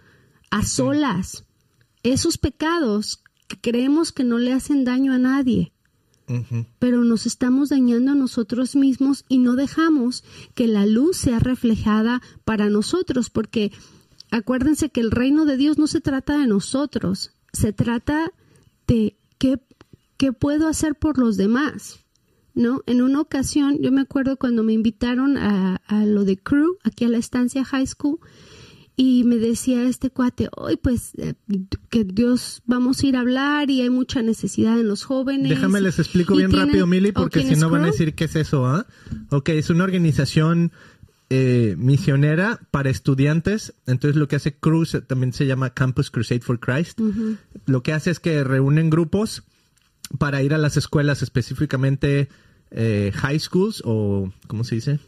a 0.49 0.65
solas. 0.65 1.45
Esos 2.03 2.37
pecados 2.37 3.21
que 3.47 3.59
creemos 3.59 4.11
que 4.11 4.23
no 4.23 4.39
le 4.39 4.53
hacen 4.53 4.85
daño 4.85 5.13
a 5.13 5.17
nadie 5.17 5.73
pero 6.79 7.03
nos 7.03 7.25
estamos 7.25 7.69
dañando 7.69 8.11
a 8.11 8.15
nosotros 8.15 8.75
mismos 8.75 9.25
y 9.27 9.39
no 9.39 9.55
dejamos 9.55 10.23
que 10.53 10.67
la 10.67 10.85
luz 10.85 11.17
sea 11.17 11.39
reflejada 11.39 12.21
para 12.45 12.69
nosotros, 12.69 13.29
porque 13.29 13.71
acuérdense 14.31 14.89
que 14.89 15.01
el 15.01 15.11
reino 15.11 15.45
de 15.45 15.57
Dios 15.57 15.77
no 15.77 15.87
se 15.87 16.01
trata 16.01 16.37
de 16.37 16.47
nosotros, 16.47 17.31
se 17.53 17.73
trata 17.73 18.31
de 18.87 19.17
qué, 19.37 19.59
qué 20.17 20.33
puedo 20.33 20.67
hacer 20.67 20.95
por 20.95 21.17
los 21.17 21.37
demás. 21.37 21.99
¿No? 22.53 22.81
En 22.85 23.01
una 23.01 23.21
ocasión, 23.21 23.77
yo 23.79 23.93
me 23.93 24.01
acuerdo 24.01 24.35
cuando 24.35 24.61
me 24.61 24.73
invitaron 24.73 25.37
a, 25.37 25.77
a 25.87 26.05
lo 26.05 26.25
de 26.25 26.37
crew, 26.37 26.75
aquí 26.83 27.05
a 27.05 27.07
la 27.07 27.17
estancia 27.17 27.63
high 27.63 27.87
school, 27.87 28.19
y 28.95 29.23
me 29.23 29.37
decía 29.37 29.83
este 29.83 30.09
cuate, 30.09 30.49
hoy 30.55 30.77
pues 30.77 31.13
eh, 31.17 31.33
que 31.89 32.03
Dios 32.03 32.61
vamos 32.65 33.01
a 33.01 33.07
ir 33.07 33.15
a 33.15 33.21
hablar 33.21 33.69
y 33.69 33.81
hay 33.81 33.89
mucha 33.89 34.21
necesidad 34.21 34.79
en 34.79 34.87
los 34.87 35.03
jóvenes. 35.03 35.49
Déjame 35.49 35.81
les 35.81 35.97
explico 35.99 36.35
bien 36.35 36.51
rápido, 36.51 36.85
Mili, 36.87 37.11
porque 37.11 37.43
si 37.43 37.55
no 37.55 37.69
van 37.69 37.83
a 37.83 37.87
decir 37.87 38.13
qué 38.13 38.25
es 38.25 38.35
eso, 38.35 38.65
¿ah? 38.65 38.85
Ok, 39.29 39.49
es 39.49 39.69
una 39.69 39.85
organización 39.85 40.71
eh, 41.29 41.75
misionera 41.77 42.59
para 42.71 42.89
estudiantes. 42.89 43.73
Entonces 43.87 44.17
lo 44.17 44.27
que 44.27 44.35
hace 44.35 44.53
Cruz 44.53 44.97
también 45.07 45.31
se 45.31 45.45
llama 45.45 45.73
Campus 45.73 46.11
Crusade 46.11 46.41
for 46.41 46.59
Christ. 46.59 46.99
Lo 47.65 47.83
que 47.83 47.93
hace 47.93 48.11
es 48.11 48.19
que 48.19 48.43
reúnen 48.43 48.89
grupos 48.89 49.43
para 50.19 50.43
ir 50.43 50.53
a 50.53 50.57
las 50.57 50.75
escuelas, 50.75 51.21
específicamente 51.21 52.27
eh, 52.71 53.13
high 53.15 53.39
schools 53.39 53.81
o, 53.85 54.31
¿cómo 54.47 54.65
se 54.65 54.75
dice? 54.75 54.99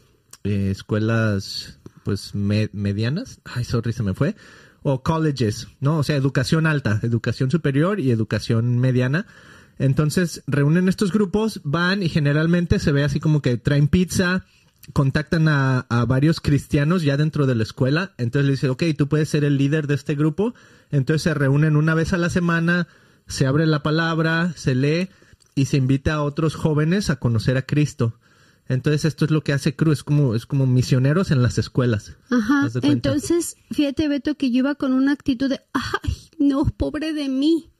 escuelas 0.44 1.78
pues 2.04 2.34
medianas, 2.34 3.40
ay, 3.44 3.64
sorry, 3.64 3.92
se 3.92 4.02
me 4.02 4.14
fue, 4.14 4.36
o 4.82 5.02
colleges, 5.02 5.68
¿no? 5.80 5.98
O 5.98 6.02
sea, 6.02 6.16
educación 6.16 6.66
alta, 6.66 7.00
educación 7.02 7.50
superior 7.50 8.00
y 8.00 8.10
educación 8.10 8.78
mediana. 8.78 9.26
Entonces, 9.78 10.42
reúnen 10.46 10.88
estos 10.88 11.10
grupos, 11.10 11.60
van 11.64 12.02
y 12.02 12.08
generalmente 12.08 12.78
se 12.78 12.92
ve 12.92 13.02
así 13.02 13.18
como 13.18 13.42
que 13.42 13.56
traen 13.56 13.88
pizza, 13.88 14.44
contactan 14.92 15.48
a, 15.48 15.86
varios 16.06 16.40
cristianos 16.40 17.02
ya 17.02 17.16
dentro 17.16 17.46
de 17.46 17.54
la 17.54 17.62
escuela, 17.62 18.12
entonces 18.18 18.46
le 18.46 18.52
dicen, 18.52 18.70
ok, 18.70 18.82
tú 18.96 19.08
puedes 19.08 19.28
ser 19.28 19.44
el 19.44 19.56
líder 19.56 19.86
de 19.86 19.94
este 19.94 20.14
grupo, 20.14 20.54
entonces 20.90 21.22
se 21.22 21.34
reúnen 21.34 21.76
una 21.76 21.94
vez 21.94 22.12
a 22.12 22.18
la 22.18 22.28
semana, 22.28 22.86
se 23.26 23.46
abre 23.46 23.66
la 23.66 23.82
palabra, 23.82 24.52
se 24.56 24.74
lee 24.74 25.08
y 25.54 25.66
se 25.66 25.78
invita 25.78 26.14
a 26.14 26.22
otros 26.22 26.54
jóvenes 26.54 27.08
a 27.08 27.16
conocer 27.16 27.56
a 27.56 27.62
Cristo. 27.62 28.18
Entonces 28.68 29.04
esto 29.04 29.26
es 29.26 29.30
lo 29.30 29.42
que 29.42 29.52
hace 29.52 29.76
Cruz, 29.76 29.98
es 29.98 30.04
como, 30.04 30.34
es 30.34 30.46
como 30.46 30.66
misioneros 30.66 31.30
en 31.30 31.42
las 31.42 31.58
escuelas. 31.58 32.16
Ajá. 32.30 32.68
Entonces, 32.82 33.56
fíjate 33.70 34.08
Beto 34.08 34.36
que 34.36 34.50
yo 34.50 34.58
iba 34.58 34.74
con 34.74 34.92
una 34.92 35.12
actitud 35.12 35.50
de, 35.50 35.60
ay, 35.72 36.30
no, 36.38 36.64
pobre 36.64 37.12
de 37.12 37.28
mí. 37.28 37.70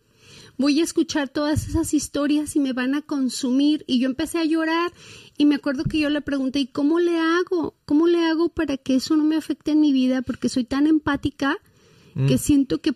Voy 0.57 0.80
a 0.80 0.85
escuchar 0.85 1.28
todas 1.28 1.66
esas 1.66 1.95
historias 1.95 2.55
y 2.55 2.61
me 2.61 2.72
van 2.72 2.95
a 2.95 3.03
consumir. 3.03 3.85
Y 3.89 3.99
yo 3.99 4.07
empecé 4.07 4.39
a 4.39 4.45
llorar 4.45 4.93
y 5.37 5.47
me 5.47 5.57
acuerdo 5.57 5.85
que 5.85 5.99
yo 5.99 6.11
le 6.11 6.20
pregunté, 6.20 6.61
¿y 6.61 6.66
cómo 6.66 7.01
le 7.01 7.18
hago? 7.18 7.74
¿Cómo 7.87 8.07
le 8.07 8.24
hago 8.24 8.51
para 8.51 8.76
que 8.76 8.95
eso 8.97 9.16
no 9.16 9.24
me 9.24 9.37
afecte 9.37 9.72
en 9.72 9.80
mi 9.80 9.93
vida? 9.93 10.22
Porque 10.22 10.49
soy 10.49 10.64
tan 10.64 10.87
empática 10.87 11.57
que 12.14 12.37
mm. 12.37 12.39
siento 12.39 12.80
que 12.80 12.95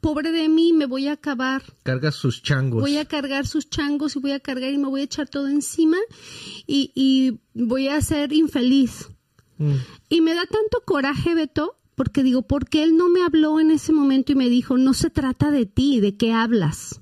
pobre 0.00 0.32
de 0.32 0.48
mí, 0.48 0.72
me 0.72 0.86
voy 0.86 1.08
a 1.08 1.12
acabar. 1.12 1.62
Carga 1.82 2.10
sus 2.12 2.42
changos. 2.42 2.80
Voy 2.80 2.96
a 2.96 3.04
cargar 3.04 3.46
sus 3.46 3.68
changos 3.68 4.16
y 4.16 4.20
voy 4.20 4.32
a 4.32 4.40
cargar 4.40 4.72
y 4.72 4.78
me 4.78 4.88
voy 4.88 5.02
a 5.02 5.04
echar 5.04 5.28
todo 5.28 5.48
encima 5.48 5.98
y, 6.66 6.92
y 6.94 7.40
voy 7.54 7.88
a 7.88 8.00
ser 8.00 8.32
infeliz. 8.32 9.08
Mm. 9.58 9.74
Y 10.08 10.20
me 10.20 10.34
da 10.34 10.42
tanto 10.46 10.82
coraje, 10.84 11.34
Beto, 11.34 11.76
porque 11.94 12.22
digo, 12.22 12.42
¿por 12.42 12.68
qué 12.68 12.82
él 12.82 12.96
no 12.96 13.08
me 13.08 13.22
habló 13.22 13.60
en 13.60 13.70
ese 13.70 13.92
momento 13.92 14.32
y 14.32 14.34
me 14.36 14.48
dijo, 14.48 14.78
no 14.78 14.94
se 14.94 15.10
trata 15.10 15.50
de 15.50 15.66
ti, 15.66 16.00
de 16.00 16.16
qué 16.16 16.32
hablas? 16.32 17.00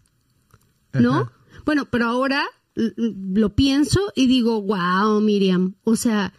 ¿No? 0.92 1.30
Bueno, 1.64 1.86
pero 1.90 2.06
ahora 2.06 2.44
lo 2.74 3.54
pienso 3.54 4.12
y 4.14 4.26
digo, 4.26 4.62
wow, 4.62 5.20
Miriam, 5.20 5.74
o 5.84 5.96
sea, 5.96 6.32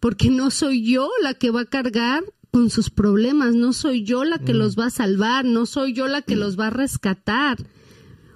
porque 0.00 0.30
no 0.30 0.50
soy 0.50 0.84
yo 0.84 1.10
la 1.22 1.34
que 1.34 1.50
va 1.50 1.62
a 1.62 1.66
cargar 1.66 2.24
con 2.58 2.70
sus 2.70 2.90
problemas, 2.90 3.54
no 3.54 3.72
soy 3.72 4.02
yo 4.02 4.24
la 4.24 4.40
que 4.40 4.52
mm. 4.52 4.56
los 4.56 4.76
va 4.76 4.86
a 4.86 4.90
salvar, 4.90 5.44
no 5.44 5.64
soy 5.64 5.92
yo 5.92 6.08
la 6.08 6.22
que 6.22 6.34
los 6.34 6.58
va 6.58 6.66
a 6.66 6.70
rescatar. 6.70 7.56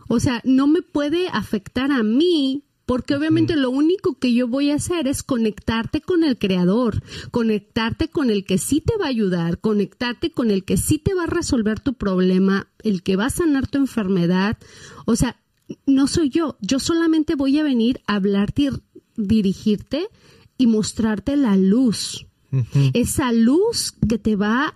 O 0.06 0.20
sea, 0.20 0.40
no 0.44 0.68
me 0.68 0.80
puede 0.80 1.26
afectar 1.26 1.90
a 1.90 2.04
mí 2.04 2.62
porque 2.86 3.16
obviamente 3.16 3.56
lo 3.56 3.70
único 3.70 4.20
que 4.20 4.32
yo 4.32 4.46
voy 4.46 4.70
a 4.70 4.76
hacer 4.76 5.08
es 5.08 5.24
conectarte 5.24 6.02
con 6.02 6.22
el 6.22 6.38
creador, 6.38 7.02
conectarte 7.32 8.10
con 8.10 8.30
el 8.30 8.44
que 8.44 8.58
sí 8.58 8.80
te 8.80 8.96
va 8.96 9.06
a 9.06 9.08
ayudar, 9.08 9.58
conectarte 9.58 10.30
con 10.30 10.52
el 10.52 10.64
que 10.64 10.76
sí 10.76 10.98
te 10.98 11.14
va 11.14 11.24
a 11.24 11.26
resolver 11.26 11.80
tu 11.80 11.94
problema, 11.94 12.68
el 12.84 13.02
que 13.02 13.16
va 13.16 13.26
a 13.26 13.30
sanar 13.30 13.66
tu 13.66 13.78
enfermedad. 13.78 14.56
O 15.04 15.16
sea, 15.16 15.42
no 15.84 16.06
soy 16.06 16.28
yo, 16.28 16.56
yo 16.60 16.78
solamente 16.78 17.34
voy 17.34 17.58
a 17.58 17.64
venir 17.64 18.00
a 18.06 18.14
hablarte 18.14 18.62
y 18.62 18.70
dirigirte 19.16 20.06
y 20.58 20.68
mostrarte 20.68 21.36
la 21.36 21.56
luz 21.56 22.28
esa 22.94 23.32
luz 23.32 23.94
que 24.08 24.18
te 24.18 24.36
va 24.36 24.74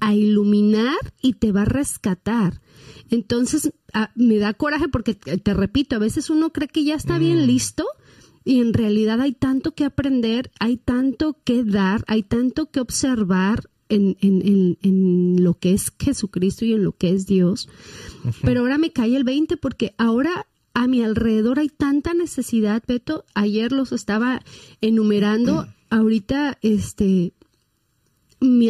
a 0.00 0.14
iluminar 0.14 0.98
y 1.20 1.34
te 1.34 1.52
va 1.52 1.62
a 1.62 1.66
rescatar. 1.66 2.60
Entonces, 3.10 3.72
me 4.14 4.38
da 4.38 4.54
coraje 4.54 4.88
porque, 4.88 5.18
eh, 5.26 5.38
te 5.38 5.54
repito, 5.54 5.96
a 5.96 6.00
veces 6.00 6.30
uno 6.30 6.52
cree 6.52 6.68
que 6.68 6.84
ya 6.84 6.94
está 6.94 7.18
bien 7.18 7.42
mm. 7.42 7.46
listo 7.46 7.86
y 8.44 8.60
en 8.60 8.72
realidad 8.72 9.20
hay 9.20 9.32
tanto 9.32 9.74
que 9.74 9.84
aprender, 9.84 10.50
hay 10.58 10.76
tanto 10.76 11.38
que 11.44 11.62
dar, 11.64 12.04
hay 12.08 12.22
tanto 12.22 12.70
que 12.70 12.80
observar 12.80 13.68
en, 13.88 14.16
en, 14.20 14.78
en, 14.82 15.44
lo 15.44 15.54
que 15.54 15.72
es 15.72 15.92
Jesucristo 15.98 16.64
y 16.64 16.72
en 16.72 16.82
lo 16.82 16.92
que 16.92 17.10
es 17.10 17.26
Dios. 17.26 17.68
Pero 18.40 18.60
ahora 18.60 18.78
me 18.78 18.90
cae 18.90 19.14
el 19.14 19.24
20 19.24 19.58
porque 19.58 19.94
ahora 19.98 20.46
a 20.74 20.86
mi 20.86 21.02
alrededor 21.02 21.58
hay 21.58 21.68
tanta 21.68 22.14
necesidad, 22.14 22.82
Beto. 22.86 23.24
Ayer 23.34 23.70
los 23.72 23.92
estaba 23.92 24.42
enumerando. 24.80 25.68
Ahorita 25.92 26.58
este 26.62 27.34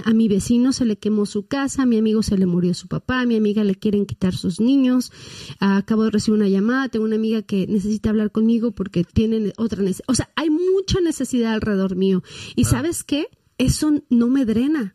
a 0.05 0.13
mi 0.13 0.29
vecino 0.29 0.75
se 0.75 0.85
le 0.85 0.97
quemó 0.97 1.25
su 1.25 1.47
casa, 1.47 1.85
a 1.85 1.87
mi 1.87 1.97
amigo 1.97 2.23
se 2.23 2.37
le 2.37 2.45
murió 2.45 2.75
su 2.75 2.89
papá, 2.89 3.21
a 3.21 3.27
mi 3.27 3.37
amiga 3.37 3.65
le 3.65 3.75
quieren 3.75 4.05
quitar 4.05 4.35
sus 4.35 4.61
niños, 4.61 5.13
acabo 5.61 6.05
de 6.05 6.11
recibir 6.11 6.41
una 6.41 6.49
llamada, 6.51 6.91
tengo 6.91 7.07
una 7.07 7.17
amiga 7.17 7.41
que 7.41 7.67
necesita 7.67 8.11
hablar 8.11 8.31
conmigo 8.33 8.73
porque 8.73 9.03
tienen 9.03 9.55
otra 9.57 9.81
necesidad. 9.81 10.05
O 10.09 10.15
sea, 10.15 10.31
hay 10.37 10.51
mucha 10.51 11.01
necesidad 11.01 11.55
alrededor 11.55 11.97
mío. 11.97 12.23
¿Y 12.55 12.67
ah. 12.67 12.69
sabes 12.69 13.03
qué? 13.03 13.29
Eso 13.57 14.03
no 14.11 14.29
me 14.29 14.45
drena, 14.45 14.95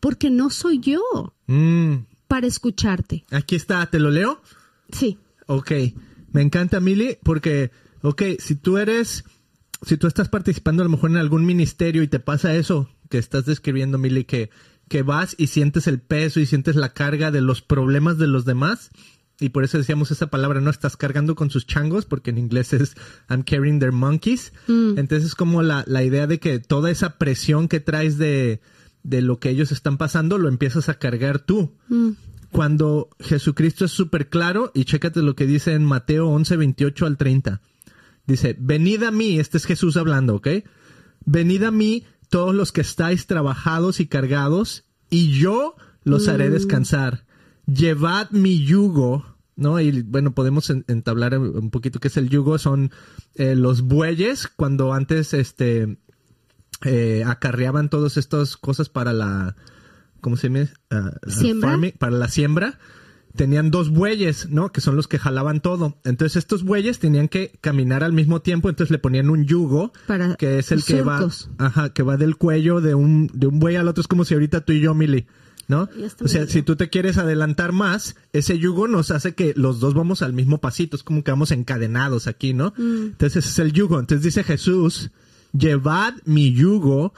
porque 0.00 0.28
no 0.28 0.50
soy 0.50 0.80
yo 0.80 1.00
Mm, 1.46 2.04
para 2.28 2.46
escucharte. 2.46 3.24
aquí 3.30 3.56
está, 3.56 3.84
¿te 3.86 3.98
lo 3.98 4.10
leo? 4.10 4.42
Sí. 4.92 5.18
Ok, 5.46 5.72
me 6.32 6.42
encanta 6.42 6.78
Mili 6.78 7.16
porque, 7.22 7.70
ok, 8.02 8.22
si 8.38 8.54
tú 8.54 8.76
eres, 8.76 9.24
si 9.82 9.96
tú 9.96 10.06
estás 10.06 10.28
participando 10.28 10.82
a 10.82 10.84
lo 10.84 10.90
mejor 10.90 11.10
en 11.10 11.16
algún 11.16 11.44
ministerio 11.46 12.02
y 12.02 12.08
te 12.08 12.20
pasa 12.20 12.54
eso 12.54 12.88
que 13.08 13.18
estás 13.18 13.46
describiendo 13.46 13.98
Mili, 13.98 14.24
que, 14.24 14.50
que 14.88 15.02
vas 15.02 15.34
y 15.38 15.48
sientes 15.48 15.86
el 15.86 16.00
peso 16.00 16.40
y 16.40 16.46
sientes 16.46 16.76
la 16.76 16.92
carga 16.92 17.30
de 17.30 17.40
los 17.40 17.62
problemas 17.62 18.18
de 18.18 18.26
los 18.26 18.44
demás, 18.44 18.90
y 19.40 19.48
por 19.48 19.64
eso 19.64 19.78
decíamos 19.78 20.10
esa 20.10 20.26
palabra, 20.26 20.60
no 20.60 20.68
estás 20.70 20.98
cargando 20.98 21.34
con 21.34 21.48
sus 21.48 21.66
changos, 21.66 22.04
porque 22.04 22.28
en 22.30 22.36
inglés 22.36 22.74
es 22.74 22.94
I'm 23.30 23.42
carrying 23.42 23.78
their 23.78 23.90
monkeys. 23.90 24.52
Entonces 24.68 25.24
es 25.24 25.34
como 25.34 25.62
la, 25.62 25.82
la 25.86 26.04
idea 26.04 26.26
de 26.26 26.38
que 26.38 26.58
toda 26.58 26.90
esa 26.90 27.16
presión 27.16 27.66
que 27.66 27.80
traes 27.80 28.18
de, 28.18 28.60
de 29.02 29.22
lo 29.22 29.38
que 29.40 29.48
ellos 29.48 29.72
están 29.72 29.96
pasando, 29.96 30.36
lo 30.36 30.48
empiezas 30.50 30.90
a 30.90 30.98
cargar 30.98 31.38
tú 31.38 31.72
Mm. 31.88 32.10
cuando 32.52 33.08
Jesucristo 33.18 33.86
es 33.86 33.92
súper 33.92 34.28
claro, 34.28 34.72
y 34.74 34.84
chécate 34.84 35.22
lo 35.22 35.34
que 35.34 35.46
dice 35.46 35.72
en 35.72 35.84
Mateo 35.84 36.28
11, 36.28 36.56
28 36.58 37.06
al 37.06 37.16
30. 37.16 37.62
Dice, 38.26 38.56
venid 38.58 39.02
a 39.02 39.10
mí, 39.10 39.38
este 39.38 39.56
es 39.58 39.64
Jesús 39.64 39.96
hablando, 39.96 40.36
¿ok? 40.36 40.48
Venid 41.24 41.64
a 41.64 41.70
mí 41.70 42.04
todos 42.28 42.54
los 42.54 42.70
que 42.72 42.80
estáis 42.80 43.26
trabajados 43.26 43.98
y 44.00 44.06
cargados, 44.06 44.84
y 45.10 45.32
yo 45.32 45.74
los 46.04 46.28
haré 46.28 46.48
descansar. 46.50 47.24
Llevad 47.66 48.30
mi 48.30 48.64
yugo, 48.64 49.36
¿no? 49.56 49.80
Y 49.80 50.02
bueno, 50.02 50.32
podemos 50.34 50.70
en- 50.70 50.84
entablar 50.88 51.36
un 51.38 51.70
poquito 51.70 51.98
qué 52.00 52.08
es 52.08 52.16
el 52.16 52.28
yugo. 52.28 52.58
Son 52.58 52.90
eh, 53.34 53.56
los 53.56 53.82
bueyes, 53.82 54.46
cuando 54.48 54.92
antes 54.92 55.34
este, 55.34 55.98
eh, 56.84 57.24
acarreaban 57.26 57.90
todas 57.90 58.16
estas 58.16 58.56
cosas 58.56 58.88
para 58.88 59.12
la, 59.12 59.56
¿cómo 60.20 60.36
se 60.36 60.48
llama? 60.48 60.68
Ah, 60.90 61.10
para 61.98 62.12
la 62.16 62.28
siembra. 62.28 62.78
Tenían 63.36 63.70
dos 63.70 63.90
bueyes, 63.90 64.48
¿no? 64.50 64.72
Que 64.72 64.80
son 64.80 64.96
los 64.96 65.06
que 65.06 65.18
jalaban 65.18 65.60
todo. 65.60 65.96
Entonces 66.04 66.36
estos 66.36 66.64
bueyes 66.64 66.98
tenían 66.98 67.28
que 67.28 67.52
caminar 67.60 68.02
al 68.02 68.12
mismo 68.12 68.40
tiempo, 68.42 68.68
entonces 68.68 68.90
le 68.90 68.98
ponían 68.98 69.30
un 69.30 69.46
yugo, 69.46 69.92
Para 70.06 70.34
que 70.34 70.58
es 70.58 70.72
el 70.72 70.82
que 70.84 71.02
va, 71.02 71.26
ajá, 71.58 71.92
que 71.92 72.02
va 72.02 72.16
del 72.16 72.36
cuello 72.36 72.80
de 72.80 72.94
un, 72.94 73.30
de 73.32 73.46
un 73.46 73.60
buey 73.60 73.76
al 73.76 73.86
otro. 73.88 74.00
Es 74.00 74.08
como 74.08 74.24
si 74.24 74.34
ahorita 74.34 74.62
tú 74.62 74.72
y 74.72 74.80
yo, 74.80 74.94
Mili, 74.94 75.26
¿no? 75.68 75.88
O 76.22 76.26
sea, 76.28 76.46
si 76.48 76.62
tú 76.62 76.74
te 76.74 76.90
quieres 76.90 77.18
adelantar 77.18 77.70
más, 77.72 78.16
ese 78.32 78.58
yugo 78.58 78.88
nos 78.88 79.12
hace 79.12 79.34
que 79.36 79.54
los 79.56 79.78
dos 79.78 79.94
vamos 79.94 80.22
al 80.22 80.32
mismo 80.32 80.58
pasito. 80.58 80.96
Es 80.96 81.04
como 81.04 81.22
que 81.22 81.30
vamos 81.30 81.52
encadenados 81.52 82.26
aquí, 82.26 82.52
¿no? 82.52 82.74
Entonces 82.76 83.44
ese 83.44 83.48
es 83.50 83.58
el 83.60 83.72
yugo. 83.72 84.00
Entonces 84.00 84.24
dice 84.24 84.42
Jesús, 84.42 85.10
llevad 85.52 86.14
mi 86.24 86.52
yugo 86.52 87.12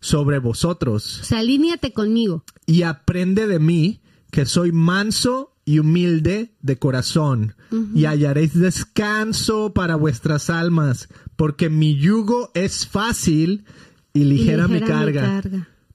sobre 0.00 0.38
vosotros 0.38 1.20
O 1.22 1.24
sea, 1.24 1.40
alíñate 1.40 1.92
conmigo. 1.92 2.44
y 2.66 2.82
aprende 2.82 3.46
de 3.46 3.58
mí, 3.58 4.00
que 4.30 4.46
soy 4.46 4.72
manso 4.72 5.54
y 5.68 5.80
humilde 5.80 6.54
de 6.62 6.78
corazón, 6.78 7.54
y 7.94 8.06
hallaréis 8.06 8.58
descanso 8.58 9.74
para 9.74 9.96
vuestras 9.96 10.48
almas, 10.48 11.10
porque 11.36 11.68
mi 11.68 11.94
yugo 11.94 12.50
es 12.54 12.86
fácil 12.86 13.66
y 14.14 14.24
ligera, 14.24 14.64
Y 14.64 14.72
mi, 14.72 14.80
carga. 14.80 15.42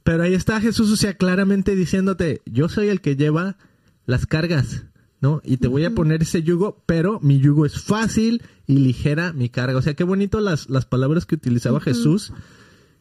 Pero 0.03 0.21
ahí 0.21 0.35
está 0.35 0.61
Jesús, 0.61 0.91
o 0.91 0.95
sea, 0.95 1.15
claramente 1.17 1.75
diciéndote, 1.75 2.43
yo 2.45 2.69
soy 2.69 2.89
el 2.89 3.01
que 3.01 3.15
lleva 3.15 3.57
las 4.05 4.27
cargas, 4.27 4.83
¿no? 5.21 5.41
Y 5.43 5.57
te 5.57 5.67
voy 5.67 5.85
a 5.85 5.95
poner 5.95 6.21
ese 6.21 6.43
yugo, 6.43 6.83
pero 6.85 7.19
mi 7.21 7.39
yugo 7.39 7.65
es 7.65 7.81
fácil 7.81 8.43
y 8.67 8.77
ligera 8.77 9.33
mi 9.33 9.49
carga. 9.49 9.79
O 9.79 9.81
sea, 9.81 9.95
qué 9.95 10.03
bonito 10.03 10.39
las, 10.39 10.69
las 10.69 10.85
palabras 10.85 11.25
que 11.25 11.33
utilizaba 11.33 11.81
Jesús 11.81 12.31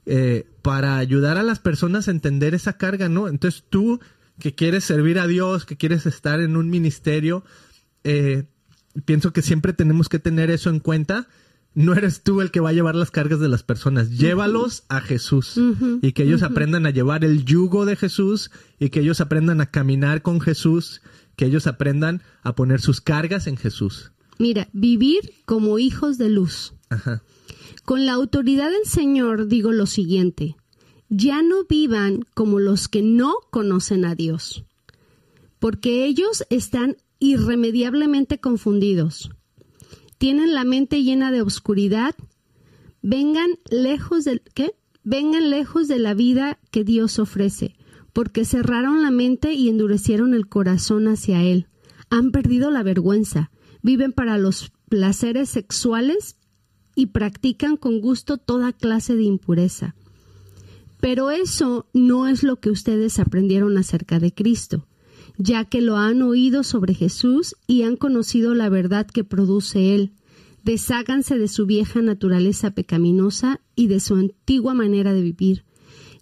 eh, 0.07 0.47
para 0.63 0.97
ayudar 0.97 1.37
a 1.37 1.43
las 1.43 1.59
personas 1.59 2.09
a 2.09 2.13
entender 2.13 2.55
esa 2.55 2.79
carga, 2.79 3.11
¿no? 3.11 3.29
Entonces 3.29 3.63
tú 3.69 4.01
que 4.39 4.55
quieres 4.55 4.85
servir 4.85 5.19
a 5.19 5.27
Dios, 5.27 5.65
que 5.65 5.77
quieres 5.77 6.07
estar 6.07 6.41
en 6.41 6.57
un 6.57 6.71
ministerio, 6.71 7.45
eh, 8.05 8.45
pienso 9.05 9.33
que 9.33 9.43
siempre 9.43 9.73
tenemos 9.73 10.09
que 10.09 10.19
tener 10.19 10.51
eso 10.51 10.71
en 10.71 10.81
cuenta. 10.81 11.29
No 11.75 11.95
eres 11.95 12.23
tú 12.23 12.43
el 12.43 12.51
que 12.51 12.61
va 12.61 12.71
a 12.71 12.75
llevar 12.75 12.95
las 12.95 13.11
cargas 13.11 13.41
de 13.41 13.49
las 13.49 13.63
personas, 13.63 14.11
llévalos 14.11 14.85
a 14.91 15.01
Jesús 15.01 15.59
y 16.03 16.13
que 16.13 16.25
ellos 16.25 16.43
aprendan 16.43 16.85
a 16.85 16.91
llevar 16.91 17.25
el 17.25 17.47
yugo 17.47 17.87
de 17.87 17.97
Jesús 17.97 18.51
y 18.79 18.91
que 18.91 19.01
ellos 19.01 19.23
aprendan 19.23 19.63
a 19.63 19.71
caminar 19.71 20.21
con 20.21 20.43
Jesús, 20.43 21.01
que 21.35 21.47
ellos 21.47 21.67
aprendan 21.67 22.23
a 22.43 22.55
poner 22.55 22.83
sus 22.83 23.01
cargas 23.01 23.47
en 23.47 23.57
Jesús. 23.57 24.13
Mira, 24.39 24.69
vivir 24.75 25.33
como 25.47 25.79
hijos 25.79 26.19
de 26.19 26.29
luz. 26.29 26.75
Ajá. 26.91 27.23
Con 27.85 28.07
la 28.07 28.13
autoridad 28.13 28.71
del 28.71 28.85
Señor 28.85 29.49
digo 29.49 29.73
lo 29.73 29.87
siguiente, 29.87 30.57
ya 31.15 31.43
no 31.43 31.65
vivan 31.69 32.25
como 32.33 32.59
los 32.59 32.89
que 32.89 33.03
no 33.03 33.35
conocen 33.51 34.07
a 34.07 34.15
Dios, 34.15 34.65
porque 35.59 36.07
ellos 36.07 36.45
están 36.49 36.97
irremediablemente 37.19 38.41
confundidos. 38.41 39.31
Tienen 40.17 40.55
la 40.55 40.65
mente 40.65 41.03
llena 41.03 41.31
de 41.31 41.43
oscuridad. 41.43 42.15
Vengan 43.03 43.51
lejos 43.69 44.25
del 44.25 44.41
¿qué? 44.55 44.75
Vengan 45.05 45.51
lejos 45.51 45.87
de 45.87 45.99
la 45.99 46.15
vida 46.15 46.59
que 46.71 46.83
Dios 46.83 47.19
ofrece, 47.19 47.77
porque 48.15 48.47
cerraron 48.47 49.03
la 49.03 49.11
mente 49.11 49.53
y 49.53 49.69
endurecieron 49.69 50.33
el 50.33 50.49
corazón 50.49 51.09
hacia 51.09 51.43
él. 51.43 51.67
Han 52.09 52.31
perdido 52.31 52.71
la 52.71 52.83
vergüenza, 52.83 53.51
viven 53.83 54.13
para 54.13 54.39
los 54.39 54.73
placeres 54.89 55.51
sexuales 55.51 56.37
y 56.95 57.07
practican 57.09 57.77
con 57.77 58.01
gusto 58.01 58.39
toda 58.39 58.73
clase 58.73 59.15
de 59.15 59.25
impureza. 59.25 59.95
Pero 61.03 61.33
eso 61.33 61.89
no 61.93 62.29
es 62.29 62.45
lo 62.45 62.61
que 62.61 62.71
ustedes 62.71 63.19
aprendieron 63.19 63.77
acerca 63.77 64.21
de 64.21 64.33
Cristo, 64.33 64.87
ya 65.37 65.65
que 65.65 65.81
lo 65.81 65.97
han 65.97 66.23
oído 66.23 66.63
sobre 66.63 66.95
Jesús 66.95 67.57
y 67.67 67.83
han 67.83 67.97
conocido 67.97 68.55
la 68.55 68.69
verdad 68.69 69.09
que 69.09 69.25
produce 69.25 69.97
Él. 69.97 70.13
Desháganse 70.63 71.39
de 71.39 71.49
su 71.49 71.67
vieja 71.67 72.03
naturaleza 72.03 72.71
pecaminosa 72.71 73.61
y 73.75 73.89
de 73.89 73.99
su 73.99 74.15
antigua 74.15 74.75
manera 74.75 75.13
de 75.13 75.23
vivir, 75.23 75.65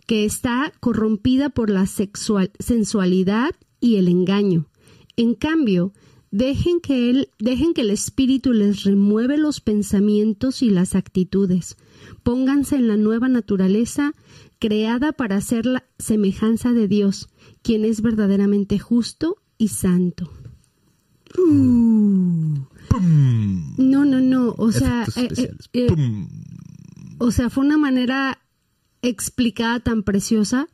que 0.06 0.24
está 0.24 0.72
corrompida 0.80 1.50
por 1.50 1.68
la 1.68 1.84
sexual- 1.84 2.52
sensualidad 2.58 3.50
y 3.80 3.96
el 3.96 4.08
engaño. 4.08 4.66
En 5.14 5.34
cambio, 5.34 5.92
dejen 6.30 6.80
que, 6.80 7.10
él, 7.10 7.28
dejen 7.38 7.74
que 7.74 7.82
el 7.82 7.90
Espíritu 7.90 8.54
les 8.54 8.84
remueve 8.84 9.36
los 9.36 9.60
pensamientos 9.60 10.62
y 10.62 10.70
las 10.70 10.94
actitudes. 10.94 11.76
Pónganse 12.22 12.76
en 12.76 12.88
la 12.88 12.96
nueva 12.96 13.28
naturaleza 13.28 14.14
creada 14.60 15.12
para 15.12 15.40
ser 15.40 15.66
la 15.66 15.84
semejanza 15.98 16.72
de 16.72 16.86
Dios, 16.86 17.28
quien 17.62 17.84
es 17.84 18.02
verdaderamente 18.02 18.78
justo 18.78 19.38
y 19.58 19.68
santo. 19.68 20.30
Uh. 21.36 22.60
No, 23.78 24.04
no, 24.04 24.20
no. 24.20 24.54
O 24.58 24.70
sea, 24.72 25.06
eh, 25.16 25.28
eh, 25.36 25.50
eh, 25.72 26.26
o 27.18 27.30
sea, 27.30 27.50
fue 27.50 27.64
una 27.64 27.78
manera 27.78 28.38
explicada 29.02 29.80
tan 29.80 30.02
preciosa 30.02 30.68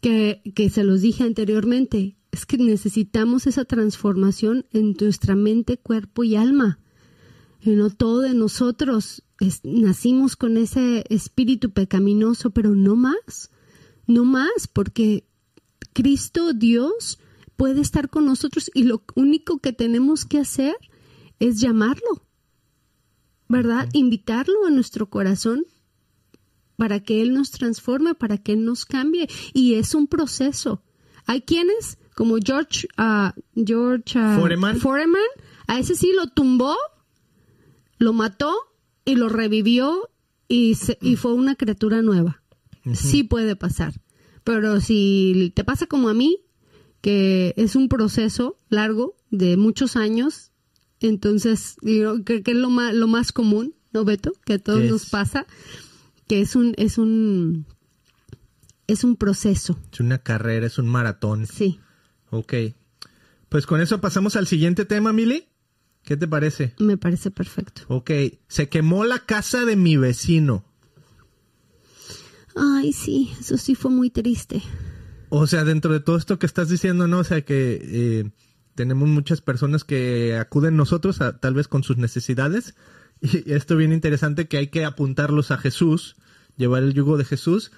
que, 0.00 0.42
que 0.54 0.70
se 0.70 0.84
los 0.84 1.00
dije 1.00 1.24
anteriormente. 1.24 2.16
Es 2.32 2.46
que 2.46 2.56
necesitamos 2.56 3.46
esa 3.46 3.64
transformación 3.64 4.66
en 4.72 4.96
nuestra 4.98 5.36
mente, 5.36 5.76
cuerpo 5.76 6.24
y 6.24 6.36
alma. 6.36 6.80
Y 7.60 7.70
no 7.70 7.90
todo 7.90 8.20
de 8.20 8.34
nosotros 8.34 9.22
es- 9.46 9.64
nacimos 9.64 10.36
con 10.36 10.56
ese 10.56 11.04
espíritu 11.08 11.70
pecaminoso, 11.70 12.50
pero 12.50 12.74
no 12.74 12.96
más. 12.96 13.50
No 14.06 14.24
más, 14.24 14.68
porque 14.72 15.26
Cristo 15.92 16.52
Dios 16.52 17.18
puede 17.56 17.80
estar 17.80 18.08
con 18.10 18.24
nosotros 18.26 18.70
y 18.74 18.84
lo 18.84 19.04
único 19.14 19.58
que 19.58 19.72
tenemos 19.72 20.24
que 20.24 20.38
hacer 20.38 20.74
es 21.38 21.60
llamarlo. 21.60 22.22
¿verdad? 23.48 23.86
Invitarlo 23.92 24.64
a 24.66 24.70
nuestro 24.70 25.10
corazón 25.10 25.66
para 26.76 27.00
que 27.00 27.20
Él 27.20 27.34
nos 27.34 27.50
transforme, 27.50 28.14
para 28.14 28.38
que 28.38 28.52
Él 28.54 28.64
nos 28.64 28.86
cambie. 28.86 29.28
Y 29.52 29.74
es 29.74 29.94
un 29.94 30.06
proceso. 30.06 30.82
Hay 31.26 31.42
quienes, 31.42 31.98
como 32.16 32.36
George, 32.42 32.88
ah, 32.96 33.34
George 33.54 34.18
ah, 34.18 34.38
Foreman. 34.40 34.78
Foreman, 34.78 35.20
a 35.66 35.78
ese 35.78 35.94
sí 35.94 36.12
lo 36.16 36.28
tumbó, 36.28 36.74
lo 37.98 38.14
mató 38.14 38.54
y 39.04 39.14
lo 39.16 39.28
revivió 39.28 40.10
y, 40.48 40.74
se- 40.76 40.98
y 41.00 41.16
fue 41.16 41.32
una 41.34 41.54
criatura 41.56 42.02
nueva. 42.02 42.42
Sí 42.94 43.22
puede 43.22 43.54
pasar. 43.56 43.94
Pero 44.44 44.80
si 44.80 45.52
te 45.54 45.62
pasa 45.64 45.86
como 45.86 46.08
a 46.08 46.14
mí, 46.14 46.38
que 47.00 47.54
es 47.56 47.76
un 47.76 47.88
proceso 47.88 48.58
largo 48.68 49.16
de 49.30 49.56
muchos 49.56 49.96
años, 49.96 50.50
entonces 51.00 51.76
yo 51.82 52.22
creo 52.24 52.42
que 52.42 52.50
es 52.52 52.56
lo 52.56 52.70
más, 52.70 52.94
lo 52.94 53.06
más 53.06 53.32
común, 53.32 53.74
¿no, 53.92 54.04
Beto? 54.04 54.32
Que 54.44 54.54
a 54.54 54.58
todos 54.58 54.82
Es. 54.82 54.90
nos 54.90 55.06
pasa, 55.10 55.46
que 56.28 56.40
es 56.40 56.56
un, 56.56 56.74
es 56.76 56.98
un, 56.98 57.66
es 58.86 59.04
un 59.04 59.16
proceso, 59.16 59.78
Es 59.92 60.00
una 60.00 60.18
carrera, 60.18 60.66
es 60.66 60.78
un 60.78 60.88
maratón. 60.88 61.46
sí. 61.46 61.78
Ok. 62.30 62.54
Pues 63.48 63.66
con 63.66 63.80
eso 63.82 64.00
pasamos 64.00 64.34
al 64.36 64.46
siguiente 64.46 64.84
tema, 64.86 65.12
Mili. 65.12 65.44
¿Qué 66.04 66.16
te 66.16 66.26
parece? 66.26 66.74
Me 66.78 66.96
parece 66.96 67.30
perfecto. 67.30 67.82
Ok. 67.88 68.10
Se 68.48 68.68
quemó 68.68 69.04
la 69.04 69.20
casa 69.20 69.64
de 69.64 69.76
mi 69.76 69.96
vecino. 69.96 70.64
Ay, 72.54 72.92
sí, 72.92 73.32
eso 73.40 73.56
sí 73.56 73.74
fue 73.74 73.90
muy 73.90 74.10
triste. 74.10 74.62
O 75.28 75.46
sea, 75.46 75.64
dentro 75.64 75.92
de 75.92 76.00
todo 76.00 76.16
esto 76.16 76.38
que 76.38 76.46
estás 76.46 76.68
diciendo, 76.68 77.08
¿no? 77.08 77.20
O 77.20 77.24
sea, 77.24 77.42
que 77.42 77.80
eh, 77.82 78.30
tenemos 78.74 79.08
muchas 79.08 79.40
personas 79.40 79.84
que 79.84 80.36
acuden 80.36 80.76
nosotros, 80.76 81.20
a, 81.20 81.38
tal 81.38 81.54
vez 81.54 81.68
con 81.68 81.82
sus 81.82 81.96
necesidades. 81.96 82.74
Y 83.22 83.52
esto 83.52 83.76
bien 83.76 83.92
interesante 83.92 84.48
que 84.48 84.56
hay 84.56 84.66
que 84.66 84.84
apuntarlos 84.84 85.52
a 85.52 85.56
Jesús, 85.56 86.16
llevar 86.56 86.82
el 86.82 86.92
yugo 86.92 87.16
de 87.16 87.24
Jesús. 87.24 87.70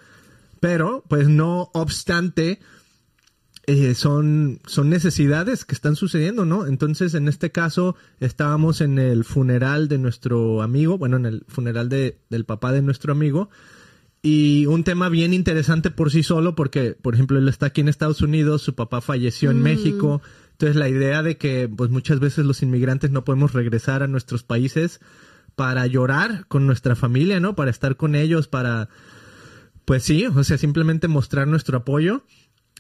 Pero, 0.59 1.05
pues 1.07 1.29
no 1.29 1.71
obstante, 1.75 2.61
eh, 3.67 3.95
son, 3.95 4.61
son 4.67 4.91
necesidades 4.91 5.65
que 5.65 5.75
están 5.75 5.97
sucediendo, 5.97 6.45
¿no? 6.45 6.67
Entonces, 6.67 7.15
en 7.15 7.29
este 7.29 7.51
caso, 7.51 7.97
estábamos 8.21 8.81
en 8.81 8.99
el 8.99 9.25
funeral 9.25 9.89
de 9.89 9.99
nuestro 9.99 10.63
amigo, 10.63 10.99
bueno, 10.99 11.17
en 11.17 11.27
el 11.27 11.45
funeral 11.49 11.89
de, 11.89 12.19
del 12.29 12.45
papá 12.45 12.73
de 12.73 12.83
nuestro 12.83 13.13
amigo, 13.13 13.49
y 14.23 14.67
un 14.67 14.85
tema 14.85 15.09
bien 15.09 15.33
interesante 15.33 15.91
por 15.91 16.11
sí 16.11 16.23
solo, 16.23 16.55
porque, 16.55 16.97
por 17.01 17.15
ejemplo, 17.15 17.39
él 17.39 17.49
está 17.49 17.67
aquí 17.67 17.81
en 17.81 17.89
Estados 17.89 18.23
Unidos, 18.23 18.63
su 18.63 18.75
papá 18.75 19.01
falleció 19.01 19.51
en 19.51 19.61
Mm. 19.61 19.63
México, 19.63 20.23
entonces 20.53 20.77
la 20.77 20.89
idea 20.89 21.23
de 21.23 21.37
que, 21.37 21.69
pues 21.69 21.91
muchas 21.91 22.21
veces 22.21 22.45
los 22.45 22.63
inmigrantes 22.63 23.11
no 23.11 23.25
podemos 23.25 23.53
regresar 23.53 24.03
a 24.03 24.09
nuestros 24.09 24.43
países 24.43 25.01
para 25.57 25.87
llorar 25.87 26.47
con 26.49 26.67
nuestra 26.67 26.97
familia, 26.97 27.41
¿no? 27.41 27.55
Para 27.55 27.71
estar 27.71 27.97
con 27.97 28.15
ellos, 28.15 28.49
para, 28.49 28.89
pues 29.85 30.03
sí, 30.03 30.27
o 30.27 30.45
sea, 30.45 30.59
simplemente 30.59 31.09
mostrar 31.09 31.47
nuestro 31.47 31.79
apoyo. 31.79 32.25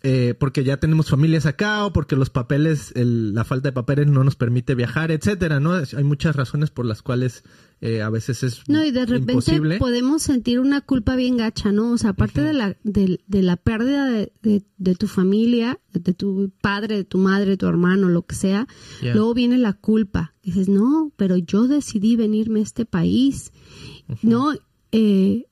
Eh, 0.07 0.35
porque 0.39 0.65
ya 0.65 0.77
tenemos 0.77 1.09
familias 1.09 1.47
acá 1.47 1.87
o 1.87 1.93
porque 1.95 2.15
los 2.15 2.29
papeles, 2.29 2.93
el- 2.95 3.33
la 3.35 3.43
falta 3.45 3.71
de 3.71 3.73
papeles 3.73 4.07
no 4.07 4.23
nos 4.23 4.37
permite 4.37 4.75
viajar, 4.75 5.11
etcétera, 5.11 5.61
¿no? 5.61 5.73
Hay 5.75 6.05
muchas 6.05 6.37
razones 6.37 6.71
por 6.71 6.85
las 6.85 7.01
cuales 7.01 7.43
eh, 7.81 8.03
a 8.03 8.11
veces 8.11 8.43
es 8.43 8.61
No, 8.69 8.85
y 8.85 8.91
de 8.91 9.07
repente 9.07 9.33
imposible. 9.33 9.79
podemos 9.79 10.23
sentir 10.23 10.61
una 10.61 10.83
culpa 10.83 11.17
bien 11.17 11.39
gacha, 11.39 11.73
¿no? 11.73 11.93
O 11.93 11.99
sea, 11.99 12.11
aparte 12.11 12.43
de, 12.43 12.53
la, 12.53 12.77
de, 12.85 13.21
de 13.27 13.43
la 13.43 13.57
pérdida 13.57 14.07
de, 14.07 14.33
de- 14.43 14.63
de 14.77 14.95
tu 14.95 15.07
familia, 15.09 15.81
de 15.95 16.13
tu 16.13 16.53
padre, 16.61 16.97
de 16.97 17.05
tu 17.05 17.17
madre, 17.19 17.51
de 17.53 17.57
tu 17.57 17.67
hermano, 17.67 18.09
lo 18.11 18.27
que 18.27 18.35
sea, 18.35 18.67
Yeah. 19.03 19.15
luego 19.15 19.33
viene 19.35 19.57
la 19.59 19.73
culpa. 19.73 20.35
Dices, 20.43 20.69
no, 20.69 21.13
pero 21.17 21.37
yo 21.39 21.67
decidí 21.67 22.17
venirme 22.17 22.61
a 22.61 22.65
este 22.65 22.85
país, 22.85 23.53
¿no? 24.23 24.53
Eh, 24.93 25.47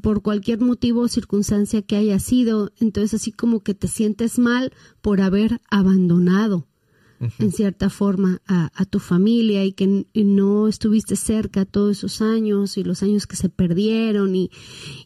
por 0.00 0.22
cualquier 0.22 0.60
motivo 0.60 1.02
o 1.02 1.08
circunstancia 1.08 1.82
que 1.82 1.96
haya 1.96 2.18
sido, 2.18 2.72
entonces 2.80 3.14
así 3.14 3.32
como 3.32 3.60
que 3.60 3.74
te 3.74 3.88
sientes 3.88 4.38
mal 4.38 4.72
por 5.00 5.20
haber 5.20 5.60
abandonado 5.70 6.66
en 7.38 7.52
cierta 7.52 7.90
forma 7.90 8.40
a, 8.46 8.70
a 8.74 8.84
tu 8.86 8.98
familia 8.98 9.62
y 9.64 9.72
que 9.72 10.06
y 10.12 10.24
no 10.24 10.68
estuviste 10.68 11.16
cerca 11.16 11.66
todos 11.66 11.98
esos 11.98 12.22
años 12.22 12.78
y 12.78 12.84
los 12.84 13.02
años 13.02 13.26
que 13.26 13.36
se 13.36 13.50
perdieron 13.50 14.34
y, 14.34 14.50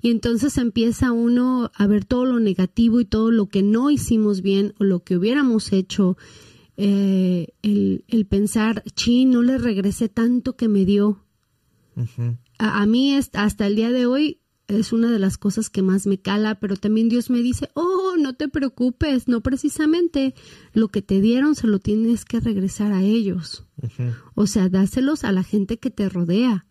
y 0.00 0.10
entonces 0.10 0.56
empieza 0.58 1.10
uno 1.10 1.72
a 1.74 1.86
ver 1.88 2.04
todo 2.04 2.24
lo 2.24 2.38
negativo 2.38 3.00
y 3.00 3.04
todo 3.04 3.32
lo 3.32 3.48
que 3.48 3.62
no 3.62 3.90
hicimos 3.90 4.42
bien 4.42 4.74
o 4.78 4.84
lo 4.84 5.02
que 5.02 5.16
hubiéramos 5.16 5.72
hecho, 5.72 6.16
eh, 6.76 7.48
el, 7.62 8.04
el 8.06 8.26
pensar, 8.26 8.84
chi, 8.94 9.24
no 9.24 9.42
le 9.42 9.58
regresé 9.58 10.08
tanto 10.08 10.56
que 10.56 10.68
me 10.68 10.84
dio. 10.84 11.20
A, 12.58 12.82
a 12.82 12.86
mí 12.86 13.16
hasta 13.16 13.66
el 13.66 13.76
día 13.76 13.90
de 13.90 14.06
hoy 14.06 14.40
es 14.68 14.92
una 14.92 15.10
de 15.10 15.18
las 15.18 15.36
cosas 15.38 15.68
que 15.70 15.82
más 15.82 16.06
me 16.06 16.18
cala, 16.18 16.58
pero 16.58 16.76
también 16.76 17.08
Dios 17.08 17.28
me 17.30 17.40
dice, 17.42 17.70
oh, 17.74 18.14
no 18.18 18.34
te 18.34 18.48
preocupes, 18.48 19.28
no 19.28 19.42
precisamente 19.42 20.34
lo 20.72 20.88
que 20.88 21.02
te 21.02 21.20
dieron 21.20 21.54
se 21.54 21.66
lo 21.66 21.78
tienes 21.80 22.24
que 22.24 22.40
regresar 22.40 22.92
a 22.92 23.02
ellos. 23.02 23.64
O 24.34 24.46
sea, 24.46 24.68
dáselos 24.68 25.24
a 25.24 25.32
la 25.32 25.42
gente 25.42 25.78
que 25.78 25.90
te 25.90 26.08
rodea, 26.08 26.66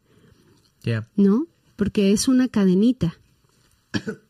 Ya, 0.83 1.07
¿no? 1.15 1.47
Porque 1.75 2.11
es 2.11 2.27
una 2.27 2.47
cadenita. 2.47 3.17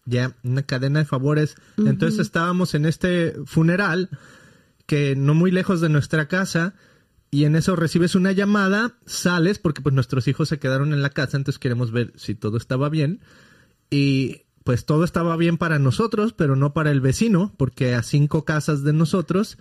ya, 0.05 0.35
una 0.43 0.63
cadena 0.63 0.99
de 0.99 1.05
favores. 1.05 1.55
Entonces 1.77 2.19
estábamos 2.19 2.73
en 2.75 2.85
este 2.85 3.35
funeral 3.45 4.09
que 4.85 5.15
no 5.15 5.33
muy 5.33 5.51
lejos 5.51 5.79
de 5.79 5.89
nuestra 5.89 6.27
casa 6.27 6.75
y 7.31 7.45
en 7.45 7.55
eso 7.55 7.75
recibes 7.75 8.13
una 8.15 8.31
llamada, 8.33 8.97
sales 9.05 9.57
porque 9.57 9.81
pues 9.81 9.95
nuestros 9.95 10.27
hijos 10.27 10.49
se 10.49 10.59
quedaron 10.59 10.93
en 10.93 11.01
la 11.01 11.09
casa, 11.09 11.37
entonces 11.37 11.57
queremos 11.59 11.91
ver 11.91 12.13
si 12.15 12.35
todo 12.35 12.57
estaba 12.57 12.89
bien 12.89 13.21
y 13.93 14.41
pues 14.63 14.85
todo 14.85 15.03
estaba 15.03 15.37
bien 15.37 15.57
para 15.57 15.77
nosotros, 15.77 16.33
pero 16.33 16.55
no 16.55 16.73
para 16.73 16.89
el 16.89 16.99
vecino, 16.99 17.53
porque 17.57 17.93
a 17.93 18.01
cinco 18.01 18.43
casas 18.43 18.83
de 18.83 18.91
nosotros 18.91 19.57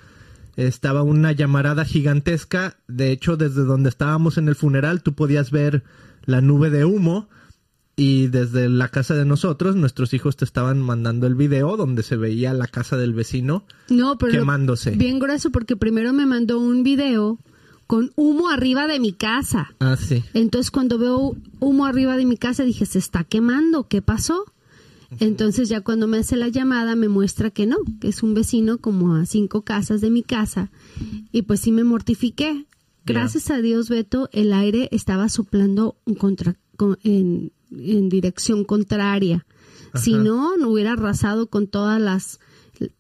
estaba 0.57 1.03
una 1.03 1.33
llamarada 1.33 1.85
gigantesca. 1.85 2.79
De 2.89 3.11
hecho, 3.13 3.37
desde 3.37 3.63
donde 3.65 3.89
estábamos 3.91 4.39
en 4.39 4.49
el 4.49 4.55
funeral, 4.55 5.03
tú 5.03 5.13
podías 5.13 5.51
ver 5.51 5.83
la 6.25 6.41
nube 6.41 6.71
de 6.71 6.85
humo. 6.85 7.29
Y 7.95 8.29
desde 8.29 8.71
la 8.71 8.89
casa 8.89 9.15
de 9.15 9.27
nosotros, 9.27 9.77
nuestros 9.77 10.15
hijos 10.15 10.37
te 10.37 10.47
estaban 10.47 10.81
mandando 10.81 11.27
el 11.27 11.35
video 11.35 11.77
donde 11.77 12.03
se 12.03 12.17
veía 12.17 12.55
la 12.55 12.67
casa 12.67 12.97
del 12.97 13.13
vecino 13.13 13.67
No, 13.91 14.17
pero 14.17 14.33
quemándose. 14.33 14.93
bien 14.93 15.19
grueso 15.19 15.51
porque 15.51 15.77
primero 15.77 16.15
me 16.15 16.25
mandó 16.25 16.59
un 16.59 16.85
video 16.85 17.39
con 17.87 18.13
humo 18.17 18.49
arriba 18.49 18.87
de 18.87 18.99
mi 19.01 19.13
casa. 19.13 19.75
Ah, 19.81 19.97
sí. 19.97 20.23
Entonces 20.35 20.71
cuando 20.71 20.99
veo 20.99 21.37
humo 21.61 21.87
arriba 21.87 22.17
de 22.17 22.25
mi 22.25 22.37
casa 22.37 22.65
dije, 22.65 22.87
se 22.87 22.99
está 22.99 23.25
quemando, 23.25 23.89
¿qué 23.89 24.01
pasó? 24.03 24.45
Entonces 25.21 25.69
ya 25.69 25.83
cuando 25.83 26.07
me 26.09 26.19
hace 26.19 26.37
la 26.37 26.49
llamada 26.49 26.97
me 26.97 27.09
muestra 27.09 27.51
que 27.51 27.67
no, 27.67 27.77
que 28.01 28.09
es 28.09 28.23
un 28.23 28.33
vecino 28.33 28.79
como 28.79 29.15
a 29.15 29.27
cinco 29.27 29.63
casas 29.63 30.01
de 30.01 30.11
mi 30.11 30.23
casa 30.23 30.71
y 31.33 31.43
pues 31.43 31.61
sí 31.61 31.71
me 31.73 31.85
mortifiqué. 31.85 32.67
Gracias 33.05 33.51
a 33.51 33.61
Dios, 33.61 33.89
Beto, 33.91 34.31
el 34.33 34.53
aire 34.55 34.89
estaba 34.93 35.29
soplando 35.29 35.97
en 36.07 36.15
contra- 36.15 36.57
con- 36.77 36.99
en, 37.03 37.53
en 37.71 38.09
dirección 38.09 38.65
contraria. 38.65 39.45
Si 39.95 40.15
no, 40.15 40.57
no 40.57 40.71
hubiera 40.71 40.93
arrasado 40.93 41.49
con 41.49 41.67
todas 41.67 42.01
las 42.01 42.41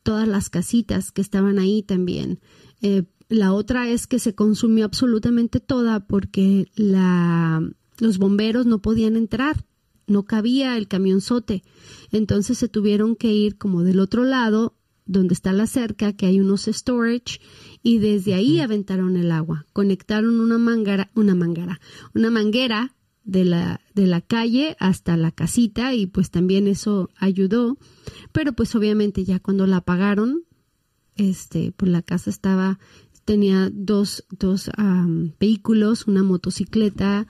todas 0.02 0.28
las 0.28 0.50
casitas 0.50 1.10
que 1.12 1.22
estaban 1.22 1.58
ahí 1.58 1.82
también. 1.82 2.38
Eh, 2.82 3.04
la 3.32 3.54
otra 3.54 3.88
es 3.88 4.06
que 4.06 4.18
se 4.18 4.34
consumió 4.34 4.84
absolutamente 4.84 5.58
toda 5.58 6.06
porque 6.06 6.70
la, 6.74 7.62
los 7.98 8.18
bomberos 8.18 8.66
no 8.66 8.82
podían 8.82 9.16
entrar, 9.16 9.64
no 10.06 10.24
cabía 10.24 10.76
el 10.76 10.86
camionzote. 10.86 11.62
Entonces 12.10 12.58
se 12.58 12.68
tuvieron 12.68 13.16
que 13.16 13.32
ir 13.32 13.56
como 13.56 13.82
del 13.82 14.00
otro 14.00 14.24
lado, 14.24 14.74
donde 15.06 15.32
está 15.32 15.52
la 15.52 15.66
cerca, 15.66 16.12
que 16.12 16.26
hay 16.26 16.40
unos 16.40 16.66
storage, 16.66 17.40
y 17.82 17.98
desde 17.98 18.34
ahí 18.34 18.60
aventaron 18.60 19.16
el 19.16 19.32
agua. 19.32 19.64
Conectaron 19.72 20.38
una 20.38 20.58
mangara, 20.58 21.10
una 21.14 21.34
mangara, 21.34 21.80
una 22.14 22.30
manguera 22.30 22.94
de 23.24 23.46
la, 23.46 23.80
de 23.94 24.06
la 24.06 24.20
calle 24.20 24.76
hasta 24.78 25.16
la 25.16 25.30
casita 25.30 25.94
y 25.94 26.06
pues 26.06 26.30
también 26.30 26.66
eso 26.66 27.08
ayudó. 27.16 27.78
Pero 28.32 28.52
pues 28.52 28.74
obviamente 28.74 29.24
ya 29.24 29.40
cuando 29.40 29.66
la 29.66 29.78
apagaron, 29.78 30.44
este, 31.16 31.72
pues 31.72 31.90
la 31.90 32.02
casa 32.02 32.30
estaba, 32.30 32.78
tenía 33.24 33.70
dos, 33.72 34.24
dos 34.30 34.70
am, 34.76 35.32
vehículos, 35.38 36.06
una 36.06 36.22
motocicleta 36.22 37.26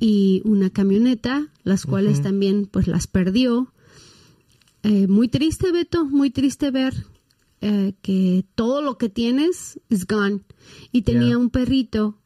y 0.00 0.42
una 0.44 0.70
camioneta, 0.70 1.48
las 1.64 1.84
cuales 1.86 2.22
también 2.22 2.66
pues 2.66 2.86
las 2.86 3.06
perdió. 3.06 3.72
Eh, 4.82 5.06
muy 5.08 5.28
triste, 5.28 5.72
Beto, 5.72 6.04
muy 6.04 6.30
triste 6.30 6.70
ver 6.70 6.94
eh, 7.60 7.94
que 8.02 8.44
todo 8.54 8.80
lo 8.82 8.96
que 8.98 9.08
tienes 9.08 9.80
es 9.90 10.06
gone. 10.06 10.40
Y 10.92 11.02
tenía 11.02 11.28
Yeah. 11.30 11.38
un 11.38 11.50
perrito 11.50 12.16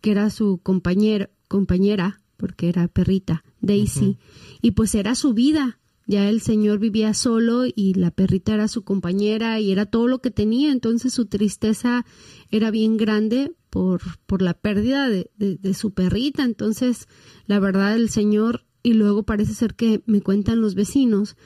que 0.00 0.12
era 0.12 0.30
su 0.30 0.58
compañero, 0.62 1.28
compañera, 1.48 2.20
porque 2.36 2.68
era 2.68 2.86
perrita, 2.86 3.42
Daisy, 3.60 4.16
y 4.62 4.70
pues 4.72 4.94
era 4.94 5.16
su 5.16 5.34
vida. 5.34 5.78
Ya 6.10 6.28
el 6.30 6.40
señor 6.40 6.78
vivía 6.78 7.12
solo 7.12 7.64
y 7.66 7.92
la 7.92 8.10
perrita 8.10 8.54
era 8.54 8.66
su 8.66 8.82
compañera 8.82 9.60
y 9.60 9.70
era 9.72 9.84
todo 9.84 10.08
lo 10.08 10.20
que 10.22 10.30
tenía, 10.30 10.72
entonces 10.72 11.12
su 11.12 11.26
tristeza 11.26 12.06
era 12.50 12.70
bien 12.70 12.96
grande 12.96 13.52
por, 13.68 14.00
por 14.26 14.40
la 14.40 14.54
pérdida 14.54 15.08
de, 15.10 15.30
de- 15.36 15.56
de 15.58 15.74
su 15.74 15.92
perrita. 15.92 16.44
Entonces, 16.44 17.08
la 17.46 17.60
verdad, 17.60 17.94
el 17.94 18.08
señor, 18.08 18.64
y 18.82 18.94
luego 18.94 19.22
parece 19.24 19.52
ser 19.52 19.74
que 19.74 20.02
me 20.06 20.22
cuentan 20.22 20.62
los 20.62 20.74
vecinos, 20.74 21.36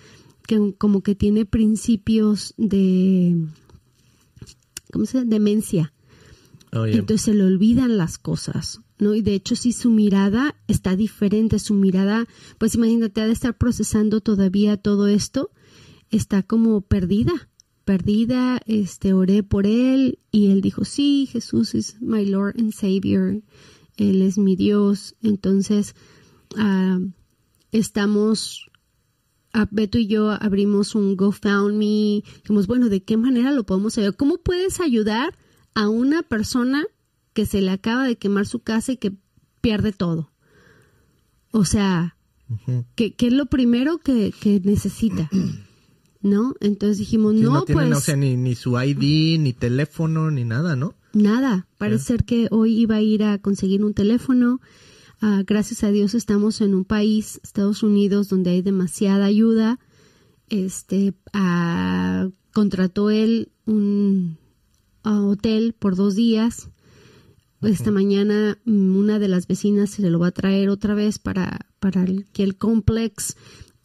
que 0.46 0.74
como 0.78 1.02
que 1.02 1.16
tiene 1.16 1.44
principios 1.44 2.54
de, 2.56 3.36
¿cómo 4.92 5.06
se 5.06 5.18
llama? 5.18 5.30
Demencia. 5.30 5.92
Oh, 6.72 6.86
yeah. 6.86 6.98
Entonces 6.98 7.22
se 7.22 7.34
le 7.34 7.44
olvidan 7.44 7.96
las 7.98 8.16
cosas, 8.16 8.80
Y 9.14 9.22
de 9.22 9.34
hecho, 9.34 9.56
si 9.56 9.72
su 9.72 9.90
mirada 9.90 10.54
está 10.68 10.94
diferente, 10.96 11.58
su 11.58 11.74
mirada, 11.74 12.26
pues 12.58 12.74
imagínate, 12.76 13.20
ha 13.20 13.26
de 13.26 13.32
estar 13.32 13.56
procesando 13.58 14.20
todavía 14.20 14.76
todo 14.76 15.08
esto, 15.08 15.50
está 16.10 16.42
como 16.42 16.80
perdida, 16.82 17.50
perdida, 17.84 18.60
este, 18.66 19.12
oré 19.12 19.42
por 19.42 19.66
él 19.66 20.20
y 20.30 20.52
él 20.52 20.60
dijo, 20.60 20.84
sí, 20.84 21.28
Jesús 21.30 21.74
es 21.74 22.00
my 22.00 22.24
Lord 22.24 22.54
and 22.58 22.72
Savior, 22.72 23.42
él 23.96 24.22
es 24.22 24.38
mi 24.38 24.54
Dios. 24.54 25.16
Entonces, 25.22 25.96
ah, 26.56 27.00
estamos 27.72 28.70
Beto 29.70 29.98
y 29.98 30.06
yo 30.06 30.30
abrimos 30.30 30.94
un 30.94 31.16
GoFundMe, 31.16 32.22
dijimos, 32.42 32.66
bueno, 32.66 32.88
¿de 32.88 33.02
qué 33.02 33.16
manera 33.16 33.52
lo 33.52 33.64
podemos 33.64 33.98
ayudar? 33.98 34.16
¿Cómo 34.16 34.38
puedes 34.38 34.80
ayudar 34.80 35.36
a 35.74 35.88
una 35.88 36.22
persona 36.22 36.86
que 37.32 37.46
se 37.46 37.60
le 37.60 37.70
acaba 37.70 38.06
de 38.06 38.16
quemar 38.16 38.46
su 38.46 38.60
casa 38.60 38.92
y 38.92 38.96
que 38.96 39.12
pierde 39.60 39.92
todo? 39.92 40.30
O 41.50 41.64
sea. 41.64 42.16
¿qué, 42.96 43.14
qué 43.14 43.28
es 43.28 43.32
lo 43.32 43.46
primero 43.46 43.98
que, 43.98 44.32
que 44.38 44.60
necesita? 44.60 45.30
¿no? 46.22 46.54
Entonces 46.60 46.98
dijimos, 46.98 47.34
Sí, 47.34 47.40
no, 47.40 47.62
tienen, 47.64 47.88
pues 47.88 47.98
o 47.98 48.00
sea, 48.00 48.16
ni, 48.16 48.36
ni 48.36 48.54
su 48.54 48.80
ID, 48.80 49.40
ni 49.40 49.52
teléfono, 49.52 50.30
ni 50.30 50.44
nada, 50.44 50.76
¿no? 50.76 50.94
nada. 51.12 51.66
Parece 51.78 52.04
ser 52.04 52.24
que 52.24 52.48
hoy 52.50 52.78
iba 52.78 52.96
a 52.96 53.00
ir 53.02 53.24
a 53.24 53.38
conseguir 53.38 53.84
un 53.84 53.94
teléfono. 53.94 54.60
Ah, 55.20 55.42
gracias 55.46 55.84
a 55.84 55.90
Dios 55.90 56.14
estamos 56.14 56.60
en 56.60 56.74
un 56.74 56.84
país, 56.84 57.40
Estados 57.42 57.82
Unidos, 57.82 58.28
donde 58.28 58.50
hay 58.50 58.62
demasiada 58.62 59.26
ayuda. 59.26 59.78
Este, 60.48 61.14
ah, 61.32 62.28
contrató 62.52 63.10
él 63.10 63.50
un 63.66 64.38
hotel 65.04 65.74
por 65.78 65.96
dos 65.96 66.14
días. 66.14 66.70
Esta 67.62 67.90
mañana 67.90 68.58
mm, 68.64 68.96
una 68.96 69.18
de 69.18 69.28
las 69.28 69.46
vecinas 69.46 69.90
se 69.90 70.08
lo 70.10 70.18
va 70.18 70.28
a 70.28 70.32
traer 70.32 70.68
otra 70.68 70.94
vez 70.94 71.18
para, 71.18 71.66
para 71.78 72.02
el, 72.04 72.26
que 72.32 72.42
el 72.42 72.56
complex 72.56 73.36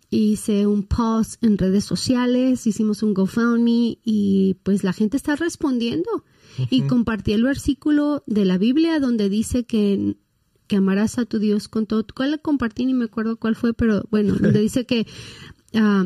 hice 0.09 0.67
un 0.67 0.83
post 0.83 1.43
en 1.43 1.57
redes 1.57 1.83
sociales, 1.83 2.65
hicimos 2.65 3.03
un 3.03 3.13
GoFundMe 3.13 3.99
y 4.03 4.57
pues 4.63 4.83
la 4.83 4.93
gente 4.93 5.17
está 5.17 5.35
respondiendo. 5.35 6.23
Y 6.71 6.83
compartí 6.83 7.33
el 7.33 7.43
versículo 7.43 8.23
de 8.25 8.43
la 8.43 8.57
Biblia 8.57 8.99
donde 8.99 9.29
dice 9.29 9.65
que, 9.65 10.17
que 10.65 10.77
amarás 10.77 11.19
a 11.19 11.25
tu 11.25 11.37
Dios 11.37 11.67
con 11.67 11.85
todo. 11.85 12.03
¿Cuál 12.15 12.31
le 12.31 12.39
compartí? 12.39 12.85
Ni 12.85 12.95
me 12.95 13.05
acuerdo 13.05 13.37
cuál 13.37 13.55
fue, 13.55 13.75
pero 13.75 14.05
bueno, 14.09 14.33
donde 14.39 14.59
dice 14.59 14.85
que, 14.87 15.05
ah, 15.75 16.05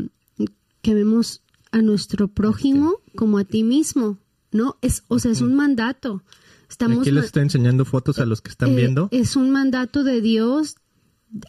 que 0.82 0.94
vemos 0.94 1.42
a 1.72 1.82
nuestro 1.82 2.28
prójimo 2.28 3.00
como 3.16 3.38
a 3.38 3.46
ti 3.46 3.64
mismo, 3.64 4.18
¿no? 4.52 4.78
Es, 4.82 5.04
o 5.08 5.20
sea, 5.20 5.32
es 5.32 5.40
un 5.40 5.56
mandato. 5.56 6.24
Estamos 6.72 7.00
Aquí 7.00 7.12
les 7.12 7.26
estoy 7.26 7.44
enseñando 7.44 7.84
fotos 7.84 8.18
a 8.20 8.26
los 8.26 8.42
que 8.42 8.50
están 8.50 8.70
eh, 8.70 8.76
viendo. 8.78 9.10
Es 9.12 9.36
un 9.36 9.52
mandato 9.52 10.06
de 10.06 10.22
Dios 10.22 10.78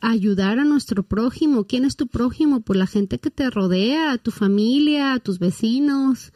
ayudar 0.00 0.58
a 0.58 0.64
nuestro 0.64 1.04
prójimo. 1.04 1.64
¿Quién 1.64 1.84
es 1.84 1.94
tu 1.94 2.08
prójimo? 2.08 2.60
Pues 2.60 2.76
la 2.76 2.88
gente 2.88 3.20
que 3.20 3.30
te 3.30 3.48
rodea, 3.48 4.18
tu 4.18 4.32
familia, 4.32 5.16
tus 5.20 5.38
vecinos. 5.38 6.32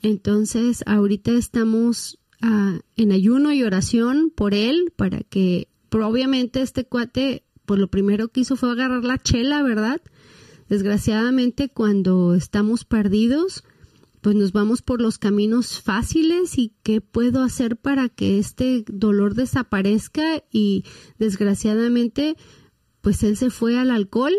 Entonces, 0.00 0.82
ahorita 0.86 1.32
estamos 1.32 2.18
ah, 2.40 2.80
en 2.96 3.12
ayuno 3.12 3.52
y 3.52 3.64
oración 3.64 4.32
por 4.34 4.54
él 4.54 4.94
para 4.96 5.20
que, 5.20 5.68
pero 5.90 6.08
obviamente 6.08 6.62
este 6.62 6.86
cuate, 6.86 7.44
pues 7.66 7.78
lo 7.78 7.88
primero 7.88 8.28
que 8.28 8.40
hizo 8.40 8.56
fue 8.56 8.72
agarrar 8.72 9.04
la 9.04 9.18
chela, 9.18 9.62
¿verdad? 9.62 10.00
Desgraciadamente, 10.70 11.68
cuando 11.68 12.34
estamos 12.34 12.86
perdidos, 12.86 13.62
pues 14.20 14.36
nos 14.36 14.52
vamos 14.52 14.82
por 14.82 15.00
los 15.00 15.18
caminos 15.18 15.80
fáciles 15.80 16.58
y 16.58 16.74
qué 16.82 17.00
puedo 17.00 17.42
hacer 17.42 17.76
para 17.76 18.08
que 18.08 18.38
este 18.38 18.84
dolor 18.86 19.34
desaparezca 19.34 20.44
y 20.52 20.84
desgraciadamente 21.18 22.36
pues 23.00 23.22
él 23.22 23.36
se 23.36 23.50
fue 23.50 23.78
al 23.78 23.90
alcohol 23.90 24.34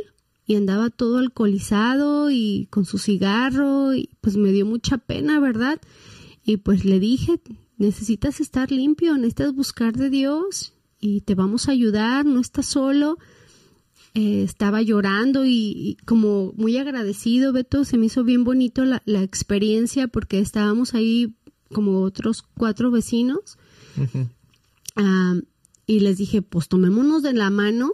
y 0.46 0.56
andaba 0.56 0.90
todo 0.90 1.18
alcoholizado 1.18 2.30
y 2.30 2.68
con 2.70 2.86
su 2.86 2.98
cigarro 2.98 3.94
y 3.94 4.10
pues 4.22 4.38
me 4.38 4.52
dio 4.52 4.66
mucha 4.66 4.98
pena, 4.98 5.40
¿verdad? 5.40 5.80
Y 6.44 6.58
pues 6.58 6.86
le 6.86 7.00
dije, 7.00 7.40
necesitas 7.78 8.40
estar 8.40 8.72
limpio, 8.72 9.16
necesitas 9.16 9.54
buscar 9.54 9.94
de 9.96 10.10
Dios 10.10 10.74
y 11.00 11.22
te 11.22 11.36
vamos 11.36 11.68
a 11.68 11.72
ayudar, 11.72 12.26
no 12.26 12.40
estás 12.40 12.68
solo. 12.68 13.18
Eh, 14.14 14.43
estaba 14.43 14.82
llorando 14.82 15.45
y, 15.45 15.74
y 15.74 15.97
como 16.05 16.51
muy 16.57 16.78
agradecido, 16.78 17.53
Beto, 17.53 17.86
se 17.86 17.97
me 17.97 18.07
hizo 18.07 18.26
bien 18.26 18.43
bonito 18.43 18.84
la, 18.84 19.01
la 19.05 19.24
experiencia 19.24 20.07
porque 20.07 20.39
estábamos 20.39 20.93
ahí 20.93 21.34
como 21.72 22.01
otros 22.01 22.43
cuatro 22.57 22.91
vecinos. 22.91 23.57
Ah, 24.95 25.36
y 25.88 25.99
les 26.01 26.18
dije, 26.18 26.41
pues 26.41 26.68
tomémonos 26.68 27.24
de 27.24 27.34
la 27.34 27.49
mano, 27.49 27.93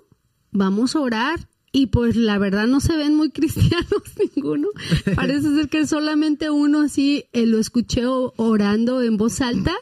vamos 0.51 0.95
a 0.95 0.99
orar. 0.99 1.47
Y 1.71 1.87
pues 1.87 2.15
la 2.15 2.39
verdad 2.39 2.65
no 2.65 2.79
se 2.79 2.95
ven 2.97 3.13
muy 3.15 3.29
cristianos 3.31 4.01
ninguno. 4.35 4.69
Parece 5.15 5.53
ser 5.53 5.69
que 5.69 5.85
solamente 5.85 6.49
uno 6.49 6.81
así 6.81 7.25
eh, 7.33 7.45
lo 7.45 7.59
escuché 7.59 8.03
orando 8.07 9.01
en 9.01 9.17
voz 9.17 9.41
alta 9.41 9.75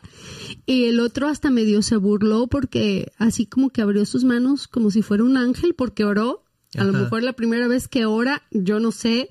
y 0.66 0.86
el 0.86 1.00
otro 1.00 1.28
hasta 1.28 1.50
medio 1.52 1.82
se 1.82 1.98
burló 1.98 2.48
porque 2.48 3.12
así 3.18 3.46
como 3.46 3.70
que 3.70 3.82
abrió 3.82 4.06
sus 4.06 4.24
manos 4.24 4.68
como 4.68 4.90
si 4.92 5.02
fuera 5.02 5.24
un 5.24 5.38
ángel 5.38 5.74
porque 5.76 6.04
oró. 6.06 6.44
A 6.78 6.84
lo 6.84 6.92
mejor 6.92 7.24
la 7.24 7.32
primera 7.34 7.70
vez 7.70 7.88
que 7.88 8.06
ora, 8.06 8.42
yo 8.52 8.82
no 8.82 8.92
sé, 8.92 9.30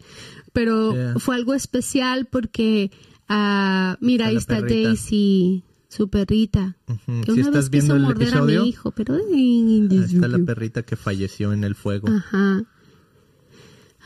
pero 0.55 0.95
Yeah. 0.95 1.15
fue 1.19 1.35
algo 1.35 1.53
especial 1.53 2.27
porque, 2.27 2.91
ah, 3.29 3.99
mira, 4.01 4.29
ahí 4.29 4.37
está 4.37 4.61
perrita. 4.61 4.89
Daisy, 4.89 5.65
su 5.91 6.09
perrita. 6.09 6.79
Ujú. 6.89 7.21
Que 7.21 7.33
Si 7.33 7.41
una 7.41 7.43
estás 7.43 7.69
vez 7.69 7.83
quiso 7.83 7.97
el 7.97 8.03
morder 8.03 8.29
episodio, 8.29 8.61
a 8.61 8.63
mi 8.63 8.69
hijo, 8.71 8.91
pero... 8.93 9.15
ahí 9.17 9.89
está 9.93 10.27
la 10.29 10.39
perrita 10.39 10.85
que 10.85 10.97
falleció 10.97 11.53
en 11.53 11.65
el 11.65 11.75
fuego. 11.75 12.09
Ajá. 12.09 12.65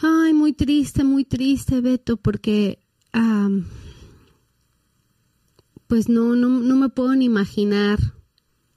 Ay, 0.03 0.33
muy 0.33 0.53
triste, 0.53 1.05
muy 1.05 1.25
triste, 1.25 1.81
Beto, 1.81 2.17
porque... 2.17 2.81
am, 3.13 3.67
pues 5.89 6.09
no, 6.09 6.37
no, 6.37 6.49
no 6.49 6.77
me 6.77 6.89
puedo 6.91 7.15
ni 7.17 7.25
imaginar. 7.25 7.99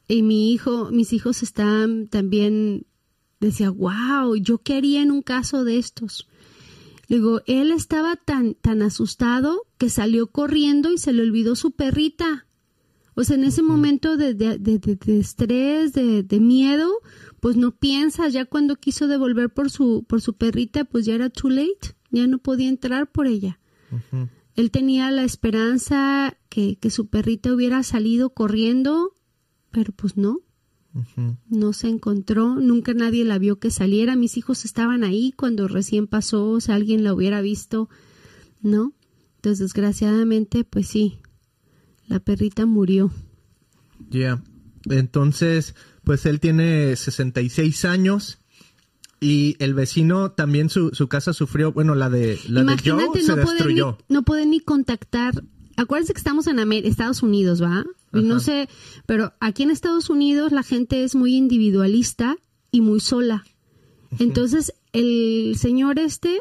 Y 0.07 0.23
mi 0.23 0.51
hijo, 0.51 0.89
mis 0.91 1.13
hijos 1.13 1.43
están 1.43 2.07
también... 2.07 2.87
Decía, 3.39 3.71
wow, 3.71 4.35
¿yo 4.35 4.59
qué 4.59 4.75
haría 4.75 5.01
en 5.01 5.09
un 5.11 5.23
caso 5.23 5.63
de 5.63 5.79
estos? 5.79 6.27
Digo, 7.09 7.41
él 7.47 7.71
estaba 7.71 8.15
tan, 8.15 8.53
tan 8.53 8.83
asustado 8.83 9.63
que 9.79 9.89
salió 9.89 10.27
corriendo 10.27 10.91
y 10.93 10.99
se 10.99 11.11
le 11.11 11.23
olvidó 11.23 11.55
su 11.55 11.71
perrita. 11.71 12.45
O 13.15 13.23
sea, 13.23 13.35
en 13.35 13.43
ese 13.43 13.63
momento 13.63 14.15
de, 14.15 14.35
de, 14.35 14.57
de- 14.59 15.19
estrés, 15.19 15.91
de, 15.93 16.21
de 16.23 16.39
miedo, 16.39 16.89
pues 17.39 17.57
no 17.57 17.71
piensas. 17.75 18.31
Ya 18.31 18.45
cuando 18.45 18.75
quiso 18.75 19.07
devolver 19.07 19.49
por 19.49 19.71
su, 19.71 20.05
por 20.07 20.21
su 20.21 20.33
perrita, 20.35 20.85
pues 20.85 21.05
ya 21.05 21.15
era 21.15 21.29
too 21.31 21.49
late. 21.49 21.95
Ya 22.11 22.27
no 22.27 22.37
podía 22.37 22.69
entrar 22.69 23.11
por 23.11 23.25
ella. 23.25 23.59
Él 24.61 24.69
tenía 24.69 25.09
la 25.09 25.23
esperanza 25.23 26.37
que, 26.47 26.77
que 26.77 26.91
su 26.91 27.07
perrita 27.07 27.51
hubiera 27.51 27.81
salido 27.81 28.29
corriendo, 28.29 29.15
pero 29.71 29.91
pues 29.91 30.17
no, 30.17 30.41
no 31.49 31.73
se 31.73 31.87
encontró, 31.87 32.53
nunca 32.57 32.93
nadie 32.93 33.25
la 33.25 33.39
vio 33.39 33.57
que 33.57 33.71
saliera. 33.71 34.15
Mis 34.15 34.37
hijos 34.37 34.63
estaban 34.63 35.03
ahí 35.03 35.33
cuando 35.35 35.67
recién 35.67 36.05
pasó, 36.05 36.47
o 36.49 36.61
sea, 36.61 36.75
alguien 36.75 37.03
la 37.03 37.11
hubiera 37.11 37.41
visto, 37.41 37.89
¿no? 38.61 38.93
Entonces, 39.37 39.57
desgraciadamente, 39.57 40.63
pues 40.63 40.89
sí, 40.89 41.17
la 42.05 42.19
perrita 42.19 42.67
murió. 42.67 43.11
Ya. 44.11 44.43
Entonces, 44.91 45.73
pues 46.03 46.27
él 46.27 46.39
tiene 46.39 46.95
66 46.95 47.83
años 47.85 48.40
y 49.21 49.55
el 49.59 49.73
vecino 49.75 50.31
también 50.31 50.69
su, 50.69 50.89
su 50.93 51.07
casa 51.07 51.31
sufrió, 51.31 51.71
bueno, 51.71 51.95
la 51.95 52.09
de 52.09 52.37
la 52.49 52.63
de 52.63 52.75
Joe 52.83 52.83
se 52.83 52.89
no 52.89 53.05
poder, 53.07 53.45
ni, 53.45 53.53
destruyó. 53.53 53.97
no 54.09 54.23
poder 54.23 54.47
ni 54.47 54.59
contactar. 54.59 55.43
Acuérdense 55.77 56.13
que 56.13 56.17
estamos 56.19 56.47
en 56.47 56.57
Amer- 56.59 56.85
Estados 56.85 57.23
Unidos, 57.23 57.61
¿va? 57.61 57.85
Y 58.13 58.23
no 58.23 58.39
sé, 58.41 58.67
pero 59.05 59.33
aquí 59.39 59.63
en 59.63 59.71
Estados 59.71 60.09
Unidos 60.09 60.51
la 60.51 60.63
gente 60.63 61.03
es 61.05 61.15
muy 61.15 61.35
individualista 61.35 62.35
y 62.71 62.81
muy 62.81 62.99
sola. 62.99 63.45
Entonces, 64.19 64.73
el 64.91 65.55
señor 65.57 65.97
este 65.99 66.39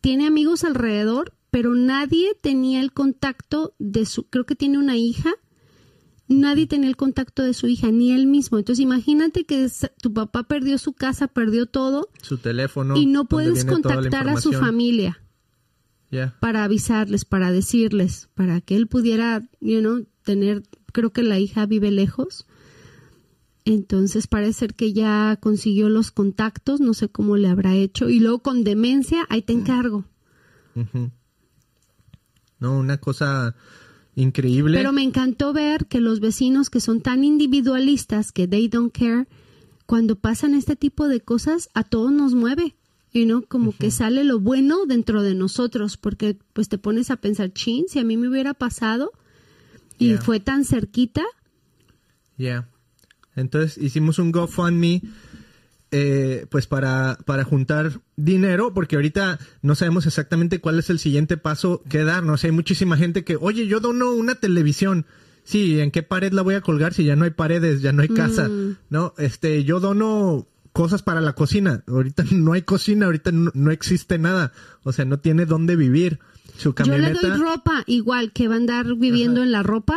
tiene 0.00 0.26
amigos 0.26 0.64
alrededor, 0.64 1.34
pero 1.50 1.74
nadie 1.74 2.34
tenía 2.40 2.80
el 2.80 2.92
contacto 2.92 3.74
de 3.78 4.06
su, 4.06 4.24
creo 4.28 4.44
que 4.44 4.56
tiene 4.56 4.78
una 4.78 4.96
hija, 4.96 5.32
nadie 6.34 6.66
tenía 6.66 6.88
el 6.88 6.96
contacto 6.96 7.42
de 7.42 7.54
su 7.54 7.66
hija, 7.66 7.90
ni 7.90 8.12
él 8.12 8.26
mismo. 8.26 8.58
Entonces, 8.58 8.82
imagínate 8.82 9.44
que 9.44 9.68
tu 10.00 10.12
papá 10.12 10.42
perdió 10.44 10.78
su 10.78 10.92
casa, 10.92 11.28
perdió 11.28 11.66
todo 11.66 12.08
Su 12.22 12.38
teléfono. 12.38 12.96
y 12.96 13.06
no 13.06 13.24
puedes 13.26 13.64
contactar 13.64 14.28
a 14.28 14.40
su 14.40 14.52
familia 14.52 15.20
para 16.40 16.64
avisarles, 16.64 17.24
para 17.24 17.50
decirles, 17.50 18.28
para 18.34 18.60
que 18.60 18.76
él 18.76 18.86
pudiera, 18.86 19.48
you 19.60 19.80
know, 19.80 20.06
tener, 20.22 20.62
creo 20.92 21.12
que 21.12 21.22
la 21.22 21.38
hija 21.38 21.66
vive 21.66 21.90
lejos. 21.90 22.46
Entonces 23.64 24.26
parece 24.26 24.52
ser 24.52 24.74
que 24.74 24.92
ya 24.92 25.38
consiguió 25.40 25.88
los 25.88 26.10
contactos, 26.10 26.80
no 26.80 26.94
sé 26.94 27.08
cómo 27.08 27.36
le 27.36 27.48
habrá 27.48 27.74
hecho. 27.74 28.10
Y 28.10 28.20
luego 28.20 28.40
con 28.40 28.62
demencia, 28.62 29.24
ahí 29.30 29.42
te 29.42 29.54
encargo. 29.54 30.04
Ujú. 30.76 31.10
No, 32.60 32.78
una 32.78 32.98
cosa 32.98 33.56
increíble. 34.16 34.76
Pero 34.78 34.92
me 34.92 35.02
encantó 35.02 35.52
ver 35.52 35.86
que 35.86 36.00
los 36.00 36.20
vecinos 36.20 36.70
que 36.70 36.80
son 36.80 37.00
tan 37.00 37.24
individualistas, 37.24 38.32
que 38.32 38.46
they 38.48 38.68
don't 38.68 38.92
care, 38.96 39.26
cuando 39.86 40.16
pasan 40.16 40.54
este 40.54 40.76
tipo 40.76 41.08
de 41.08 41.20
cosas, 41.20 41.68
a 41.74 41.84
todos 41.84 42.12
nos 42.12 42.34
mueve. 42.34 42.74
You 43.12 43.26
know, 43.26 43.44
como 43.46 43.70
que 43.76 43.92
sale 43.92 44.24
lo 44.24 44.40
bueno 44.40 44.86
dentro 44.86 45.22
de 45.22 45.34
nosotros, 45.36 45.96
porque 45.96 46.36
pues 46.52 46.68
te 46.68 46.78
pones 46.78 47.10
a 47.12 47.16
pensar, 47.16 47.52
chin, 47.52 47.84
si 47.88 48.00
a 48.00 48.04
mí 48.04 48.16
me 48.16 48.28
hubiera 48.28 48.54
pasado 48.54 49.12
y 49.98 50.08
Yeah. 50.08 50.20
fue 50.22 50.40
tan 50.40 50.64
cerquita, 50.64 51.22
Ya. 52.36 52.68
Entonces 53.36 53.78
hicimos 53.78 54.18
un 54.18 54.32
GoFundMe 54.32 55.02
eh, 55.96 56.46
pues 56.50 56.66
para, 56.66 57.18
para 57.24 57.44
juntar 57.44 58.00
dinero, 58.16 58.74
porque 58.74 58.96
ahorita 58.96 59.38
no 59.62 59.76
sabemos 59.76 60.06
exactamente 60.06 60.60
cuál 60.60 60.80
es 60.80 60.90
el 60.90 60.98
siguiente 60.98 61.36
paso 61.36 61.84
que 61.88 62.02
dar. 62.02 62.24
No 62.24 62.36
sé, 62.36 62.48
hay 62.48 62.52
muchísima 62.52 62.96
gente 62.96 63.22
que, 63.22 63.36
oye, 63.36 63.68
yo 63.68 63.78
dono 63.78 64.10
una 64.10 64.34
televisión. 64.34 65.06
Sí, 65.44 65.78
¿en 65.78 65.92
qué 65.92 66.02
pared 66.02 66.32
la 66.32 66.42
voy 66.42 66.56
a 66.56 66.62
colgar 66.62 66.94
si 66.94 67.04
ya 67.04 67.14
no 67.14 67.22
hay 67.22 67.30
paredes, 67.30 67.80
ya 67.80 67.92
no 67.92 68.02
hay 68.02 68.08
casa? 68.08 68.48
Mm. 68.48 68.76
No, 68.90 69.14
este, 69.18 69.62
yo 69.62 69.78
dono 69.78 70.48
cosas 70.72 71.04
para 71.04 71.20
la 71.20 71.34
cocina. 71.34 71.84
Ahorita 71.86 72.24
no 72.32 72.54
hay 72.54 72.62
cocina, 72.62 73.06
ahorita 73.06 73.30
no, 73.30 73.52
no 73.54 73.70
existe 73.70 74.18
nada. 74.18 74.50
O 74.82 74.90
sea, 74.92 75.04
no 75.04 75.20
tiene 75.20 75.46
dónde 75.46 75.76
vivir. 75.76 76.18
Su 76.56 76.74
Yo 76.74 76.96
le 76.98 77.12
doy 77.12 77.30
ropa, 77.30 77.82
igual 77.86 78.32
que 78.32 78.48
va 78.48 78.54
a 78.54 78.58
andar 78.58 78.94
viviendo 78.96 79.42
en 79.42 79.50
la 79.50 79.62
ropa 79.62 79.96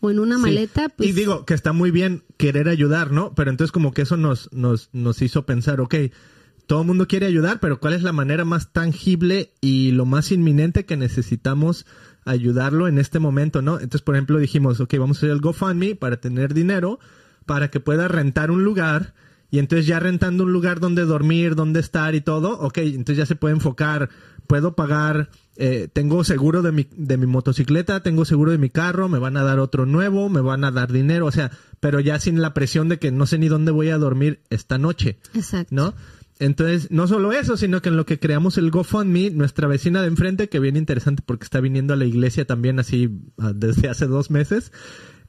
o 0.00 0.10
en 0.10 0.18
una 0.18 0.36
Sí. 0.36 0.42
maleta, 0.42 0.88
pues 0.88 1.08
Y 1.08 1.12
digo 1.12 1.44
que 1.44 1.54
está 1.54 1.72
muy 1.72 1.90
bien 1.90 2.22
querer 2.36 2.68
ayudar, 2.68 3.10
¿no? 3.10 3.34
Pero 3.34 3.50
entonces 3.50 3.72
como 3.72 3.92
que 3.92 4.02
eso 4.02 4.16
nos, 4.16 4.52
nos, 4.52 4.88
nos 4.92 5.20
hizo 5.22 5.46
pensar, 5.46 5.80
ok, 5.80 5.94
todo 6.66 6.80
el 6.82 6.86
mundo 6.86 7.06
quiere 7.08 7.26
ayudar, 7.26 7.60
pero 7.60 7.80
¿cuál 7.80 7.94
es 7.94 8.02
la 8.02 8.12
manera 8.12 8.44
más 8.44 8.72
tangible 8.72 9.52
y 9.60 9.92
lo 9.92 10.04
más 10.04 10.30
inminente 10.32 10.84
que 10.84 10.96
necesitamos 10.96 11.86
ayudarlo 12.24 12.88
en 12.88 12.98
este 12.98 13.18
momento, 13.18 13.62
¿no? 13.62 13.74
Entonces, 13.74 14.02
por 14.02 14.16
ejemplo, 14.16 14.38
dijimos, 14.38 14.80
ok, 14.80 14.94
vamos 14.98 15.16
a 15.16 15.20
hacer 15.20 15.30
el 15.30 15.40
GoFundMe 15.40 15.94
para 15.94 16.16
tener 16.20 16.54
dinero, 16.54 16.98
para 17.46 17.70
que 17.70 17.78
pueda 17.80 18.08
rentar 18.08 18.50
un 18.50 18.64
lugar. 18.64 19.14
Y 19.48 19.60
entonces 19.60 19.86
ya 19.86 20.00
rentando 20.00 20.42
un 20.42 20.52
lugar 20.52 20.80
donde 20.80 21.04
dormir, 21.04 21.54
donde 21.54 21.78
estar 21.78 22.16
y 22.16 22.20
todo, 22.20 22.58
ok, 22.58 22.78
entonces 22.78 23.18
ya 23.18 23.26
se 23.26 23.36
puede 23.36 23.54
enfocar, 23.54 24.10
puedo 24.48 24.74
pagar, 24.74 25.30
eh, 25.56 25.88
tengo 25.92 26.22
seguro 26.24 26.62
de 26.62 26.72
mi, 26.72 26.86
de 26.96 27.16
mi 27.16 27.26
motocicleta, 27.26 28.02
tengo 28.02 28.24
seguro 28.24 28.52
de 28.52 28.58
mi 28.58 28.70
carro, 28.70 29.08
me 29.08 29.18
van 29.18 29.36
a 29.36 29.42
dar 29.42 29.58
otro 29.58 29.86
nuevo, 29.86 30.28
me 30.28 30.40
van 30.40 30.64
a 30.64 30.70
dar 30.70 30.92
dinero, 30.92 31.26
o 31.26 31.32
sea, 31.32 31.50
pero 31.80 32.00
ya 32.00 32.18
sin 32.20 32.40
la 32.40 32.54
presión 32.54 32.88
de 32.88 32.98
que 32.98 33.10
no 33.10 33.26
sé 33.26 33.38
ni 33.38 33.48
dónde 33.48 33.72
voy 33.72 33.90
a 33.90 33.98
dormir 33.98 34.40
esta 34.50 34.78
noche. 34.78 35.18
exacto. 35.34 35.74
¿no? 35.74 35.94
Entonces, 36.38 36.90
no 36.90 37.06
solo 37.06 37.32
eso, 37.32 37.56
sino 37.56 37.80
que 37.80 37.88
en 37.88 37.96
lo 37.96 38.04
que 38.04 38.18
creamos 38.18 38.58
el 38.58 38.70
GoFundMe, 38.70 39.30
nuestra 39.30 39.68
vecina 39.68 40.02
de 40.02 40.08
enfrente, 40.08 40.48
que 40.48 40.60
viene 40.60 40.78
interesante 40.78 41.22
porque 41.24 41.44
está 41.44 41.60
viniendo 41.60 41.94
a 41.94 41.96
la 41.96 42.04
iglesia 42.04 42.44
también 42.44 42.78
así 42.78 43.10
ah, 43.38 43.52
desde 43.54 43.88
hace 43.88 44.06
dos 44.06 44.30
meses, 44.30 44.70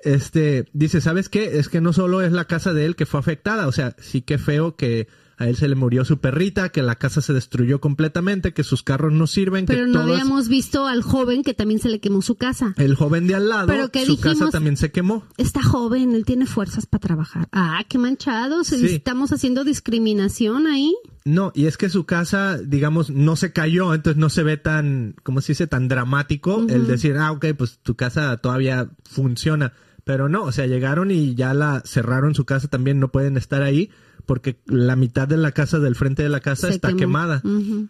este, 0.02 0.66
dice, 0.74 1.00
¿sabes 1.00 1.30
qué? 1.30 1.60
Es 1.60 1.70
que 1.70 1.82
no 1.82 1.94
solo 1.94 2.22
es 2.22 2.34
la 2.34 2.46
casa 2.46 2.74
de 2.74 2.86
él 2.86 2.96
que 2.96 3.06
fue 3.06 3.20
afectada, 3.20 3.68
o 3.68 3.72
sea, 3.72 3.96
sí 4.00 4.22
que 4.22 4.38
feo 4.38 4.76
que 4.76 5.08
a 5.38 5.48
él 5.48 5.56
se 5.56 5.68
le 5.68 5.76
murió 5.76 6.04
su 6.04 6.18
perrita, 6.20 6.70
que 6.70 6.82
la 6.82 6.96
casa 6.96 7.22
se 7.22 7.32
destruyó 7.34 7.80
completamente, 7.80 8.54
que 8.54 8.64
sus 8.64 8.82
carros 8.82 9.14
no 9.14 9.28
sirven, 9.28 9.66
Pero 9.68 9.86
que 9.86 9.92
no 9.92 10.02
todas- 10.02 10.10
habíamos 10.22 10.48
visto 10.48 10.88
al 10.88 11.04
joven 11.04 11.44
que 11.44 11.54
también 11.54 11.80
se 11.80 11.90
le 11.90 12.00
quemó 12.00 12.22
su 12.22 12.36
casa. 12.36 12.74
el 12.78 12.96
joven 12.96 13.28
de 13.28 13.36
al 13.36 13.48
lado, 13.50 13.68
Pero 13.68 13.90
¿qué 13.92 14.06
su 14.06 14.20
casa 14.20 14.50
también 14.50 14.78
se 14.78 14.92
quemó. 14.92 15.24
Está 15.38 15.62
joven, 15.62 16.16
él 16.16 16.26
tiene 16.26 16.46
fuerzas 16.48 16.86
para 16.88 17.02
trabajar. 17.02 17.48
Ah, 17.52 17.84
qué 17.88 17.98
manchados. 17.98 18.68
Sí. 18.68 18.86
Estamos 18.88 19.32
haciendo 19.32 19.64
discriminación 19.64 20.68
ahí. 20.68 20.96
No, 21.26 21.52
y 21.54 21.66
es 21.66 21.78
que 21.78 21.90
su 21.90 22.06
casa, 22.06 22.58
digamos, 22.58 23.10
no 23.10 23.36
se 23.36 23.52
cayó, 23.52 23.94
entonces 23.94 24.18
no 24.20 24.30
se 24.30 24.44
ve 24.44 24.58
tan, 24.58 25.16
¿cómo 25.24 25.42
se 25.42 25.52
dice? 25.52 25.68
Tan 25.68 25.88
dramático 25.88 26.66
el 26.70 26.88
decir, 26.88 27.18
ah, 27.18 27.32
ok, 27.34 27.48
pues 27.58 27.80
tu 27.84 27.96
casa 27.96 28.38
todavía 28.38 28.90
funciona. 29.04 29.74
Pero 30.04 30.30
no, 30.30 30.44
o 30.44 30.52
sea, 30.54 30.66
llegaron 30.68 31.12
y 31.12 31.36
ya 31.36 31.54
la 31.54 31.82
cerraron 31.86 32.34
su 32.34 32.46
casa 32.46 32.70
también, 32.70 33.00
no 33.00 33.10
pueden 33.12 33.36
estar 33.36 33.62
ahí 33.62 33.90
porque 34.28 34.60
la 34.68 34.96
mitad 34.96 35.28
de 35.28 35.38
la 35.38 35.52
casa 35.54 35.80
del 35.80 35.96
frente 35.96 36.22
de 36.22 36.30
la 36.30 36.42
casa 36.42 36.68
Se 36.68 36.76
está 36.76 36.90
quemó. 36.90 37.00
quemada. 37.00 37.42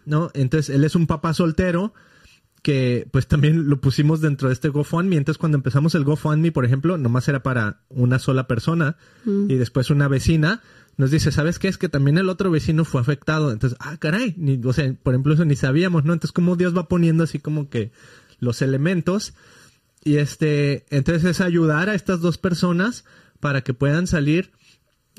¿no? 0.06 0.30
Entonces 0.32 0.74
él 0.74 0.84
es 0.84 0.94
un 0.94 1.06
papá 1.06 1.34
soltero 1.34 1.92
que 2.62 3.06
pues 3.12 3.26
también 3.26 3.68
lo 3.68 3.80
pusimos 3.80 4.20
dentro 4.20 4.48
de 4.48 4.54
este 4.54 4.68
GoFundMe. 4.70 5.16
Entonces 5.16 5.38
cuando 5.38 5.56
empezamos 5.58 5.94
el 5.94 6.04
GoFundMe, 6.04 6.52
por 6.52 6.64
ejemplo, 6.64 6.96
nomás 6.96 7.28
era 7.28 7.42
para 7.42 7.82
una 7.90 8.18
sola 8.18 8.46
persona 8.46 8.96
y 9.26 9.54
después 9.56 9.90
una 9.90 10.08
vecina 10.08 10.62
nos 10.96 11.10
dice, 11.10 11.30
¿sabes 11.30 11.58
qué? 11.58 11.68
Es 11.68 11.78
que 11.78 11.88
también 11.88 12.18
el 12.18 12.28
otro 12.28 12.50
vecino 12.50 12.84
fue 12.84 13.00
afectado. 13.00 13.52
Entonces, 13.52 13.78
ah, 13.80 13.96
caray, 13.98 14.34
ni, 14.36 14.60
o 14.64 14.72
sea, 14.72 14.92
por 15.02 15.14
ejemplo, 15.14 15.34
eso 15.34 15.44
ni 15.44 15.54
sabíamos, 15.54 16.04
¿no? 16.04 16.12
Entonces, 16.12 16.32
como 16.32 16.56
Dios 16.56 16.76
va 16.76 16.88
poniendo 16.88 17.22
así 17.22 17.38
como 17.38 17.68
que 17.68 17.92
los 18.40 18.62
elementos 18.62 19.34
y 20.04 20.16
este, 20.16 20.86
entonces 20.90 21.24
es 21.24 21.40
ayudar 21.40 21.88
a 21.88 21.94
estas 21.94 22.20
dos 22.20 22.38
personas 22.38 23.04
para 23.40 23.62
que 23.62 23.74
puedan 23.74 24.06
salir, 24.06 24.50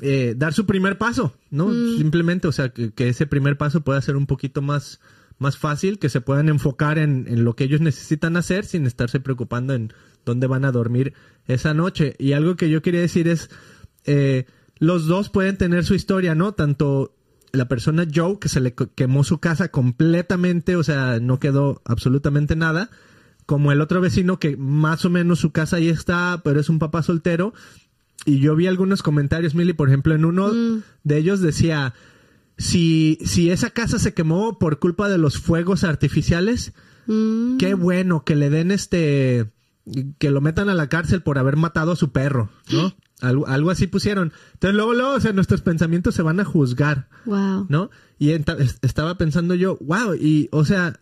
eh, 0.00 0.34
dar 0.36 0.52
su 0.52 0.66
primer 0.66 0.98
paso, 0.98 1.34
¿no? 1.50 1.72
Simplemente, 1.96 2.48
o 2.48 2.52
sea, 2.52 2.70
que, 2.70 2.92
que 2.92 3.08
ese 3.08 3.26
primer 3.26 3.56
paso 3.56 3.82
pueda 3.82 4.00
ser 4.00 4.16
un 4.16 4.26
poquito 4.26 4.62
más, 4.62 5.00
más 5.38 5.58
fácil, 5.58 5.98
que 5.98 6.08
se 6.08 6.20
puedan 6.20 6.48
enfocar 6.48 6.98
en, 6.98 7.26
en 7.28 7.44
lo 7.44 7.54
que 7.54 7.64
ellos 7.64 7.80
necesitan 7.80 8.36
hacer 8.36 8.64
sin 8.64 8.86
estarse 8.86 9.20
preocupando 9.20 9.74
en 9.74 9.92
dónde 10.24 10.46
van 10.46 10.64
a 10.64 10.72
dormir 10.72 11.14
esa 11.46 11.74
noche. 11.74 12.14
Y 12.18 12.32
algo 12.32 12.56
que 12.56 12.70
yo 12.70 12.82
quería 12.82 13.00
decir 13.00 13.28
es, 13.28 13.50
eh, 14.04 14.46
los 14.78 15.06
dos 15.06 15.28
pueden 15.28 15.56
tener 15.56 15.84
su 15.84 15.94
historia, 15.94 16.34
¿no? 16.34 16.52
Tanto 16.52 17.14
la 17.52 17.68
persona 17.68 18.06
Joe, 18.12 18.38
que 18.38 18.48
se 18.48 18.60
le 18.60 18.74
quemó 18.74 19.24
su 19.24 19.38
casa 19.38 19.68
completamente, 19.68 20.76
o 20.76 20.82
sea, 20.82 21.18
no 21.20 21.38
quedó 21.40 21.82
absolutamente 21.84 22.56
nada, 22.56 22.90
como 23.46 23.72
el 23.72 23.80
otro 23.80 24.00
vecino 24.00 24.38
que 24.38 24.56
más 24.56 25.04
o 25.04 25.10
menos 25.10 25.40
su 25.40 25.50
casa 25.50 25.76
ahí 25.76 25.88
está, 25.88 26.40
pero 26.44 26.60
es 26.60 26.68
un 26.68 26.78
papá 26.78 27.02
soltero. 27.02 27.52
Y 28.26 28.40
yo 28.40 28.54
vi 28.54 28.66
algunos 28.66 29.02
comentarios, 29.02 29.54
Milly, 29.54 29.72
por 29.72 29.88
ejemplo, 29.88 30.14
en 30.14 30.24
uno 30.24 30.50
de 31.04 31.16
ellos 31.16 31.40
decía, 31.40 31.94
si, 32.58 33.18
si 33.24 33.50
esa 33.50 33.70
casa 33.70 33.98
se 33.98 34.12
quemó 34.12 34.58
por 34.58 34.78
culpa 34.78 35.08
de 35.08 35.18
los 35.18 35.38
fuegos 35.38 35.84
artificiales, 35.84 36.74
Mm, 37.10 37.56
qué 37.58 37.74
bueno 37.74 38.24
que 38.24 38.36
le 38.36 38.50
den 38.50 38.70
este, 38.70 39.50
que 40.18 40.30
lo 40.30 40.40
metan 40.40 40.68
a 40.68 40.74
la 40.74 40.88
cárcel 40.88 41.22
por 41.22 41.38
haber 41.38 41.56
matado 41.56 41.92
a 41.92 41.96
su 41.96 42.12
perro, 42.12 42.50
¿no? 42.72 42.94
Algo, 43.20 43.46
algo 43.48 43.70
así 43.70 43.86
pusieron. 43.86 44.32
Entonces 44.54 44.74
luego, 44.74 44.94
luego, 44.94 45.12
o 45.12 45.20
sea, 45.20 45.34
nuestros 45.34 45.60
pensamientos 45.60 46.14
se 46.14 46.22
van 46.22 46.40
a 46.40 46.44
juzgar. 46.46 47.10
wow. 47.26 47.66
¿no? 47.68 47.90
Y 48.18 48.30
estaba 48.30 49.18
pensando 49.18 49.54
yo, 49.54 49.76
wow, 49.82 50.14
y 50.14 50.48
o 50.52 50.64
sea, 50.64 51.00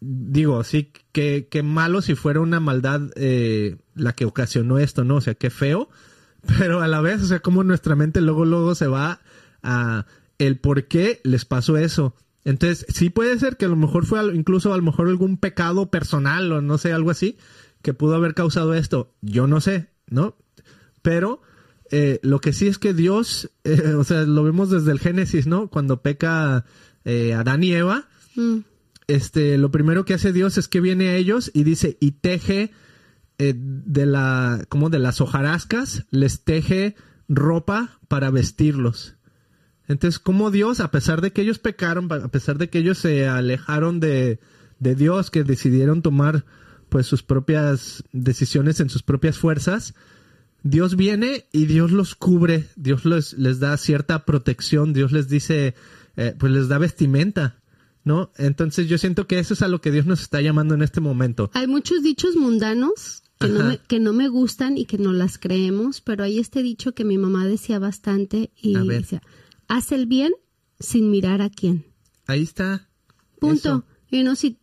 digo, 0.00 0.64
sí, 0.64 0.90
que, 1.12 1.46
que 1.48 1.62
malo 1.62 2.02
si 2.02 2.16
fuera 2.16 2.40
una 2.40 2.58
maldad 2.58 3.02
eh, 3.14 3.76
la 3.94 4.14
que 4.14 4.24
ocasionó 4.24 4.78
esto, 4.80 5.04
¿no? 5.04 5.14
O 5.14 5.20
sea, 5.20 5.36
qué 5.36 5.48
feo, 5.48 5.88
pero 6.58 6.80
a 6.80 6.88
la 6.88 7.00
vez, 7.00 7.22
o 7.22 7.26
sea, 7.26 7.40
como 7.40 7.64
nuestra 7.64 7.96
mente 7.96 8.20
luego, 8.20 8.44
luego 8.44 8.74
se 8.74 8.86
va 8.86 9.20
a 9.62 10.06
el 10.38 10.58
por 10.58 10.84
qué 10.84 11.20
les 11.24 11.44
pasó 11.44 11.76
eso. 11.76 12.14
Entonces, 12.44 12.86
sí 12.88 13.08
puede 13.08 13.38
ser 13.38 13.56
que 13.56 13.64
a 13.64 13.68
lo 13.68 13.76
mejor 13.76 14.04
fue 14.04 14.34
incluso 14.34 14.74
a 14.74 14.76
lo 14.76 14.82
mejor 14.82 15.08
algún 15.08 15.38
pecado 15.38 15.90
personal 15.90 16.52
o 16.52 16.60
no 16.60 16.76
sé, 16.78 16.92
algo 16.92 17.10
así, 17.10 17.38
que 17.82 17.94
pudo 17.94 18.14
haber 18.14 18.34
causado 18.34 18.74
esto. 18.74 19.14
Yo 19.22 19.46
no 19.46 19.60
sé, 19.60 19.88
¿no? 20.08 20.36
Pero 21.02 21.40
eh, 21.90 22.20
lo 22.22 22.40
que 22.40 22.52
sí 22.52 22.66
es 22.66 22.78
que 22.78 22.92
Dios, 22.92 23.50
eh, 23.64 23.94
o 23.94 24.04
sea, 24.04 24.22
lo 24.22 24.42
vemos 24.44 24.70
desde 24.70 24.92
el 24.92 25.00
Génesis, 25.00 25.46
¿no? 25.46 25.68
Cuando 25.68 26.02
peca 26.02 26.64
eh, 27.04 27.32
Adán 27.34 27.62
y 27.62 27.72
Eva, 27.72 28.08
Mm, 28.36 28.58
este, 29.06 29.58
lo 29.58 29.70
primero 29.70 30.04
que 30.04 30.14
hace 30.14 30.32
Dios 30.32 30.58
es 30.58 30.68
que 30.68 30.80
viene 30.80 31.08
a 31.08 31.16
ellos 31.16 31.50
y 31.54 31.64
dice, 31.64 31.96
y 32.00 32.12
teje 32.12 32.72
eh, 33.38 33.54
de 33.56 34.06
la, 34.06 34.64
como 34.68 34.90
de 34.90 34.98
las 34.98 35.20
hojarascas, 35.20 36.06
les 36.10 36.44
teje 36.44 36.96
ropa 37.28 37.98
para 38.08 38.30
vestirlos. 38.30 39.16
Entonces, 39.86 40.18
como 40.18 40.50
Dios, 40.50 40.80
a 40.80 40.90
pesar 40.90 41.20
de 41.20 41.32
que 41.32 41.42
ellos 41.42 41.58
pecaron, 41.58 42.10
a 42.12 42.28
pesar 42.28 42.58
de 42.58 42.70
que 42.70 42.78
ellos 42.78 42.98
se 42.98 43.26
alejaron 43.26 44.00
de, 44.00 44.40
de 44.78 44.94
Dios, 44.94 45.30
que 45.30 45.44
decidieron 45.44 46.02
tomar 46.02 46.44
pues 46.88 47.06
sus 47.06 47.22
propias 47.22 48.04
decisiones 48.12 48.80
en 48.80 48.88
sus 48.88 49.02
propias 49.02 49.36
fuerzas, 49.36 49.94
Dios 50.62 50.96
viene 50.96 51.46
y 51.52 51.66
Dios 51.66 51.90
los 51.90 52.14
cubre, 52.14 52.68
Dios 52.76 53.04
les, 53.04 53.34
les 53.34 53.60
da 53.60 53.76
cierta 53.76 54.24
protección, 54.24 54.92
Dios 54.92 55.12
les 55.12 55.28
dice, 55.28 55.74
eh, 56.16 56.34
pues 56.38 56.52
les 56.52 56.68
da 56.68 56.78
vestimenta, 56.78 57.60
¿no? 58.04 58.30
Entonces 58.38 58.88
yo 58.88 58.96
siento 58.96 59.26
que 59.26 59.38
eso 59.38 59.52
es 59.54 59.62
a 59.62 59.68
lo 59.68 59.82
que 59.82 59.90
Dios 59.90 60.06
nos 60.06 60.22
está 60.22 60.40
llamando 60.40 60.74
en 60.74 60.82
este 60.82 61.00
momento. 61.02 61.50
Hay 61.52 61.66
muchos 61.66 62.02
dichos 62.02 62.36
mundanos 62.36 63.23
que 63.46 63.52
no, 63.52 63.64
me, 63.64 63.78
que 63.78 64.00
no 64.00 64.12
me 64.12 64.28
gustan 64.28 64.78
y 64.78 64.84
que 64.84 64.98
no 64.98 65.12
las 65.12 65.38
creemos, 65.38 66.00
pero 66.00 66.24
hay 66.24 66.38
este 66.38 66.62
dicho 66.62 66.94
que 66.94 67.04
mi 67.04 67.18
mamá 67.18 67.46
decía 67.46 67.78
bastante 67.78 68.50
y 68.60 68.74
decía, 68.88 69.22
haz 69.68 69.92
el 69.92 70.06
bien 70.06 70.32
sin 70.78 71.10
mirar 71.10 71.42
a 71.42 71.50
quién. 71.50 71.86
Ahí 72.26 72.42
está. 72.42 72.88
Punto. 73.38 73.68
Eso. 73.68 73.84
Y 74.10 74.22
no 74.22 74.34
si 74.34 74.58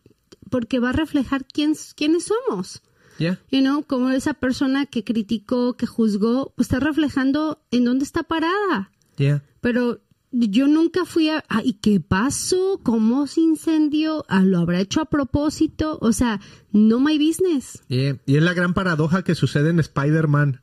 porque 0.50 0.80
va 0.80 0.90
a 0.90 0.92
reflejar 0.92 1.46
quién, 1.46 1.74
quiénes 1.96 2.26
somos. 2.26 2.82
Ya. 3.18 3.40
You 3.50 3.60
know, 3.60 3.84
como 3.84 4.10
esa 4.10 4.34
persona 4.34 4.86
que 4.86 5.04
criticó, 5.04 5.76
que 5.76 5.86
juzgó, 5.86 6.52
pues 6.56 6.66
está 6.66 6.80
reflejando 6.80 7.62
en 7.70 7.84
dónde 7.84 8.04
está 8.04 8.22
parada. 8.22 8.90
Ya. 9.16 9.42
Pero 9.60 10.02
yo 10.32 10.66
nunca 10.66 11.04
fui 11.04 11.28
a, 11.28 11.44
¿y 11.62 11.74
qué 11.74 12.00
pasó? 12.00 12.80
¿Cómo 12.82 13.26
se 13.26 13.42
incendió? 13.42 14.24
Ah, 14.28 14.42
¿Lo 14.42 14.58
habrá 14.58 14.80
hecho 14.80 15.00
a 15.00 15.04
propósito? 15.04 15.98
O 16.00 16.12
sea, 16.12 16.40
no 16.72 17.00
my 17.00 17.18
business. 17.18 17.82
Yeah. 17.88 18.18
Y 18.26 18.36
es 18.36 18.42
la 18.42 18.54
gran 18.54 18.74
paradoja 18.74 19.22
que 19.22 19.34
sucede 19.34 19.70
en 19.70 19.78
Spider-Man, 19.78 20.62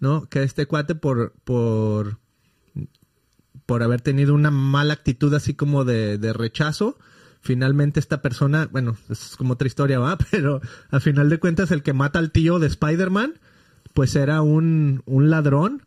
¿no? 0.00 0.28
Que 0.28 0.42
este 0.42 0.66
cuate 0.66 0.94
por, 0.94 1.34
por, 1.44 2.18
por 3.66 3.82
haber 3.82 4.00
tenido 4.00 4.34
una 4.34 4.50
mala 4.50 4.94
actitud 4.94 5.32
así 5.34 5.54
como 5.54 5.84
de, 5.84 6.16
de 6.16 6.32
rechazo, 6.32 6.98
finalmente 7.42 8.00
esta 8.00 8.22
persona, 8.22 8.68
bueno, 8.72 8.96
es 9.10 9.36
como 9.36 9.54
otra 9.54 9.66
historia, 9.66 9.98
va, 9.98 10.16
pero 10.30 10.62
al 10.90 11.00
final 11.02 11.28
de 11.28 11.38
cuentas 11.38 11.70
el 11.70 11.82
que 11.82 11.92
mata 11.92 12.18
al 12.18 12.30
tío 12.30 12.58
de 12.58 12.68
Spider-Man, 12.68 13.34
pues 13.92 14.16
era 14.16 14.40
un, 14.40 15.02
un 15.04 15.28
ladrón 15.28 15.82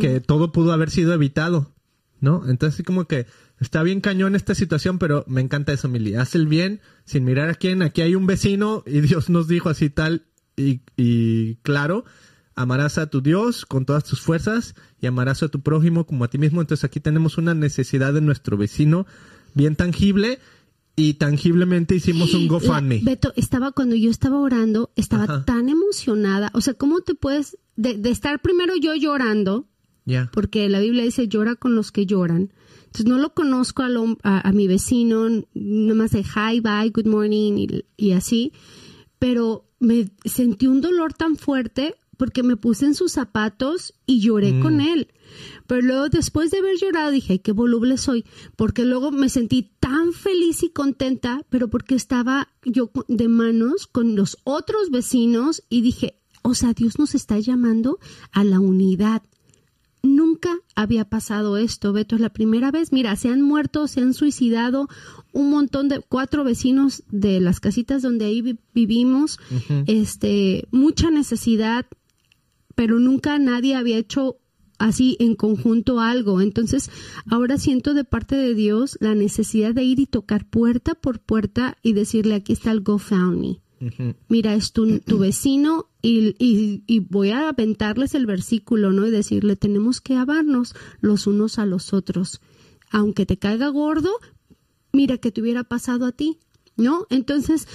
que 0.00 0.20
todo 0.20 0.52
pudo 0.52 0.72
haber 0.72 0.90
sido 0.90 1.12
evitado, 1.14 1.72
¿no? 2.20 2.48
Entonces 2.48 2.84
como 2.84 3.06
que 3.06 3.26
está 3.58 3.82
bien 3.82 4.00
cañón 4.00 4.34
esta 4.34 4.54
situación, 4.54 4.98
pero 4.98 5.24
me 5.26 5.40
encanta 5.40 5.72
eso, 5.72 5.88
Mili. 5.88 6.14
Haz 6.14 6.34
el 6.34 6.46
bien 6.46 6.80
sin 7.04 7.24
mirar 7.24 7.50
a 7.50 7.54
quién. 7.54 7.82
Aquí 7.82 8.02
hay 8.02 8.14
un 8.14 8.26
vecino 8.26 8.82
y 8.86 9.00
Dios 9.00 9.30
nos 9.30 9.48
dijo 9.48 9.68
así 9.68 9.90
tal 9.90 10.26
y, 10.56 10.82
y 10.96 11.56
claro, 11.56 12.04
amarás 12.54 12.98
a 12.98 13.06
tu 13.08 13.20
Dios 13.20 13.64
con 13.64 13.86
todas 13.86 14.04
tus 14.04 14.20
fuerzas 14.20 14.74
y 15.00 15.06
amarás 15.06 15.42
a 15.42 15.48
tu 15.48 15.60
prójimo 15.60 16.06
como 16.06 16.24
a 16.24 16.28
ti 16.28 16.38
mismo. 16.38 16.60
Entonces 16.60 16.84
aquí 16.84 17.00
tenemos 17.00 17.38
una 17.38 17.54
necesidad 17.54 18.12
de 18.12 18.20
nuestro 18.20 18.56
vecino 18.56 19.06
bien 19.54 19.76
tangible 19.76 20.38
y 20.96 21.14
tangiblemente 21.14 21.94
hicimos 21.94 22.34
un 22.34 22.46
GoFundMe. 22.46 23.00
Beto, 23.02 23.32
estaba 23.36 23.72
cuando 23.72 23.96
yo 23.96 24.10
estaba 24.10 24.38
orando, 24.38 24.90
estaba 24.96 25.44
tan 25.44 25.68
emocionada. 25.68 26.50
O 26.52 26.60
sea, 26.60 26.74
¿cómo 26.74 27.00
te 27.00 27.14
puedes, 27.14 27.56
de, 27.76 27.98
estar 28.10 28.40
primero 28.42 28.74
yo 28.76 28.94
llorando, 28.94 29.66
porque 30.32 30.68
la 30.68 30.80
Biblia 30.80 31.04
dice 31.04 31.28
llora 31.28 31.56
con 31.56 31.74
los 31.74 31.92
que 31.92 32.06
lloran. 32.06 32.52
Entonces 32.86 33.06
no 33.06 33.18
lo 33.18 33.34
conozco 33.34 33.84
a, 33.84 34.52
mi 34.52 34.66
vecino, 34.66 35.28
nomás 35.54 36.10
de 36.10 36.20
hi, 36.20 36.60
bye, 36.60 36.90
good 36.90 37.06
morning 37.06 37.66
y 37.96 38.12
así, 38.12 38.52
pero 39.20 39.64
me 39.78 40.10
sentí 40.24 40.66
un 40.66 40.80
dolor 40.80 41.14
tan 41.14 41.36
fuerte 41.36 41.94
porque 42.20 42.42
me 42.42 42.56
puse 42.56 42.84
en 42.84 42.94
sus 42.94 43.12
zapatos 43.12 43.94
y 44.04 44.20
lloré 44.20 44.60
con 44.60 44.76
mm. 44.76 44.80
él. 44.80 45.08
Pero 45.66 45.80
luego, 45.80 46.08
después 46.10 46.50
de 46.50 46.58
haber 46.58 46.76
llorado, 46.76 47.10
dije, 47.10 47.32
Ay, 47.32 47.38
qué 47.38 47.52
voluble 47.52 47.96
soy, 47.96 48.26
porque 48.56 48.84
luego 48.84 49.10
me 49.10 49.30
sentí 49.30 49.70
tan 49.80 50.12
feliz 50.12 50.62
y 50.62 50.68
contenta, 50.68 51.46
pero 51.48 51.70
porque 51.70 51.94
estaba 51.94 52.48
yo 52.62 52.90
de 53.08 53.28
manos 53.28 53.86
con 53.86 54.16
los 54.16 54.36
otros 54.44 54.90
vecinos 54.90 55.62
y 55.70 55.80
dije, 55.80 56.20
o 56.42 56.54
sea, 56.54 56.74
Dios 56.74 56.98
nos 56.98 57.14
está 57.14 57.38
llamando 57.38 57.98
a 58.32 58.44
la 58.44 58.60
unidad. 58.60 59.22
Nunca 60.02 60.56
había 60.74 61.04
pasado 61.04 61.56
esto, 61.56 61.92
Beto, 61.92 62.14
es 62.14 62.20
la 62.20 62.32
primera 62.32 62.70
vez. 62.70 62.92
Mira, 62.92 63.14
se 63.16 63.28
han 63.28 63.42
muerto, 63.42 63.86
se 63.86 64.00
han 64.00 64.14
suicidado 64.14 64.88
un 65.32 65.50
montón 65.50 65.88
de 65.88 66.00
cuatro 66.00 66.42
vecinos 66.42 67.02
de 67.10 67.40
las 67.40 67.60
casitas 67.60 68.02
donde 68.02 68.24
ahí 68.24 68.58
vivimos, 68.74 69.38
este, 69.86 70.66
mucha 70.70 71.10
necesidad, 71.10 71.86
pero 72.74 72.98
nunca 72.98 73.38
nadie 73.38 73.74
había 73.74 73.98
hecho 73.98 74.38
así 74.78 75.16
en 75.20 75.34
conjunto 75.36 76.00
algo. 76.00 76.40
Entonces, 76.40 76.90
ahora 77.28 77.58
siento 77.58 77.94
de 77.94 78.04
parte 78.04 78.36
de 78.36 78.54
Dios 78.54 78.96
la 79.00 79.14
necesidad 79.14 79.74
de 79.74 79.84
ir 79.84 80.00
y 80.00 80.06
tocar 80.06 80.48
puerta 80.48 80.94
por 80.94 81.20
puerta 81.20 81.76
y 81.82 81.92
decirle, 81.92 82.34
aquí 82.34 82.54
está 82.54 82.72
el 82.72 82.80
GoFundMe. 82.80 83.60
Mira, 84.28 84.54
es 84.54 84.72
tu, 84.72 85.00
tu 85.00 85.18
vecino 85.18 85.88
y, 86.02 86.34
y, 86.86 87.00
voy 87.00 87.30
a 87.30 87.48
aventarles 87.48 88.14
el 88.14 88.26
versículo, 88.26 88.92
¿no? 88.92 89.06
Y 89.06 89.10
decirle, 89.10 89.56
tenemos 89.56 90.02
que 90.02 90.16
amarnos 90.16 90.74
los 91.00 91.26
unos 91.26 91.58
a 91.58 91.64
los 91.64 91.94
otros. 91.94 92.40
Aunque 92.90 93.24
te 93.24 93.38
caiga 93.38 93.68
gordo, 93.68 94.10
mira 94.92 95.16
que 95.16 95.30
te 95.30 95.40
hubiera 95.40 95.64
pasado 95.64 96.04
a 96.04 96.12
ti, 96.12 96.38
¿no? 96.76 97.06
Entonces, 97.08 97.68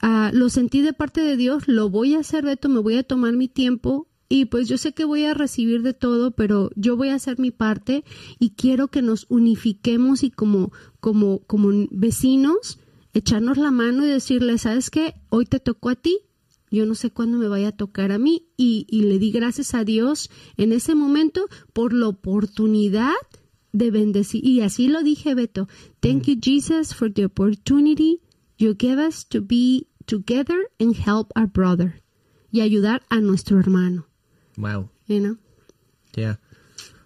ah, 0.00 0.30
lo 0.34 0.48
sentí 0.48 0.82
de 0.82 0.94
parte 0.94 1.20
de 1.20 1.36
Dios, 1.36 1.68
lo 1.68 1.90
voy 1.90 2.14
a 2.14 2.20
hacer, 2.20 2.44
Beto, 2.44 2.68
me 2.68 2.80
voy 2.80 2.96
a 2.96 3.04
tomar 3.04 3.34
mi 3.34 3.46
tiempo 3.46 4.08
y 4.28 4.46
pues 4.46 4.66
yo 4.66 4.78
sé 4.78 4.94
que 4.94 5.04
voy 5.04 5.24
a 5.24 5.34
recibir 5.34 5.82
de 5.82 5.92
todo, 5.92 6.30
pero 6.30 6.70
yo 6.74 6.96
voy 6.96 7.10
a 7.10 7.16
hacer 7.16 7.38
mi 7.38 7.50
parte 7.50 8.02
y 8.38 8.50
quiero 8.50 8.88
que 8.88 9.02
nos 9.02 9.26
unifiquemos 9.28 10.22
y 10.22 10.30
como, 10.30 10.72
como, 11.00 11.40
como 11.40 11.68
vecinos, 11.90 12.78
echarnos 13.12 13.58
la 13.58 13.70
mano 13.70 14.04
y 14.04 14.08
decirle, 14.08 14.58
¿sabes 14.58 14.90
qué? 14.90 15.14
Hoy 15.28 15.46
te 15.46 15.60
tocó 15.60 15.90
a 15.90 15.96
ti, 15.96 16.20
yo 16.70 16.86
no 16.86 16.94
sé 16.94 17.10
cuándo 17.10 17.38
me 17.38 17.48
vaya 17.48 17.68
a 17.68 17.76
tocar 17.76 18.12
a 18.12 18.18
mí 18.18 18.46
y, 18.56 18.86
y 18.88 19.02
le 19.02 19.18
di 19.18 19.30
gracias 19.30 19.74
a 19.74 19.84
Dios 19.84 20.30
en 20.56 20.72
ese 20.72 20.94
momento 20.94 21.48
por 21.72 21.92
la 21.92 22.08
oportunidad 22.08 23.12
de 23.72 23.90
bendecir. 23.90 24.44
Y 24.44 24.60
así 24.60 24.88
lo 24.88 25.02
dije, 25.02 25.34
Beto. 25.34 25.68
Thank 26.00 26.24
you, 26.24 26.36
Jesus, 26.40 26.94
for 26.94 27.12
the 27.12 27.26
opportunity 27.26 28.20
you 28.58 28.74
give 28.78 28.98
us 28.98 29.26
to 29.28 29.40
be 29.40 29.88
together 30.06 30.70
and 30.78 30.96
help 30.96 31.32
our 31.36 31.46
brother. 31.46 32.02
Y 32.50 32.60
ayudar 32.60 33.02
a 33.08 33.20
nuestro 33.20 33.58
hermano. 33.58 34.06
Wow. 34.56 34.90
You 35.06 35.20
know? 35.20 35.36
Yeah. 36.14 36.38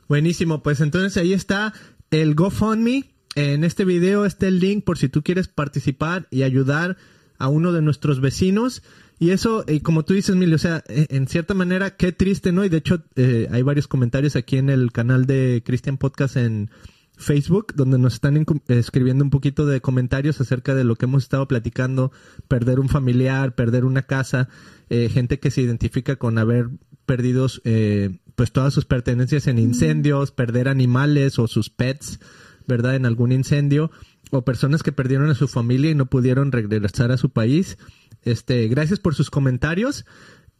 Buenísimo. 0.08 0.62
Pues 0.62 0.80
entonces 0.80 1.16
ahí 1.16 1.32
está 1.32 1.72
el 2.10 2.34
GoFundMe. 2.34 3.04
En 3.36 3.64
este 3.64 3.84
video 3.84 4.24
está 4.24 4.48
el 4.48 4.60
link 4.60 4.82
por 4.82 4.96
si 4.96 5.10
tú 5.10 5.22
quieres 5.22 5.46
participar 5.46 6.26
y 6.30 6.42
ayudar 6.42 6.96
a 7.36 7.48
uno 7.48 7.70
de 7.72 7.82
nuestros 7.82 8.22
vecinos. 8.22 8.82
Y 9.18 9.30
eso, 9.30 9.62
y 9.68 9.80
como 9.80 10.06
tú 10.06 10.14
dices, 10.14 10.34
Mili, 10.34 10.54
o 10.54 10.58
sea, 10.58 10.82
e, 10.88 11.06
en 11.10 11.28
cierta 11.28 11.52
manera, 11.52 11.96
qué 11.96 12.12
triste, 12.12 12.50
¿no? 12.50 12.64
Y 12.64 12.70
de 12.70 12.78
hecho, 12.78 13.04
eh, 13.14 13.46
hay 13.50 13.60
varios 13.60 13.88
comentarios 13.88 14.36
aquí 14.36 14.56
en 14.56 14.70
el 14.70 14.90
canal 14.90 15.26
de 15.26 15.62
Christian 15.66 15.98
Podcast 15.98 16.38
en 16.38 16.70
Facebook, 17.18 17.74
donde 17.74 17.98
nos 17.98 18.14
están 18.14 18.42
escribiendo 18.68 19.22
un 19.22 19.30
poquito 19.30 19.66
de 19.66 19.82
comentarios 19.82 20.40
acerca 20.40 20.74
de 20.74 20.84
lo 20.84 20.96
que 20.96 21.04
hemos 21.04 21.24
estado 21.24 21.46
platicando, 21.46 22.12
perder 22.48 22.80
un 22.80 22.88
familiar, 22.88 23.54
perder 23.54 23.84
una 23.84 24.02
casa, 24.02 24.48
eh, 24.88 25.10
gente 25.10 25.40
que 25.40 25.50
se 25.50 25.60
identifica 25.60 26.16
con 26.16 26.38
haber 26.38 26.70
perdido 27.04 27.48
eh, 27.64 28.18
pues 28.34 28.50
todas 28.50 28.72
sus 28.72 28.86
pertenencias 28.86 29.46
en 29.46 29.58
incendios, 29.58 30.30
perder 30.30 30.68
animales 30.68 31.38
o 31.38 31.46
sus 31.48 31.68
pets, 31.68 32.18
¿verdad? 32.66 32.97
En 32.97 33.06
algún 33.06 33.32
incendio, 33.32 33.90
o 34.30 34.44
personas 34.44 34.82
que 34.82 34.93
perdieron 34.93 35.30
a 35.30 35.34
su 35.34 35.48
familia 35.48 35.90
y 35.90 35.94
no 35.94 36.06
pudieron 36.06 36.52
regresar 36.52 37.12
a 37.12 37.16
su 37.16 37.30
país. 37.30 37.78
Este, 38.22 38.66
gracias 38.68 38.98
por 38.98 39.14
sus 39.14 39.30
comentarios. 39.30 40.05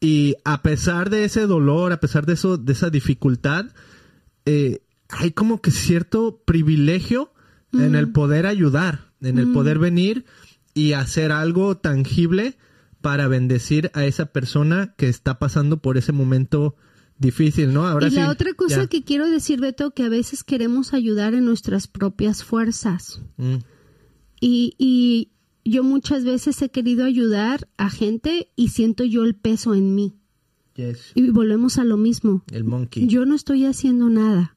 Y 0.01 0.37
a 0.45 0.62
pesar 0.62 1.11
de 1.11 1.24
ese 1.24 1.47
dolor, 1.47 1.93
a 1.93 2.01
pesar 2.01 2.27
de 2.27 2.35
eso, 2.35 2.59
de 2.59 2.73
esa 2.73 2.91
dificultad, 2.91 3.66
eh, 4.45 4.83
hay 5.09 5.31
como 5.31 5.61
que 5.61 5.70
cierto 5.70 6.43
privilegio 6.45 7.33
en 7.73 7.95
el 7.95 8.11
poder 8.11 8.47
ayudar, 8.47 9.11
en 9.20 9.39
el 9.39 9.53
poder 9.53 9.78
venir 9.78 10.24
y 10.73 10.93
hacer 10.93 11.31
algo 11.31 11.77
tangible 11.77 12.57
para 13.03 13.28
bendecir 13.28 13.91
a 13.93 14.05
esa 14.05 14.27
persona 14.27 14.95
que 14.97 15.09
está 15.09 15.39
pasando 15.39 15.83
por 15.83 15.99
ese 15.99 16.12
momento 16.12 16.77
difícil, 17.19 17.73
¿no? 17.73 17.87
Ahora 17.87 18.09
y 18.09 18.11
la 18.11 18.31
otra 18.31 18.55
cosa 18.55 18.87
que 18.87 19.05
quiero 19.05 19.29
decir, 19.29 19.61
Beto, 19.61 19.93
que 19.93 20.05
a 20.05 20.09
veces 20.09 20.45
queremos 20.45 20.95
ayudar 20.95 21.35
en 21.35 21.45
nuestras 21.45 21.87
propias 21.87 22.45
fuerzas. 22.45 23.21
Mm. 23.37 23.57
Y, 24.41 24.75
y, 24.79 25.33
yo 25.65 25.83
muchas 25.83 26.25
veces 26.25 26.63
he 26.63 26.71
querido 26.71 27.05
ayudar 27.05 27.69
a 27.77 27.91
gente 27.91 28.53
y 28.55 28.69
siento 28.69 29.05
yo 29.05 29.25
el 29.25 29.35
peso 29.35 29.75
en 29.75 29.95
mí. 29.95 30.15
Y 31.15 31.31
volvemos 31.31 31.79
a 31.79 31.85
lo 31.85 31.97
mismo. 31.97 32.45
El 32.53 32.65
monkey. 32.65 33.07
Yo 33.07 33.25
no 33.25 33.35
estoy 33.35 33.65
haciendo 33.65 34.09
nada. 34.09 34.57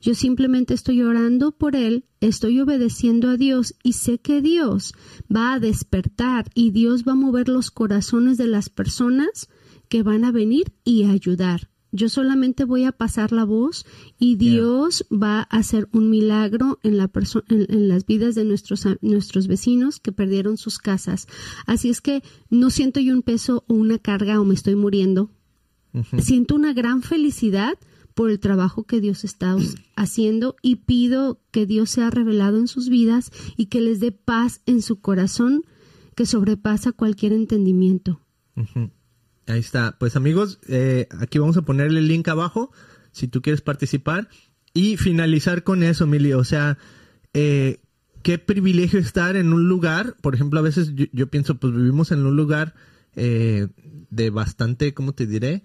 Yo 0.00 0.14
simplemente 0.14 0.74
estoy 0.74 1.02
orando 1.02 1.52
por 1.52 1.74
él, 1.74 2.04
estoy 2.20 2.60
obedeciendo 2.60 3.30
a 3.30 3.36
Dios 3.36 3.74
y 3.82 3.94
sé 3.94 4.18
que 4.18 4.42
Dios 4.42 4.92
va 5.34 5.54
a 5.54 5.58
despertar 5.58 6.50
y 6.54 6.70
Dios 6.70 7.04
va 7.04 7.12
a 7.12 7.16
mover 7.16 7.48
los 7.48 7.70
corazones 7.70 8.36
de 8.36 8.46
las 8.46 8.68
personas 8.68 9.48
que 9.88 10.02
van 10.02 10.24
a 10.24 10.32
venir 10.32 10.72
y 10.84 11.04
ayudar. 11.04 11.70
Yo 11.96 12.08
solamente 12.10 12.64
voy 12.64 12.84
a 12.84 12.92
pasar 12.92 13.32
la 13.32 13.44
voz 13.44 13.86
y 14.18 14.36
Dios 14.36 15.06
va 15.10 15.40
a 15.40 15.58
hacer 15.58 15.88
un 15.92 16.10
milagro 16.10 16.78
en, 16.82 16.98
la 16.98 17.10
en, 17.48 17.88
las 17.88 18.04
vidas 18.04 18.34
de 18.34 18.44
nuestros, 18.44 18.86
nuestros 19.00 19.46
vecinos 19.46 19.98
que 19.98 20.12
perdieron 20.12 20.58
sus 20.58 20.78
casas. 20.78 21.26
Así 21.66 21.88
es 21.88 22.00
que 22.00 22.22
no 22.50 22.70
siento 22.70 23.00
yo 23.00 23.14
un 23.14 23.22
peso 23.22 23.64
o 23.66 23.74
una 23.74 23.98
carga 23.98 24.40
o 24.40 24.44
me 24.44 24.54
estoy 24.54 24.76
muriendo. 24.76 25.30
Siento 26.18 26.54
una 26.54 26.74
gran 26.74 27.00
felicidad 27.00 27.78
por 28.14 28.30
el 28.30 28.38
trabajo 28.38 28.84
que 28.84 29.00
Dios 29.00 29.24
está 29.24 29.56
haciendo 29.96 30.56
y 30.60 30.76
pido 30.76 31.40
que 31.50 31.64
Dios 31.64 31.90
sea 31.90 32.10
revelado 32.10 32.58
en 32.58 32.68
sus 32.68 32.90
vidas 32.90 33.32
y 33.56 33.66
que 33.66 33.80
les 33.80 34.00
dé 34.00 34.12
paz 34.12 34.60
en 34.66 34.82
su 34.82 35.00
corazón 35.00 35.64
que 36.14 36.26
sobrepasa 36.26 36.92
cualquier 36.92 37.32
entendimiento. 37.32 38.20
Ahí 39.46 39.60
está. 39.60 39.96
Pues 39.98 40.16
amigos, 40.16 40.58
eh, 40.68 41.08
aquí 41.18 41.38
vamos 41.38 41.56
a 41.56 41.62
ponerle 41.62 42.00
el 42.00 42.08
link 42.08 42.26
abajo 42.28 42.72
si 43.12 43.28
tú 43.28 43.42
quieres 43.42 43.60
participar. 43.60 44.28
Y 44.74 44.96
finalizar 44.96 45.62
con 45.62 45.82
eso, 45.82 46.06
Mili. 46.06 46.32
O 46.32 46.44
sea, 46.44 46.78
eh, 47.32 47.80
qué 48.22 48.38
privilegio 48.38 48.98
estar 48.98 49.36
en 49.36 49.52
un 49.52 49.68
lugar. 49.68 50.16
Por 50.20 50.34
ejemplo, 50.34 50.58
a 50.58 50.62
veces 50.62 50.92
yo, 50.94 51.28
pienso, 51.28 51.58
pues 51.58 51.72
vivimos 51.72 52.12
en 52.12 52.26
un 52.26 52.36
lugar 52.36 52.74
eh, 53.14 53.68
de 54.10 54.30
bastante, 54.30 54.92
¿cómo 54.94 55.12
te 55.12 55.26
diré? 55.26 55.62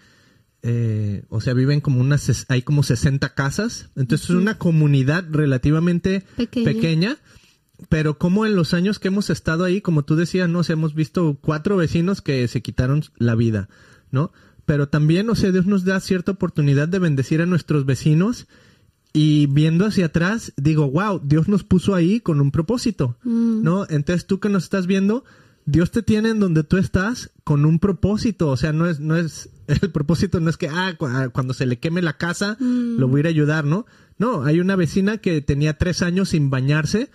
o 1.29 1.41
sea, 1.41 1.55
viven 1.55 1.81
como 1.81 2.01
unas, 2.01 2.45
hay 2.47 2.61
como 2.61 2.83
60 2.83 3.33
casas. 3.33 3.89
Entonces 3.95 4.29
es 4.29 4.35
una 4.35 4.59
comunidad 4.59 5.25
relativamente 5.31 6.23
pequeña 6.37 7.17
pero 7.89 8.17
como 8.17 8.45
en 8.45 8.55
los 8.55 8.73
años 8.73 8.99
que 8.99 9.07
hemos 9.07 9.29
estado 9.29 9.63
ahí, 9.63 9.81
como 9.81 10.03
tú 10.03 10.15
decías, 10.15 10.49
¿no? 10.49 10.61
hemos 10.67 10.93
visto 10.93 11.37
cuatro 11.41 11.77
vecinos 11.77 12.21
que 12.21 12.47
se 12.47 12.61
quitaron 12.61 13.03
la 13.17 13.35
vida, 13.35 13.69
¿no? 14.11 14.31
Pero 14.65 14.87
también, 14.87 15.29
o 15.29 15.35
sea, 15.35 15.51
Dios 15.51 15.65
nos 15.65 15.83
da 15.83 15.99
cierta 15.99 16.31
oportunidad 16.31 16.87
de 16.87 16.99
bendecir 16.99 17.41
a 17.41 17.45
nuestros 17.45 17.85
vecinos 17.85 18.47
y 19.13 19.47
viendo 19.47 19.85
hacia 19.85 20.05
atrás, 20.05 20.53
digo, 20.55 20.89
wow, 20.89 21.19
Dios 21.23 21.47
nos 21.47 21.63
puso 21.63 21.95
ahí 21.95 22.21
con 22.21 22.39
un 22.39 22.51
propósito, 22.51 23.17
mm. 23.23 23.63
¿no? 23.63 23.85
Entonces 23.89 24.25
tú 24.25 24.39
que 24.39 24.49
nos 24.49 24.63
estás 24.63 24.87
viendo, 24.87 25.25
Dios 25.65 25.91
te 25.91 26.03
tiene 26.03 26.29
en 26.29 26.39
donde 26.39 26.63
tú 26.63 26.77
estás 26.77 27.31
con 27.43 27.65
un 27.65 27.79
propósito, 27.79 28.47
o 28.47 28.57
sea, 28.57 28.71
no 28.71 28.87
es, 28.87 28.99
no 28.99 29.17
es, 29.17 29.49
el 29.67 29.91
propósito 29.91 30.39
no 30.39 30.49
es 30.49 30.57
que, 30.57 30.69
ah, 30.69 30.95
ah 31.01 31.29
cuando 31.33 31.53
se 31.53 31.65
le 31.65 31.79
queme 31.79 32.01
la 32.01 32.17
casa, 32.17 32.55
mm. 32.59 32.99
lo 32.99 33.07
voy 33.07 33.19
a 33.19 33.21
ir 33.21 33.25
a 33.25 33.29
ayudar, 33.29 33.65
¿no? 33.65 33.85
No, 34.17 34.43
hay 34.43 34.59
una 34.59 34.75
vecina 34.75 35.17
que 35.17 35.41
tenía 35.41 35.77
tres 35.77 36.03
años 36.03 36.29
sin 36.29 36.49
bañarse 36.49 37.09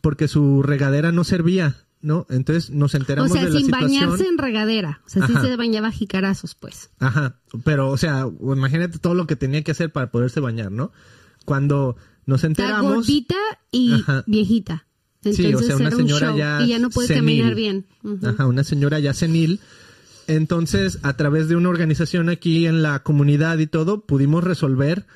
porque 0.00 0.28
su 0.28 0.62
regadera 0.62 1.12
no 1.12 1.24
servía 1.24 1.76
¿no? 2.02 2.26
Entonces 2.30 2.70
nos 2.70 2.94
enteramos 2.94 3.30
o 3.30 3.34
sea, 3.34 3.44
de 3.44 3.50
la 3.50 3.56
sin 3.58 3.66
situación. 3.66 3.90
bañarse 3.90 4.26
en 4.26 4.38
regadera. 4.38 5.00
O 5.06 5.08
sea, 5.10 5.26
sí 5.26 5.34
se 5.40 5.56
bañaba 5.56 5.90
jicarazos, 5.90 6.54
pues. 6.54 6.90
Ajá, 6.98 7.36
pero 7.64 7.90
o 7.90 7.96
sea, 7.98 8.26
imagínate 8.40 8.98
todo 8.98 9.14
lo 9.14 9.26
que 9.26 9.36
tenía 9.36 9.62
que 9.62 9.72
hacer 9.72 9.92
para 9.92 10.10
poderse 10.10 10.40
bañar, 10.40 10.72
¿no? 10.72 10.92
Cuando 11.44 11.96
nos 12.26 12.44
enteramos, 12.44 12.94
gordita 12.94 13.36
y 13.70 13.94
Ajá. 14.00 14.24
viejita. 14.26 14.86
Entonces 15.22 15.46
Sí, 15.46 15.54
o 15.54 15.58
sea, 15.58 15.76
una 15.76 15.90
un 15.90 15.96
señora 15.96 16.34
ya 16.34 16.62
Y 16.62 16.68
ya 16.68 16.78
no 16.78 16.88
puede 16.88 17.08
senil. 17.08 17.20
caminar 17.42 17.54
bien. 17.54 17.86
Ajá, 18.22 18.46
una 18.46 18.64
señora 18.64 18.98
ya 18.98 19.12
senil. 19.12 19.60
Entonces, 20.26 21.00
a 21.02 21.16
través 21.16 21.48
de 21.48 21.56
una 21.56 21.68
organización 21.68 22.28
aquí 22.30 22.66
en 22.66 22.82
la 22.82 23.02
comunidad 23.02 23.58
y 23.58 23.66
todo, 23.66 24.06
pudimos 24.06 24.44
resolver 24.44 25.06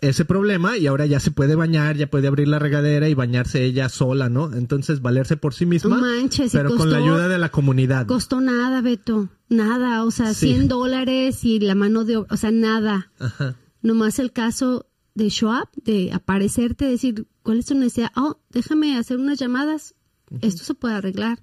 ese 0.00 0.24
problema 0.24 0.76
y 0.78 0.86
ahora 0.86 1.06
ya 1.06 1.20
se 1.20 1.30
puede 1.30 1.54
bañar, 1.54 1.96
ya 1.96 2.08
puede 2.08 2.28
abrir 2.28 2.48
la 2.48 2.58
regadera 2.58 3.08
y 3.08 3.14
bañarse 3.14 3.64
ella 3.64 3.88
sola, 3.88 4.28
¿no? 4.28 4.52
Entonces, 4.52 5.02
valerse 5.02 5.36
por 5.36 5.54
sí 5.54 5.66
misma, 5.66 5.96
No 5.96 6.02
manches, 6.02 6.52
pero 6.52 6.74
con 6.76 6.90
la 6.90 6.98
ayuda 6.98 7.28
de 7.28 7.38
la 7.38 7.50
comunidad. 7.50 8.06
Costó 8.06 8.40
nada, 8.40 8.80
Beto. 8.80 9.28
Nada. 9.48 10.04
O 10.04 10.10
sea, 10.10 10.34
Sí. 10.34 10.48
100 10.48 10.68
dólares 10.68 11.44
y 11.44 11.60
la 11.60 11.74
mano 11.74 12.04
de 12.04 12.18
obra. 12.18 12.28
O 12.30 12.36
sea, 12.36 12.50
nada. 12.50 13.10
Ajá. 13.18 13.56
Nomás 13.82 14.18
el 14.18 14.32
caso 14.32 14.86
de 15.14 15.32
up, 15.42 15.68
de 15.84 16.12
aparecerte, 16.12 16.84
decir, 16.86 17.26
¿cuál 17.42 17.58
es 17.58 17.66
tu 17.66 17.74
necesidad? 17.74 18.10
Oh, 18.16 18.38
déjame 18.50 18.96
hacer 18.96 19.18
unas 19.18 19.38
llamadas. 19.38 19.94
Esto 20.40 20.64
se 20.64 20.74
puede 20.74 20.94
arreglar. 20.94 21.42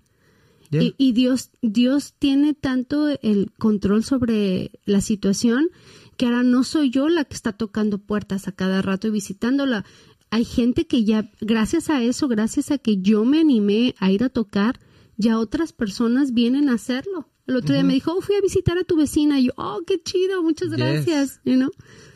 Y, 0.72 0.96
y 0.98 1.14
Dios, 1.14 1.52
Dios 1.62 2.14
tiene 2.20 2.54
tanto 2.54 3.08
el 3.22 3.52
control 3.58 4.04
sobre 4.04 4.72
la 4.86 5.02
situación 5.02 5.70
que 6.18 6.26
ahora 6.26 6.44
no 6.44 6.64
soy 6.64 6.90
yo 6.90 7.10
la 7.10 7.24
que 7.26 7.36
está 7.36 7.54
tocando 7.54 8.00
puertas 8.00 8.48
a 8.48 8.52
cada 8.52 8.82
rato 8.82 9.08
y 9.08 9.12
visitándola. 9.12 9.86
Hay 10.30 10.44
gente 10.44 10.88
que 10.88 11.06
ya, 11.06 11.32
gracias 11.40 11.90
a 11.90 12.04
eso, 12.04 12.28
gracias 12.28 12.72
a 12.72 12.78
que 12.78 12.98
yo 12.98 13.24
me 13.24 13.40
animé 13.40 13.96
a 14.00 14.12
ir 14.12 14.24
a 14.24 14.30
tocar, 14.30 14.80
ya 15.16 15.40
otras 15.40 15.72
personas 15.74 16.34
vienen 16.34 16.70
a 16.70 16.74
hacerlo. 16.74 17.30
El 17.46 17.56
otro 17.56 17.74
día 17.74 17.84
me 17.84 17.94
dijo, 17.94 18.12
oh, 18.12 18.22
fui 18.22 18.36
a 18.36 18.42
visitar 18.42 18.78
a 18.78 18.84
tu 18.84 18.98
vecina. 18.98 19.40
Y 19.40 19.46
yo, 19.46 19.52
oh, 19.56 19.82
qué 19.88 20.02
chido, 20.04 20.44
muchas 20.44 20.70
Yes. 20.70 20.78
gracias. 20.78 21.40
You 21.46 21.56
know? 21.56 21.72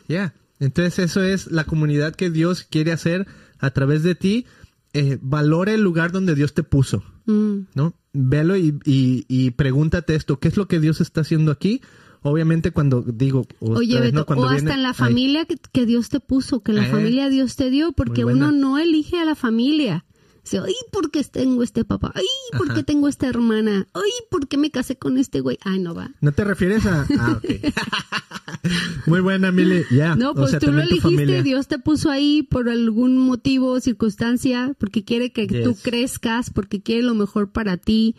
Ya. 0.08 0.34
Entonces 0.60 0.98
eso 0.98 1.22
es 1.22 1.50
la 1.50 1.64
comunidad 1.64 2.14
que 2.14 2.28
Dios 2.30 2.64
quiere 2.64 2.92
hacer 2.92 3.26
a 3.58 3.70
través 3.70 4.02
de 4.02 4.14
ti. 4.14 4.44
Eh, 4.92 5.18
valora 5.22 5.72
el 5.72 5.80
lugar 5.80 6.12
donde 6.12 6.34
Dios 6.34 6.52
te 6.52 6.62
puso, 6.62 7.02
Mm. 7.24 7.60
¿no? 7.74 7.94
Velo 8.12 8.56
y, 8.58 8.78
y, 8.84 9.24
y 9.26 9.52
pregúntate 9.52 10.14
esto, 10.14 10.38
¿qué 10.38 10.48
es 10.48 10.56
lo 10.58 10.68
que 10.68 10.80
Dios 10.80 11.00
está 11.00 11.22
haciendo 11.22 11.50
aquí? 11.50 11.80
Obviamente 12.22 12.70
cuando 12.70 13.02
digo... 13.02 13.46
Oye, 13.60 13.94
vez, 13.94 14.02
Beto, 14.12 14.18
¿no? 14.20 14.26
Cuando 14.26 14.46
o 14.46 14.48
hasta 14.50 14.74
en 14.74 14.82
la 14.82 14.94
familia 14.94 15.44
que, 15.44 15.56
que 15.72 15.86
Dios 15.86 16.08
te 16.08 16.20
puso, 16.20 16.60
que 16.62 16.72
la 16.72 16.86
Eh, 16.86 16.90
familia 16.90 17.28
Dios 17.28 17.56
te 17.56 17.68
dio, 17.70 17.92
porque 17.92 18.24
uno 18.24 18.52
no 18.52 18.78
elige 18.78 19.18
a 19.18 19.24
la 19.24 19.34
familia. 19.34 20.04
Dice, 20.44 20.58
ay, 20.58 20.74
¿por 20.90 21.12
qué 21.12 21.22
tengo 21.22 21.62
este 21.62 21.84
papá? 21.84 22.10
Ay, 22.16 22.24
¿por 22.58 22.66
qué 22.66 22.72
Ajá. 22.72 22.82
tengo 22.82 23.06
esta 23.06 23.28
hermana? 23.28 23.86
Ay, 23.94 24.10
¿por 24.28 24.48
qué 24.48 24.56
me 24.58 24.72
casé 24.72 24.96
con 24.96 25.16
este 25.18 25.40
güey? 25.40 25.56
Ay, 25.64 25.78
no 25.78 25.94
va. 25.94 26.10
¿No 26.20 26.32
te 26.32 26.42
refieres 26.42 26.84
a...? 26.86 27.06
Ah, 27.18 27.38
ok. 27.38 27.44
Muy 29.06 29.20
buena, 29.20 29.52
Mili. 29.52 29.82
Ya. 29.90 30.16
No, 30.16 30.30
o 30.30 30.34
pues 30.34 30.50
sea, 30.50 30.60
tú 30.60 30.72
lo 30.72 30.80
elegiste. 30.82 31.42
Dios 31.42 31.68
te 31.68 31.78
puso 31.78 32.10
ahí 32.10 32.42
por 32.42 32.68
algún 32.68 33.18
motivo, 33.18 33.78
circunstancia, 33.80 34.74
porque 34.78 35.04
quiere 35.04 35.32
que 35.32 35.46
Yes. 35.46 35.64
tú 35.64 35.76
crezcas, 35.80 36.50
porque 36.50 36.80
quiere 36.82 37.02
lo 37.02 37.14
mejor 37.14 37.50
para 37.50 37.76
ti, 37.76 38.14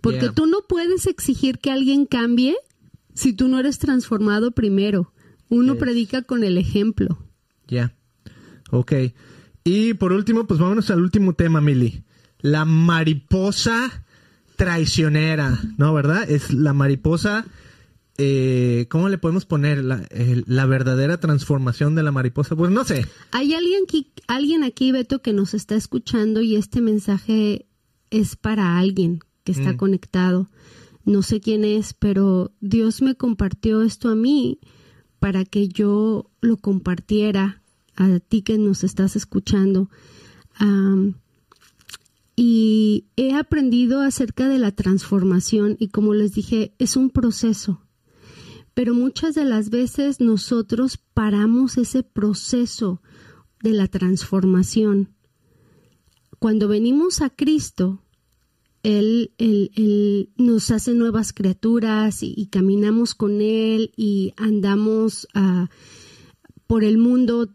porque 0.00 0.20
Yeah. 0.26 0.32
tú 0.34 0.46
no 0.46 0.58
puedes 0.68 1.06
exigir 1.06 1.58
que 1.58 1.70
alguien 1.70 2.06
cambie 2.06 2.56
si 3.16 3.32
tú 3.32 3.48
no 3.48 3.58
eres 3.58 3.78
transformado 3.80 4.52
primero. 4.52 5.12
Uno 5.48 5.72
Yes. 5.74 5.80
predica 5.80 6.22
con 6.22 6.44
el 6.44 6.56
ejemplo. 6.58 7.18
Ya. 7.66 7.92
Ok. 8.70 8.92
Y 9.64 9.94
por 9.94 10.12
último, 10.12 10.46
pues 10.46 10.60
vámonos 10.60 10.90
al 10.90 11.00
último 11.02 11.34
tema, 11.34 11.60
Mili. 11.60 12.04
La 12.40 12.64
mariposa 12.64 14.04
traicionera, 14.56 15.58
¿no? 15.78 15.92
¿Verdad? 15.94 16.28
Es 16.30 16.52
la 16.52 16.72
mariposa. 16.72 17.46
eh, 18.18 18.86
¿Cómo 18.88 19.10
le 19.10 19.18
podemos 19.18 19.44
poner 19.44 19.84
la 19.84 20.66
verdadera 20.66 21.20
transformación 21.20 21.94
de 21.94 22.02
la 22.02 22.12
mariposa? 22.12 22.56
Pues 22.56 22.70
no 22.70 22.82
sé. 22.84 23.04
Hay 23.30 23.52
alguien 23.52 23.82
aquí, 23.86 24.10
alguien 24.26 24.64
aquí, 24.64 24.90
Beto, 24.90 25.20
que 25.20 25.34
nos 25.34 25.52
está 25.52 25.74
escuchando 25.76 26.40
y 26.40 26.56
este 26.56 26.80
mensaje 26.80 27.66
es 28.10 28.34
para 28.36 28.78
alguien 28.78 29.20
que 29.44 29.52
está 29.52 29.74
Mm. 29.74 29.76
conectado. 29.76 30.48
No 31.06 31.22
sé 31.22 31.40
quién 31.40 31.64
es, 31.64 31.94
pero 31.94 32.52
Dios 32.60 33.00
me 33.00 33.14
compartió 33.14 33.80
esto 33.80 34.10
a 34.10 34.14
mí 34.14 34.60
para 35.18 35.46
que 35.46 35.68
yo 35.68 36.30
lo 36.42 36.58
compartiera 36.58 37.62
a 37.96 38.18
ti 38.20 38.42
que 38.42 38.58
nos 38.58 38.84
estás 38.84 39.16
escuchando. 39.16 39.88
Y 42.36 43.06
he 43.16 43.32
aprendido 43.32 44.02
acerca 44.02 44.46
de 44.46 44.58
la 44.58 44.72
transformación 44.72 45.76
y 45.78 45.88
como 45.88 46.12
les 46.12 46.34
dije, 46.34 46.74
es 46.78 46.96
un 46.96 47.08
proceso 47.08 47.80
pero 48.76 48.92
muchas 48.92 49.34
de 49.34 49.46
las 49.46 49.70
veces 49.70 50.20
nosotros 50.20 50.98
paramos 51.14 51.78
ese 51.78 52.02
proceso 52.02 53.00
de 53.62 53.70
la 53.70 53.88
transformación. 53.88 55.14
Cuando 56.38 56.68
venimos 56.68 57.22
a 57.22 57.30
Cristo, 57.30 58.02
Él, 58.86 59.32
Él- 59.38 59.70
Él 59.74 60.30
nos 60.36 60.70
hace 60.70 60.94
nuevas 60.94 61.32
criaturas 61.32 62.22
y, 62.22 62.32
y 62.36 62.46
caminamos 62.46 63.14
con 63.14 63.40
Él 63.40 63.90
y 63.96 64.32
andamos 64.36 65.26
ah, 65.34 65.68
por 66.68 66.84
el 66.84 66.96
mundo 66.98 67.48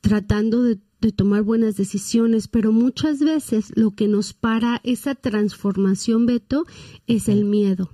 tratando 0.00 0.62
de, 0.62 0.78
de 1.00 1.12
tomar 1.12 1.42
buenas 1.42 1.76
decisiones, 1.76 2.46
pero 2.46 2.72
muchas 2.72 3.18
veces 3.18 3.72
lo 3.74 3.90
que 3.90 4.06
nos 4.06 4.34
para 4.34 4.80
esa 4.84 5.14
transformación, 5.14 6.26
Beto, 6.26 6.64
es 7.06 7.28
el 7.28 7.44
miedo. 7.44 7.90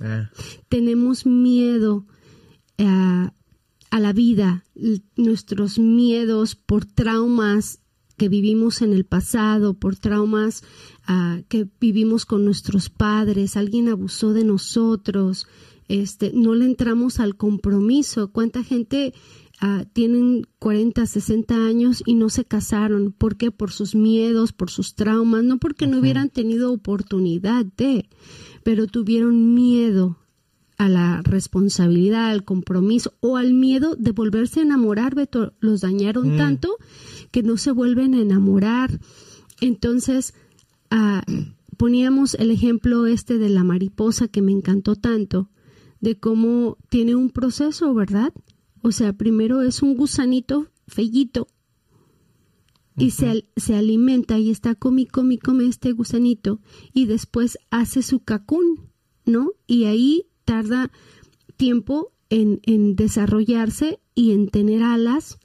Ah, 0.00 0.30
tenemos 0.68 1.26
miedo 1.26 2.06
a, 2.78 3.34
a 3.90 4.00
la 4.00 4.12
vida, 4.12 4.64
nuestros 5.16 5.78
miedos 5.78 6.54
por 6.54 6.84
traumas 6.86 7.80
que 8.16 8.28
vivimos 8.28 8.82
en 8.82 8.92
el 8.92 9.04
pasado, 9.04 9.74
por 9.74 9.96
traumas 9.96 10.64
ah, 11.08 11.40
que 11.48 11.66
vivimos 11.80 12.24
con 12.24 12.44
nuestros 12.44 12.88
padres, 12.90 13.56
alguien 13.56 13.88
abusó 13.88 14.32
de 14.32 14.44
nosotros, 14.44 15.48
este, 15.88 16.30
no 16.34 16.54
le 16.54 16.66
entramos 16.66 17.18
al 17.18 17.34
compromiso. 17.36 18.30
¿Cuánta 18.30 18.62
gente 18.62 19.14
ah, 19.60 19.84
tienen 19.92 20.46
40, 20.60 21.04
60 21.06 21.66
años 21.66 22.02
y 22.06 22.14
no 22.14 22.28
se 22.28 22.44
casaron? 22.44 23.10
¿Por 23.10 23.36
qué? 23.36 23.50
Por 23.50 23.72
sus 23.72 23.94
miedos, 23.96 24.52
por 24.52 24.70
sus 24.70 24.94
traumas, 24.94 25.42
no 25.42 25.58
porque 25.58 25.86
no 25.88 25.98
hubieran 25.98 26.28
tenido 26.28 26.72
oportunidad 26.72 27.64
de, 27.76 28.08
pero 28.62 28.86
tuvieron 28.86 29.54
miedo 29.54 30.18
a 30.76 30.88
la 30.88 31.22
responsabilidad, 31.22 32.30
al 32.30 32.44
compromiso 32.44 33.14
o 33.18 33.36
al 33.36 33.52
miedo 33.52 33.96
de 33.96 34.12
volverse 34.12 34.60
a 34.60 34.62
enamorar, 34.62 35.16
Beto, 35.16 35.54
los 35.58 35.80
dañaron 35.80 36.34
Mm. 36.34 36.36
tanto 36.36 36.76
que 37.32 37.42
no 37.42 37.56
se 37.56 37.72
vuelven 37.72 38.14
a 38.14 38.20
enamorar. 38.20 39.00
Entonces, 39.60 40.34
ah, 40.90 41.22
poníamos 41.76 42.34
el 42.34 42.50
ejemplo 42.50 43.06
este 43.06 43.38
de 43.38 43.48
la 43.48 43.64
mariposa 43.64 44.28
que 44.28 44.42
me 44.42 44.52
encantó 44.52 44.96
tanto, 44.96 45.48
de 46.00 46.18
cómo 46.18 46.76
tiene 46.88 47.14
un 47.14 47.30
proceso, 47.30 47.94
¿verdad? 47.94 48.32
O 48.82 48.92
sea, 48.92 49.12
primero 49.12 49.62
es 49.62 49.82
un 49.82 49.96
gusanito 49.96 50.68
fellito 50.86 51.48
y 52.96 53.12
se, 53.12 53.48
se 53.56 53.76
alimenta 53.76 54.38
y 54.38 54.50
está 54.50 54.74
come, 54.74 55.06
come, 55.06 55.38
come 55.38 55.66
este 55.66 55.92
gusanito 55.92 56.60
y 56.92 57.06
después 57.06 57.58
hace 57.70 58.02
su 58.02 58.20
cacún, 58.20 58.90
¿no? 59.24 59.52
Y 59.66 59.84
ahí 59.84 60.26
tarda 60.44 60.90
tiempo 61.56 62.12
en, 62.28 62.60
en 62.64 62.96
desarrollarse 62.96 64.00
y 64.14 64.32
en 64.32 64.48
tener 64.48 64.82
alas. 64.82 65.38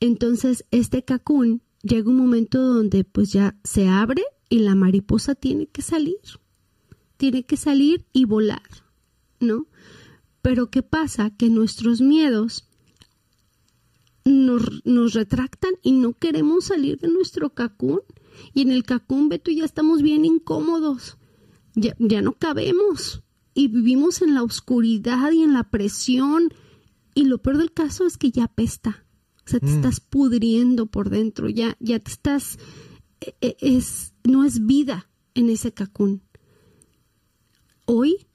Entonces, 0.00 0.64
este 0.70 1.04
cacún 1.04 1.62
llega 1.84 2.08
un 2.08 2.16
momento 2.16 2.60
donde 2.60 3.04
pues 3.04 3.32
ya 3.32 3.56
se 3.62 3.88
abre 3.88 4.22
y 4.48 4.60
la 4.60 4.74
mariposa 4.74 5.34
tiene 5.34 5.66
que 5.66 5.82
salir. 5.82 6.18
Tiene 7.16 7.44
que 7.44 7.56
salir 7.56 8.06
y 8.12 8.24
volar, 8.24 8.62
¿no? 9.38 9.66
Pero 10.42 10.70
¿qué 10.70 10.82
pasa? 10.82 11.30
Que 11.30 11.48
nuestros 11.48 12.00
miedos 12.00 12.68
nos, 14.24 14.84
nos 14.84 15.12
retractan 15.12 15.72
y 15.82 15.92
no 15.92 16.14
queremos 16.14 16.66
salir 16.66 16.98
de 16.98 17.08
nuestro 17.08 17.50
cacún. 17.50 18.00
Y 18.52 18.62
en 18.62 18.72
el 18.72 18.82
cacún, 18.82 19.28
Beto, 19.28 19.50
ya 19.50 19.64
estamos 19.64 20.02
bien 20.02 20.24
incómodos. 20.24 21.18
Ya, 21.74 21.94
ya 21.98 22.20
no 22.20 22.32
cabemos. 22.32 23.22
Y 23.54 23.68
vivimos 23.68 24.22
en 24.22 24.34
la 24.34 24.42
oscuridad 24.42 25.30
y 25.32 25.42
en 25.42 25.52
la 25.52 25.70
presión. 25.70 26.52
Y 27.14 27.24
lo 27.24 27.38
peor 27.38 27.58
del 27.58 27.72
caso 27.72 28.06
es 28.06 28.18
que 28.18 28.32
ya 28.32 28.44
apesta. 28.44 29.03
O 29.46 29.50
sea, 29.50 29.60
te 29.60 29.66
Mm. 29.66 29.74
estás 29.76 30.00
pudriendo 30.00 30.86
por 30.86 31.10
dentro. 31.10 31.48
Ya, 31.48 31.76
ya 31.80 31.98
te 31.98 32.10
estás. 32.10 32.58
e- 33.20 33.34
e- 33.40 33.56
Es, 33.60 34.12
no 34.24 34.44
es 34.44 34.66
vida 34.66 35.08
en 35.34 35.48
ese 35.48 35.72
cacún. 35.72 36.22
Hoy 37.86 38.26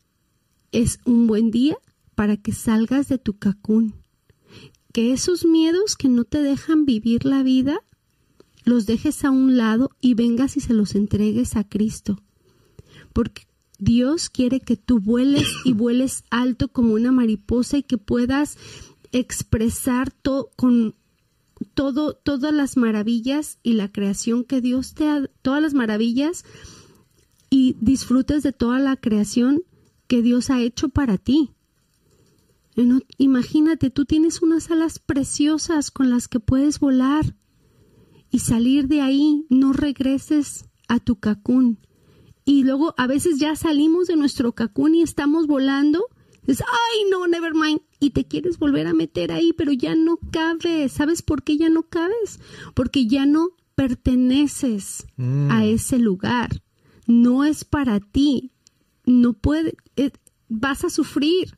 es 0.71 0.99
un 1.05 1.27
buen 1.27 1.51
día 1.51 1.77
para 2.15 2.37
que 2.37 2.51
salgas 2.51 3.07
de 3.07 3.17
tu 3.17 3.37
cacún. 3.37 3.95
Que 4.93 5.13
esos 5.13 5.45
miedos 5.45 5.95
que 5.95 6.09
no 6.09 6.23
te 6.23 6.41
dejan 6.41 6.85
vivir 6.85 7.25
la 7.25 7.43
vida, 7.43 7.79
los 8.65 8.85
dejes 8.85 9.23
a 9.23 9.31
un 9.31 9.57
lado 9.57 9.91
y 10.01 10.13
vengas 10.15 10.57
y 10.57 10.59
se 10.59 10.73
los 10.73 10.95
entregues 10.95 11.55
a 11.55 11.63
Cristo. 11.67 12.21
Porque 13.13 13.47
Dios 13.77 14.29
quiere 14.29 14.59
que 14.59 14.75
tú 14.75 14.99
vueles 14.99 15.47
y 15.63 15.73
vueles 15.73 16.23
alto 16.31 16.67
como 16.69 16.93
una 16.93 17.11
mariposa 17.11 17.77
y 17.77 17.83
que 17.83 17.97
puedas 17.97 18.57
expresar 19.11 20.11
todo 20.11 20.51
con 20.55 20.95
todo, 21.73 22.13
todas 22.13 22.53
las 22.53 22.77
maravillas 22.77 23.59
y 23.63 23.73
la 23.73 23.91
creación 23.91 24.43
que 24.43 24.61
Dios 24.61 24.93
te 24.93 25.07
ha, 25.07 25.29
todas 25.41 25.61
las 25.61 25.73
maravillas 25.73 26.45
y 27.49 27.75
disfrutes 27.81 28.43
de 28.43 28.53
toda 28.53 28.79
la 28.79 28.95
creación 28.95 29.63
que 30.07 30.21
Dios 30.21 30.49
ha 30.49 30.61
hecho 30.61 30.89
para 30.89 31.17
ti. 31.17 31.51
imagínate, 33.17 33.89
tú 33.89 34.05
tienes 34.05 34.41
unas 34.41 34.71
alas 34.71 34.99
preciosas 34.99 35.91
con 35.91 36.09
las 36.09 36.27
que 36.27 36.39
puedes 36.39 36.79
volar 36.79 37.35
y 38.31 38.39
salir 38.39 38.87
de 38.87 39.01
ahí, 39.01 39.45
no 39.49 39.73
regreses 39.73 40.65
a 40.87 40.99
tu 40.99 41.17
cacún. 41.17 41.79
Y 42.45 42.63
luego 42.63 42.93
a 42.97 43.05
veces 43.05 43.37
ya 43.39 43.55
salimos 43.55 44.07
de 44.07 44.15
nuestro 44.15 44.53
cacún 44.53 44.95
y 44.95 45.01
estamos 45.01 45.45
volando. 45.45 46.05
Dices, 46.49 46.65
ay, 46.67 47.09
no, 47.11 47.27
never 47.27 47.53
mind. 47.53 47.81
Y 47.99 48.09
te 48.09 48.25
quieres 48.25 48.57
volver 48.57 48.87
a 48.87 48.93
meter 48.93 49.31
ahí, 49.31 49.53
pero 49.53 49.71
ya 49.71 49.93
no 49.93 50.17
cabes. 50.31 50.91
¿Sabes 50.93 51.21
por 51.21 51.43
qué 51.43 51.57
ya 51.57 51.69
no 51.69 51.83
cabes? 51.83 52.39
Porque 52.73 53.05
ya 53.05 53.25
no 53.27 53.49
perteneces 53.75 55.05
Mm. 55.17 55.51
a 55.51 55.65
ese 55.65 55.99
lugar. 55.99 56.63
No 57.05 57.43
es 57.43 57.65
para 57.65 57.99
ti. 57.99 58.51
No 59.05 59.33
puede, 59.33 59.75
eh, 59.95 60.11
vas 60.47 60.83
a 60.83 60.89
sufrir. 60.89 61.57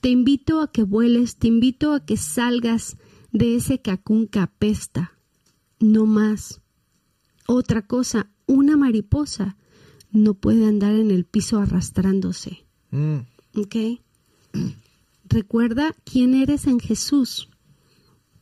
Te 0.00 0.08
invito 0.08 0.60
a 0.60 0.70
que 0.70 0.82
vueles, 0.84 1.36
te 1.36 1.48
invito 1.48 1.92
a 1.94 2.04
que 2.04 2.16
salgas 2.16 2.96
de 3.32 3.56
ese 3.56 3.80
cacún 3.80 4.28
que 4.28 4.38
apesta. 4.38 5.18
No 5.80 6.06
más. 6.06 6.60
Otra 7.48 7.86
cosa, 7.86 8.30
una 8.46 8.76
mariposa 8.76 9.56
no 10.12 10.34
puede 10.34 10.66
andar 10.66 10.94
en 10.94 11.10
el 11.10 11.24
piso 11.24 11.58
arrastrándose. 11.58 12.66
Mm. 12.90 13.18
¿Ok? 13.56 13.76
Recuerda 15.24 15.94
quién 16.04 16.34
eres 16.34 16.66
en 16.66 16.80
Jesús, 16.80 17.48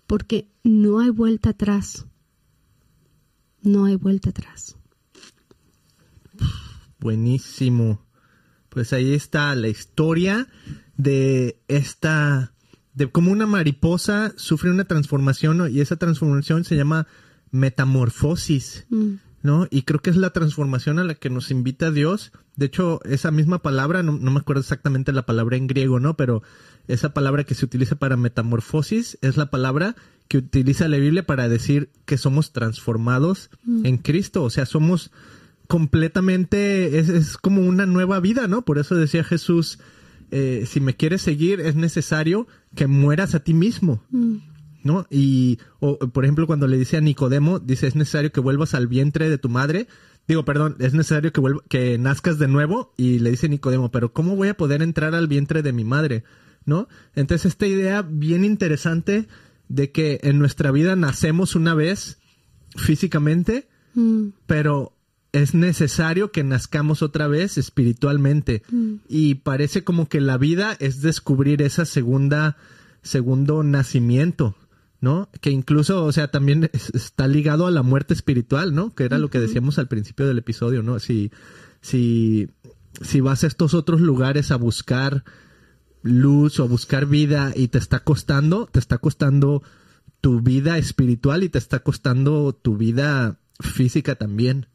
porque 0.06 0.48
no 0.62 1.00
hay 1.00 1.10
vuelta 1.10 1.50
atrás. 1.50 2.06
No 3.62 3.84
hay 3.84 3.96
vuelta 3.96 4.30
atrás. 4.30 4.76
Buenísimo. 6.98 8.04
Pues 8.68 8.92
ahí 8.92 9.12
está 9.14 9.54
la 9.54 9.68
historia 9.68 10.48
de 10.96 11.60
esta, 11.68 12.54
de 12.94 13.10
cómo 13.10 13.30
una 13.30 13.46
mariposa 13.46 14.32
sufre 14.36 14.70
una 14.70 14.84
transformación 14.84 15.70
y 15.70 15.80
esa 15.80 15.96
transformación 15.96 16.64
se 16.64 16.76
llama 16.76 17.06
metamorfosis, 17.50 18.86
Mm, 18.88 19.14
¿no? 19.42 19.66
Y 19.70 19.82
creo 19.82 20.00
que 20.00 20.10
es 20.10 20.16
la 20.16 20.30
transformación 20.30 20.98
a 20.98 21.04
la 21.04 21.14
que 21.14 21.28
nos 21.30 21.50
invita 21.50 21.90
Dios. 21.90 22.32
De 22.56 22.66
hecho, 22.66 23.00
esa 23.04 23.30
misma 23.30 23.60
palabra, 23.60 24.02
no, 24.02 24.12
no 24.12 24.30
me 24.30 24.40
acuerdo 24.40 24.60
exactamente 24.60 25.12
la 25.12 25.24
palabra 25.24 25.56
en 25.56 25.66
griego, 25.66 26.00
¿no? 26.00 26.16
Pero 26.16 26.42
esa 26.88 27.14
palabra 27.14 27.44
que 27.44 27.54
se 27.54 27.64
utiliza 27.64 27.96
para 27.96 28.16
metamorfosis 28.16 29.18
es 29.22 29.36
la 29.36 29.50
palabra 29.50 29.96
que 30.28 30.38
utiliza 30.38 30.88
la 30.88 30.98
Biblia 30.98 31.26
para 31.26 31.48
decir 31.48 31.90
que 32.04 32.18
somos 32.18 32.52
transformados 32.52 33.50
en 33.84 33.98
Cristo. 33.98 34.42
O 34.42 34.50
sea, 34.50 34.66
somos 34.66 35.10
completamente, 35.68 36.98
es, 36.98 37.08
es 37.08 37.36
como 37.36 37.62
una 37.62 37.86
nueva 37.86 38.20
vida, 38.20 38.48
¿no? 38.48 38.62
Por 38.62 38.78
eso 38.78 38.94
decía 38.94 39.24
Jesús, 39.24 39.78
eh, 40.30 40.64
si 40.66 40.80
me 40.80 40.96
quieres 40.96 41.22
seguir 41.22 41.60
es 41.60 41.74
necesario 41.74 42.46
que 42.74 42.86
mueras 42.86 43.34
a 43.34 43.40
ti 43.40 43.54
mismo. 43.54 44.02
mm, 44.10 44.36
¿no? 44.84 45.06
Y, 45.10 45.58
o, 45.80 45.98
por 45.98 46.24
ejemplo, 46.24 46.46
cuando 46.46 46.66
le 46.66 46.76
dice 46.76 46.96
a 46.96 47.00
Nicodemo, 47.00 47.58
dice, 47.60 47.86
es 47.86 47.94
necesario 47.94 48.32
que 48.32 48.40
vuelvas 48.40 48.74
al 48.74 48.88
vientre 48.88 49.28
de 49.28 49.38
tu 49.38 49.48
madre. 49.48 49.86
Digo, 50.32 50.46
perdón, 50.46 50.76
es 50.78 50.94
necesario 50.94 51.30
que, 51.30 51.42
vuelva, 51.42 51.60
que 51.68 51.98
nazcas 51.98 52.38
de 52.38 52.48
nuevo. 52.48 52.94
Y 52.96 53.18
le 53.18 53.30
dice 53.30 53.50
Nicodemo, 53.50 53.90
pero 53.90 54.14
¿cómo 54.14 54.34
voy 54.34 54.48
a 54.48 54.56
poder 54.56 54.80
entrar 54.80 55.14
al 55.14 55.28
vientre 55.28 55.60
de 55.60 55.74
mi 55.74 55.84
madre? 55.84 56.24
¿No? 56.64 56.88
Entonces, 57.14 57.52
esta 57.52 57.66
idea 57.66 58.00
bien 58.00 58.42
interesante 58.42 59.28
de 59.68 59.92
que 59.92 60.20
en 60.22 60.38
nuestra 60.38 60.70
vida 60.70 60.96
nacemos 60.96 61.54
una 61.54 61.74
vez 61.74 62.16
físicamente, 62.76 63.68
mm, 63.92 64.28
pero 64.46 64.96
es 65.32 65.52
necesario 65.52 66.32
que 66.32 66.44
nazcamos 66.44 67.02
otra 67.02 67.28
vez 67.28 67.58
espiritualmente. 67.58 68.62
mm, 68.70 68.94
Y 69.10 69.34
parece 69.34 69.84
como 69.84 70.08
que 70.08 70.22
la 70.22 70.38
vida 70.38 70.78
es 70.80 71.02
descubrir 71.02 71.60
esa 71.60 71.84
segunda, 71.84 72.56
segundo 73.02 73.62
nacimiento, 73.64 74.56
¿no? 75.02 75.28
Que 75.42 75.50
incluso, 75.50 76.04
o 76.06 76.12
sea, 76.12 76.28
también 76.30 76.70
es- 76.72 76.88
está 76.94 77.28
ligado 77.28 77.66
a 77.66 77.70
la 77.70 77.82
muerte 77.82 78.14
espiritual, 78.14 78.74
¿no? 78.74 78.94
Que 78.94 79.04
era 79.04 79.18
lo 79.18 79.28
que 79.28 79.38
decíamos 79.40 79.78
al 79.78 79.88
principio 79.88 80.26
del 80.26 80.38
episodio, 80.38 80.82
¿no? 80.82 80.98
Si, 80.98 81.30
si, 81.82 82.48
si 83.02 83.20
vas 83.20 83.44
a 83.44 83.48
estos 83.48 83.74
otros 83.74 84.00
lugares 84.00 84.50
a 84.50 84.56
buscar 84.56 85.24
luz 86.02 86.58
o 86.58 86.64
a 86.64 86.66
buscar 86.66 87.06
vida 87.06 87.52
y 87.54 87.68
te 87.68 87.78
está 87.78 88.00
costando, 88.00 88.66
te 88.66 88.78
está 88.78 88.98
costando 88.98 89.62
tu 90.20 90.40
vida 90.40 90.78
espiritual 90.78 91.42
y 91.42 91.48
te 91.48 91.58
está 91.58 91.80
costando 91.80 92.52
tu 92.54 92.76
vida 92.76 93.38
física 93.60 94.14
también. 94.14 94.66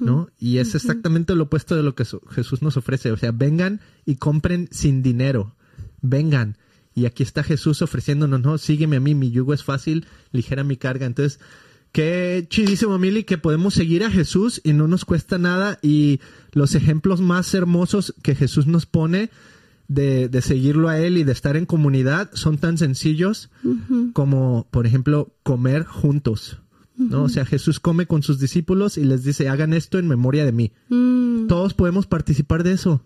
¿no? 0.00 0.28
Y 0.38 0.56
es 0.58 0.74
exactamente 0.74 1.34
lo 1.34 1.44
opuesto 1.44 1.76
de 1.76 1.82
lo 1.82 1.94
que 1.94 2.04
Jesús 2.30 2.62
nos 2.62 2.76
ofrece. 2.78 3.12
O 3.12 3.16
sea, 3.18 3.30
vengan 3.30 3.80
y 4.06 4.16
compren 4.16 4.68
sin 4.70 5.02
dinero. 5.02 5.54
Vengan. 6.00 6.56
Y 6.96 7.04
aquí 7.04 7.22
está 7.22 7.42
Jesús 7.44 7.82
ofreciéndonos, 7.82 8.40
no, 8.40 8.56
sígueme 8.58 8.96
a 8.96 9.00
mí, 9.00 9.14
mi 9.14 9.30
yugo 9.30 9.52
es 9.54 9.62
fácil, 9.62 10.06
ligera 10.32 10.64
mi 10.64 10.78
carga. 10.78 11.04
Entonces, 11.06 11.38
qué 11.92 12.46
chidísimo, 12.48 12.98
Mili, 12.98 13.24
que 13.24 13.36
podemos 13.36 13.74
seguir 13.74 14.02
a 14.02 14.10
Jesús 14.10 14.62
y 14.64 14.72
no 14.72 14.88
nos 14.88 15.04
cuesta 15.04 15.36
nada. 15.36 15.78
Y 15.82 16.20
los 16.52 16.74
ejemplos 16.74 17.20
más 17.20 17.52
hermosos 17.52 18.14
que 18.22 18.34
Jesús 18.34 18.66
nos 18.66 18.86
pone 18.86 19.28
de, 19.88 20.30
de 20.30 20.40
seguirlo 20.40 20.88
a 20.88 20.98
Él 20.98 21.18
y 21.18 21.24
de 21.24 21.32
estar 21.32 21.56
en 21.56 21.66
comunidad 21.66 22.30
son 22.32 22.56
tan 22.56 22.78
sencillos 22.78 23.50
como, 24.14 24.66
por 24.70 24.86
ejemplo, 24.86 25.34
comer 25.42 25.84
juntos. 25.84 26.58
¿no? 26.96 27.24
O 27.24 27.28
sea, 27.28 27.44
Jesús 27.44 27.78
come 27.78 28.06
con 28.06 28.22
sus 28.22 28.38
discípulos 28.40 28.96
y 28.96 29.04
les 29.04 29.22
dice, 29.22 29.50
hagan 29.50 29.74
esto 29.74 29.98
en 29.98 30.08
memoria 30.08 30.46
de 30.46 30.52
mí. 30.52 30.72
mm, 30.88 31.46
Todos 31.46 31.74
podemos 31.74 32.06
participar 32.06 32.62
de 32.64 32.72
eso. 32.72 33.04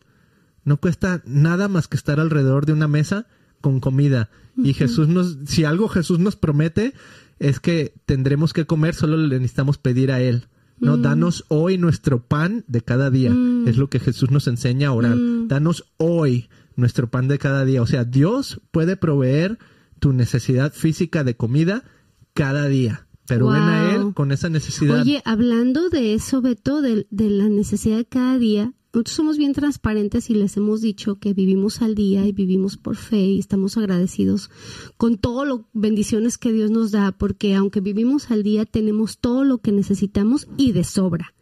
No 0.65 0.77
cuesta 0.77 1.23
nada 1.27 1.67
más 1.67 1.89
que 1.89 1.97
estar 1.97 2.21
alrededor 2.21 2.67
de 2.67 2.73
una 2.73 2.87
mesa 2.87 3.27
con 3.61 3.81
comida. 3.81 4.31
Y 4.57 4.75
Jesús 4.75 5.09
nos, 5.09 5.39
si 5.47 5.65
algo 5.65 5.89
Jesús 5.89 6.19
nos 6.19 6.37
promete, 6.37 6.93
es 7.39 7.61
que 7.61 7.95
tendremos 8.05 8.53
que 8.53 8.67
comer, 8.67 8.95
solo 8.95 9.17
le 9.17 9.37
necesitamos 9.37 9.79
pedir 9.79 10.13
a 10.13 10.21
Él. 10.21 10.47
No, 10.79 10.97
danos 10.97 11.45
hoy 11.49 11.77
nuestro 11.77 12.23
pan 12.23 12.65
de 12.67 12.81
cada 12.81 13.11
día. 13.11 13.31
Mm. 13.31 13.69
Es 13.69 13.77
lo 13.77 13.91
que 13.91 14.01
Jesús 14.01 14.31
nos 14.31 14.47
enseña 14.47 14.89
a 14.89 14.93
orar. 14.93 15.17
Mm. 15.17 15.49
Danos 15.49 15.85
hoy 15.99 16.49
nuestro 16.75 17.11
pan 17.11 17.29
de 17.29 17.39
cada 17.39 17.67
día. 17.67 17.83
O 17.83 17.87
sea, 17.87 18.05
Dios 18.05 18.63
puede 18.71 18.97
proveer 18.97 19.59
tu 19.99 20.15
necesidad 20.15 20.73
física 20.73 21.23
de 21.23 21.37
comida 21.37 21.85
cada 22.33 22.67
día. 22.67 23.07
Pero 23.27 23.49
ven 23.49 23.63
a. 23.63 23.95
Él 23.95 24.15
con 24.15 24.33
esa 24.33 24.49
necesidad. 24.49 25.03
Oye, 25.03 25.23
hablando 25.27 25.91
de 25.91 26.15
eso, 26.15 26.41
Beto, 26.41 26.81
de, 26.81 27.07
de 27.11 27.29
la 27.29 27.49
necesidad 27.49 27.99
de 27.99 28.07
cada 28.07 28.39
día, 28.39 28.73
nosotros 28.93 29.15
somos 29.15 29.39
bien 29.39 29.53
transparentes 29.53 30.31
y 30.31 30.35
les 30.35 30.57
hemos 30.57 30.81
dicho 30.81 31.15
que 31.21 31.33
vivimos 31.33 31.81
al 31.81 31.95
día 31.95 32.27
y 32.27 32.33
vivimos 32.33 32.77
por 32.77 32.97
fe 32.97 33.21
y 33.21 33.39
estamos 33.39 33.77
agradecidos 33.77 34.51
con 34.97 35.17
todo 35.17 35.45
lo 35.45 35.69
bendiciones 35.73 36.39
que 36.39 36.53
Dios 36.53 36.73
nos 36.73 36.91
da, 36.91 37.13
porque 37.13 37.55
aunque 37.55 37.81
vivimos 37.81 38.33
al 38.33 38.43
día, 38.43 38.65
tenemos 38.65 39.19
todo 39.19 39.45
lo 39.45 39.59
que 39.59 39.71
necesitamos 39.71 40.49
y 40.57 40.73
de 40.73 40.85
sobra. 40.85 41.35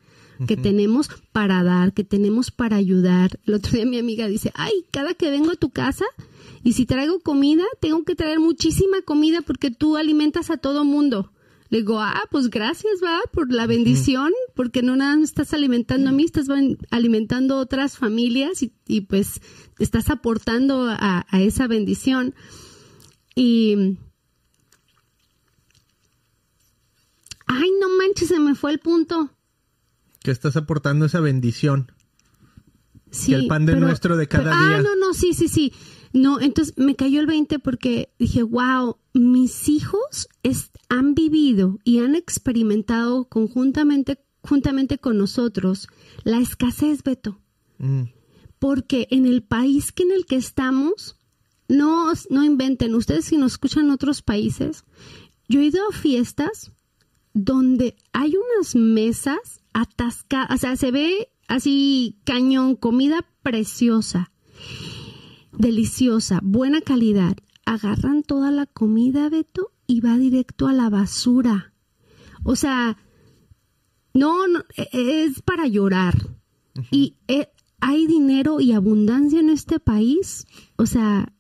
que 0.47 0.57
tenemos 0.57 1.09
para 1.33 1.65
dar, 1.65 1.93
que 1.93 2.05
tenemos 2.05 2.53
para 2.53 2.77
ayudar. 2.77 3.41
El 3.45 3.55
otro 3.55 3.73
día 3.73 3.85
mi 3.87 3.99
amiga 3.99 4.29
dice, 4.29 4.53
ay, 4.55 4.85
cada 4.93 5.15
que 5.15 5.31
vengo 5.31 5.51
a 5.51 5.57
tu 5.57 5.71
casa 5.71 6.05
y 6.63 6.75
si 6.75 6.87
traigo 6.87 7.19
comida, 7.19 7.65
tengo 7.81 8.05
que 8.05 8.15
traer 8.15 8.39
muchísima 8.39 9.03
comida 9.03 9.41
porque 9.41 9.73
tú 9.73 9.97
alimentas 9.97 10.51
a 10.51 10.57
todo 10.59 10.85
mundo. 10.85 11.33
Le 11.71 11.79
digo, 11.79 12.01
ah, 12.01 12.23
pues 12.31 12.49
gracias, 12.49 12.95
va, 13.05 13.21
por 13.33 13.53
la 13.53 13.67
bendición, 13.67 14.33
porque 14.55 14.83
no 14.83 14.97
nada 14.97 15.17
más 15.17 15.29
estás 15.29 15.53
alimentando 15.53 16.09
a 16.09 16.13
mí, 16.13 16.25
estás 16.25 16.47
alimentando 16.91 17.57
a 17.57 17.61
otras 17.61 17.99
familias 17.99 18.63
y, 18.63 18.73
y, 18.87 19.03
pues 19.03 19.41
estás 19.79 20.09
aportando 20.09 20.87
a, 20.89 21.27
a 21.29 21.41
esa 21.43 21.67
bendición. 21.67 22.35
Y... 23.35 23.99
Ay, 27.47 27.71
no 27.81 27.89
manches, 27.99 28.29
se 28.29 28.39
me 28.41 28.55
fue 28.55 28.73
el 28.73 28.79
punto. 28.79 29.31
Que 30.23 30.31
estás 30.31 30.57
aportando 30.57 31.07
esa 31.07 31.21
bendición. 31.21 31.93
Sí, 33.11 33.33
el 33.33 33.47
pan 33.47 33.65
de 33.65 33.77
nuestro 33.77 34.17
de 34.17 34.29
cada 34.29 34.51
pero- 34.51 34.69
día. 34.69 34.77
Ah, 34.79 34.83
no, 34.83 34.97
no, 34.97 35.15
sí, 35.15 35.33
sí, 35.33 35.49
sí. 35.49 35.73
No, 36.13 36.41
entonces 36.41 36.75
me 36.77 36.97
cayó 36.97 37.21
el 37.21 37.27
20 37.27 37.59
porque 37.59 38.11
dije, 38.19 38.43
wow, 38.43 38.97
mis 39.13 39.69
hijos 39.69 40.29
es- 40.43 40.71
han 40.89 41.15
vivido 41.15 41.79
y 41.85 41.99
han 41.99 42.15
experimentado 42.15 43.27
conjuntamente, 43.29 44.19
juntamente 44.43 44.99
con 44.99 45.19
nosotros 45.19 45.89
la 46.25 46.39
escasez, 46.39 47.03
Beto. 47.03 47.41
Mm. 47.79 48.05
Porque 48.59 49.07
en 49.11 49.27
el 49.27 49.43
país 49.43 49.93
que 49.93 50.03
en 50.05 50.13
el 50.13 50.25
que 50.27 50.37
estamos, 50.37 51.17
no, 51.69 52.11
no 52.31 52.45
inventen, 52.45 52.95
ustedes 52.95 53.27
si 53.27 53.37
nos 53.37 53.53
escuchan 53.53 53.85
en 53.85 53.91
otros 53.91 54.23
países, 54.23 54.85
yo 55.49 55.61
he 55.61 55.67
ido 55.67 55.81
a 55.89 55.95
fiestas 55.95 56.73
donde 57.35 57.97
hay 58.13 58.35
unas 58.37 58.75
mesas 58.75 59.61
atascadas, 59.73 60.51
o 60.57 60.59
sea, 60.59 60.77
se 60.77 60.91
ve 60.91 61.29
así 61.47 62.19
cañón, 62.25 62.75
comida 62.75 63.25
preciosa, 63.43 64.33
deliciosa, 65.59 66.41
buena 66.43 66.81
calidad. 66.81 67.37
Agarran 67.67 68.23
toda 68.23 68.51
la 68.51 68.67
comida, 68.67 69.29
Beto, 69.29 69.73
y 69.87 70.01
va 70.01 70.17
directo 70.17 70.67
a 70.69 70.73
la 70.73 70.89
basura. 70.89 71.73
O 72.45 72.57
sea, 72.57 72.97
no, 74.15 74.47
no 74.49 74.61
e- 74.77 75.25
es 75.25 75.43
para 75.43 75.67
llorar. 75.67 76.15
Y 76.91 77.17
eh, 77.29 77.49
hay 77.81 78.07
dinero 78.07 78.61
y 78.61 78.73
abundancia 78.73 79.41
en 79.41 79.51
este 79.51 79.81
país. 79.81 80.47
O 80.77 80.87
sea, 80.87 81.33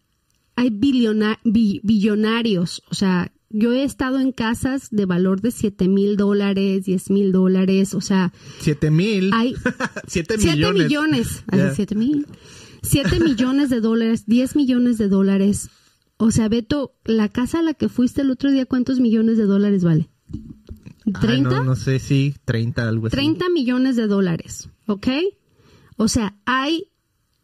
hay 0.57 0.71
bi- 0.71 1.81
billonarios. 1.85 2.83
O 2.91 2.95
sea, 2.95 3.33
yo 3.51 3.73
he 3.73 3.85
estado 3.85 4.19
en 4.21 4.33
casas 4.33 4.89
de 4.91 5.07
valor 5.07 5.41
de 5.41 5.51
7 5.53 5.89
mil 5.89 6.17
dólares, 6.17 6.85
10 6.85 7.11
mil 7.11 7.33
dólares. 7.33 7.95
O 7.95 8.01
sea, 8.01 8.33
Siete 8.61 8.91
mil. 8.91 9.31
hay 9.33 9.55
Siete 10.07 10.35
7 10.39 10.57
millones. 10.57 10.83
millones. 10.89 11.45
Ya. 11.53 11.75
7 11.75 11.95
mil. 11.95 12.27
7 12.89 13.21
millones 13.21 13.71
de 13.71 13.81
dólares, 13.81 14.25
10 14.27 14.57
millones 14.57 14.99
de 14.99 15.09
dólares. 15.09 15.71
O 16.17 16.31
sea, 16.31 16.49
Beto, 16.49 16.95
la 17.05 17.29
casa 17.29 17.61
a 17.61 17.63
la 17.63 17.75
que 17.75 17.89
fuiste 17.89 18.23
el 18.23 18.31
otro 18.31 18.51
día, 18.51 18.67
¿cuántos 18.67 18.99
millones 19.01 19.39
de 19.39 19.45
dólares 19.45 19.85
vale? 19.85 20.11
Ah, 21.15 21.21
¿30? 21.21 21.43
no, 21.43 21.65
no 21.65 21.77
sé, 21.77 21.99
sí, 22.01 22.35
30, 22.45 22.89
algo 22.89 23.07
así. 23.07 23.17
30 23.17 23.49
millones 23.51 23.97
de 23.97 24.07
dólares, 24.07 24.69
¿ok? 24.87 25.07
O 25.97 26.09
sea, 26.09 26.37
hay 26.45 26.91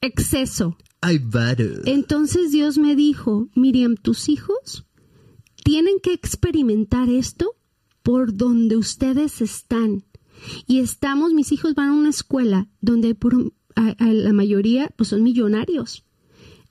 exceso. 0.00 0.76
Ay, 1.00 1.18
varo. 1.18 1.64
Entonces 1.86 2.50
Dios 2.52 2.78
me 2.78 2.94
dijo, 2.96 3.48
Miriam, 3.54 3.96
tus 3.96 4.28
hijos 4.28 4.84
tienen 5.64 5.96
que 6.02 6.12
experimentar 6.12 7.08
esto 7.08 7.52
por 8.02 8.34
donde 8.36 8.76
ustedes 8.76 9.40
están. 9.40 10.04
Y 10.66 10.80
estamos, 10.80 11.32
mis 11.32 11.52
hijos 11.52 11.74
van 11.74 11.88
a 11.90 11.94
una 11.94 12.10
escuela 12.10 12.68
donde 12.80 13.08
hay 13.08 13.14
puro- 13.14 13.52
a- 13.76 13.94
a 13.98 14.06
la 14.12 14.32
mayoría 14.32 14.90
pues 14.96 15.09
son 15.10 15.22
millonarios. 15.22 16.05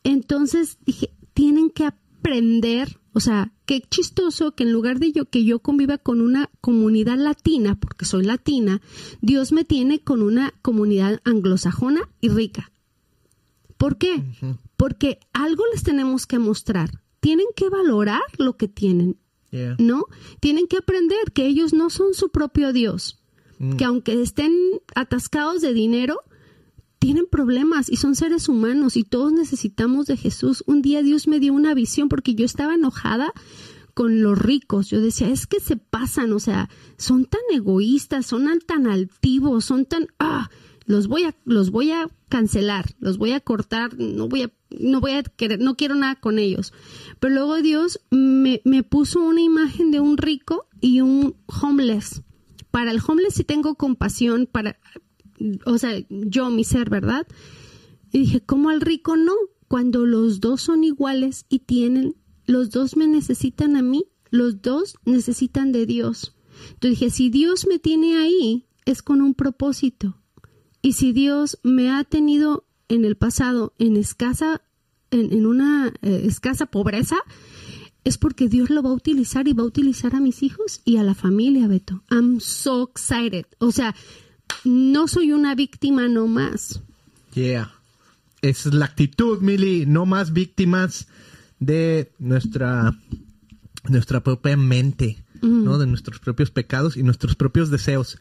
Entonces 0.04 0.78
dije, 0.86 1.12
tienen 1.34 1.70
que 1.70 1.86
aprender, 1.86 3.00
o 3.14 3.20
sea, 3.20 3.52
qué 3.66 3.82
chistoso 3.82 4.54
que 4.56 4.64
en 4.64 4.72
lugar 4.74 5.00
de 5.00 5.12
yo 5.12 5.26
que 5.30 5.44
yo 5.46 5.60
conviva 5.60 5.98
con 5.98 6.22
una 6.22 6.50
comunidad 6.62 7.18
latina, 7.18 7.80
porque 7.80 8.06
soy 8.06 8.24
latina, 8.26 8.82
Dios 9.22 9.52
me 9.52 9.64
tiene 9.64 10.00
con 10.00 10.22
una 10.22 10.54
comunidad 10.62 11.22
anglosajona 11.24 12.10
y 12.22 12.30
rica. 12.30 12.72
¿Por 13.78 13.98
qué? 13.98 14.24
Porque 14.78 15.20
algo 15.34 15.64
les 15.74 15.84
tenemos 15.84 16.26
que 16.26 16.40
mostrar. 16.40 16.90
Tienen 17.20 17.48
que 17.56 17.70
valorar 17.70 18.22
lo 18.38 18.58
que 18.58 18.68
tienen, 18.68 19.18
Yeah. 19.52 19.76
¿no? 19.78 20.06
Tienen 20.40 20.66
que 20.68 20.78
aprender 20.78 21.32
que 21.32 21.46
ellos 21.46 21.74
no 21.74 21.92
son 21.92 22.16
su 22.16 22.30
propio 22.30 22.74
Dios, 22.74 23.20
que 23.78 23.86
aunque 23.86 24.20
estén 24.22 24.52
atascados 24.96 25.62
de 25.62 25.74
dinero, 25.74 26.20
tienen 27.04 27.28
problemas 27.30 27.92
y 27.92 27.98
son 27.98 28.16
seres 28.16 28.48
humanos 28.48 28.96
y 28.96 29.04
todos 29.04 29.34
necesitamos 29.34 30.06
de 30.06 30.16
Jesús. 30.16 30.64
Un 30.68 30.82
día 30.82 31.04
Dios 31.04 31.28
me 31.28 31.42
dio 31.42 31.52
una 31.52 31.74
visión 31.74 32.08
porque 32.08 32.34
yo 32.34 32.46
estaba 32.46 32.76
enojada 32.76 33.34
con 33.94 34.22
los 34.22 34.40
ricos. 34.40 34.90
Yo 34.90 35.02
decía, 35.02 35.28
es 35.28 35.46
que 35.46 35.60
se 35.60 35.76
pasan, 35.76 36.32
o 36.32 36.40
sea, 36.40 36.70
son 36.98 37.26
tan 37.26 37.42
egoístas, 37.52 38.26
son 38.26 38.48
tan 38.66 38.88
altivos, 38.88 39.66
son 39.66 39.86
tan 39.86 40.08
ah, 40.18 40.50
los 40.86 41.08
voy 41.08 41.26
a 41.26 41.36
los 41.44 41.72
voy 41.72 41.92
a 41.92 42.10
cancelar, 42.30 42.86
los 43.00 43.18
voy 43.18 43.34
a 43.34 43.42
cortar, 43.42 44.00
no 44.00 44.30
voy 44.30 44.44
a 44.44 44.52
no 44.70 45.02
voy 45.02 45.12
a 45.12 45.24
querer, 45.24 45.60
no 45.60 45.76
quiero 45.76 45.96
nada 45.96 46.16
con 46.16 46.40
ellos. 46.40 46.72
Pero 47.20 47.34
luego 47.34 47.62
Dios 47.62 48.00
me, 48.12 48.62
me 48.64 48.82
puso 48.82 49.20
una 49.20 49.42
imagen 49.42 49.92
de 49.92 50.00
un 50.00 50.16
rico 50.16 50.68
y 50.80 51.02
un 51.02 51.36
homeless. 51.48 52.22
Para 52.72 52.92
el 52.92 53.02
homeless 53.06 53.34
sí 53.34 53.44
tengo 53.44 53.76
compasión, 53.76 54.48
para 54.50 54.80
o 55.66 55.78
sea, 55.78 55.92
yo, 56.10 56.50
mi 56.50 56.64
ser, 56.64 56.90
¿verdad? 56.90 57.28
Y 58.12 58.20
dije, 58.20 58.42
¿cómo 58.42 58.70
al 58.70 58.82
rico 58.82 59.16
no? 59.18 59.34
Cuando 59.68 60.06
los 60.06 60.40
dos 60.40 60.62
son 60.62 60.84
iguales 60.84 61.46
y 61.50 61.60
tienen, 61.60 62.16
los 62.46 62.70
dos 62.70 62.96
me 62.96 63.08
necesitan 63.08 63.76
a 63.76 63.82
mí, 63.82 64.06
los 64.30 64.62
dos 64.62 64.96
necesitan 65.06 65.72
de 65.72 65.86
Dios. 65.86 66.36
Entonces 66.74 67.00
dije, 67.00 67.10
si 67.10 67.30
Dios 67.30 67.66
me 67.68 67.80
tiene 67.80 68.18
ahí, 68.18 68.68
es 68.86 69.02
con 69.02 69.22
un 69.22 69.34
propósito. 69.34 70.18
Y 70.82 70.94
si 70.94 71.14
Dios 71.14 71.60
me 71.64 71.90
ha 71.90 72.04
tenido 72.04 72.68
en 72.90 73.06
el 73.06 73.16
pasado 73.16 73.74
en 73.80 73.96
escasa, 73.96 74.62
en, 75.12 75.34
en 75.34 75.46
una 75.46 75.94
eh, 76.02 76.24
escasa 76.26 76.66
pobreza, 76.68 77.18
es 78.04 78.18
porque 78.18 78.50
Dios 78.50 78.70
lo 78.70 78.84
va 78.84 78.90
a 78.90 78.94
utilizar 78.94 79.48
y 79.48 79.54
va 79.54 79.64
a 79.64 79.68
utilizar 79.68 80.16
a 80.16 80.20
mis 80.20 80.44
hijos 80.44 80.82
y 80.84 80.98
a 80.98 81.04
la 81.04 81.16
familia, 81.16 81.68
Beto. 81.68 82.04
I'm 82.12 82.40
so 82.40 82.84
excited. 82.84 83.46
O 83.60 83.72
sea, 83.72 83.96
no 84.64 85.08
soy 85.08 85.32
una 85.32 85.56
víctima 85.56 86.08
no 86.08 86.28
más. 86.28 86.82
Yeah. 87.34 87.74
Esa 88.42 88.70
es 88.70 88.76
la 88.76 88.86
actitud, 88.86 89.40
Mili. 89.42 89.86
No 89.86 90.06
más 90.06 90.34
víctimas 90.34 91.08
de 91.60 92.12
nuestra, 92.20 92.94
nuestra 93.88 94.22
propia 94.22 94.58
mente, 94.58 95.24
¿no? 95.42 95.78
De 95.78 95.88
nuestros 95.88 96.20
propios 96.20 96.52
pecados 96.52 96.98
y 96.98 97.04
nuestros 97.04 97.36
propios 97.36 97.70
deseos. 97.70 98.18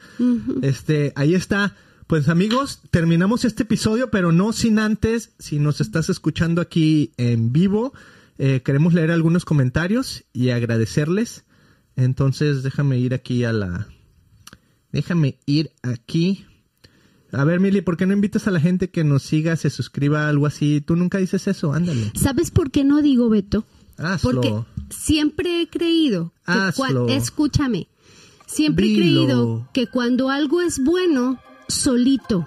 Este, 0.63 1.13
ahí 1.17 1.35
está. 1.35 1.77
Pues 2.07 2.29
amigos, 2.29 2.81
terminamos 2.91 3.45
este 3.45 3.63
episodio, 3.63 4.11
pero 4.11 4.33
no 4.33 4.53
sin 4.53 4.79
antes, 4.79 5.31
si 5.39 5.59
nos 5.59 5.81
estás 5.81 6.11
escuchando 6.11 6.61
aquí 6.61 7.13
en 7.17 7.53
vivo, 7.53 7.95
eh, 8.39 8.61
queremos 8.63 8.93
leer 8.93 9.11
algunos 9.11 9.45
comentarios 9.45 10.25
y 10.33 10.51
agradecerles. 10.51 11.45
Entonces, 11.97 12.63
déjame 12.63 12.99
ir 12.99 13.15
aquí 13.15 13.45
a 13.45 13.53
la... 13.53 13.89
Déjame 14.93 15.39
ir 15.47 15.71
aquí. 15.83 16.45
A 17.33 17.45
ver, 17.45 17.61
Mili, 17.61 17.81
¿por 17.81 17.97
qué 17.97 18.05
no 18.07 18.13
invitas 18.13 18.47
a 18.47 18.51
la 18.51 18.61
gente 18.61 18.91
que 18.91 19.05
nos 19.05 19.23
siga, 19.23 19.57
se 19.57 19.71
suscriba, 19.71 20.29
algo 20.29 20.47
así? 20.47 20.83
Tú 20.83 20.97
nunca 20.97 21.19
dices 21.19 21.47
eso, 21.49 21.73
ándale. 21.73 22.13
¿Sabes 22.15 22.51
por 22.51 22.71
qué 22.71 22.85
no 22.85 23.01
digo 23.01 23.31
Beto? 23.31 23.65
Hazlo. 23.97 24.41
Porque 24.43 24.55
siempre 24.91 25.63
he 25.63 25.69
creído 25.69 26.33
que 26.45 26.53
Hazlo. 26.53 27.07
cua- 27.07 27.13
escúchame, 27.17 27.89
siempre 28.47 28.91
he 28.93 28.95
creído 28.95 29.69
que 29.73 29.87
cuando 29.87 30.29
algo 30.29 30.61
es 30.61 30.83
bueno, 30.85 31.39
solito, 31.69 32.47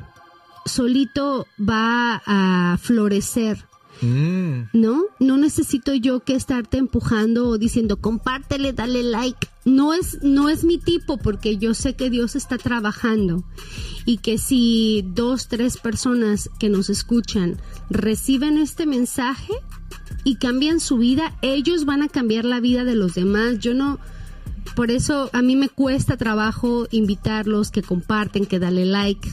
solito 0.66 1.48
va 1.60 2.22
a 2.26 2.78
florecer. 2.80 3.66
Mm, 4.02 4.70
¿no? 4.74 5.04
No 5.20 5.38
necesito 5.38 5.94
yo 5.94 6.20
que 6.22 6.36
estarte 6.36 6.78
empujando 6.78 7.48
o 7.48 7.58
diciendo 7.58 7.98
compártele, 7.98 8.74
dale 8.74 9.04
like. 9.04 9.48
No 9.64 9.94
es, 9.94 10.22
no 10.22 10.50
es 10.50 10.64
mi 10.64 10.78
tipo 10.78 11.18
porque 11.18 11.58
yo 11.58 11.74
sé 11.74 11.96
que 11.96 12.10
Dios 12.10 12.36
está 12.36 12.58
trabajando 12.58 13.44
y 14.06 14.18
que 14.18 14.38
si 14.38 15.04
dos, 15.14 15.48
tres 15.48 15.78
personas 15.78 16.50
que 16.60 16.70
nos 16.70 16.90
escuchan 16.90 17.58
reciben 17.90 18.58
este 18.58 18.86
mensaje 18.86 19.54
y 20.24 20.36
cambian 20.36 20.80
su 20.80 20.98
vida, 20.98 21.36
ellos 21.42 21.86
van 21.86 22.04
a 22.04 22.10
cambiar 22.10 22.46
la 22.46 22.60
vida 22.60 22.84
de 22.84 22.96
los 22.96 23.16
demás. 23.16 23.60
Yo 23.60 23.74
no, 23.74 24.00
por 24.76 24.92
eso 24.92 25.30
a 25.34 25.42
mí 25.42 25.56
me 25.56 25.70
cuesta 25.70 26.18
trabajo 26.18 26.88
invitarlos 26.92 27.72
que 27.72 27.82
comparten, 27.82 28.46
que 28.46 28.60
dale 28.60 28.86
like. 28.86 29.30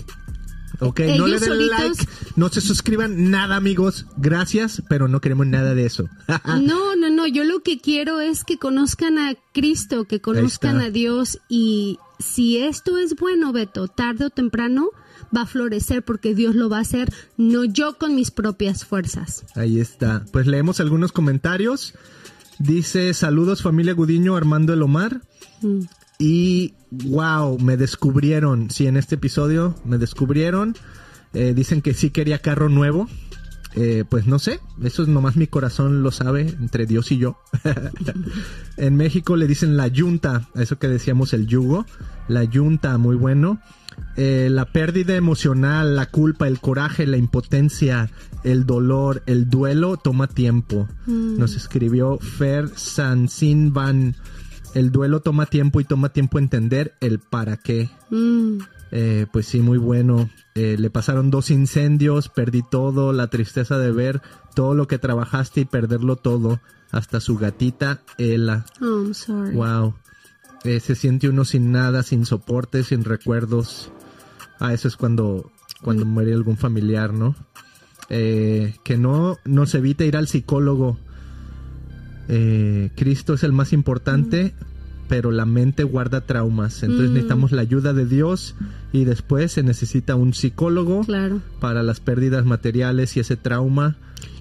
Ok, 0.80 1.00
no 1.18 1.26
le 1.26 1.38
den 1.38 1.48
solitos- 1.50 1.68
like, 1.98 2.06
no 2.36 2.48
se 2.48 2.60
suscriban, 2.60 3.30
nada, 3.30 3.56
amigos. 3.56 4.06
Gracias, 4.16 4.82
pero 4.88 5.08
no 5.08 5.20
queremos 5.20 5.46
nada 5.46 5.74
de 5.74 5.86
eso. 5.86 6.08
No, 6.62 6.96
no, 6.96 7.10
no. 7.10 7.26
Yo 7.26 7.44
lo 7.44 7.62
que 7.62 7.80
quiero 7.80 8.20
es 8.20 8.44
que 8.44 8.58
conozcan 8.58 9.18
a 9.18 9.34
Cristo, 9.52 10.04
que 10.04 10.20
conozcan 10.20 10.80
a 10.80 10.90
Dios 10.90 11.38
y 11.48 11.98
si 12.18 12.58
esto 12.58 12.98
es 12.98 13.16
bueno, 13.16 13.52
Beto, 13.52 13.88
tarde 13.88 14.26
o 14.26 14.30
temprano 14.30 14.88
va 15.36 15.42
a 15.42 15.46
florecer 15.46 16.02
porque 16.04 16.34
Dios 16.34 16.54
lo 16.54 16.68
va 16.68 16.78
a 16.78 16.82
hacer, 16.82 17.12
no 17.36 17.64
yo 17.64 17.96
con 17.98 18.14
mis 18.14 18.30
propias 18.30 18.84
fuerzas. 18.84 19.44
Ahí 19.54 19.80
está. 19.80 20.24
Pues 20.32 20.46
leemos 20.46 20.78
algunos 20.80 21.10
comentarios. 21.12 21.94
Dice, 22.58 23.12
saludos 23.14 23.62
familia 23.62 23.94
Gudiño, 23.94 24.36
Armando 24.36 24.72
El 24.72 24.82
Omar. 24.82 25.22
Mm. 25.62 25.80
Y 26.22 26.74
wow, 26.92 27.58
me 27.58 27.76
descubrieron. 27.76 28.70
Sí, 28.70 28.86
en 28.86 28.96
este 28.96 29.16
episodio 29.16 29.74
me 29.84 29.98
descubrieron. 29.98 30.76
Eh, 31.34 31.52
dicen 31.52 31.82
que 31.82 31.94
sí 31.94 32.10
quería 32.10 32.38
carro 32.38 32.68
nuevo. 32.68 33.08
Eh, 33.74 34.04
pues 34.08 34.28
no 34.28 34.38
sé, 34.38 34.60
eso 34.84 35.02
es 35.02 35.08
nomás 35.08 35.34
mi 35.34 35.48
corazón 35.48 36.04
lo 36.04 36.12
sabe, 36.12 36.42
entre 36.42 36.86
Dios 36.86 37.10
y 37.10 37.18
yo. 37.18 37.38
en 38.76 38.96
México 38.96 39.34
le 39.34 39.48
dicen 39.48 39.76
la 39.76 39.88
yunta, 39.88 40.48
a 40.54 40.62
eso 40.62 40.78
que 40.78 40.86
decíamos 40.86 41.32
el 41.32 41.48
yugo. 41.48 41.86
La 42.28 42.44
yunta, 42.44 42.96
muy 42.98 43.16
bueno. 43.16 43.60
Eh, 44.16 44.46
la 44.48 44.66
pérdida 44.66 45.16
emocional, 45.16 45.96
la 45.96 46.06
culpa, 46.06 46.46
el 46.46 46.60
coraje, 46.60 47.04
la 47.04 47.16
impotencia, 47.16 48.10
el 48.44 48.64
dolor, 48.64 49.24
el 49.26 49.50
duelo 49.50 49.96
toma 49.96 50.28
tiempo. 50.28 50.86
Nos 51.04 51.56
escribió 51.56 52.20
Fer 52.20 52.68
Sansin 52.76 53.72
Van. 53.72 54.14
El 54.74 54.90
duelo 54.90 55.20
toma 55.20 55.46
tiempo 55.46 55.80
y 55.80 55.84
toma 55.84 56.12
tiempo 56.12 56.38
entender 56.38 56.94
el 57.00 57.18
para 57.18 57.56
qué. 57.56 57.90
Mm. 58.10 58.58
Eh, 58.90 59.26
pues 59.32 59.46
sí, 59.46 59.60
muy 59.60 59.78
bueno. 59.78 60.30
Eh, 60.54 60.76
le 60.78 60.90
pasaron 60.90 61.30
dos 61.30 61.50
incendios, 61.50 62.28
perdí 62.28 62.62
todo, 62.70 63.12
la 63.12 63.28
tristeza 63.28 63.78
de 63.78 63.90
ver 63.90 64.22
todo 64.54 64.74
lo 64.74 64.86
que 64.86 64.98
trabajaste 64.98 65.62
y 65.62 65.64
perderlo 65.64 66.16
todo, 66.16 66.60
hasta 66.90 67.20
su 67.20 67.38
gatita 67.38 68.02
Ela. 68.18 68.66
Oh, 68.80 69.02
I'm 69.02 69.14
sorry. 69.14 69.54
Wow. 69.54 69.94
eh, 70.64 70.80
se 70.80 70.94
siente 70.94 71.28
uno 71.28 71.44
sin 71.44 71.72
nada, 71.72 72.02
sin 72.02 72.26
soporte, 72.26 72.84
sin 72.84 73.04
recuerdos. 73.04 73.90
Ah, 74.58 74.72
eso 74.74 74.88
es 74.88 74.96
cuando, 74.96 75.50
cuando 75.82 76.04
muere 76.04 76.32
algún 76.32 76.56
familiar, 76.56 77.12
¿no? 77.12 77.34
Eh, 78.10 78.76
que 78.84 78.98
no 78.98 79.38
nos 79.44 79.74
evite 79.74 80.06
ir 80.06 80.16
al 80.16 80.28
psicólogo. 80.28 80.98
Eh, 82.34 82.90
Cristo 82.96 83.34
es 83.34 83.42
el 83.42 83.52
más 83.52 83.74
importante, 83.74 84.54
pero 85.06 85.30
la 85.30 85.44
mente 85.44 85.82
guarda 85.84 86.22
traumas. 86.22 86.82
Entonces 86.82 87.10
Mm. 87.10 87.12
necesitamos 87.12 87.52
la 87.52 87.60
ayuda 87.60 87.92
de 87.92 88.06
Dios 88.06 88.54
y 88.90 89.04
después 89.04 89.52
se 89.52 89.62
necesita 89.62 90.14
un 90.16 90.32
psicólogo 90.32 91.02
Claro. 91.04 91.42
para 91.60 91.82
las 91.82 92.00
pérdidas 92.00 92.46
materiales 92.46 93.14
y 93.16 93.20
ese 93.20 93.36
trauma. 93.36 93.96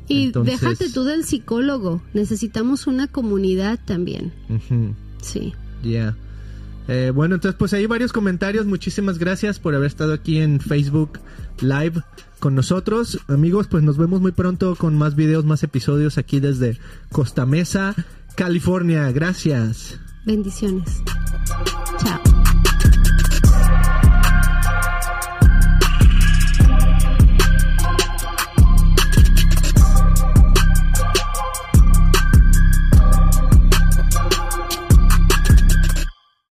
Y 0.07 0.25
Entonces- 0.27 0.61
déjate 0.61 0.89
tú 0.89 1.03
del 1.03 1.25
psicólogo. 1.25 2.01
Necesitamos 2.13 2.87
una 2.87 3.07
comunidad 3.07 3.79
también. 3.85 4.31
Sí. 5.21 5.53
Ya. 5.83 6.15
Eh, 6.87 7.11
bueno, 7.13 7.35
entonces 7.35 7.57
pues 7.59 7.73
hay 7.73 7.85
varios 7.87 8.13
comentarios. 8.13 8.65
Muchísimas 8.65 9.17
gracias 9.19 9.59
por 9.59 9.75
haber 9.75 9.87
estado 9.87 10.13
aquí 10.13 10.37
en 10.37 10.59
Facebook 10.61 11.19
Live 11.61 12.01
con 12.41 12.55
nosotros. 12.55 13.19
Amigos, 13.29 13.67
pues 13.69 13.83
nos 13.83 13.97
vemos 13.97 14.19
muy 14.19 14.33
pronto 14.33 14.75
con 14.75 14.97
más 14.97 15.15
videos, 15.15 15.45
más 15.45 15.63
episodios 15.63 16.17
aquí 16.17 16.41
desde 16.41 16.77
Costa 17.09 17.45
Mesa, 17.45 17.95
California. 18.35 19.09
Gracias. 19.13 19.97
Bendiciones. 20.25 21.01
Chao. 22.03 22.40